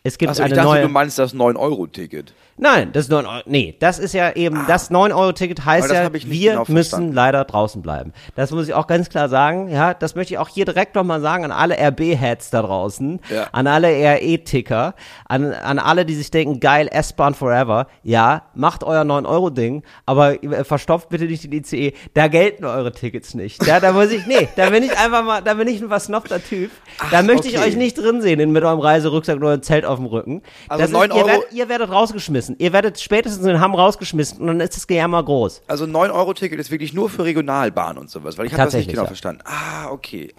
Es 0.04 0.18
gibt 0.18 0.32
ich 0.34 0.42
eine 0.42 0.54
dachte, 0.56 0.68
neue. 0.70 0.82
du 0.84 0.90
meinst 0.90 1.20
das 1.20 1.34
9-Euro-Ticket. 1.36 2.34
Nein, 2.60 2.92
das 2.92 3.06
ist 3.06 3.12
9 3.12 3.26
Euro. 3.28 3.42
Nee, 3.46 3.76
das 3.80 4.00
ist 4.00 4.14
ja 4.14 4.32
eben, 4.36 4.66
das 4.68 4.90
9-Euro-Ticket 4.90 5.64
heißt 5.64 5.92
ja, 5.92 6.10
ich 6.12 6.28
wir 6.30 6.52
genau 6.54 6.66
müssen 6.68 7.14
leider 7.14 7.46
draußen 7.46 7.84
bleiben. 7.84 8.14
Das 8.36 8.50
muss 8.50 8.68
ich 8.68 8.74
auch 8.74 8.88
ganz 8.88 9.10
klar 9.10 9.30
sagen. 9.30 9.70
Ja, 9.70 9.94
das 9.94 10.16
möchte 10.16 10.34
ich 10.34 10.40
auch 10.40 10.50
hier 10.50 10.66
direkt 10.66 10.96
nochmal 10.96 11.22
sagen 11.22 11.46
an 11.46 11.52
alle 11.52 11.76
RB-Heads 11.78 12.50
da 12.50 12.64
draußen, 12.64 13.20
Ja. 13.30 13.46
an 13.52 13.68
alle 13.68 13.90
RE-Ticker, 13.90 14.96
an, 15.28 15.54
an 15.54 15.78
alle, 15.78 16.04
die 16.06 16.16
sich 16.16 16.32
denken, 16.32 16.60
geil, 16.60 16.88
S-Bahn 16.92 17.36
forever. 17.36 17.88
Ja, 18.02 18.44
macht 18.56 18.84
euer 18.84 19.04
9-Euro-Ding, 19.04 19.84
aber 20.08 20.44
äh, 20.44 20.64
verstopft 20.64 21.10
bitte 21.10 21.26
nicht 21.26 21.44
den 21.44 21.52
ICE. 21.52 21.94
Da 22.16 22.28
gelten 22.28 22.66
eure 22.66 22.92
Tickets 22.92 23.36
nicht. 23.36 23.66
Ja, 23.68 23.80
da 23.80 23.92
muss 23.92 24.10
ich, 24.12 24.26
nee, 24.26 24.48
da 24.56 24.72
bin 24.72 24.82
ich 24.82 24.98
einfach 24.98 25.24
mal, 25.24 25.42
da 25.44 25.54
bin 25.54 25.68
ich 25.68 25.80
ein 25.80 25.90
versnobter 25.90 26.44
Typ. 26.44 26.72
da 27.12 27.22
möchte 27.22 27.48
ich 27.50 27.58
okay. 27.60 27.68
euch 27.68 27.76
nicht 27.76 27.98
drin 28.00 28.22
sehen 28.24 28.40
in- 28.40 28.52
mit 28.52 28.64
eurem 28.64 28.80
Reiserucksack 28.80 29.36
und 29.36 29.44
eurem 29.44 29.62
Zelt 29.62 29.86
auf 29.86 29.98
dem 29.98 30.08
Rücken. 30.08 30.42
Also 30.70 30.82
das 30.82 30.92
9 30.92 31.10
ist, 31.12 31.16
ihr, 31.16 31.20
Euro- 31.22 31.28
werdet, 31.28 31.54
ihr 31.54 31.70
werdet 31.70 31.92
rausgeschmissen. 31.92 32.47
Ihr 32.60 32.74
werdet 32.74 33.00
spätestens 33.00 33.46
in 33.46 33.60
Hamm 33.60 33.76
rausgeschmissen 33.76 34.40
und 34.40 34.48
dann 34.48 34.60
ist 34.60 34.76
das 34.76 34.88
Gejammer 34.88 35.24
groß. 35.24 35.64
Also 35.68 35.86
9-Euro-Ticket 35.86 36.60
ist 36.60 36.72
wirklich 36.72 36.94
nur 36.94 37.10
für 37.10 37.24
Regionalbahn 37.24 37.98
und 37.98 38.10
sowas, 38.10 38.38
weil 38.38 38.48
ich 38.48 38.54
habe 38.54 38.64
das 38.64 38.74
nicht 38.74 38.90
genau 38.90 39.04
ja. 39.04 39.08
verstanden. 39.08 39.42
Ah, 39.46 39.90
okay. 39.90 40.34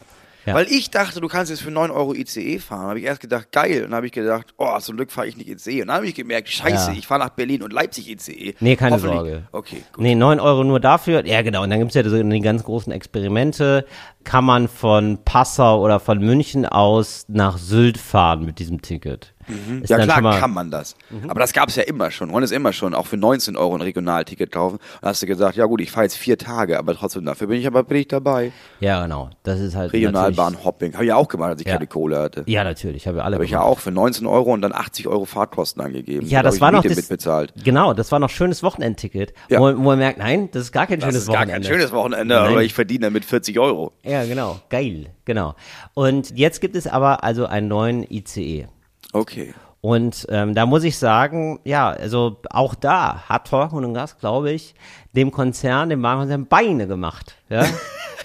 Ja. 0.48 0.54
Weil 0.54 0.66
ich 0.70 0.90
dachte, 0.90 1.20
du 1.20 1.28
kannst 1.28 1.50
jetzt 1.50 1.61
für 1.61 1.70
9 1.70 1.90
Euro 1.90 2.14
ICE 2.14 2.59
fahren. 2.59 2.86
habe 2.88 2.98
ich 2.98 3.04
erst 3.04 3.20
gedacht, 3.20 3.52
geil. 3.52 3.82
Und 3.84 3.90
dann 3.90 3.96
habe 3.96 4.06
ich 4.06 4.12
gedacht, 4.12 4.54
oh, 4.56 4.78
zum 4.78 4.96
Glück 4.96 5.11
fahre 5.11 5.26
ich 5.26 5.36
nicht 5.36 5.48
ICE. 5.50 5.82
Und 5.82 5.88
dann 5.88 5.96
habe 5.96 6.06
ich 6.06 6.14
gemerkt, 6.14 6.48
scheiße, 6.48 6.92
Ja. 6.92 6.96
ich 6.96 7.06
fahre 7.06 7.20
nach 7.20 7.30
Berlin 7.30 7.62
und 7.62 7.70
Leipzig 7.72 8.09
ICE. 8.09 8.54
Nee, 8.61 8.76
keine 8.76 8.98
Sorge. 8.98 9.42
Okay, 9.52 9.82
gut. 9.92 10.02
Nee, 10.02 10.14
9 10.14 10.40
Euro 10.40 10.64
nur 10.64 10.80
dafür. 10.80 11.26
Ja, 11.26 11.42
genau. 11.42 11.64
Und 11.64 11.70
dann 11.70 11.80
gibt's 11.80 11.94
ja 11.94 12.02
so 12.09 12.22
die 12.22 12.40
ganz 12.40 12.64
großen 12.64 12.90
Experimente. 12.92 13.84
Kann 14.24 14.44
man 14.44 14.68
von 14.68 15.18
Passau 15.22 15.84
oder 15.84 16.00
von 16.00 16.18
München 16.18 16.64
aus 16.64 17.26
nach 17.28 17.59
Sylt 17.59 17.98
fahren 17.98 18.46
mit 18.46 18.59
diesem 18.59 18.80
Ticket. 18.80 19.34
Ist 19.82 19.90
Ja 19.90 19.99
klar 19.99 20.20
mal- 20.20 20.36
Mhm. 20.36 20.40
kann 20.40 20.51
man 20.53 20.70
das. 20.70 20.96
Aber 21.28 21.40
das 21.40 21.53
gab 21.53 21.68
es 21.68 21.76
ja 21.76 21.82
immer 21.84 22.11
schon. 22.11 22.30
Man 22.30 22.42
es 22.42 22.51
immer 22.51 22.72
schon 22.72 22.94
auch 22.94 23.07
für 23.07 23.16
19 23.16 23.57
Euro 23.57 23.74
ein 23.74 23.80
Regionalticket 23.80 24.53
kaufen. 24.53 24.78
Dann 25.01 25.11
hast 25.11 25.22
du 25.22 25.26
gesagt, 25.26 25.57
ja 25.57 25.64
gut, 25.66 25.80
ich 25.80 25.90
fahre 25.90 26.05
jetzt 26.05 26.16
vier 26.16 26.38
Tage, 26.38 26.78
aber 26.78 26.94
trotzdem 26.94 27.24
dafür 27.24 27.46
bin 27.49 27.59
ich 27.61 27.66
aber 27.66 27.82
bin 27.84 27.99
ich 27.99 28.09
dabei. 28.09 28.53
Ja, 28.80 29.03
genau. 29.03 29.30
Das 29.42 29.61
ist 29.61 29.74
halt 29.74 29.92
Regionalbahn-Hopping. 29.92 30.94
Habe 30.94 31.05
ich 31.05 31.09
ja 31.09 31.16
auch 31.16 31.28
gemacht, 31.28 31.51
als 31.51 31.61
ich 31.61 31.66
Ja. 31.66 31.74
keine 31.74 31.86
Kohle 31.86 32.18
hatte. 32.18 32.44
Ja, 32.46 32.64
natürlich. 32.64 33.07
Habe 33.07 33.18
ich 33.18 33.22
alle 33.24 33.34
Habe 33.36 33.44
ich 33.44 33.51
ja 33.51 33.62
auch 33.62 33.78
für 33.78 33.90
19 33.90 34.26
Euro 34.26 34.53
und 34.53 34.62
dann 34.62 34.72
80 34.72 35.07
Euro 35.09 35.24
Fahrtkosten 35.24 35.82
angegeben. 35.82 36.26
Ja, 36.26 36.42
Da 36.42 36.51
das 36.51 36.61
war 36.61 36.70
noch 36.72 36.82
das, 36.82 36.96
mitbezahlt. 36.96 37.53
Genau, 37.64 37.94
das 37.94 38.12
war 38.12 38.18
noch 38.18 38.30
schönes 38.30 38.62
Wochenendticket, 38.62 39.32
Ja. 39.49 39.61
wo, 39.61 39.64
wo 39.64 39.82
man 39.82 39.99
merkt, 39.99 40.18
nein, 40.18 40.49
das 40.53 40.64
ist 40.64 40.72
gar 40.72 40.86
kein 40.86 41.01
Das 41.01 41.09
schönes 41.09 41.22
ist 41.22 41.26
gar 41.28 41.36
Wochenende. 41.42 41.68
kein 41.68 41.76
schönes 41.76 41.92
Wochenende, 41.92 42.34
Nein. 42.34 42.53
aber 42.53 42.62
ich 42.62 42.74
verdiene 42.74 43.07
damit 43.07 43.24
40 43.24 43.59
Euro. 43.59 43.92
Ja, 44.03 44.24
genau, 44.24 44.61
geil, 44.70 45.07
genau. 45.24 45.55
Und 45.94 46.36
jetzt 46.36 46.61
gibt 46.61 46.76
es 46.76 46.86
aber 46.86 47.24
also 47.24 47.46
einen 47.46 47.68
neuen 47.68 48.05
ICE. 48.11 48.66
Okay. 49.12 49.54
Und 49.80 50.26
ähm, 50.28 50.54
da 50.54 50.66
muss 50.66 50.82
ich 50.82 50.98
sagen, 50.98 51.61
ja, 51.64 51.90
also 51.90 52.40
auch 52.50 52.74
da 52.74 53.28
hat 53.28 53.46
Torkun 53.48 53.84
und 53.84 53.94
Gas, 53.94 54.18
glaube 54.18 54.50
ich, 54.50 54.74
dem 55.19 55.31
Konzern, 55.33 55.91
dem 55.91 56.01
Bahnkonzern 56.01 56.47
Beine 56.47 56.87
gemacht. 56.87 57.35
Ja? 57.51 57.66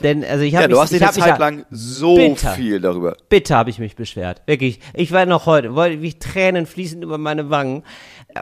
Denn, 0.01 0.23
also 0.25 0.43
ich 0.43 0.53
Ja, 0.53 0.61
habe 0.61 0.69
du 0.69 0.75
mich, 0.75 0.81
hast 0.81 0.91
dich 0.91 1.01
ich 1.01 1.07
eine 1.07 1.13
Zeit 1.13 1.27
ja- 1.27 1.37
lang 1.37 1.65
so 1.69 2.15
Bitter. 2.15 2.49
viel 2.53 2.79
darüber. 2.81 3.15
Bitte 3.29 3.55
habe 3.55 3.69
ich 3.69 3.77
mich 3.79 3.95
beschwert. 3.95 4.41
Wirklich. 4.47 4.79
Ich 4.93 5.11
war 5.11 5.25
noch 5.25 5.45
heute, 5.45 5.75
wollte 5.75 6.01
wie 6.01 6.13
Tränen 6.15 6.65
fließen 6.65 7.01
über 7.03 7.17
meine 7.19 7.49
Wangen. 7.51 7.83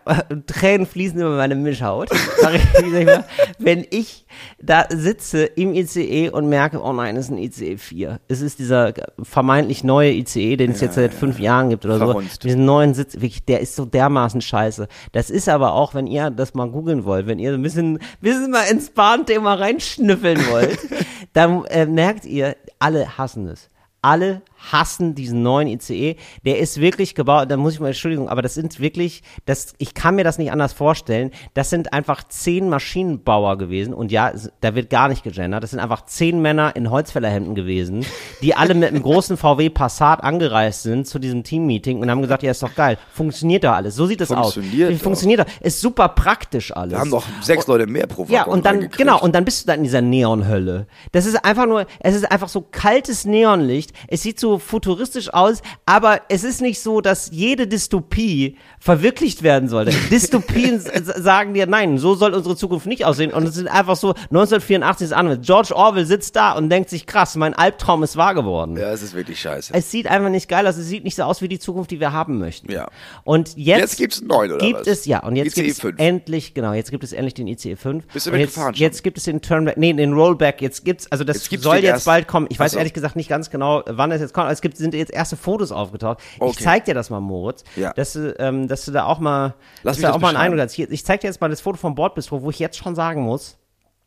Äh, 0.06 0.38
Tränen 0.47 0.88
fließen 0.88 1.20
über 1.20 1.36
meine 1.36 1.56
Mischhaut. 1.56 2.10
Wenn 3.60 3.86
ich 3.89 4.26
da 4.62 4.86
sitze 4.89 5.43
im 5.43 5.74
ICE 5.74 6.30
und 6.30 6.47
merke, 6.47 6.82
oh 6.82 6.93
nein, 6.93 7.16
es 7.18 7.26
ist 7.26 7.32
ein 7.32 7.38
ICE 7.38 7.78
4. 7.78 8.20
Es 8.30 8.41
ist 8.41 8.60
dieser 8.60 8.93
vermeintlich 9.22 9.84
neue 9.84 10.14
ICE, 10.14 10.56
den 10.56 10.72
es 10.72 10.82
jetzt 10.82 10.95
seit 10.95 11.14
fünf 11.14 11.38
Jahren 11.39 11.70
gibt 11.70 11.86
oder 11.86 11.97
Verhunzt. 11.97 12.41
so. 12.43 12.47
Diesen 12.47 12.66
neuen 12.66 12.93
Sitz, 12.93 13.16
wirklich, 13.16 13.43
der 13.45 13.60
ist 13.60 13.76
so 13.76 13.86
dermaßen 13.86 14.41
scheiße. 14.41 14.88
Das 15.12 15.30
ist 15.30 15.49
aber 15.49 15.74
auch, 15.74 15.93
wenn 15.93 16.08
ihr 16.08 16.30
das 16.30 16.54
mal 16.54 16.70
googeln 16.70 17.04
wollt, 17.06 17.28
wenn 17.28 17.39
ihr 17.39 17.54
ein 17.54 17.62
bisschen, 17.62 17.99
bisschen 18.22 18.40
mal 18.47 18.63
ins 18.63 18.89
Bahnthema 18.89 19.55
reinschnüffeln 19.55 20.39
wollt, 20.49 20.79
dann 21.33 21.65
äh, 21.65 21.85
merkt 21.85 22.25
ihr, 22.25 22.55
alle 22.79 23.17
hassen 23.17 23.47
es. 23.47 23.69
Alle 24.01 24.41
hassen 24.72 25.16
diesen 25.16 25.41
neuen 25.41 25.68
ICE. 25.68 26.16
Der 26.45 26.59
ist 26.59 26.80
wirklich 26.80 27.16
gebaut, 27.16 27.49
da 27.49 27.57
muss 27.57 27.74
ich 27.74 27.80
mal, 27.80 27.88
Entschuldigung, 27.88 28.30
aber 28.30 28.41
das 28.41 28.53
sind 28.53 28.80
wirklich, 28.80 29.24
das, 29.45 29.74
ich 29.78 29.93
kann 29.93 30.16
mir 30.16 30.24
das 30.24 30.38
nicht 30.38 30.51
anders 30.51 30.74
vorstellen. 30.74 31.32
Das 31.53 31.70
sind 31.70 31.93
einfach 31.93 32.24
zehn 32.28 32.70
Maschinenbauer 32.70 33.57
gewesen 33.57 33.93
und 33.93 34.12
ja, 34.12 34.32
da 34.62 34.76
wird 34.76 34.89
gar 34.89 35.07
nicht 35.07 35.24
gegendert. 35.24 35.64
Das 35.64 35.72
sind 35.72 35.80
einfach 35.80 36.05
zehn 36.05 36.41
Männer 36.41 36.76
in 36.76 36.91
Holzfällerhemden 36.91 37.55
gewesen, 37.55 38.05
die 38.41 38.55
alle 38.55 38.74
mit 38.74 38.89
einem 38.89 39.01
großen 39.01 39.38
VW 39.38 39.70
Passat 39.70 40.24
angereist 40.24 40.84
sind 40.84 41.07
zu 41.07 41.20
diesem 41.20 41.43
Teammeeting 41.43 41.99
und 41.99 42.09
haben 42.09 42.22
gesagt, 42.22 42.43
ja, 42.43 42.51
ist 42.51 42.64
doch 42.64 42.76
geil. 42.76 42.97
Funktioniert 43.14 43.64
doch 43.64 43.74
alles. 43.74 43.95
So 43.95 44.05
sieht 44.05 44.22
aus. 44.22 44.53
Funktioniert 44.53 44.91
doch. 44.91 44.97
Funktioniert 44.99 45.39
doch. 45.41 45.45
Ist 45.62 45.82
super 45.82 46.09
praktisch 46.09 46.76
alles. 46.76 46.93
Wir 46.93 46.99
haben 46.99 47.09
noch 47.09 47.26
sechs 47.41 47.68
Leute 47.68 47.88
mehr 47.88 48.07
pro 48.07 48.26
Ja, 48.26 48.41
Waggon 48.41 48.53
und 48.53 48.66
dann, 48.66 48.89
genau, 48.89 49.20
und 49.22 49.34
dann 49.34 49.45
bist 49.45 49.64
du 49.64 49.68
da 49.68 49.74
in 49.74 49.84
dieser 49.84 50.01
Neonhölle. 50.01 50.88
Das 51.12 51.26
ist 51.26 51.43
einfach 51.43 51.66
nur, 51.66 51.86
es 51.99 52.16
ist 52.16 52.32
einfach 52.32 52.49
so 52.49 52.62
kaltes 52.70 53.26
Neonlicht. 53.26 53.93
Es 54.07 54.22
sieht 54.22 54.39
so 54.39 54.51
futuristisch 54.60 55.34
aus, 55.34 55.62
aber 55.86 56.22
es 56.30 56.43
ist 56.43 56.62
nicht 56.62 56.82
so, 56.82 57.02
dass 57.02 57.30
jede 57.32 57.68
Dystopie 57.68 58.58
verwirklicht 58.80 59.43
werden 59.43 59.70
sollte. 59.70 59.91
Dystopien 60.12 60.80
sagen 60.80 61.54
dir, 61.54 61.68
nein, 61.68 61.97
so 61.97 62.16
soll 62.16 62.34
unsere 62.34 62.56
Zukunft 62.56 62.86
nicht 62.86 63.06
aussehen. 63.06 63.32
Und 63.32 63.43
es 63.43 63.56
sind 63.56 63.68
einfach 63.68 63.95
so, 63.95 64.10
1984 64.10 65.06
ist 65.06 65.14
anders. 65.14 65.39
George 65.41 65.76
Orwell 65.76 66.06
sitzt 66.06 66.36
da 66.36 66.54
und 66.54 66.70
denkt 66.70 66.89
sich, 66.89 67.06
krass, 67.06 67.36
mein 67.36 67.54
Albtraum 67.54 68.04
ist 68.04 68.18
wahr 68.18 68.34
geworden. 68.34 68.78
Ja, 68.78 68.91
es 68.91 69.02
ist 69.02 69.14
wirklich 69.14 69.39
scheiße. 69.39 69.74
Es 69.74 69.91
sieht 69.91 70.08
einfach 70.08 70.30
nicht 70.30 70.47
geil 70.47 70.66
aus. 70.68 70.78
Es 70.78 70.88
sieht 70.88 71.04
nicht 71.04 71.16
so 71.16 71.24
aus 71.24 71.41
wie 71.41 71.47
die 71.47 71.60
Zukunft, 71.60 71.91
die 71.91 71.99
wir 71.99 72.12
haben 72.12 72.39
möchten. 72.39 72.72
Ja. 72.72 72.88
Und 73.24 73.56
jetzt, 73.58 73.80
Jetzt 73.80 73.97
gibt's 73.97 74.22
neuen, 74.22 74.52
oder 74.52 74.66
gibt 74.66 74.82
was? 74.82 74.88
es, 74.88 75.06
ja, 75.06 75.20
und 75.24 75.36
jetzt 75.36 75.58
ICE 75.58 75.62
gibt 75.64 75.74
es 75.74 75.80
5. 75.82 75.95
endlich, 75.99 76.54
genau, 76.54 76.74
jetzt 76.74 76.91
gibt 76.91 77.04
es 77.04 77.14
endlich 77.14 77.34
den 77.34 77.47
ICE 77.47 77.76
5. 77.76 78.06
Bist 78.08 78.26
du 78.26 78.32
und 78.32 78.39
jetzt, 78.39 78.47
mitgefahren 78.49 78.76
schon? 78.76 78.82
jetzt 78.82 79.04
gibt 79.04 79.18
es 79.18 79.24
den 79.26 79.41
Turnback, 79.41 79.78
nee, 79.78 79.93
den 79.93 80.14
Rollback, 80.14 80.62
jetzt 80.62 80.86
gibt's, 80.86 81.12
also 81.12 81.24
das 81.24 81.49
Jetzt 81.49 81.64
soll 81.64 81.78
jetzt 81.78 82.06
bald 82.06 82.28
kommen. 82.28 82.47
Ich 82.49 82.60
weiß 82.60 82.72
Ach 82.72 82.74
so. 82.74 82.78
ehrlich 82.80 82.93
gesagt 82.93 83.16
nicht 83.16 83.30
ganz 83.30 83.49
genau, 83.49 83.84
wann 83.88 84.10
das 84.10 84.22
jetzt 84.22 84.34
kommt, 84.34 84.40
aber 84.41 84.51
es 84.51 84.61
gibt, 84.61 84.77
sind 84.77 84.93
jetzt 84.93 85.11
erste 85.11 85.37
Fotos 85.37 85.71
aufgetaucht. 85.71 86.19
Ich 86.35 86.41
Okay. 86.41 86.63
zeig 86.63 86.85
dir 86.85 86.93
das 86.93 87.09
mal, 87.09 87.19
Moritz, 87.19 87.63
Ja. 87.75 87.93
dass 87.93 88.13
du, 88.13 88.35
ähm, 88.39 88.67
dass 88.67 88.85
du 88.85 88.91
da 88.91 89.05
auch 89.05 89.19
mal, 89.19 89.55
Lass 89.83 89.97
dass 89.97 90.01
du 90.01 90.07
da 90.07 90.13
auch 90.13 90.19
mal 90.19 90.29
einen. 90.29 90.37
Eindruck 90.37 90.61
hast. 90.61 90.73
Hier, 90.73 90.89
ich 90.91 91.05
zeig 91.05 91.21
dir 91.21 91.27
jetzt 91.27 91.41
mal 91.41 91.49
das 91.49 91.61
Foto 91.61 91.77
vom 91.77 91.95
Bordbistro, 91.95 92.41
wo 92.41 92.49
ich 92.49 92.59
jetzt 92.59 92.77
schon 92.77 92.95
sagen 92.95 93.21
muss, 93.23 93.57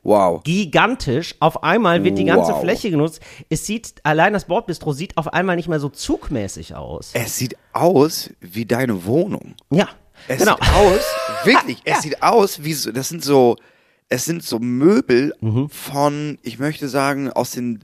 Wow. 0.03 0.43
gigantisch. 0.45 1.35
Auf 1.41 1.63
einmal 1.65 2.05
wird 2.05 2.19
die 2.19 2.25
ganze 2.27 2.53
Wow. 2.53 2.61
Fläche 2.61 2.91
genutzt. 2.91 3.21
Es 3.49 3.65
sieht, 3.65 3.95
allein 4.03 4.33
das 4.35 4.45
Bordbistro 4.45 4.93
sieht 4.93 5.17
auf 5.17 5.33
einmal 5.33 5.57
nicht 5.57 5.69
mehr 5.69 5.81
so 5.81 5.89
zugmäßig 5.89 6.75
aus. 6.75 7.11
Es 7.15 7.39
sieht 7.39 7.57
aus 7.73 8.29
wie 8.41 8.67
deine 8.67 9.07
Wohnung. 9.07 9.55
Ja, 9.71 9.89
Es 10.29 10.39
genau. 10.41 10.57
sieht 10.57 10.75
aus, 10.75 11.05
wirklich, 11.45 11.79
es 11.85 12.03
sieht 12.03 12.23
aus 12.23 12.63
wie 12.65 12.75
so, 12.75 12.93
das 12.93 13.09
sind 13.09 13.25
so, 13.25 13.57
es 14.11 14.27
sind 14.27 14.43
so 14.43 14.59
Möbel 14.59 15.35
Mhm. 15.41 15.71
von, 15.71 16.39
ich 16.43 16.59
möchte 16.59 16.89
sagen, 16.89 17.31
aus 17.33 17.53
den, 17.53 17.83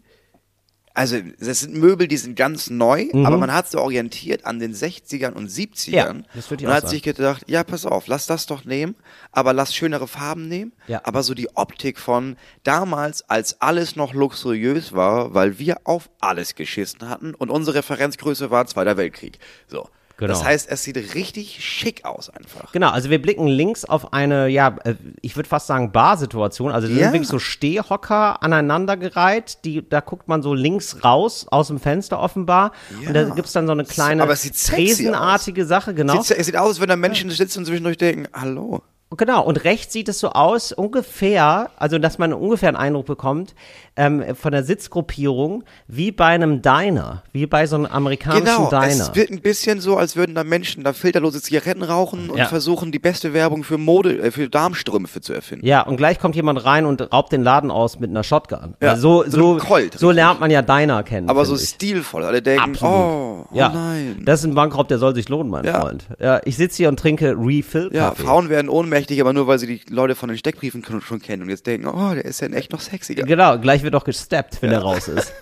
also 0.92 1.18
das 1.38 1.60
sind 1.60 1.74
Möbel, 1.74 2.08
die 2.08 2.16
sind 2.16 2.34
ganz 2.34 2.68
neu, 2.68 3.08
aber 3.12 3.38
man 3.38 3.52
hat 3.52 3.70
so 3.70 3.78
orientiert 3.78 4.44
an 4.44 4.58
den 4.58 4.74
60ern 4.74 5.32
und 5.32 5.48
70ern. 5.48 6.12
Mhm. 6.12 6.18
Ja, 6.18 6.24
das 6.34 6.50
würd 6.50 6.60
ich 6.60 6.66
und 6.66 6.72
auch 6.72 6.76
hat 6.76 6.82
sagen. 6.82 6.90
sich 6.90 7.02
gedacht, 7.02 7.44
ja, 7.46 7.62
pass 7.62 7.86
auf, 7.86 8.06
lass 8.08 8.26
das 8.26 8.46
doch 8.46 8.64
nehmen, 8.64 8.96
aber 9.30 9.52
lass 9.52 9.74
schönere 9.74 10.08
Farben 10.08 10.48
nehmen. 10.48 10.72
Ja. 10.88 11.00
Aber 11.04 11.22
so 11.22 11.34
die 11.34 11.48
Optik 11.56 11.98
von 11.98 12.36
damals, 12.64 13.28
als 13.28 13.60
alles 13.60 13.94
noch 13.94 14.14
luxuriös 14.14 14.92
war, 14.92 15.32
weil 15.32 15.58
wir 15.58 15.78
auf 15.84 16.10
alles 16.20 16.54
geschissen 16.54 17.08
hatten 17.08 17.34
und 17.34 17.50
unsere 17.50 17.78
Referenzgröße 17.78 18.50
war 18.50 18.66
Zweiter 18.66 18.96
Weltkrieg. 18.96 19.38
So. 19.68 19.88
Genau. 20.20 20.34
Das 20.34 20.44
heißt, 20.44 20.68
es 20.70 20.82
sieht 20.82 20.96
richtig 21.14 21.64
schick 21.64 22.04
aus 22.04 22.28
einfach. 22.28 22.72
Genau, 22.72 22.90
also 22.90 23.08
wir 23.08 23.20
blicken 23.22 23.46
links 23.46 23.86
auf 23.86 24.12
eine, 24.12 24.48
ja, 24.48 24.76
äh, 24.84 24.94
ich 25.22 25.34
würde 25.34 25.48
fast 25.48 25.66
sagen 25.66 25.92
Barsituation. 25.92 26.70
Also 26.72 26.86
das 26.88 26.96
Ja. 26.96 27.04
sind 27.04 27.14
wirklich 27.14 27.28
so 27.28 27.38
Stehhocker 27.38 28.42
aneinandergereiht. 28.42 29.64
Die, 29.64 29.88
da 29.88 30.00
guckt 30.00 30.28
man 30.28 30.42
so 30.42 30.52
links 30.52 31.02
raus 31.02 31.46
aus 31.50 31.68
dem 31.68 31.80
Fenster 31.80 32.20
offenbar. 32.20 32.72
Und 33.06 33.14
da 33.14 33.24
gibt's 33.24 33.52
dann 33.52 33.66
so 33.66 33.72
eine 33.72 33.84
kleine 33.84 34.22
aber 34.22 34.34
es 34.34 34.42
sieht 34.42 34.56
sexy 34.56 34.84
Tresenartige 35.04 35.64
Sache, 35.64 35.94
genau. 35.94 36.20
Sieht, 36.20 36.38
es 36.38 36.46
sieht 36.46 36.56
aus, 36.56 36.68
als 36.68 36.80
wenn 36.80 36.88
da 36.90 36.96
Menschen 36.96 37.30
sitzen 37.30 37.60
und 37.60 37.64
zwischendurch 37.64 37.96
denken, 37.96 38.28
hallo. 38.34 38.82
Genau, 39.16 39.42
und 39.42 39.64
rechts 39.64 39.92
sieht 39.92 40.08
es 40.08 40.20
so 40.20 40.30
aus, 40.30 40.70
ungefähr, 40.70 41.70
also 41.78 41.98
dass 41.98 42.18
man 42.18 42.32
ungefähr 42.32 42.68
einen 42.68 42.76
Eindruck 42.76 43.06
bekommt, 43.06 43.56
ähm, 44.00 44.34
von 44.34 44.52
der 44.52 44.64
Sitzgruppierung, 44.64 45.64
wie 45.88 46.10
bei 46.12 46.26
einem 46.26 46.62
Diner, 46.62 47.22
wie 47.32 47.46
bei 47.46 47.66
so 47.66 47.76
einem 47.76 47.86
amerikanischen 47.86 48.44
Genau, 48.44 48.70
Diner. 48.70 48.86
es 48.86 49.14
wird 49.14 49.30
ein 49.30 49.40
bisschen 49.40 49.80
so, 49.80 49.96
als 49.96 50.16
würden 50.16 50.34
da 50.34 50.42
Menschen 50.44 50.84
da 50.84 50.92
filterlose 50.92 51.42
Zigaretten 51.42 51.82
rauchen 51.82 52.30
und 52.30 52.38
Ja. 52.38 52.46
versuchen, 52.46 52.92
die 52.92 52.98
beste 52.98 53.32
Werbung 53.34 53.62
für 53.64 53.78
Mode, 53.78 54.18
äh, 54.18 54.30
für 54.30 54.48
Darmstrümpfe 54.48 55.20
zu 55.20 55.32
erfinden. 55.32 55.66
Ja, 55.66 55.82
und 55.82 55.96
gleich 55.96 56.18
kommt 56.18 56.34
jemand 56.36 56.64
rein 56.64 56.86
und 56.86 57.12
raubt 57.12 57.32
den 57.32 57.42
Laden 57.42 57.70
aus 57.70 58.00
mit 58.00 58.10
einer 58.10 58.24
Shotgun. 58.24 58.74
Ja, 58.82 58.90
Also 58.90 59.24
so, 59.24 59.30
so 59.30 59.56
Colt, 59.58 59.98
so 59.98 60.10
lernt 60.10 60.40
man 60.40 60.50
ja 60.50 60.62
Diner 60.62 61.02
kennen. 61.02 61.28
Aber 61.28 61.44
so 61.44 61.54
ich. 61.56 61.62
stilvoll. 61.68 62.24
Alle 62.24 62.40
denken, 62.42 62.70
Absolut. 62.70 62.94
oh, 62.94 63.46
oh 63.50 63.54
ja, 63.56 63.68
nein. 63.68 64.22
das 64.24 64.40
ist 64.40 64.46
ein 64.46 64.54
Bankraub, 64.54 64.88
der 64.88 64.98
soll 64.98 65.14
sich 65.14 65.28
lohnen, 65.28 65.50
mein 65.50 65.64
Ja. 65.64 65.80
Freund. 65.80 66.04
Ja, 66.18 66.40
ich 66.44 66.56
sitze 66.56 66.78
hier 66.78 66.88
und 66.88 66.98
trinke 66.98 67.34
Refill 67.38 67.90
ja, 67.92 68.08
Kaffee. 68.10 68.22
Frauen 68.22 68.48
werden 68.48 68.68
ohnmächtig, 68.68 69.20
aber 69.20 69.32
nur 69.32 69.46
weil 69.46 69.58
sie 69.58 69.66
die 69.66 69.80
Leute 69.92 70.14
von 70.14 70.28
den 70.28 70.38
Steckbriefen 70.38 70.82
schon 71.00 71.20
kennen 71.20 71.42
und 71.42 71.50
jetzt 71.50 71.66
denken, 71.66 71.86
oh, 71.86 72.14
der 72.14 72.24
ist 72.24 72.40
ja 72.40 72.48
echt 72.48 72.72
noch 72.72 72.80
sexiger. 72.80 73.24
Genau, 73.24 73.58
gleich 73.58 73.82
wird 73.82 73.89
auch 73.94 74.04
gesteppt, 74.04 74.62
wenn 74.62 74.72
er 74.72 74.82
raus 74.82 75.08
ist. 75.08 75.32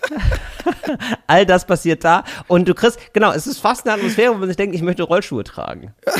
All 1.27 1.45
das 1.45 1.65
passiert 1.65 2.03
da 2.03 2.23
und 2.47 2.67
du 2.67 2.73
kriegst, 2.73 3.13
genau, 3.13 3.31
es 3.31 3.47
ist 3.47 3.59
fast 3.59 3.85
eine 3.87 3.95
Atmosphäre, 3.95 4.33
wo 4.33 4.37
man 4.37 4.47
sich 4.47 4.57
denkt, 4.57 4.75
ich 4.75 4.81
möchte 4.81 5.03
Rollschuhe 5.03 5.43
tragen. 5.43 5.93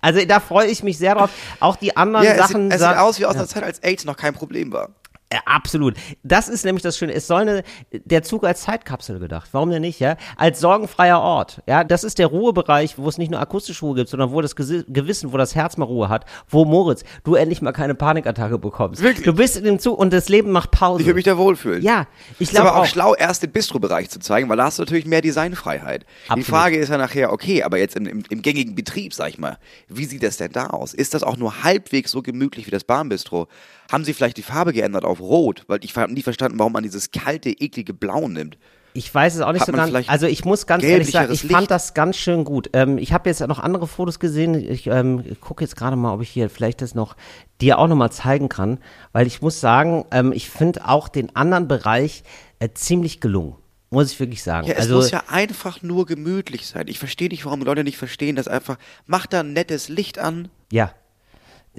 also 0.00 0.24
da 0.24 0.40
freue 0.40 0.68
ich 0.68 0.82
mich 0.82 0.98
sehr 0.98 1.14
drauf. 1.14 1.30
Auch 1.60 1.76
die 1.76 1.96
anderen 1.96 2.26
Ja, 2.26 2.32
es, 2.32 2.38
Sachen. 2.38 2.70
sieht, 2.70 2.80
es 2.80 2.86
sieht 2.86 2.96
aus 2.96 3.18
wie 3.18 3.26
aus 3.26 3.34
einer 3.36 3.46
Zeit, 3.46 3.64
als 3.64 3.82
AIDS 3.82 4.04
noch 4.04 4.16
kein 4.16 4.34
Problem 4.34 4.72
war. 4.72 4.90
Ja, 5.32 5.40
absolut. 5.44 5.96
Das 6.22 6.48
ist 6.48 6.64
nämlich 6.64 6.84
das 6.84 6.96
Schöne. 6.96 7.12
Es 7.12 7.26
soll 7.26 7.40
eine, 7.40 7.64
der 7.90 8.22
Zug 8.22 8.44
als 8.44 8.60
Zeitkapsel 8.62 9.18
gedacht. 9.18 9.48
Warum 9.50 9.70
denn 9.70 9.82
nicht, 9.82 9.98
ja? 9.98 10.16
Als 10.36 10.60
sorgenfreier 10.60 11.20
Ort. 11.20 11.62
Ja, 11.66 11.82
das 11.82 12.04
ist 12.04 12.20
der 12.20 12.28
Ruhebereich, 12.28 12.96
wo 12.96 13.08
es 13.08 13.18
nicht 13.18 13.32
nur 13.32 13.40
akustische 13.40 13.84
Ruhe 13.84 13.96
gibt, 13.96 14.08
sondern 14.08 14.30
wo 14.30 14.40
das 14.40 14.54
Gewissen, 14.54 15.32
wo 15.32 15.36
das 15.36 15.56
Herz 15.56 15.76
mal 15.78 15.84
Ruhe 15.84 16.08
hat, 16.08 16.26
wo 16.48 16.64
Moritz, 16.64 17.02
du 17.24 17.34
endlich 17.34 17.60
mal 17.60 17.72
keine 17.72 17.96
Panikattacke 17.96 18.56
bekommst. 18.58 19.02
Wirklich? 19.02 19.24
Du 19.24 19.34
bist 19.34 19.56
in 19.56 19.64
dem 19.64 19.80
Zug 19.80 19.98
und 19.98 20.12
das 20.12 20.28
Leben 20.28 20.52
macht 20.52 20.70
Pause. 20.70 21.00
Ich 21.00 21.06
würde 21.06 21.16
mich 21.16 21.24
da 21.24 21.36
wohlfühlen. 21.36 21.82
Ja, 21.82 22.06
ich 22.34 22.42
ist 22.42 22.50
glaube 22.52 22.68
aber 22.70 22.78
auch, 22.78 22.82
auch. 22.82 22.86
schlau, 22.86 23.14
erst 23.16 23.42
den 23.42 23.50
Bistro-Bereich 23.50 24.08
zu 24.10 24.20
zeigen, 24.20 24.48
weil 24.48 24.58
da 24.58 24.66
hast 24.66 24.78
du 24.78 24.82
natürlich 24.82 25.06
mehr 25.06 25.22
Designfreiheit. 25.22 26.02
Die 26.02 26.30
Absolut. 26.30 26.46
Frage 26.46 26.76
ist 26.76 26.88
ja 26.88 26.98
nachher, 26.98 27.32
okay, 27.32 27.64
aber 27.64 27.78
jetzt 27.78 27.96
im, 27.96 28.06
im, 28.06 28.22
im 28.30 28.42
gängigen 28.42 28.76
Betrieb, 28.76 29.12
sag 29.12 29.30
ich 29.30 29.38
mal, 29.38 29.58
wie 29.88 30.04
sieht 30.04 30.22
das 30.22 30.36
denn 30.36 30.52
da 30.52 30.68
aus? 30.68 30.94
Ist 30.94 31.14
das 31.14 31.24
auch 31.24 31.36
nur 31.36 31.64
halbwegs 31.64 32.12
so 32.12 32.22
gemütlich 32.22 32.68
wie 32.68 32.70
das 32.70 32.84
Bahnbistro? 32.84 33.48
Haben 33.90 34.04
sie 34.04 34.14
vielleicht 34.14 34.36
die 34.36 34.42
Farbe 34.42 34.72
geändert 34.72 35.04
auf 35.04 35.20
Rot? 35.20 35.64
Weil 35.66 35.80
ich 35.82 35.96
habe 35.96 36.12
nie 36.12 36.22
verstanden, 36.22 36.58
warum 36.58 36.72
man 36.72 36.82
dieses 36.82 37.10
kalte, 37.10 37.50
eklige 37.50 37.94
Blau 37.94 38.28
nimmt. 38.28 38.58
Ich 38.96 39.14
weiß 39.14 39.34
es 39.34 39.42
auch 39.42 39.52
nicht 39.52 39.60
Hat 39.60 39.66
so 39.66 39.72
ganz. 39.72 40.08
Also 40.08 40.26
ich 40.26 40.46
muss 40.46 40.66
ganz 40.66 40.82
ehrlich 40.82 41.10
sagen, 41.10 41.30
ich 41.30 41.42
gelblicheres 41.42 41.52
fand 41.52 41.60
Licht? 41.62 41.70
das 41.70 41.92
ganz 41.92 42.16
schön 42.16 42.44
gut. 42.44 42.70
Ähm, 42.72 42.96
ich 42.96 43.12
habe 43.12 43.28
jetzt 43.28 43.46
noch 43.46 43.58
andere 43.58 43.86
Fotos 43.86 44.18
gesehen. 44.18 44.54
Ich 44.54 44.86
ähm, 44.86 45.22
gucke 45.40 45.62
jetzt 45.62 45.76
gerade 45.76 45.96
mal, 45.96 46.14
ob 46.14 46.22
ich 46.22 46.30
hier 46.30 46.48
vielleicht 46.48 46.80
das 46.80 46.94
noch 46.94 47.14
dir 47.60 47.78
auch 47.78 47.88
noch 47.88 47.96
mal 47.96 48.10
zeigen 48.10 48.48
kann, 48.48 48.78
weil 49.12 49.26
ich 49.26 49.42
muss 49.42 49.60
sagen, 49.60 50.06
ähm, 50.12 50.32
ich 50.32 50.48
finde 50.48 50.88
auch 50.88 51.08
den 51.08 51.36
anderen 51.36 51.68
Bereich 51.68 52.22
äh, 52.58 52.70
ziemlich 52.72 53.20
gelungen. 53.20 53.56
Muss 53.90 54.12
ich 54.12 54.18
wirklich 54.18 54.42
sagen. 54.42 54.66
Ja, 54.66 54.74
es 54.74 54.80
also 54.80 54.96
muss 54.96 55.10
ja 55.10 55.24
einfach 55.28 55.82
nur 55.82 56.06
gemütlich 56.06 56.66
sein. 56.66 56.88
Ich 56.88 56.98
verstehe 56.98 57.28
nicht, 57.28 57.44
warum 57.44 57.60
Leute 57.62 57.84
nicht 57.84 57.98
verstehen, 57.98 58.34
dass 58.34 58.48
einfach, 58.48 58.78
mach 59.06 59.26
da 59.26 59.40
ein 59.40 59.52
nettes 59.52 59.88
Licht 59.88 60.18
an. 60.18 60.48
Ja. 60.72 60.92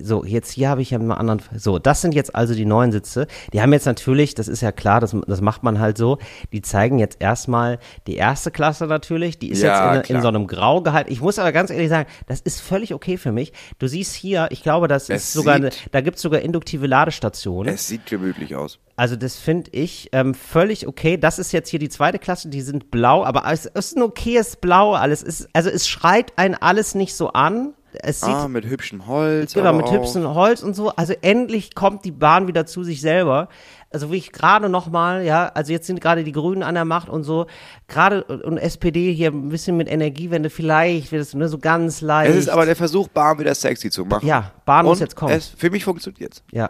So, 0.01 0.23
jetzt 0.23 0.51
hier 0.51 0.69
habe 0.69 0.81
ich 0.81 0.91
ja 0.91 0.99
einen 0.99 1.11
anderen. 1.11 1.41
So, 1.55 1.79
das 1.79 2.01
sind 2.01 2.13
jetzt 2.13 2.35
also 2.35 2.53
die 2.53 2.65
neuen 2.65 2.91
Sitze. 2.91 3.27
Die 3.53 3.61
haben 3.61 3.73
jetzt 3.73 3.85
natürlich, 3.85 4.35
das 4.35 4.47
ist 4.47 4.61
ja 4.61 4.71
klar, 4.71 4.99
das, 4.99 5.15
das 5.27 5.41
macht 5.41 5.63
man 5.63 5.79
halt 5.79 5.97
so. 5.97 6.17
Die 6.51 6.61
zeigen 6.61 6.99
jetzt 6.99 7.17
erstmal 7.19 7.79
die 8.05 8.15
erste 8.15 8.51
Klasse 8.51 8.87
natürlich. 8.87 9.39
Die 9.39 9.49
ist 9.49 9.61
Ja, 9.61 9.95
jetzt 9.95 10.09
in, 10.09 10.17
in 10.17 10.21
so 10.21 10.27
einem 10.27 10.47
Grau 10.47 10.81
gehalten. 10.81 11.11
Ich 11.11 11.21
muss 11.21 11.39
aber 11.39 11.51
ganz 11.51 11.69
ehrlich 11.69 11.89
sagen, 11.89 12.09
das 12.27 12.41
ist 12.41 12.61
völlig 12.61 12.93
okay 12.93 13.17
für 13.17 13.31
mich. 13.31 13.53
Du 13.79 13.87
siehst 13.87 14.13
hier, 14.15 14.47
ich 14.51 14.63
glaube, 14.63 14.87
das 14.87 15.09
Es 15.09 15.23
ist 15.25 15.33
sogar, 15.33 15.55
eine, 15.55 15.69
da 15.91 16.01
gibt's 16.01 16.21
sogar 16.21 16.41
induktive 16.41 16.87
Ladestationen. 16.87 17.73
Es 17.73 17.87
sieht 17.87 18.05
gemütlich 18.05 18.55
aus. 18.55 18.79
Also 18.95 19.15
das 19.15 19.35
finde 19.35 19.69
ich 19.73 20.09
ähm, 20.11 20.33
völlig 20.33 20.87
okay. 20.87 21.17
Das 21.17 21.37
ist 21.37 21.51
jetzt 21.51 21.69
hier 21.69 21.79
die 21.79 21.89
zweite 21.89 22.17
Klasse, 22.17 22.49
die 22.49 22.61
sind 22.61 22.89
blau, 22.89 23.23
aber 23.23 23.43
es 23.51 23.65
ist 23.65 23.95
ein 23.95 24.01
okayes 24.01 24.55
Blau. 24.55 24.93
Alles 24.93 25.21
ist, 25.21 25.47
also 25.53 25.69
es 25.69 25.87
schreit 25.87 26.33
ein 26.35 26.55
alles 26.55 26.95
nicht 26.95 27.15
so 27.15 27.29
an. 27.29 27.73
Es 28.01 28.21
sieht 28.21 28.29
Ah, 28.29 28.47
mit 28.47 28.65
hübschem 28.65 29.07
Holz. 29.07 29.53
Genau, 29.53 29.73
mit 29.73 29.91
hübschem 29.91 30.33
Holz 30.33 30.63
und 30.63 30.75
so. 30.75 30.89
Also 30.95 31.13
endlich 31.21 31.75
kommt 31.75 32.05
die 32.05 32.11
Bahn 32.11 32.47
wieder 32.47 32.65
zu 32.65 32.83
sich 32.83 33.01
selber. 33.01 33.49
Also 33.89 34.11
wie 34.11 34.17
ich 34.17 34.31
gerade 34.31 34.67
noch 34.67 34.87
mal, 34.89 35.23
ja, 35.23 35.47
also 35.53 35.71
jetzt 35.71 35.87
sind 35.87 36.01
gerade 36.01 36.23
die 36.23 36.33
Grünen 36.33 36.61
an 36.61 36.75
der 36.75 36.83
Macht 36.83 37.07
und 37.07 37.23
so, 37.23 37.47
gerade 37.87 38.23
und 38.23 38.57
SPD 38.57 39.13
hier 39.13 39.31
ein 39.31 39.47
bisschen 39.47 39.77
mit 39.77 39.89
Energiewende, 39.89 40.49
vielleicht 40.49 41.13
wird 41.13 41.21
es 41.21 41.33
ne, 41.33 41.47
so 41.47 41.57
ganz 41.57 42.01
leicht. 42.01 42.31
Es 42.31 42.35
ist 42.35 42.49
aber 42.49 42.65
der 42.65 42.75
Versuch, 42.75 43.07
Bahn 43.07 43.39
wieder 43.39 43.55
sexy 43.55 43.89
zu 43.89 44.03
machen. 44.03 44.27
Ja, 44.27 44.51
Bahn 44.65 44.85
muss 44.85 44.97
Und 44.97 45.05
jetzt 45.05 45.15
kommen. 45.15 45.31
Es, 45.31 45.47
für 45.47 45.69
mich 45.69 45.85
funktioniert 45.85 46.43
Ja. 46.51 46.69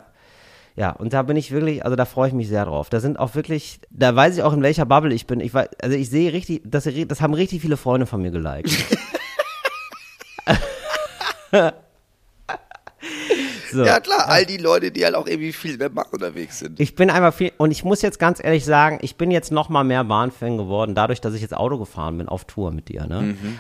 Ja, 0.76 0.92
und 0.92 1.12
da 1.12 1.24
bin 1.24 1.38
ich 1.38 1.50
wirklich, 1.52 1.84
also 1.84 1.96
da 1.96 2.06
freue 2.06 2.28
ich 2.28 2.36
mich 2.36 2.50
sehr 2.50 2.66
drauf. 2.66 2.92
Da 2.92 3.00
sind 3.00 3.18
auch 3.18 3.34
wirklich, 3.34 3.80
da 3.90 4.16
weiß 4.16 4.38
ich 4.38 4.44
auch, 4.44 4.54
in 4.54 4.62
welcher 4.62 4.86
Bubble 4.86 5.12
ich 5.12 5.26
bin. 5.26 5.40
Ich 5.40 5.52
weiß, 5.52 5.70
also 5.82 5.98
ich 5.98 6.08
sehe 6.12 6.32
richtig, 6.34 6.62
das, 6.66 6.88
das 7.08 7.20
haben 7.20 7.34
richtig 7.34 7.62
viele 7.62 7.78
Freunde 7.78 8.06
von 8.06 8.22
mir 8.22 8.30
geliked. 8.30 8.70
so. 13.72 13.84
Ja 13.84 14.00
klar, 14.00 14.28
all 14.28 14.46
die 14.46 14.58
Leute, 14.58 14.92
die 14.92 15.06
halt 15.06 15.14
auch 15.16 15.28
irgendwie 15.28 15.54
viel 15.54 15.78
mehr 15.78 15.90
Bahn 15.90 16.06
unterwegs 16.12 16.60
sind. 16.60 16.80
Ich 16.80 16.96
bin 16.96 17.10
einfach 17.10 17.34
viel, 17.34 17.52
und 17.58 17.72
ich 17.72 17.84
muss 17.84 18.02
jetzt 18.02 18.18
ganz 18.20 18.44
ehrlich 18.44 18.66
sagen, 18.66 18.98
ich 19.02 19.16
bin 19.18 19.30
jetzt 19.30 19.52
noch 19.52 19.70
mal 19.70 19.84
mehr 19.84 20.04
Bahnfan 20.04 20.58
geworden, 20.58 20.96
dadurch, 20.96 21.22
dass 21.22 21.34
ich 21.34 21.42
jetzt 21.42 21.56
Auto 21.56 21.78
gefahren 21.78 22.18
bin 22.18 22.28
auf 22.28 22.46
Tour 22.46 22.72
mit 22.72 22.90
dir, 22.90 23.06
ne? 23.06 23.20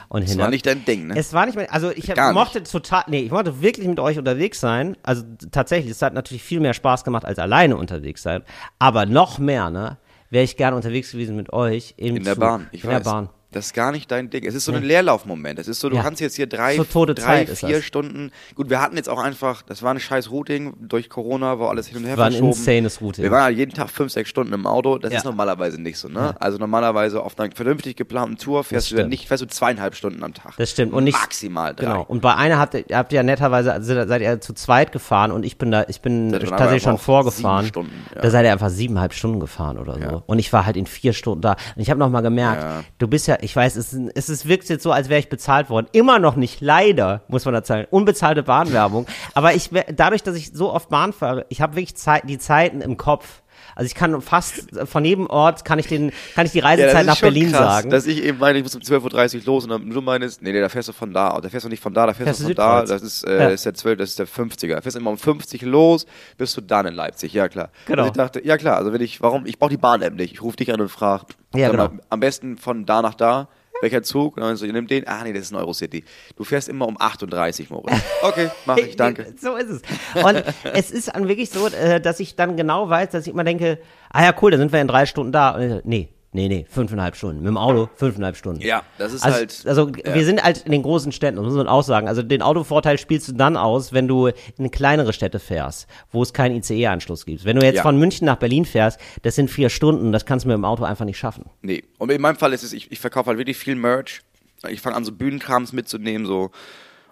Und 0.09 0.21
Mhm. 0.21 0.21
Das 0.23 0.31
hin- 0.31 0.39
war 0.39 0.49
nicht 0.49 0.65
dein 0.65 0.83
Ding, 0.85 1.07
ne? 1.07 1.15
Es 1.17 1.33
war 1.33 1.45
nicht 1.45 1.55
mehr, 1.55 1.71
also 1.73 1.91
ich 1.91 2.09
hab, 2.09 2.33
mochte 2.33 2.63
total, 2.63 3.03
nee, 3.07 3.19
ich 3.21 3.31
wollte 3.31 3.61
wirklich 3.61 3.87
mit 3.87 3.99
euch 3.99 4.17
unterwegs 4.17 4.59
sein. 4.59 4.97
Also 5.03 5.23
tatsächlich, 5.51 5.91
es 5.91 6.01
hat 6.01 6.13
natürlich 6.13 6.43
viel 6.43 6.59
mehr 6.59 6.73
Spaß 6.73 7.03
gemacht 7.03 7.25
als 7.25 7.37
alleine 7.39 7.77
unterwegs 7.77 8.23
sein. 8.23 8.43
Aber 8.79 9.05
noch 9.05 9.37
mehr, 9.39 9.69
ne, 9.69 9.97
wäre 10.29 10.43
ich 10.43 10.57
gerne 10.57 10.75
unterwegs 10.75 11.11
gewesen 11.11 11.35
mit 11.35 11.53
euch 11.53 11.93
im 11.97 12.17
In 12.17 12.23
der 12.23 12.33
Zug, 12.33 12.41
Bahn, 12.41 12.67
ich 12.71 12.83
in 12.83 12.89
weiß. 12.89 13.03
der 13.03 13.09
Bahn. 13.11 13.29
Das 13.57 13.67
ist 13.67 13.73
gar 13.73 13.91
nicht 13.91 14.11
dein 14.11 14.29
Ding. 14.29 14.45
Es 14.45 14.53
ist 14.55 14.65
so 14.65 14.71
ein 14.71 14.83
Leerlaufmoment. 14.83 15.57
Es 15.59 15.67
ist 15.67 15.79
so, 15.79 15.89
du 15.89 15.95
Ja. 15.95 16.03
kannst 16.03 16.21
jetzt 16.21 16.35
hier 16.35 16.47
drei, 16.47 16.75
So 16.77 17.05
drei 17.05 17.45
vier. 17.47 17.81
Stunden. 17.81 18.31
Gut, 18.55 18.69
wir 18.69 18.79
hatten 18.81 18.95
jetzt 18.97 19.09
auch 19.09 19.19
einfach, 19.19 19.63
das 19.63 19.81
war 19.81 19.91
ein 19.93 19.99
scheiß 19.99 20.29
Routing. 20.31 20.73
Durch 20.79 21.09
Corona 21.09 21.59
war 21.59 21.69
alles 21.69 21.87
hin 21.87 21.97
und 21.97 22.05
her 22.05 22.17
War 22.17 22.25
ein 22.27 22.31
verschoben. 22.33 22.51
insanes 22.51 23.01
Routing. 23.01 23.23
Wir 23.23 23.31
waren 23.31 23.51
ja 23.51 23.57
jeden 23.57 23.73
Tag 23.73 23.89
fünf, 23.89 24.11
sechs 24.11 24.29
Stunden 24.29 24.53
im 24.53 24.67
Auto. 24.67 24.97
Das 24.99 25.11
Ja. 25.11 25.17
ist 25.19 25.23
normalerweise 25.25 25.81
nicht 25.81 25.97
so, 25.97 26.07
ne? 26.07 26.35
Also 26.39 26.57
normalerweise 26.57 27.21
auf 27.23 27.37
einer 27.39 27.49
vernünftig 27.55 27.95
geplanten 27.97 28.37
Tour 28.37 28.63
fährst 28.63 28.91
du 28.91 28.95
ja 28.97 29.07
nicht, 29.07 29.27
fährst 29.27 29.41
du 29.43 29.47
zweieinhalb 29.47 29.95
Stunden 29.95 30.23
am 30.23 30.33
Tag. 30.33 30.55
Das 30.57 30.69
stimmt. 30.71 30.93
Und 30.93 31.03
nicht, 31.05 31.17
Maximal 31.19 31.73
drei. 31.73 31.85
Genau. 31.85 32.05
Und 32.07 32.21
bei 32.21 32.35
einer 32.35 32.59
habt 32.59 32.73
ihr, 32.75 32.85
habt 32.93 33.11
ihr 33.11 33.17
ja 33.17 33.23
netterweise, 33.23 33.73
also 33.73 33.93
seid 34.07 34.21
ihr 34.21 34.39
zu 34.39 34.53
zweit 34.53 34.91
gefahren 34.91 35.31
und 35.31 35.43
ich 35.45 35.57
bin 35.57 35.71
da, 35.71 35.85
ich 35.87 36.01
bin 36.01 36.31
tatsächlich 36.31 36.83
schon 36.83 36.97
vorgefahren. 36.99 37.65
Stunden, 37.65 37.91
ja. 38.15 38.21
Da 38.21 38.29
seid 38.29 38.45
ihr 38.45 38.51
einfach 38.51 38.69
siebeneinhalb 38.69 39.13
Stunden 39.13 39.39
gefahren 39.39 39.77
oder 39.77 39.93
so. 39.95 39.99
Ja. 39.99 40.23
Und 40.27 40.39
ich 40.39 40.53
war 40.53 40.65
halt 40.65 40.77
in 40.77 40.85
vier 40.85 41.13
Stunden 41.13 41.41
da. 41.41 41.53
Und 41.75 41.81
ich 41.81 41.89
habe 41.89 41.99
noch 41.99 42.09
mal 42.09 42.21
gemerkt, 42.21 42.61
Ja. 42.61 42.83
du 42.99 43.07
bist 43.07 43.27
ja, 43.27 43.37
ich 43.47 43.55
weiß, 43.55 43.77
es, 43.77 43.97
es 44.13 44.27
ist, 44.27 44.45
wirkt 44.45 44.67
jetzt 44.67 44.83
so, 44.83 44.91
als 44.91 45.07
wäre 45.07 45.21
ich 45.21 45.29
bezahlt 45.29 45.69
worden. 45.69 45.87
Immer 45.93 46.19
noch 46.19 46.35
nicht, 46.35 46.59
leider, 46.59 47.21
muss 47.29 47.45
man 47.45 47.53
da 47.53 47.63
sagen. 47.63 47.87
Unbezahlte 47.91 48.43
Bahnwerbung. 48.43 49.07
Aber 49.35 49.55
ich, 49.55 49.69
dadurch, 49.95 50.21
dass 50.21 50.35
ich 50.35 50.51
so 50.51 50.73
oft 50.73 50.89
Bahn 50.89 51.13
fahre, 51.13 51.45
ich 51.47 51.61
habe 51.61 51.75
wirklich 51.77 51.95
Zeit, 51.95 52.23
die 52.25 52.39
Zeiten 52.39 52.81
im 52.81 52.97
Kopf. 52.97 53.43
Also 53.77 53.85
ich 53.85 53.93
kann 53.93 54.19
fast 54.23 54.63
von 54.85 55.05
jedem 55.05 55.27
Ort 55.27 55.63
kann 55.63 55.77
ich 55.77 55.85
den, 55.85 56.11
kann 56.33 56.47
ich 56.47 56.51
die 56.51 56.57
Ja, 56.59 56.65
Reisezeit 56.65 57.01
ist 57.01 57.05
nach 57.07 57.21
Berlin 57.21 57.51
krass, 57.51 57.59
sagen. 57.75 57.89
Dass 57.91 58.07
ich 58.07 58.23
eben 58.23 58.39
meine, 58.39 58.57
ich 58.57 58.63
muss 58.63 58.73
um 58.73 58.81
12.30 58.81 59.35
Uhr 59.37 59.41
los 59.45 59.63
und 59.65 59.69
dann 59.69 59.87
du 59.87 60.01
meinst, 60.01 60.41
nee, 60.41 60.51
nee, 60.51 60.59
da 60.61 60.67
fährst 60.67 60.89
du 60.89 60.93
von 60.93 61.13
da, 61.13 61.39
da 61.39 61.47
fährst 61.47 61.65
du 61.65 61.69
nicht 61.69 61.83
von 61.83 61.93
da, 61.93 62.07
da 62.07 62.13
fährst, 62.15 62.27
Fährst 62.27 62.39
du 62.41 62.45
von 62.45 62.55
da, 62.55 62.79
südwärts. 62.87 62.89
das 62.89 63.01
ist, 63.03 63.23
äh, 63.27 63.39
Ja. 63.43 63.49
ist 63.49 63.65
der 63.67 63.75
12, 63.75 63.97
das 63.99 64.09
ist 64.09 64.17
der 64.19 64.27
50er. 64.27 64.73
Da 64.75 64.81
fährst 64.81 64.95
du 64.95 64.99
immer 64.99 65.11
um 65.11 65.17
50 65.19 65.61
los, 65.61 66.07
bist 66.39 66.57
du 66.57 66.61
dann 66.61 66.87
in 66.87 66.95
Leipzig, 66.95 67.33
ja 67.33 67.47
klar. 67.49 67.69
Genau. 67.85 68.01
Also 68.01 68.11
ich 68.11 68.17
dachte, 68.17 68.43
ja 68.43 68.57
klar, 68.57 68.77
also 68.77 68.91
wenn 68.93 69.01
ich, 69.01 69.21
warum, 69.21 69.45
ich 69.45 69.59
brauche 69.59 69.69
die 69.69 69.77
Bahn-App 69.77 70.15
nicht, 70.15 70.33
ich 70.33 70.41
rufe 70.41 70.57
dich 70.57 70.73
an 70.73 70.81
und 70.81 70.89
frage, 70.89 71.25
Ja, 71.53 71.69
genau. 71.69 71.89
am 72.09 72.19
besten 72.19 72.57
von 72.57 72.85
da 72.87 73.03
nach 73.03 73.13
da, 73.13 73.47
welcher 73.81 74.03
Zug? 74.03 74.37
Und 74.37 74.43
dann 74.43 74.55
so, 74.55 74.65
ihr 74.65 74.73
nehmt 74.73 74.91
den, 74.91 75.07
ah 75.07 75.23
nee, 75.23 75.33
das 75.33 75.43
ist 75.43 75.51
ein 75.51 75.57
Eurocity. 75.57 76.03
Du 76.35 76.43
fährst 76.43 76.69
immer 76.69 76.87
um 76.87 76.99
38, 76.99 77.69
Moritz. 77.69 77.95
Okay, 78.21 78.49
mach 78.65 78.77
ich, 78.77 78.95
danke. 78.95 79.33
So 79.41 79.55
ist 79.55 79.69
es. 79.69 80.23
Und 80.23 80.43
es 80.73 80.91
ist 80.91 81.09
dann 81.09 81.27
wirklich 81.27 81.49
so, 81.49 81.67
äh, 81.67 82.01
dass 82.01 82.19
ich 82.19 82.35
dann 82.35 82.57
genau 82.57 82.89
weiß, 82.89 83.09
dass 83.11 83.27
ich 83.27 83.33
immer 83.33 83.43
denke, 83.43 83.79
ah 84.11 84.23
ja, 84.23 84.33
cool, 84.41 84.51
dann 84.51 84.59
sind 84.59 84.71
wir 84.71 84.81
in 84.81 84.87
drei 84.87 85.05
Stunden 85.05 85.31
da. 85.31 85.51
Und 85.51 85.85
nee, 85.85 86.09
nee, 86.37 86.47
nee, 86.47 86.65
fünfeinhalb 86.69 87.15
Stunden. 87.15 87.39
Mit 87.39 87.47
dem 87.47 87.57
Auto 87.57 87.89
fünfeinhalb 87.95 88.37
Stunden. 88.37 88.61
Ja, 88.61 88.83
das 88.97 89.11
ist 89.13 89.23
also, 89.23 89.37
halt- 89.37 89.63
Also 89.65 89.89
ja. 89.89 90.13
wir 90.15 90.23
sind 90.25 90.41
halt 90.43 90.59
in 90.65 90.71
den 90.71 90.83
großen 90.83 91.11
Städten, 91.11 91.35
das 91.37 91.45
muss 91.45 91.55
man 91.55 91.67
auch 91.67 91.83
sagen. 91.83 92.07
Also 92.07 92.21
den 92.23 92.41
Autovorteil 92.41 92.97
spielst 92.97 93.27
du 93.27 93.33
dann 93.33 93.57
aus, 93.57 93.91
wenn 93.93 94.07
du 94.07 94.29
in 94.57 94.71
kleinere 94.71 95.11
Städte 95.13 95.39
fährst, 95.39 95.87
wo 96.11 96.21
es 96.21 96.31
keinen 96.33 96.55
ICE-Anschluss 96.57 97.25
gibt. 97.25 97.43
Wenn 97.43 97.57
du 97.59 97.65
jetzt 97.65 97.77
Ja. 97.77 97.81
von 97.81 97.97
München 97.97 98.25
nach 98.25 98.37
Berlin 98.37 98.65
fährst, 98.65 98.99
das 99.23 99.35
sind 99.35 99.49
vier 99.49 99.69
Stunden, 99.69 100.11
das 100.11 100.25
kannst 100.25 100.45
du 100.45 100.49
mit 100.49 100.55
dem 100.55 100.65
Auto 100.65 100.83
einfach 100.83 101.05
nicht 101.05 101.17
schaffen. 101.17 101.45
Nee. 101.61 101.83
Und 101.97 102.11
in 102.11 102.21
meinem 102.21 102.37
Fall 102.37 102.53
ist 102.53 102.63
es, 102.63 102.71
ich, 102.73 102.91
ich 102.91 102.99
verkaufe 102.99 103.27
halt 103.29 103.37
wirklich 103.39 103.57
viel 103.57 103.75
Merch. 103.75 104.21
Ich 104.69 104.81
fange 104.81 104.95
an, 104.95 105.03
so 105.05 105.11
Bühnenkrams 105.11 105.73
mitzunehmen, 105.73 106.25
so 106.25 106.51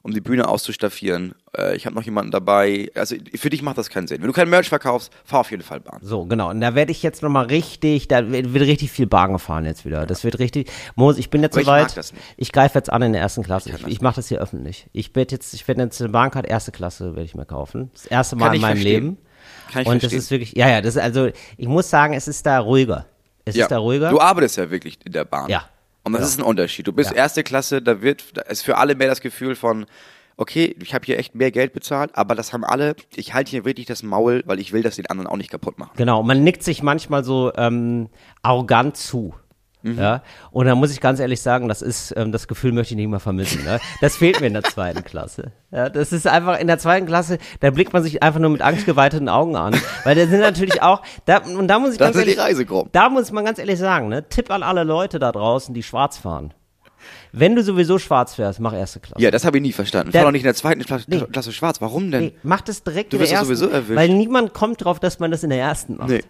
um 0.06 0.14
die 0.14 0.22
Bühne 0.22 0.48
auszustaffieren. 0.48 1.34
Äh, 1.58 1.76
ich 1.76 1.88
habe 1.88 1.96
noch 1.96 2.04
jemanden 2.04 2.30
dabei. 2.30 2.92
Also 2.94 3.16
für 3.34 3.50
dich 3.50 3.64
macht 3.64 3.80
das 3.80 3.90
keinen 3.90 4.08
Sinn. 4.08 4.22
Wenn 4.22 4.28
du 4.28 4.34
kein 4.34 4.48
Merch 4.48 4.70
verkaufst, 4.70 5.12
fahr 5.26 5.40
auf 5.40 5.50
jeden 5.50 5.64
Fall 5.64 5.80
Bahn. 5.80 5.98
So, 6.04 6.26
genau. 6.26 6.52
Und 6.52 6.62
da 6.62 6.76
werde 6.76 6.92
ich 6.92 7.02
jetzt 7.02 7.24
nochmal 7.24 7.48
richtig, 7.48 8.08
da 8.08 8.32
wird 8.32 8.54
richtig 8.54 8.92
viel 8.92 9.08
Bahn 9.08 9.34
gefahren 9.34 9.66
jetzt 9.66 9.84
wieder. 9.84 10.06
Das 10.06 10.24
wird 10.24 10.38
richtig. 10.38 10.72
Mos, 10.94 11.18
ich 11.18 11.32
bin 11.32 11.42
jetzt 11.42 11.58
ich 11.58 11.66
soweit. 11.66 11.98
das 11.98 12.14
nicht. 12.14 12.24
Ich 12.38 12.52
greife 12.52 12.78
jetzt 12.78 12.92
an 12.94 13.02
in 13.02 13.14
der 13.14 13.22
ersten 13.24 13.42
Klasse. 13.42 13.70
Ich, 13.72 13.82
das 13.82 13.90
ich 13.92 14.00
mache 14.02 14.18
das 14.18 14.28
hier 14.28 14.40
öffentlich. 14.40 14.86
Ich 14.94 15.16
werde 15.16 15.32
jetzt, 15.34 15.56
ich 15.56 15.68
werde 15.68 15.82
jetzt 15.82 16.00
eine 16.00 16.12
Bahncard 16.12 16.46
erste 16.46 16.72
Klasse 16.72 17.16
werde 17.16 17.24
ich 17.24 17.34
mir 17.34 17.46
kaufen. 17.48 17.90
Das 17.94 18.06
erste 18.06 18.36
Mal 18.36 18.46
Kann 18.46 18.54
in 18.54 18.58
ich 18.58 18.62
meinem 18.62 18.72
verstehen. 18.74 19.04
Leben. 19.04 19.18
Kann 19.72 19.82
ich 19.82 19.88
Und 19.88 19.96
das 19.96 20.02
verstehen. 20.02 20.20
ist 20.20 20.30
wirklich, 20.30 20.54
ja, 20.56 20.70
ja, 20.70 20.82
das 20.82 20.98
ist 20.98 21.02
also, 21.02 21.30
ich 21.58 21.68
muss 21.68 21.90
sagen, 21.90 22.14
es 22.14 22.28
ist 22.28 22.46
da 22.46 22.60
ruhiger. 22.60 23.08
Es 23.44 23.56
ist 23.56 23.72
da 23.72 23.80
ruhiger. 23.80 24.12
Du 24.12 24.20
arbeitest 24.22 24.58
ja 24.58 24.70
wirklich 24.70 25.00
in 25.04 25.14
der 25.14 25.26
Bahn. 25.26 25.50
Ja. 25.50 25.68
Und 26.06 26.14
das 26.14 26.22
Ja. 26.22 26.28
ist 26.28 26.40
ein 26.40 26.44
Unterschied. 26.44 26.88
Du 26.88 26.94
bist 26.94 27.10
Ja. 27.12 27.18
erste 27.18 27.44
Klasse, 27.44 27.82
da 27.82 28.02
wird, 28.02 28.38
da 28.38 28.44
ist 28.44 28.62
für 28.64 28.78
alle 28.78 28.96
mehr 28.96 29.08
das 29.08 29.20
Gefühl 29.22 29.56
von, 29.56 29.86
okay, 30.38 30.76
ich 30.82 30.94
habe 30.94 31.06
hier 31.06 31.18
echt 31.18 31.34
mehr 31.36 31.50
Geld 31.52 31.74
bezahlt, 31.74 32.12
aber 32.14 32.36
das 32.36 32.54
haben 32.54 32.64
alle, 32.64 32.96
ich 33.16 33.34
halte 33.34 33.50
hier 33.52 33.66
wirklich 33.66 33.88
das 33.88 34.04
Maul, 34.04 34.44
weil 34.46 34.60
ich 34.60 34.72
will 34.72 34.84
das 34.84 34.96
den 34.98 35.08
anderen 35.08 35.28
auch 35.28 35.38
nicht 35.38 35.50
kaputt 35.50 35.80
machen. 35.80 35.92
Genau, 35.98 36.22
man 36.24 36.44
nickt 36.44 36.62
sich 36.64 36.84
manchmal 36.84 37.24
so 37.24 37.52
ähm, 37.58 38.10
arrogant 38.44 38.96
zu. 38.98 39.34
Mhm. 39.86 40.00
Ja, 40.00 40.24
und 40.52 40.66
da 40.66 40.74
muss 40.74 40.92
ich 40.92 41.00
ganz 41.00 41.20
ehrlich 41.20 41.42
sagen, 41.42 41.68
das 41.68 41.84
ist, 41.84 42.12
ähm, 42.18 42.32
das 42.32 42.48
Gefühl 42.48 42.72
möchte 42.72 42.94
ich 42.94 42.98
nicht 42.98 43.08
mehr 43.08 43.20
vermissen. 43.20 43.64
Ne? 43.64 43.80
Das 44.02 44.16
fehlt 44.16 44.42
mir 44.42 44.48
in 44.48 44.54
der 44.54 44.64
zweiten 44.64 45.04
Klasse. 45.04 45.52
Ja, 45.72 45.90
das 45.90 46.12
ist 46.12 46.26
einfach 46.28 46.60
in 46.60 46.66
der 46.66 46.80
zweiten 46.80 47.06
Klasse, 47.06 47.38
da 47.60 47.70
blickt 47.70 47.94
man 47.94 48.02
sich 48.02 48.24
einfach 48.24 48.40
nur 48.40 48.50
mit 48.50 48.64
angstgeweiteten 48.64 49.30
Augen 49.30 49.56
an. 49.56 49.76
Weil 50.04 50.16
da 50.16 50.26
sind 50.26 50.40
natürlich 50.40 50.82
auch, 50.82 51.04
da, 51.26 51.38
und 51.38 51.68
da 51.68 51.78
muss 51.78 51.92
ich 51.92 51.98
Das 52.00 52.08
ganz 52.08 52.16
die 52.16 52.22
ehrlich, 52.32 52.40
Reisegruppen. 52.40 52.90
da 52.94 53.10
muss 53.10 53.32
man 53.32 53.46
ganz 53.46 53.60
ehrlich 53.60 53.78
sagen, 53.78 54.08
ne? 54.10 54.28
Tipp 54.28 54.50
an 54.50 54.64
alle 54.64 54.84
Leute 54.84 55.20
da 55.20 55.32
draußen, 55.32 55.74
die 55.76 55.84
schwarz 55.84 56.18
fahren. 56.18 56.54
Wenn 57.32 57.56
du 57.56 57.62
sowieso 57.62 58.00
schwarz 58.00 58.34
fährst, 58.34 58.60
mach 58.60 58.74
erste 58.74 59.00
Klasse. 59.00 59.22
Ja, 59.22 59.30
das 59.30 59.46
habe 59.46 59.58
ich 59.58 59.62
nie 59.62 59.74
verstanden. 59.74 60.12
Der- 60.12 60.22
Fahr 60.22 60.30
doch 60.30 60.32
nicht 60.32 60.42
in 60.42 60.48
der 60.48 60.56
zweiten 60.56 60.82
Klasse, 60.84 61.06
Nee. 61.08 61.20
Klasse 61.32 61.52
schwarz. 61.52 61.80
Warum 61.80 62.10
denn? 62.10 62.24
Nee, 62.24 62.34
mach 62.42 62.62
das 62.62 62.82
direkt 62.84 63.14
Du 63.14 63.18
in 63.18 63.20
der 63.22 63.30
wirst 63.30 63.34
doch 63.34 63.38
ersten, 63.50 63.56
sowieso 63.56 63.70
erwischt. 63.72 63.96
weil 63.98 64.10
niemand 64.10 64.54
kommt 64.54 64.84
drauf, 64.84 65.00
dass 65.00 65.20
man 65.20 65.30
das 65.30 65.44
in 65.44 65.52
der 65.52 65.60
ersten 65.60 65.98
macht. 65.98 66.10
Nee. 66.10 66.24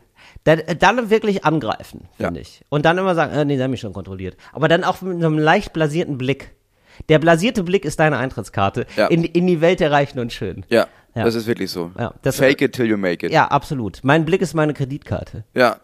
Da, 0.46 0.56
dann 0.56 1.10
wirklich 1.10 1.44
angreifen, 1.44 2.08
Ja. 2.18 2.28
finde 2.28 2.40
ich. 2.40 2.62
Und 2.70 2.86
dann 2.86 2.98
immer 2.98 3.14
sagen, 3.16 3.34
äh, 3.34 3.44
nee, 3.46 3.56
der 3.58 3.66
hat 3.66 3.72
mich 3.72 3.80
schon 3.82 3.94
kontrolliert. 3.94 4.38
Aber 4.54 4.68
dann 4.68 4.84
auch 4.84 5.02
mit 5.02 5.16
einem 5.18 5.38
leicht 5.38 5.74
blasierten 5.74 6.18
Blick. 6.18 6.54
Der 7.10 7.20
blasierte 7.20 7.64
Blick 7.64 7.84
ist 7.84 8.00
deine 8.00 8.18
Eintrittskarte 8.18 8.86
Ja. 8.96 9.08
in, 9.08 9.24
in 9.26 9.48
die 9.48 9.60
Welt 9.60 9.80
der 9.82 9.92
Reichen 9.92 10.20
und 10.20 10.32
Schönen. 10.32 10.64
Ja, 10.70 10.88
Ja. 11.16 11.24
das 11.26 11.36
ist 11.36 11.46
wirklich 11.48 11.70
so. 11.72 11.92
Ja, 12.00 12.14
das- 12.22 12.38
Fake 12.38 12.62
it 12.62 12.74
till 12.74 12.86
you 12.86 12.96
make 12.96 13.26
it. 13.26 13.34
Ja, 13.34 13.48
absolut. 13.48 14.00
Mein 14.04 14.24
Blick 14.24 14.42
ist 14.42 14.54
meine 14.54 14.74
Kreditkarte. 14.74 15.44
Ja. 15.54 15.78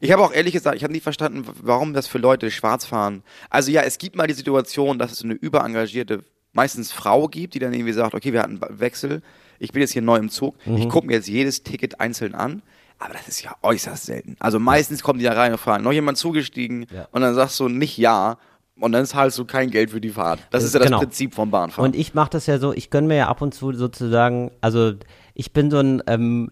Ich 0.00 0.10
habe 0.12 0.22
auch 0.22 0.32
ehrlich 0.32 0.54
gesagt, 0.54 0.76
ich 0.76 0.82
habe 0.84 0.94
nie 0.94 1.00
verstanden, 1.00 1.44
warum 1.60 1.92
das 1.92 2.06
für 2.06 2.16
Leute 2.18 2.50
schwarz 2.50 2.86
fahren. 2.86 3.22
Also 3.50 3.70
ja, 3.70 3.82
es 3.82 3.98
gibt 3.98 4.16
mal 4.16 4.26
die 4.26 4.32
Situation, 4.34 4.98
dass 4.98 5.12
es 5.12 5.22
eine 5.22 5.34
überengagierte, 5.34 6.20
meistens 6.52 6.90
Frau 6.92 7.28
gibt, 7.28 7.52
die 7.54 7.58
dann 7.58 7.74
irgendwie 7.74 7.92
sagt, 7.92 8.14
okay, 8.14 8.32
wir 8.32 8.40
hatten 8.40 8.62
einen 8.62 8.80
Wechsel, 8.80 9.20
ich 9.58 9.72
bin 9.72 9.82
jetzt 9.82 9.92
hier 9.92 10.00
neu 10.02 10.16
im 10.16 10.30
Zug, 10.30 10.54
Mhm. 10.66 10.76
ich 10.78 10.88
gucke 10.88 11.06
mir 11.08 11.14
jetzt 11.14 11.28
jedes 11.28 11.64
Ticket 11.64 12.00
einzeln 12.00 12.34
an. 12.34 12.62
Aber 12.98 13.12
das 13.12 13.28
ist 13.28 13.42
ja 13.42 13.54
äußerst 13.62 14.06
selten. 14.06 14.36
Also 14.40 14.58
meistens 14.58 15.02
kommen 15.02 15.18
die 15.18 15.24
da 15.24 15.32
rein 15.32 15.52
und 15.52 15.58
fragen, 15.58 15.84
noch 15.84 15.92
jemand 15.92 16.16
zugestiegen? 16.18 16.86
Ja. 16.94 17.06
Und 17.12 17.20
dann 17.22 17.34
sagst 17.34 17.58
du 17.60 17.68
nicht 17.68 17.98
ja. 17.98 18.38
Und 18.80 18.92
dann 18.92 19.06
zahlst 19.06 19.38
du 19.38 19.44
kein 19.44 19.70
Geld 19.70 19.90
für 19.90 20.00
die 20.00 20.10
Fahrt. 20.10 20.40
Das 20.50 20.64
ist 20.64 20.72
ja 20.74 20.80
das 20.80 20.86
Genau. 20.88 20.98
Prinzip 20.98 21.32
vom 21.34 21.50
Bahnfahren. 21.50 21.90
Und 21.92 21.96
ich 21.96 22.14
mache 22.14 22.30
das 22.30 22.46
ja 22.46 22.58
so, 22.58 22.72
ich 22.72 22.90
gönn 22.90 23.06
mir 23.06 23.16
ja 23.16 23.28
ab 23.28 23.40
und 23.40 23.54
zu 23.54 23.72
sozusagen, 23.72 24.50
also 24.60 24.92
ich 25.34 25.52
bin 25.52 25.70
so 25.70 25.78
ein, 25.78 26.02
ähm, 26.08 26.50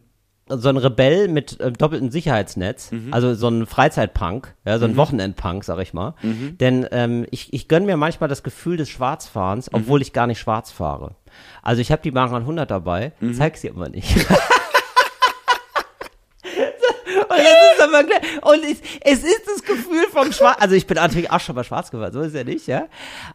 so 0.48 0.68
ein 0.68 0.76
Rebell 0.76 1.26
mit 1.28 1.58
äh, 1.60 1.72
doppeltem 1.72 2.10
Sicherheitsnetz, 2.10 2.92
Mhm. 2.92 3.12
also 3.14 3.34
so 3.34 3.48
ein 3.48 3.66
Freizeitpunk, 3.66 4.54
ja, 4.66 4.78
so 4.78 4.84
ein 4.84 4.96
Wochenendpunk, 4.96 5.64
sag 5.64 5.78
ich 5.80 5.94
mal. 5.94 6.14
Mhm. 6.22 6.58
Denn 6.58 6.86
ähm, 6.92 7.26
ich, 7.30 7.52
ich 7.54 7.66
gönn 7.68 7.86
mir 7.86 7.96
manchmal 7.96 8.28
das 8.28 8.42
Gefühl 8.44 8.76
des 8.76 8.88
Schwarzfahrens, 8.90 9.70
Mhm. 9.72 9.78
obwohl 9.78 10.02
ich 10.02 10.12
gar 10.12 10.26
nicht 10.28 10.38
schwarz 10.38 10.70
fahre. 10.70 11.16
Also 11.62 11.80
ich 11.80 11.90
habe 11.90 12.02
die 12.02 12.10
Bahn 12.12 12.30
100 12.32 12.70
dabei, 12.70 13.12
Mhm. 13.20 13.34
zeig 13.34 13.56
sie 13.56 13.70
aber 13.70 13.88
nicht. 13.88 14.14
Und, 16.44 17.38
das 17.38 17.72
ist 17.72 17.81
aber 17.94 18.04
klar. 18.04 18.20
und 18.42 18.64
es, 18.64 18.78
es 19.00 19.24
ist 19.24 19.42
das 19.46 19.62
Gefühl 19.62 20.04
vom 20.10 20.32
Schwarz, 20.32 20.56
also 20.60 20.74
ich 20.74 20.86
bin 20.86 20.96
natürlich 20.96 21.30
auch 21.30 21.40
schon 21.40 21.54
mal 21.54 21.64
schwarz 21.64 21.90
geworden, 21.90 22.12
so 22.12 22.20
ist 22.20 22.34
ja 22.34 22.44
nicht, 22.44 22.66
ja. 22.66 22.86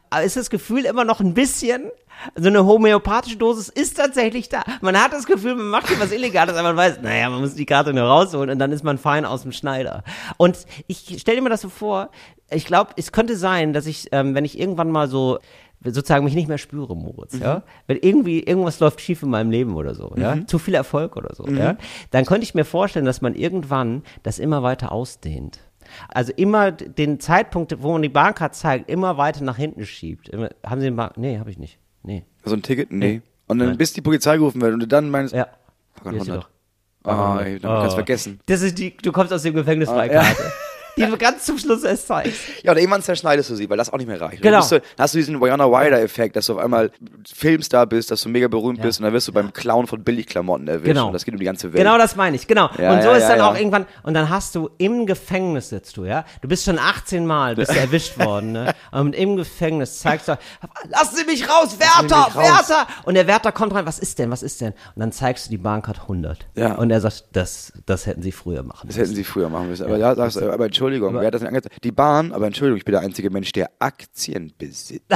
Aber 0.09 0.23
ist 0.23 0.37
das 0.37 0.49
Gefühl 0.49 0.85
immer 0.85 1.05
noch 1.05 1.19
ein 1.19 1.33
bisschen, 1.33 1.91
so 2.35 2.47
eine 2.47 2.65
homöopathische 2.65 3.37
Dosis 3.37 3.69
ist 3.69 3.97
tatsächlich 3.97 4.49
da. 4.49 4.63
Man 4.81 4.99
hat 4.99 5.13
das 5.13 5.25
Gefühl, 5.25 5.55
man 5.55 5.67
macht 5.67 5.87
hier 5.87 5.99
was 5.99 6.11
Illegales, 6.11 6.55
aber 6.55 6.69
man 6.69 6.77
weiß, 6.77 7.01
naja, 7.01 7.29
man 7.29 7.41
muss 7.41 7.55
die 7.55 7.65
Karte 7.65 7.93
nur 7.93 8.05
rausholen 8.05 8.49
und 8.49 8.59
dann 8.59 8.71
ist 8.71 8.83
man 8.83 8.97
fein 8.97 9.25
aus 9.25 9.43
dem 9.43 9.51
Schneider. 9.51 10.03
Und 10.37 10.57
ich 10.87 11.17
stelle 11.19 11.41
mir 11.41 11.49
das 11.49 11.61
so 11.61 11.69
vor, 11.69 12.09
ich 12.49 12.65
glaube, 12.65 12.91
es 12.95 13.11
könnte 13.11 13.35
sein, 13.35 13.73
dass 13.73 13.85
ich, 13.85 14.07
ähm, 14.11 14.33
wenn 14.33 14.45
ich 14.45 14.59
irgendwann 14.59 14.89
mal 14.89 15.07
so 15.07 15.39
sozusagen 15.83 16.25
mich 16.25 16.33
nicht 16.35 16.47
mehr 16.47 16.57
spüre, 16.57 16.95
Moritz, 16.95 17.33
Mhm. 17.35 17.41
ja, 17.41 17.63
wenn 17.87 17.97
irgendwie 17.97 18.41
irgendwas 18.43 18.79
läuft 18.79 18.99
schief 19.01 19.23
in 19.23 19.29
meinem 19.29 19.51
Leben 19.51 19.75
oder 19.75 19.93
so, 19.95 20.13
ja, 20.17 20.45
zu 20.47 20.59
viel 20.59 20.73
Erfolg 20.73 21.15
oder 21.15 21.33
so, 21.35 21.43
Mhm. 21.43 21.57
ja, 21.57 21.77
dann 22.11 22.25
könnte 22.25 22.43
ich 22.43 22.55
mir 22.55 22.65
vorstellen, 22.65 23.05
dass 23.05 23.21
man 23.21 23.35
irgendwann 23.35 24.03
das 24.23 24.39
immer 24.39 24.63
weiter 24.63 24.91
ausdehnt. 24.91 25.59
Also 26.09 26.33
immer 26.35 26.71
den 26.73 27.19
Zeitpunkt, 27.21 27.81
wo 27.81 27.93
man 27.93 28.01
die 28.01 28.09
Bahncard 28.09 28.53
zeigt, 28.55 28.89
immer 28.89 29.17
weiter 29.17 29.43
nach 29.45 29.55
hinten 29.55 29.85
schiebt. 29.85 30.27
Immer, 30.29 30.49
haben 30.65 30.81
Sie 30.81 30.87
den 30.87 30.97
Bahn? 30.97 31.11
Nee, 31.15 31.39
habe 31.39 31.49
ich 31.49 31.57
nicht. 31.57 31.79
Nee. 32.03 32.25
So 32.43 32.55
ein 32.55 32.61
Ticket? 32.61 32.91
Nee. 32.91 32.97
Nee. 33.07 33.21
Und 33.47 33.59
dann 33.59 33.69
Nein. 33.69 33.77
bis 33.77 33.93
die 33.93 34.01
Polizei 34.01 34.35
gerufen 34.35 34.59
wird 34.59 34.73
und 34.73 34.81
du 34.81 34.87
dann 34.87 35.09
meinst, 35.09 35.33
Ja. 35.33 35.47
Fuck, 35.93 36.11
Hier 36.11 36.19
ist 36.19 36.25
sie 36.25 36.31
100. 36.31 36.43
doch. 37.03 37.09
ah, 37.09 37.39
ey, 37.41 37.57
dann 37.59 37.71
kannst 37.79 37.93
du 37.93 37.95
vergessen. 37.95 38.39
Das 38.47 38.61
ist 38.61 38.77
die, 38.77 38.97
du 38.97 39.11
kommst 39.13 39.31
aus 39.31 39.43
dem 39.43 39.53
Gefängnis 39.53 39.87
Ah, 39.87 39.93
Freikarte. 39.93 40.43
Die 40.97 41.05
du 41.05 41.17
ganz 41.17 41.45
zum 41.45 41.57
Schluss 41.57 41.83
erst 41.83 42.07
zeigst. 42.07 42.41
Ja, 42.63 42.71
oder 42.71 42.79
irgendwann 42.79 43.01
zerschneidest 43.01 43.49
du 43.49 43.55
sie, 43.55 43.69
weil 43.69 43.77
das 43.77 43.91
auch 43.91 43.97
nicht 43.97 44.07
mehr 44.07 44.19
reicht. 44.19 44.41
Genau. 44.41 44.59
Dann, 44.59 44.69
du, 44.69 44.79
dann 44.79 45.03
hast 45.03 45.13
du 45.13 45.17
diesen 45.19 45.39
Winona 45.39 45.65
Ryder-Effekt, 45.65 46.35
dass 46.35 46.47
du 46.47 46.53
auf 46.53 46.59
einmal 46.59 46.91
Filmstar 47.31 47.85
bist, 47.85 48.11
dass 48.11 48.21
du 48.21 48.29
mega 48.29 48.47
berühmt 48.47 48.81
bist 48.81 48.99
und 48.99 49.05
dann 49.05 49.13
wirst 49.13 49.27
du 49.27 49.31
beim 49.31 49.53
Klauen 49.53 49.87
von 49.87 50.03
Billigklamotten 50.03 50.67
erwischt. 50.67 50.85
Genau. 50.85 51.07
Und 51.07 51.13
das 51.13 51.25
geht 51.25 51.33
um 51.33 51.39
die 51.39 51.45
ganze 51.45 51.73
Welt. 51.73 51.77
Genau 51.77 51.97
das 51.97 52.15
meine 52.15 52.35
ich, 52.35 52.47
genau. 52.47 52.69
Ja, 52.77 52.93
und 52.93 53.03
so 53.03 53.09
ja, 53.09 53.15
ist 53.15 53.23
ja, 53.23 53.29
dann 53.29 53.37
ja. 53.39 53.49
auch 53.49 53.55
irgendwann, 53.55 53.85
und 54.03 54.13
dann 54.13 54.29
hast 54.29 54.55
du 54.55 54.69
im 54.77 55.05
Gefängnis 55.05 55.69
sitzt 55.69 55.97
du, 55.97 56.05
ja. 56.05 56.25
Du 56.41 56.47
bist 56.47 56.65
schon 56.65 56.79
18 56.79 57.25
Mal, 57.25 57.55
bist 57.55 57.71
du 57.71 57.79
erwischt 57.79 58.17
worden, 58.17 58.51
ne? 58.53 58.73
Und 58.91 59.15
im 59.15 59.35
Gefängnis 59.35 59.99
zeigst 59.99 60.27
du, 60.27 60.37
lassen 60.89 61.15
Sie 61.15 61.25
mich 61.25 61.47
raus, 61.49 61.77
Wärter, 61.79 62.27
mich 62.27 62.35
raus. 62.35 62.69
Wärter! 62.69 62.87
Und 63.03 63.15
der 63.15 63.27
Wärter 63.27 63.51
kommt 63.51 63.73
rein, 63.73 63.85
was 63.85 63.99
ist 63.99 64.19
denn, 64.19 64.31
was 64.31 64.43
ist 64.43 64.61
denn? 64.61 64.73
Und 64.95 64.99
dann 64.99 65.11
zeigst 65.11 65.47
du 65.47 65.49
die 65.49 65.57
Bahncard 65.57 66.01
100. 66.01 66.45
Ja. 66.55 66.75
Und 66.75 66.91
er 66.91 67.01
sagt, 67.01 67.25
das, 67.33 67.73
das 67.85 68.05
hätten 68.05 68.21
Sie 68.21 68.31
früher 68.31 68.63
machen 68.63 68.87
Das 68.87 68.97
hätten 68.97 69.15
sie 69.15 69.23
früher 69.23 69.49
machen 69.49 69.69
müssen. 69.69 69.85
Aber 69.85 69.97
ja, 69.97 70.15
sagst, 70.15 70.37
du, 70.37 70.51
aber 70.51 70.65
Entschuldigung, 70.65 70.86
wer 70.91 71.27
hat 71.27 71.33
das 71.33 71.41
denn 71.41 71.49
angezeigt? 71.49 71.83
Die 71.83 71.91
Bahn, 71.91 72.31
aber 72.31 72.47
Entschuldigung, 72.47 72.77
ich 72.77 72.85
bin 72.85 72.93
der 72.93 73.01
einzige 73.01 73.29
Mensch, 73.29 73.51
der 73.51 73.69
Aktien 73.79 74.53
besitzt. 74.57 75.05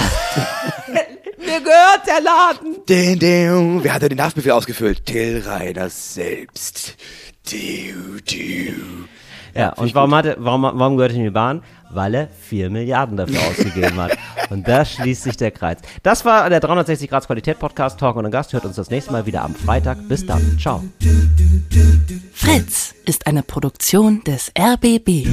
Mir 1.37 1.59
gehört 1.59 2.07
der 2.07 2.21
Laden! 2.21 2.85
Den, 2.87 3.19
den, 3.19 3.83
wer 3.83 3.93
hat 3.93 4.01
denn 4.03 4.09
den 4.09 4.21
Haftbefehl 4.21 4.51
ausgefüllt? 4.51 5.05
Till 5.05 5.41
Reiners 5.45 6.13
selbst. 6.13 6.95
Du, 7.49 8.19
du. 8.21 9.07
Ja, 9.55 9.73
und 9.73 9.93
warum, 9.95 10.15
hatte, 10.15 10.35
warum, 10.39 10.63
warum 10.63 10.97
gehört 10.97 11.11
er 11.11 11.17
in 11.17 11.23
die 11.25 11.29
Bahn? 11.29 11.61
Weil 11.89 12.15
er 12.15 12.27
4 12.27 12.69
Milliarden 12.69 13.17
dafür 13.17 13.39
ausgegeben 13.49 13.97
hat. 13.99 14.17
Und 14.49 14.67
da 14.67 14.85
schließt 14.85 15.23
sich 15.23 15.37
der 15.37 15.51
Kreis. 15.51 15.77
Das 16.03 16.25
war 16.25 16.49
der 16.49 16.59
360 16.59 17.09
Grad 17.09 17.25
Qualität 17.25 17.59
Podcast 17.59 17.99
Talk 17.99 18.15
und 18.15 18.25
ein 18.25 18.31
Gast. 18.31 18.53
Hört 18.53 18.65
uns 18.65 18.75
das 18.75 18.89
nächste 18.89 19.11
Mal 19.11 19.25
wieder 19.25 19.43
am 19.43 19.55
Freitag. 19.55 19.97
Bis 20.07 20.25
dann. 20.25 20.57
Ciao. 20.59 20.83
Fritz 22.33 22.95
ist 23.05 23.27
eine 23.27 23.43
Produktion 23.43 24.23
des 24.23 24.51
RBB. 24.57 25.27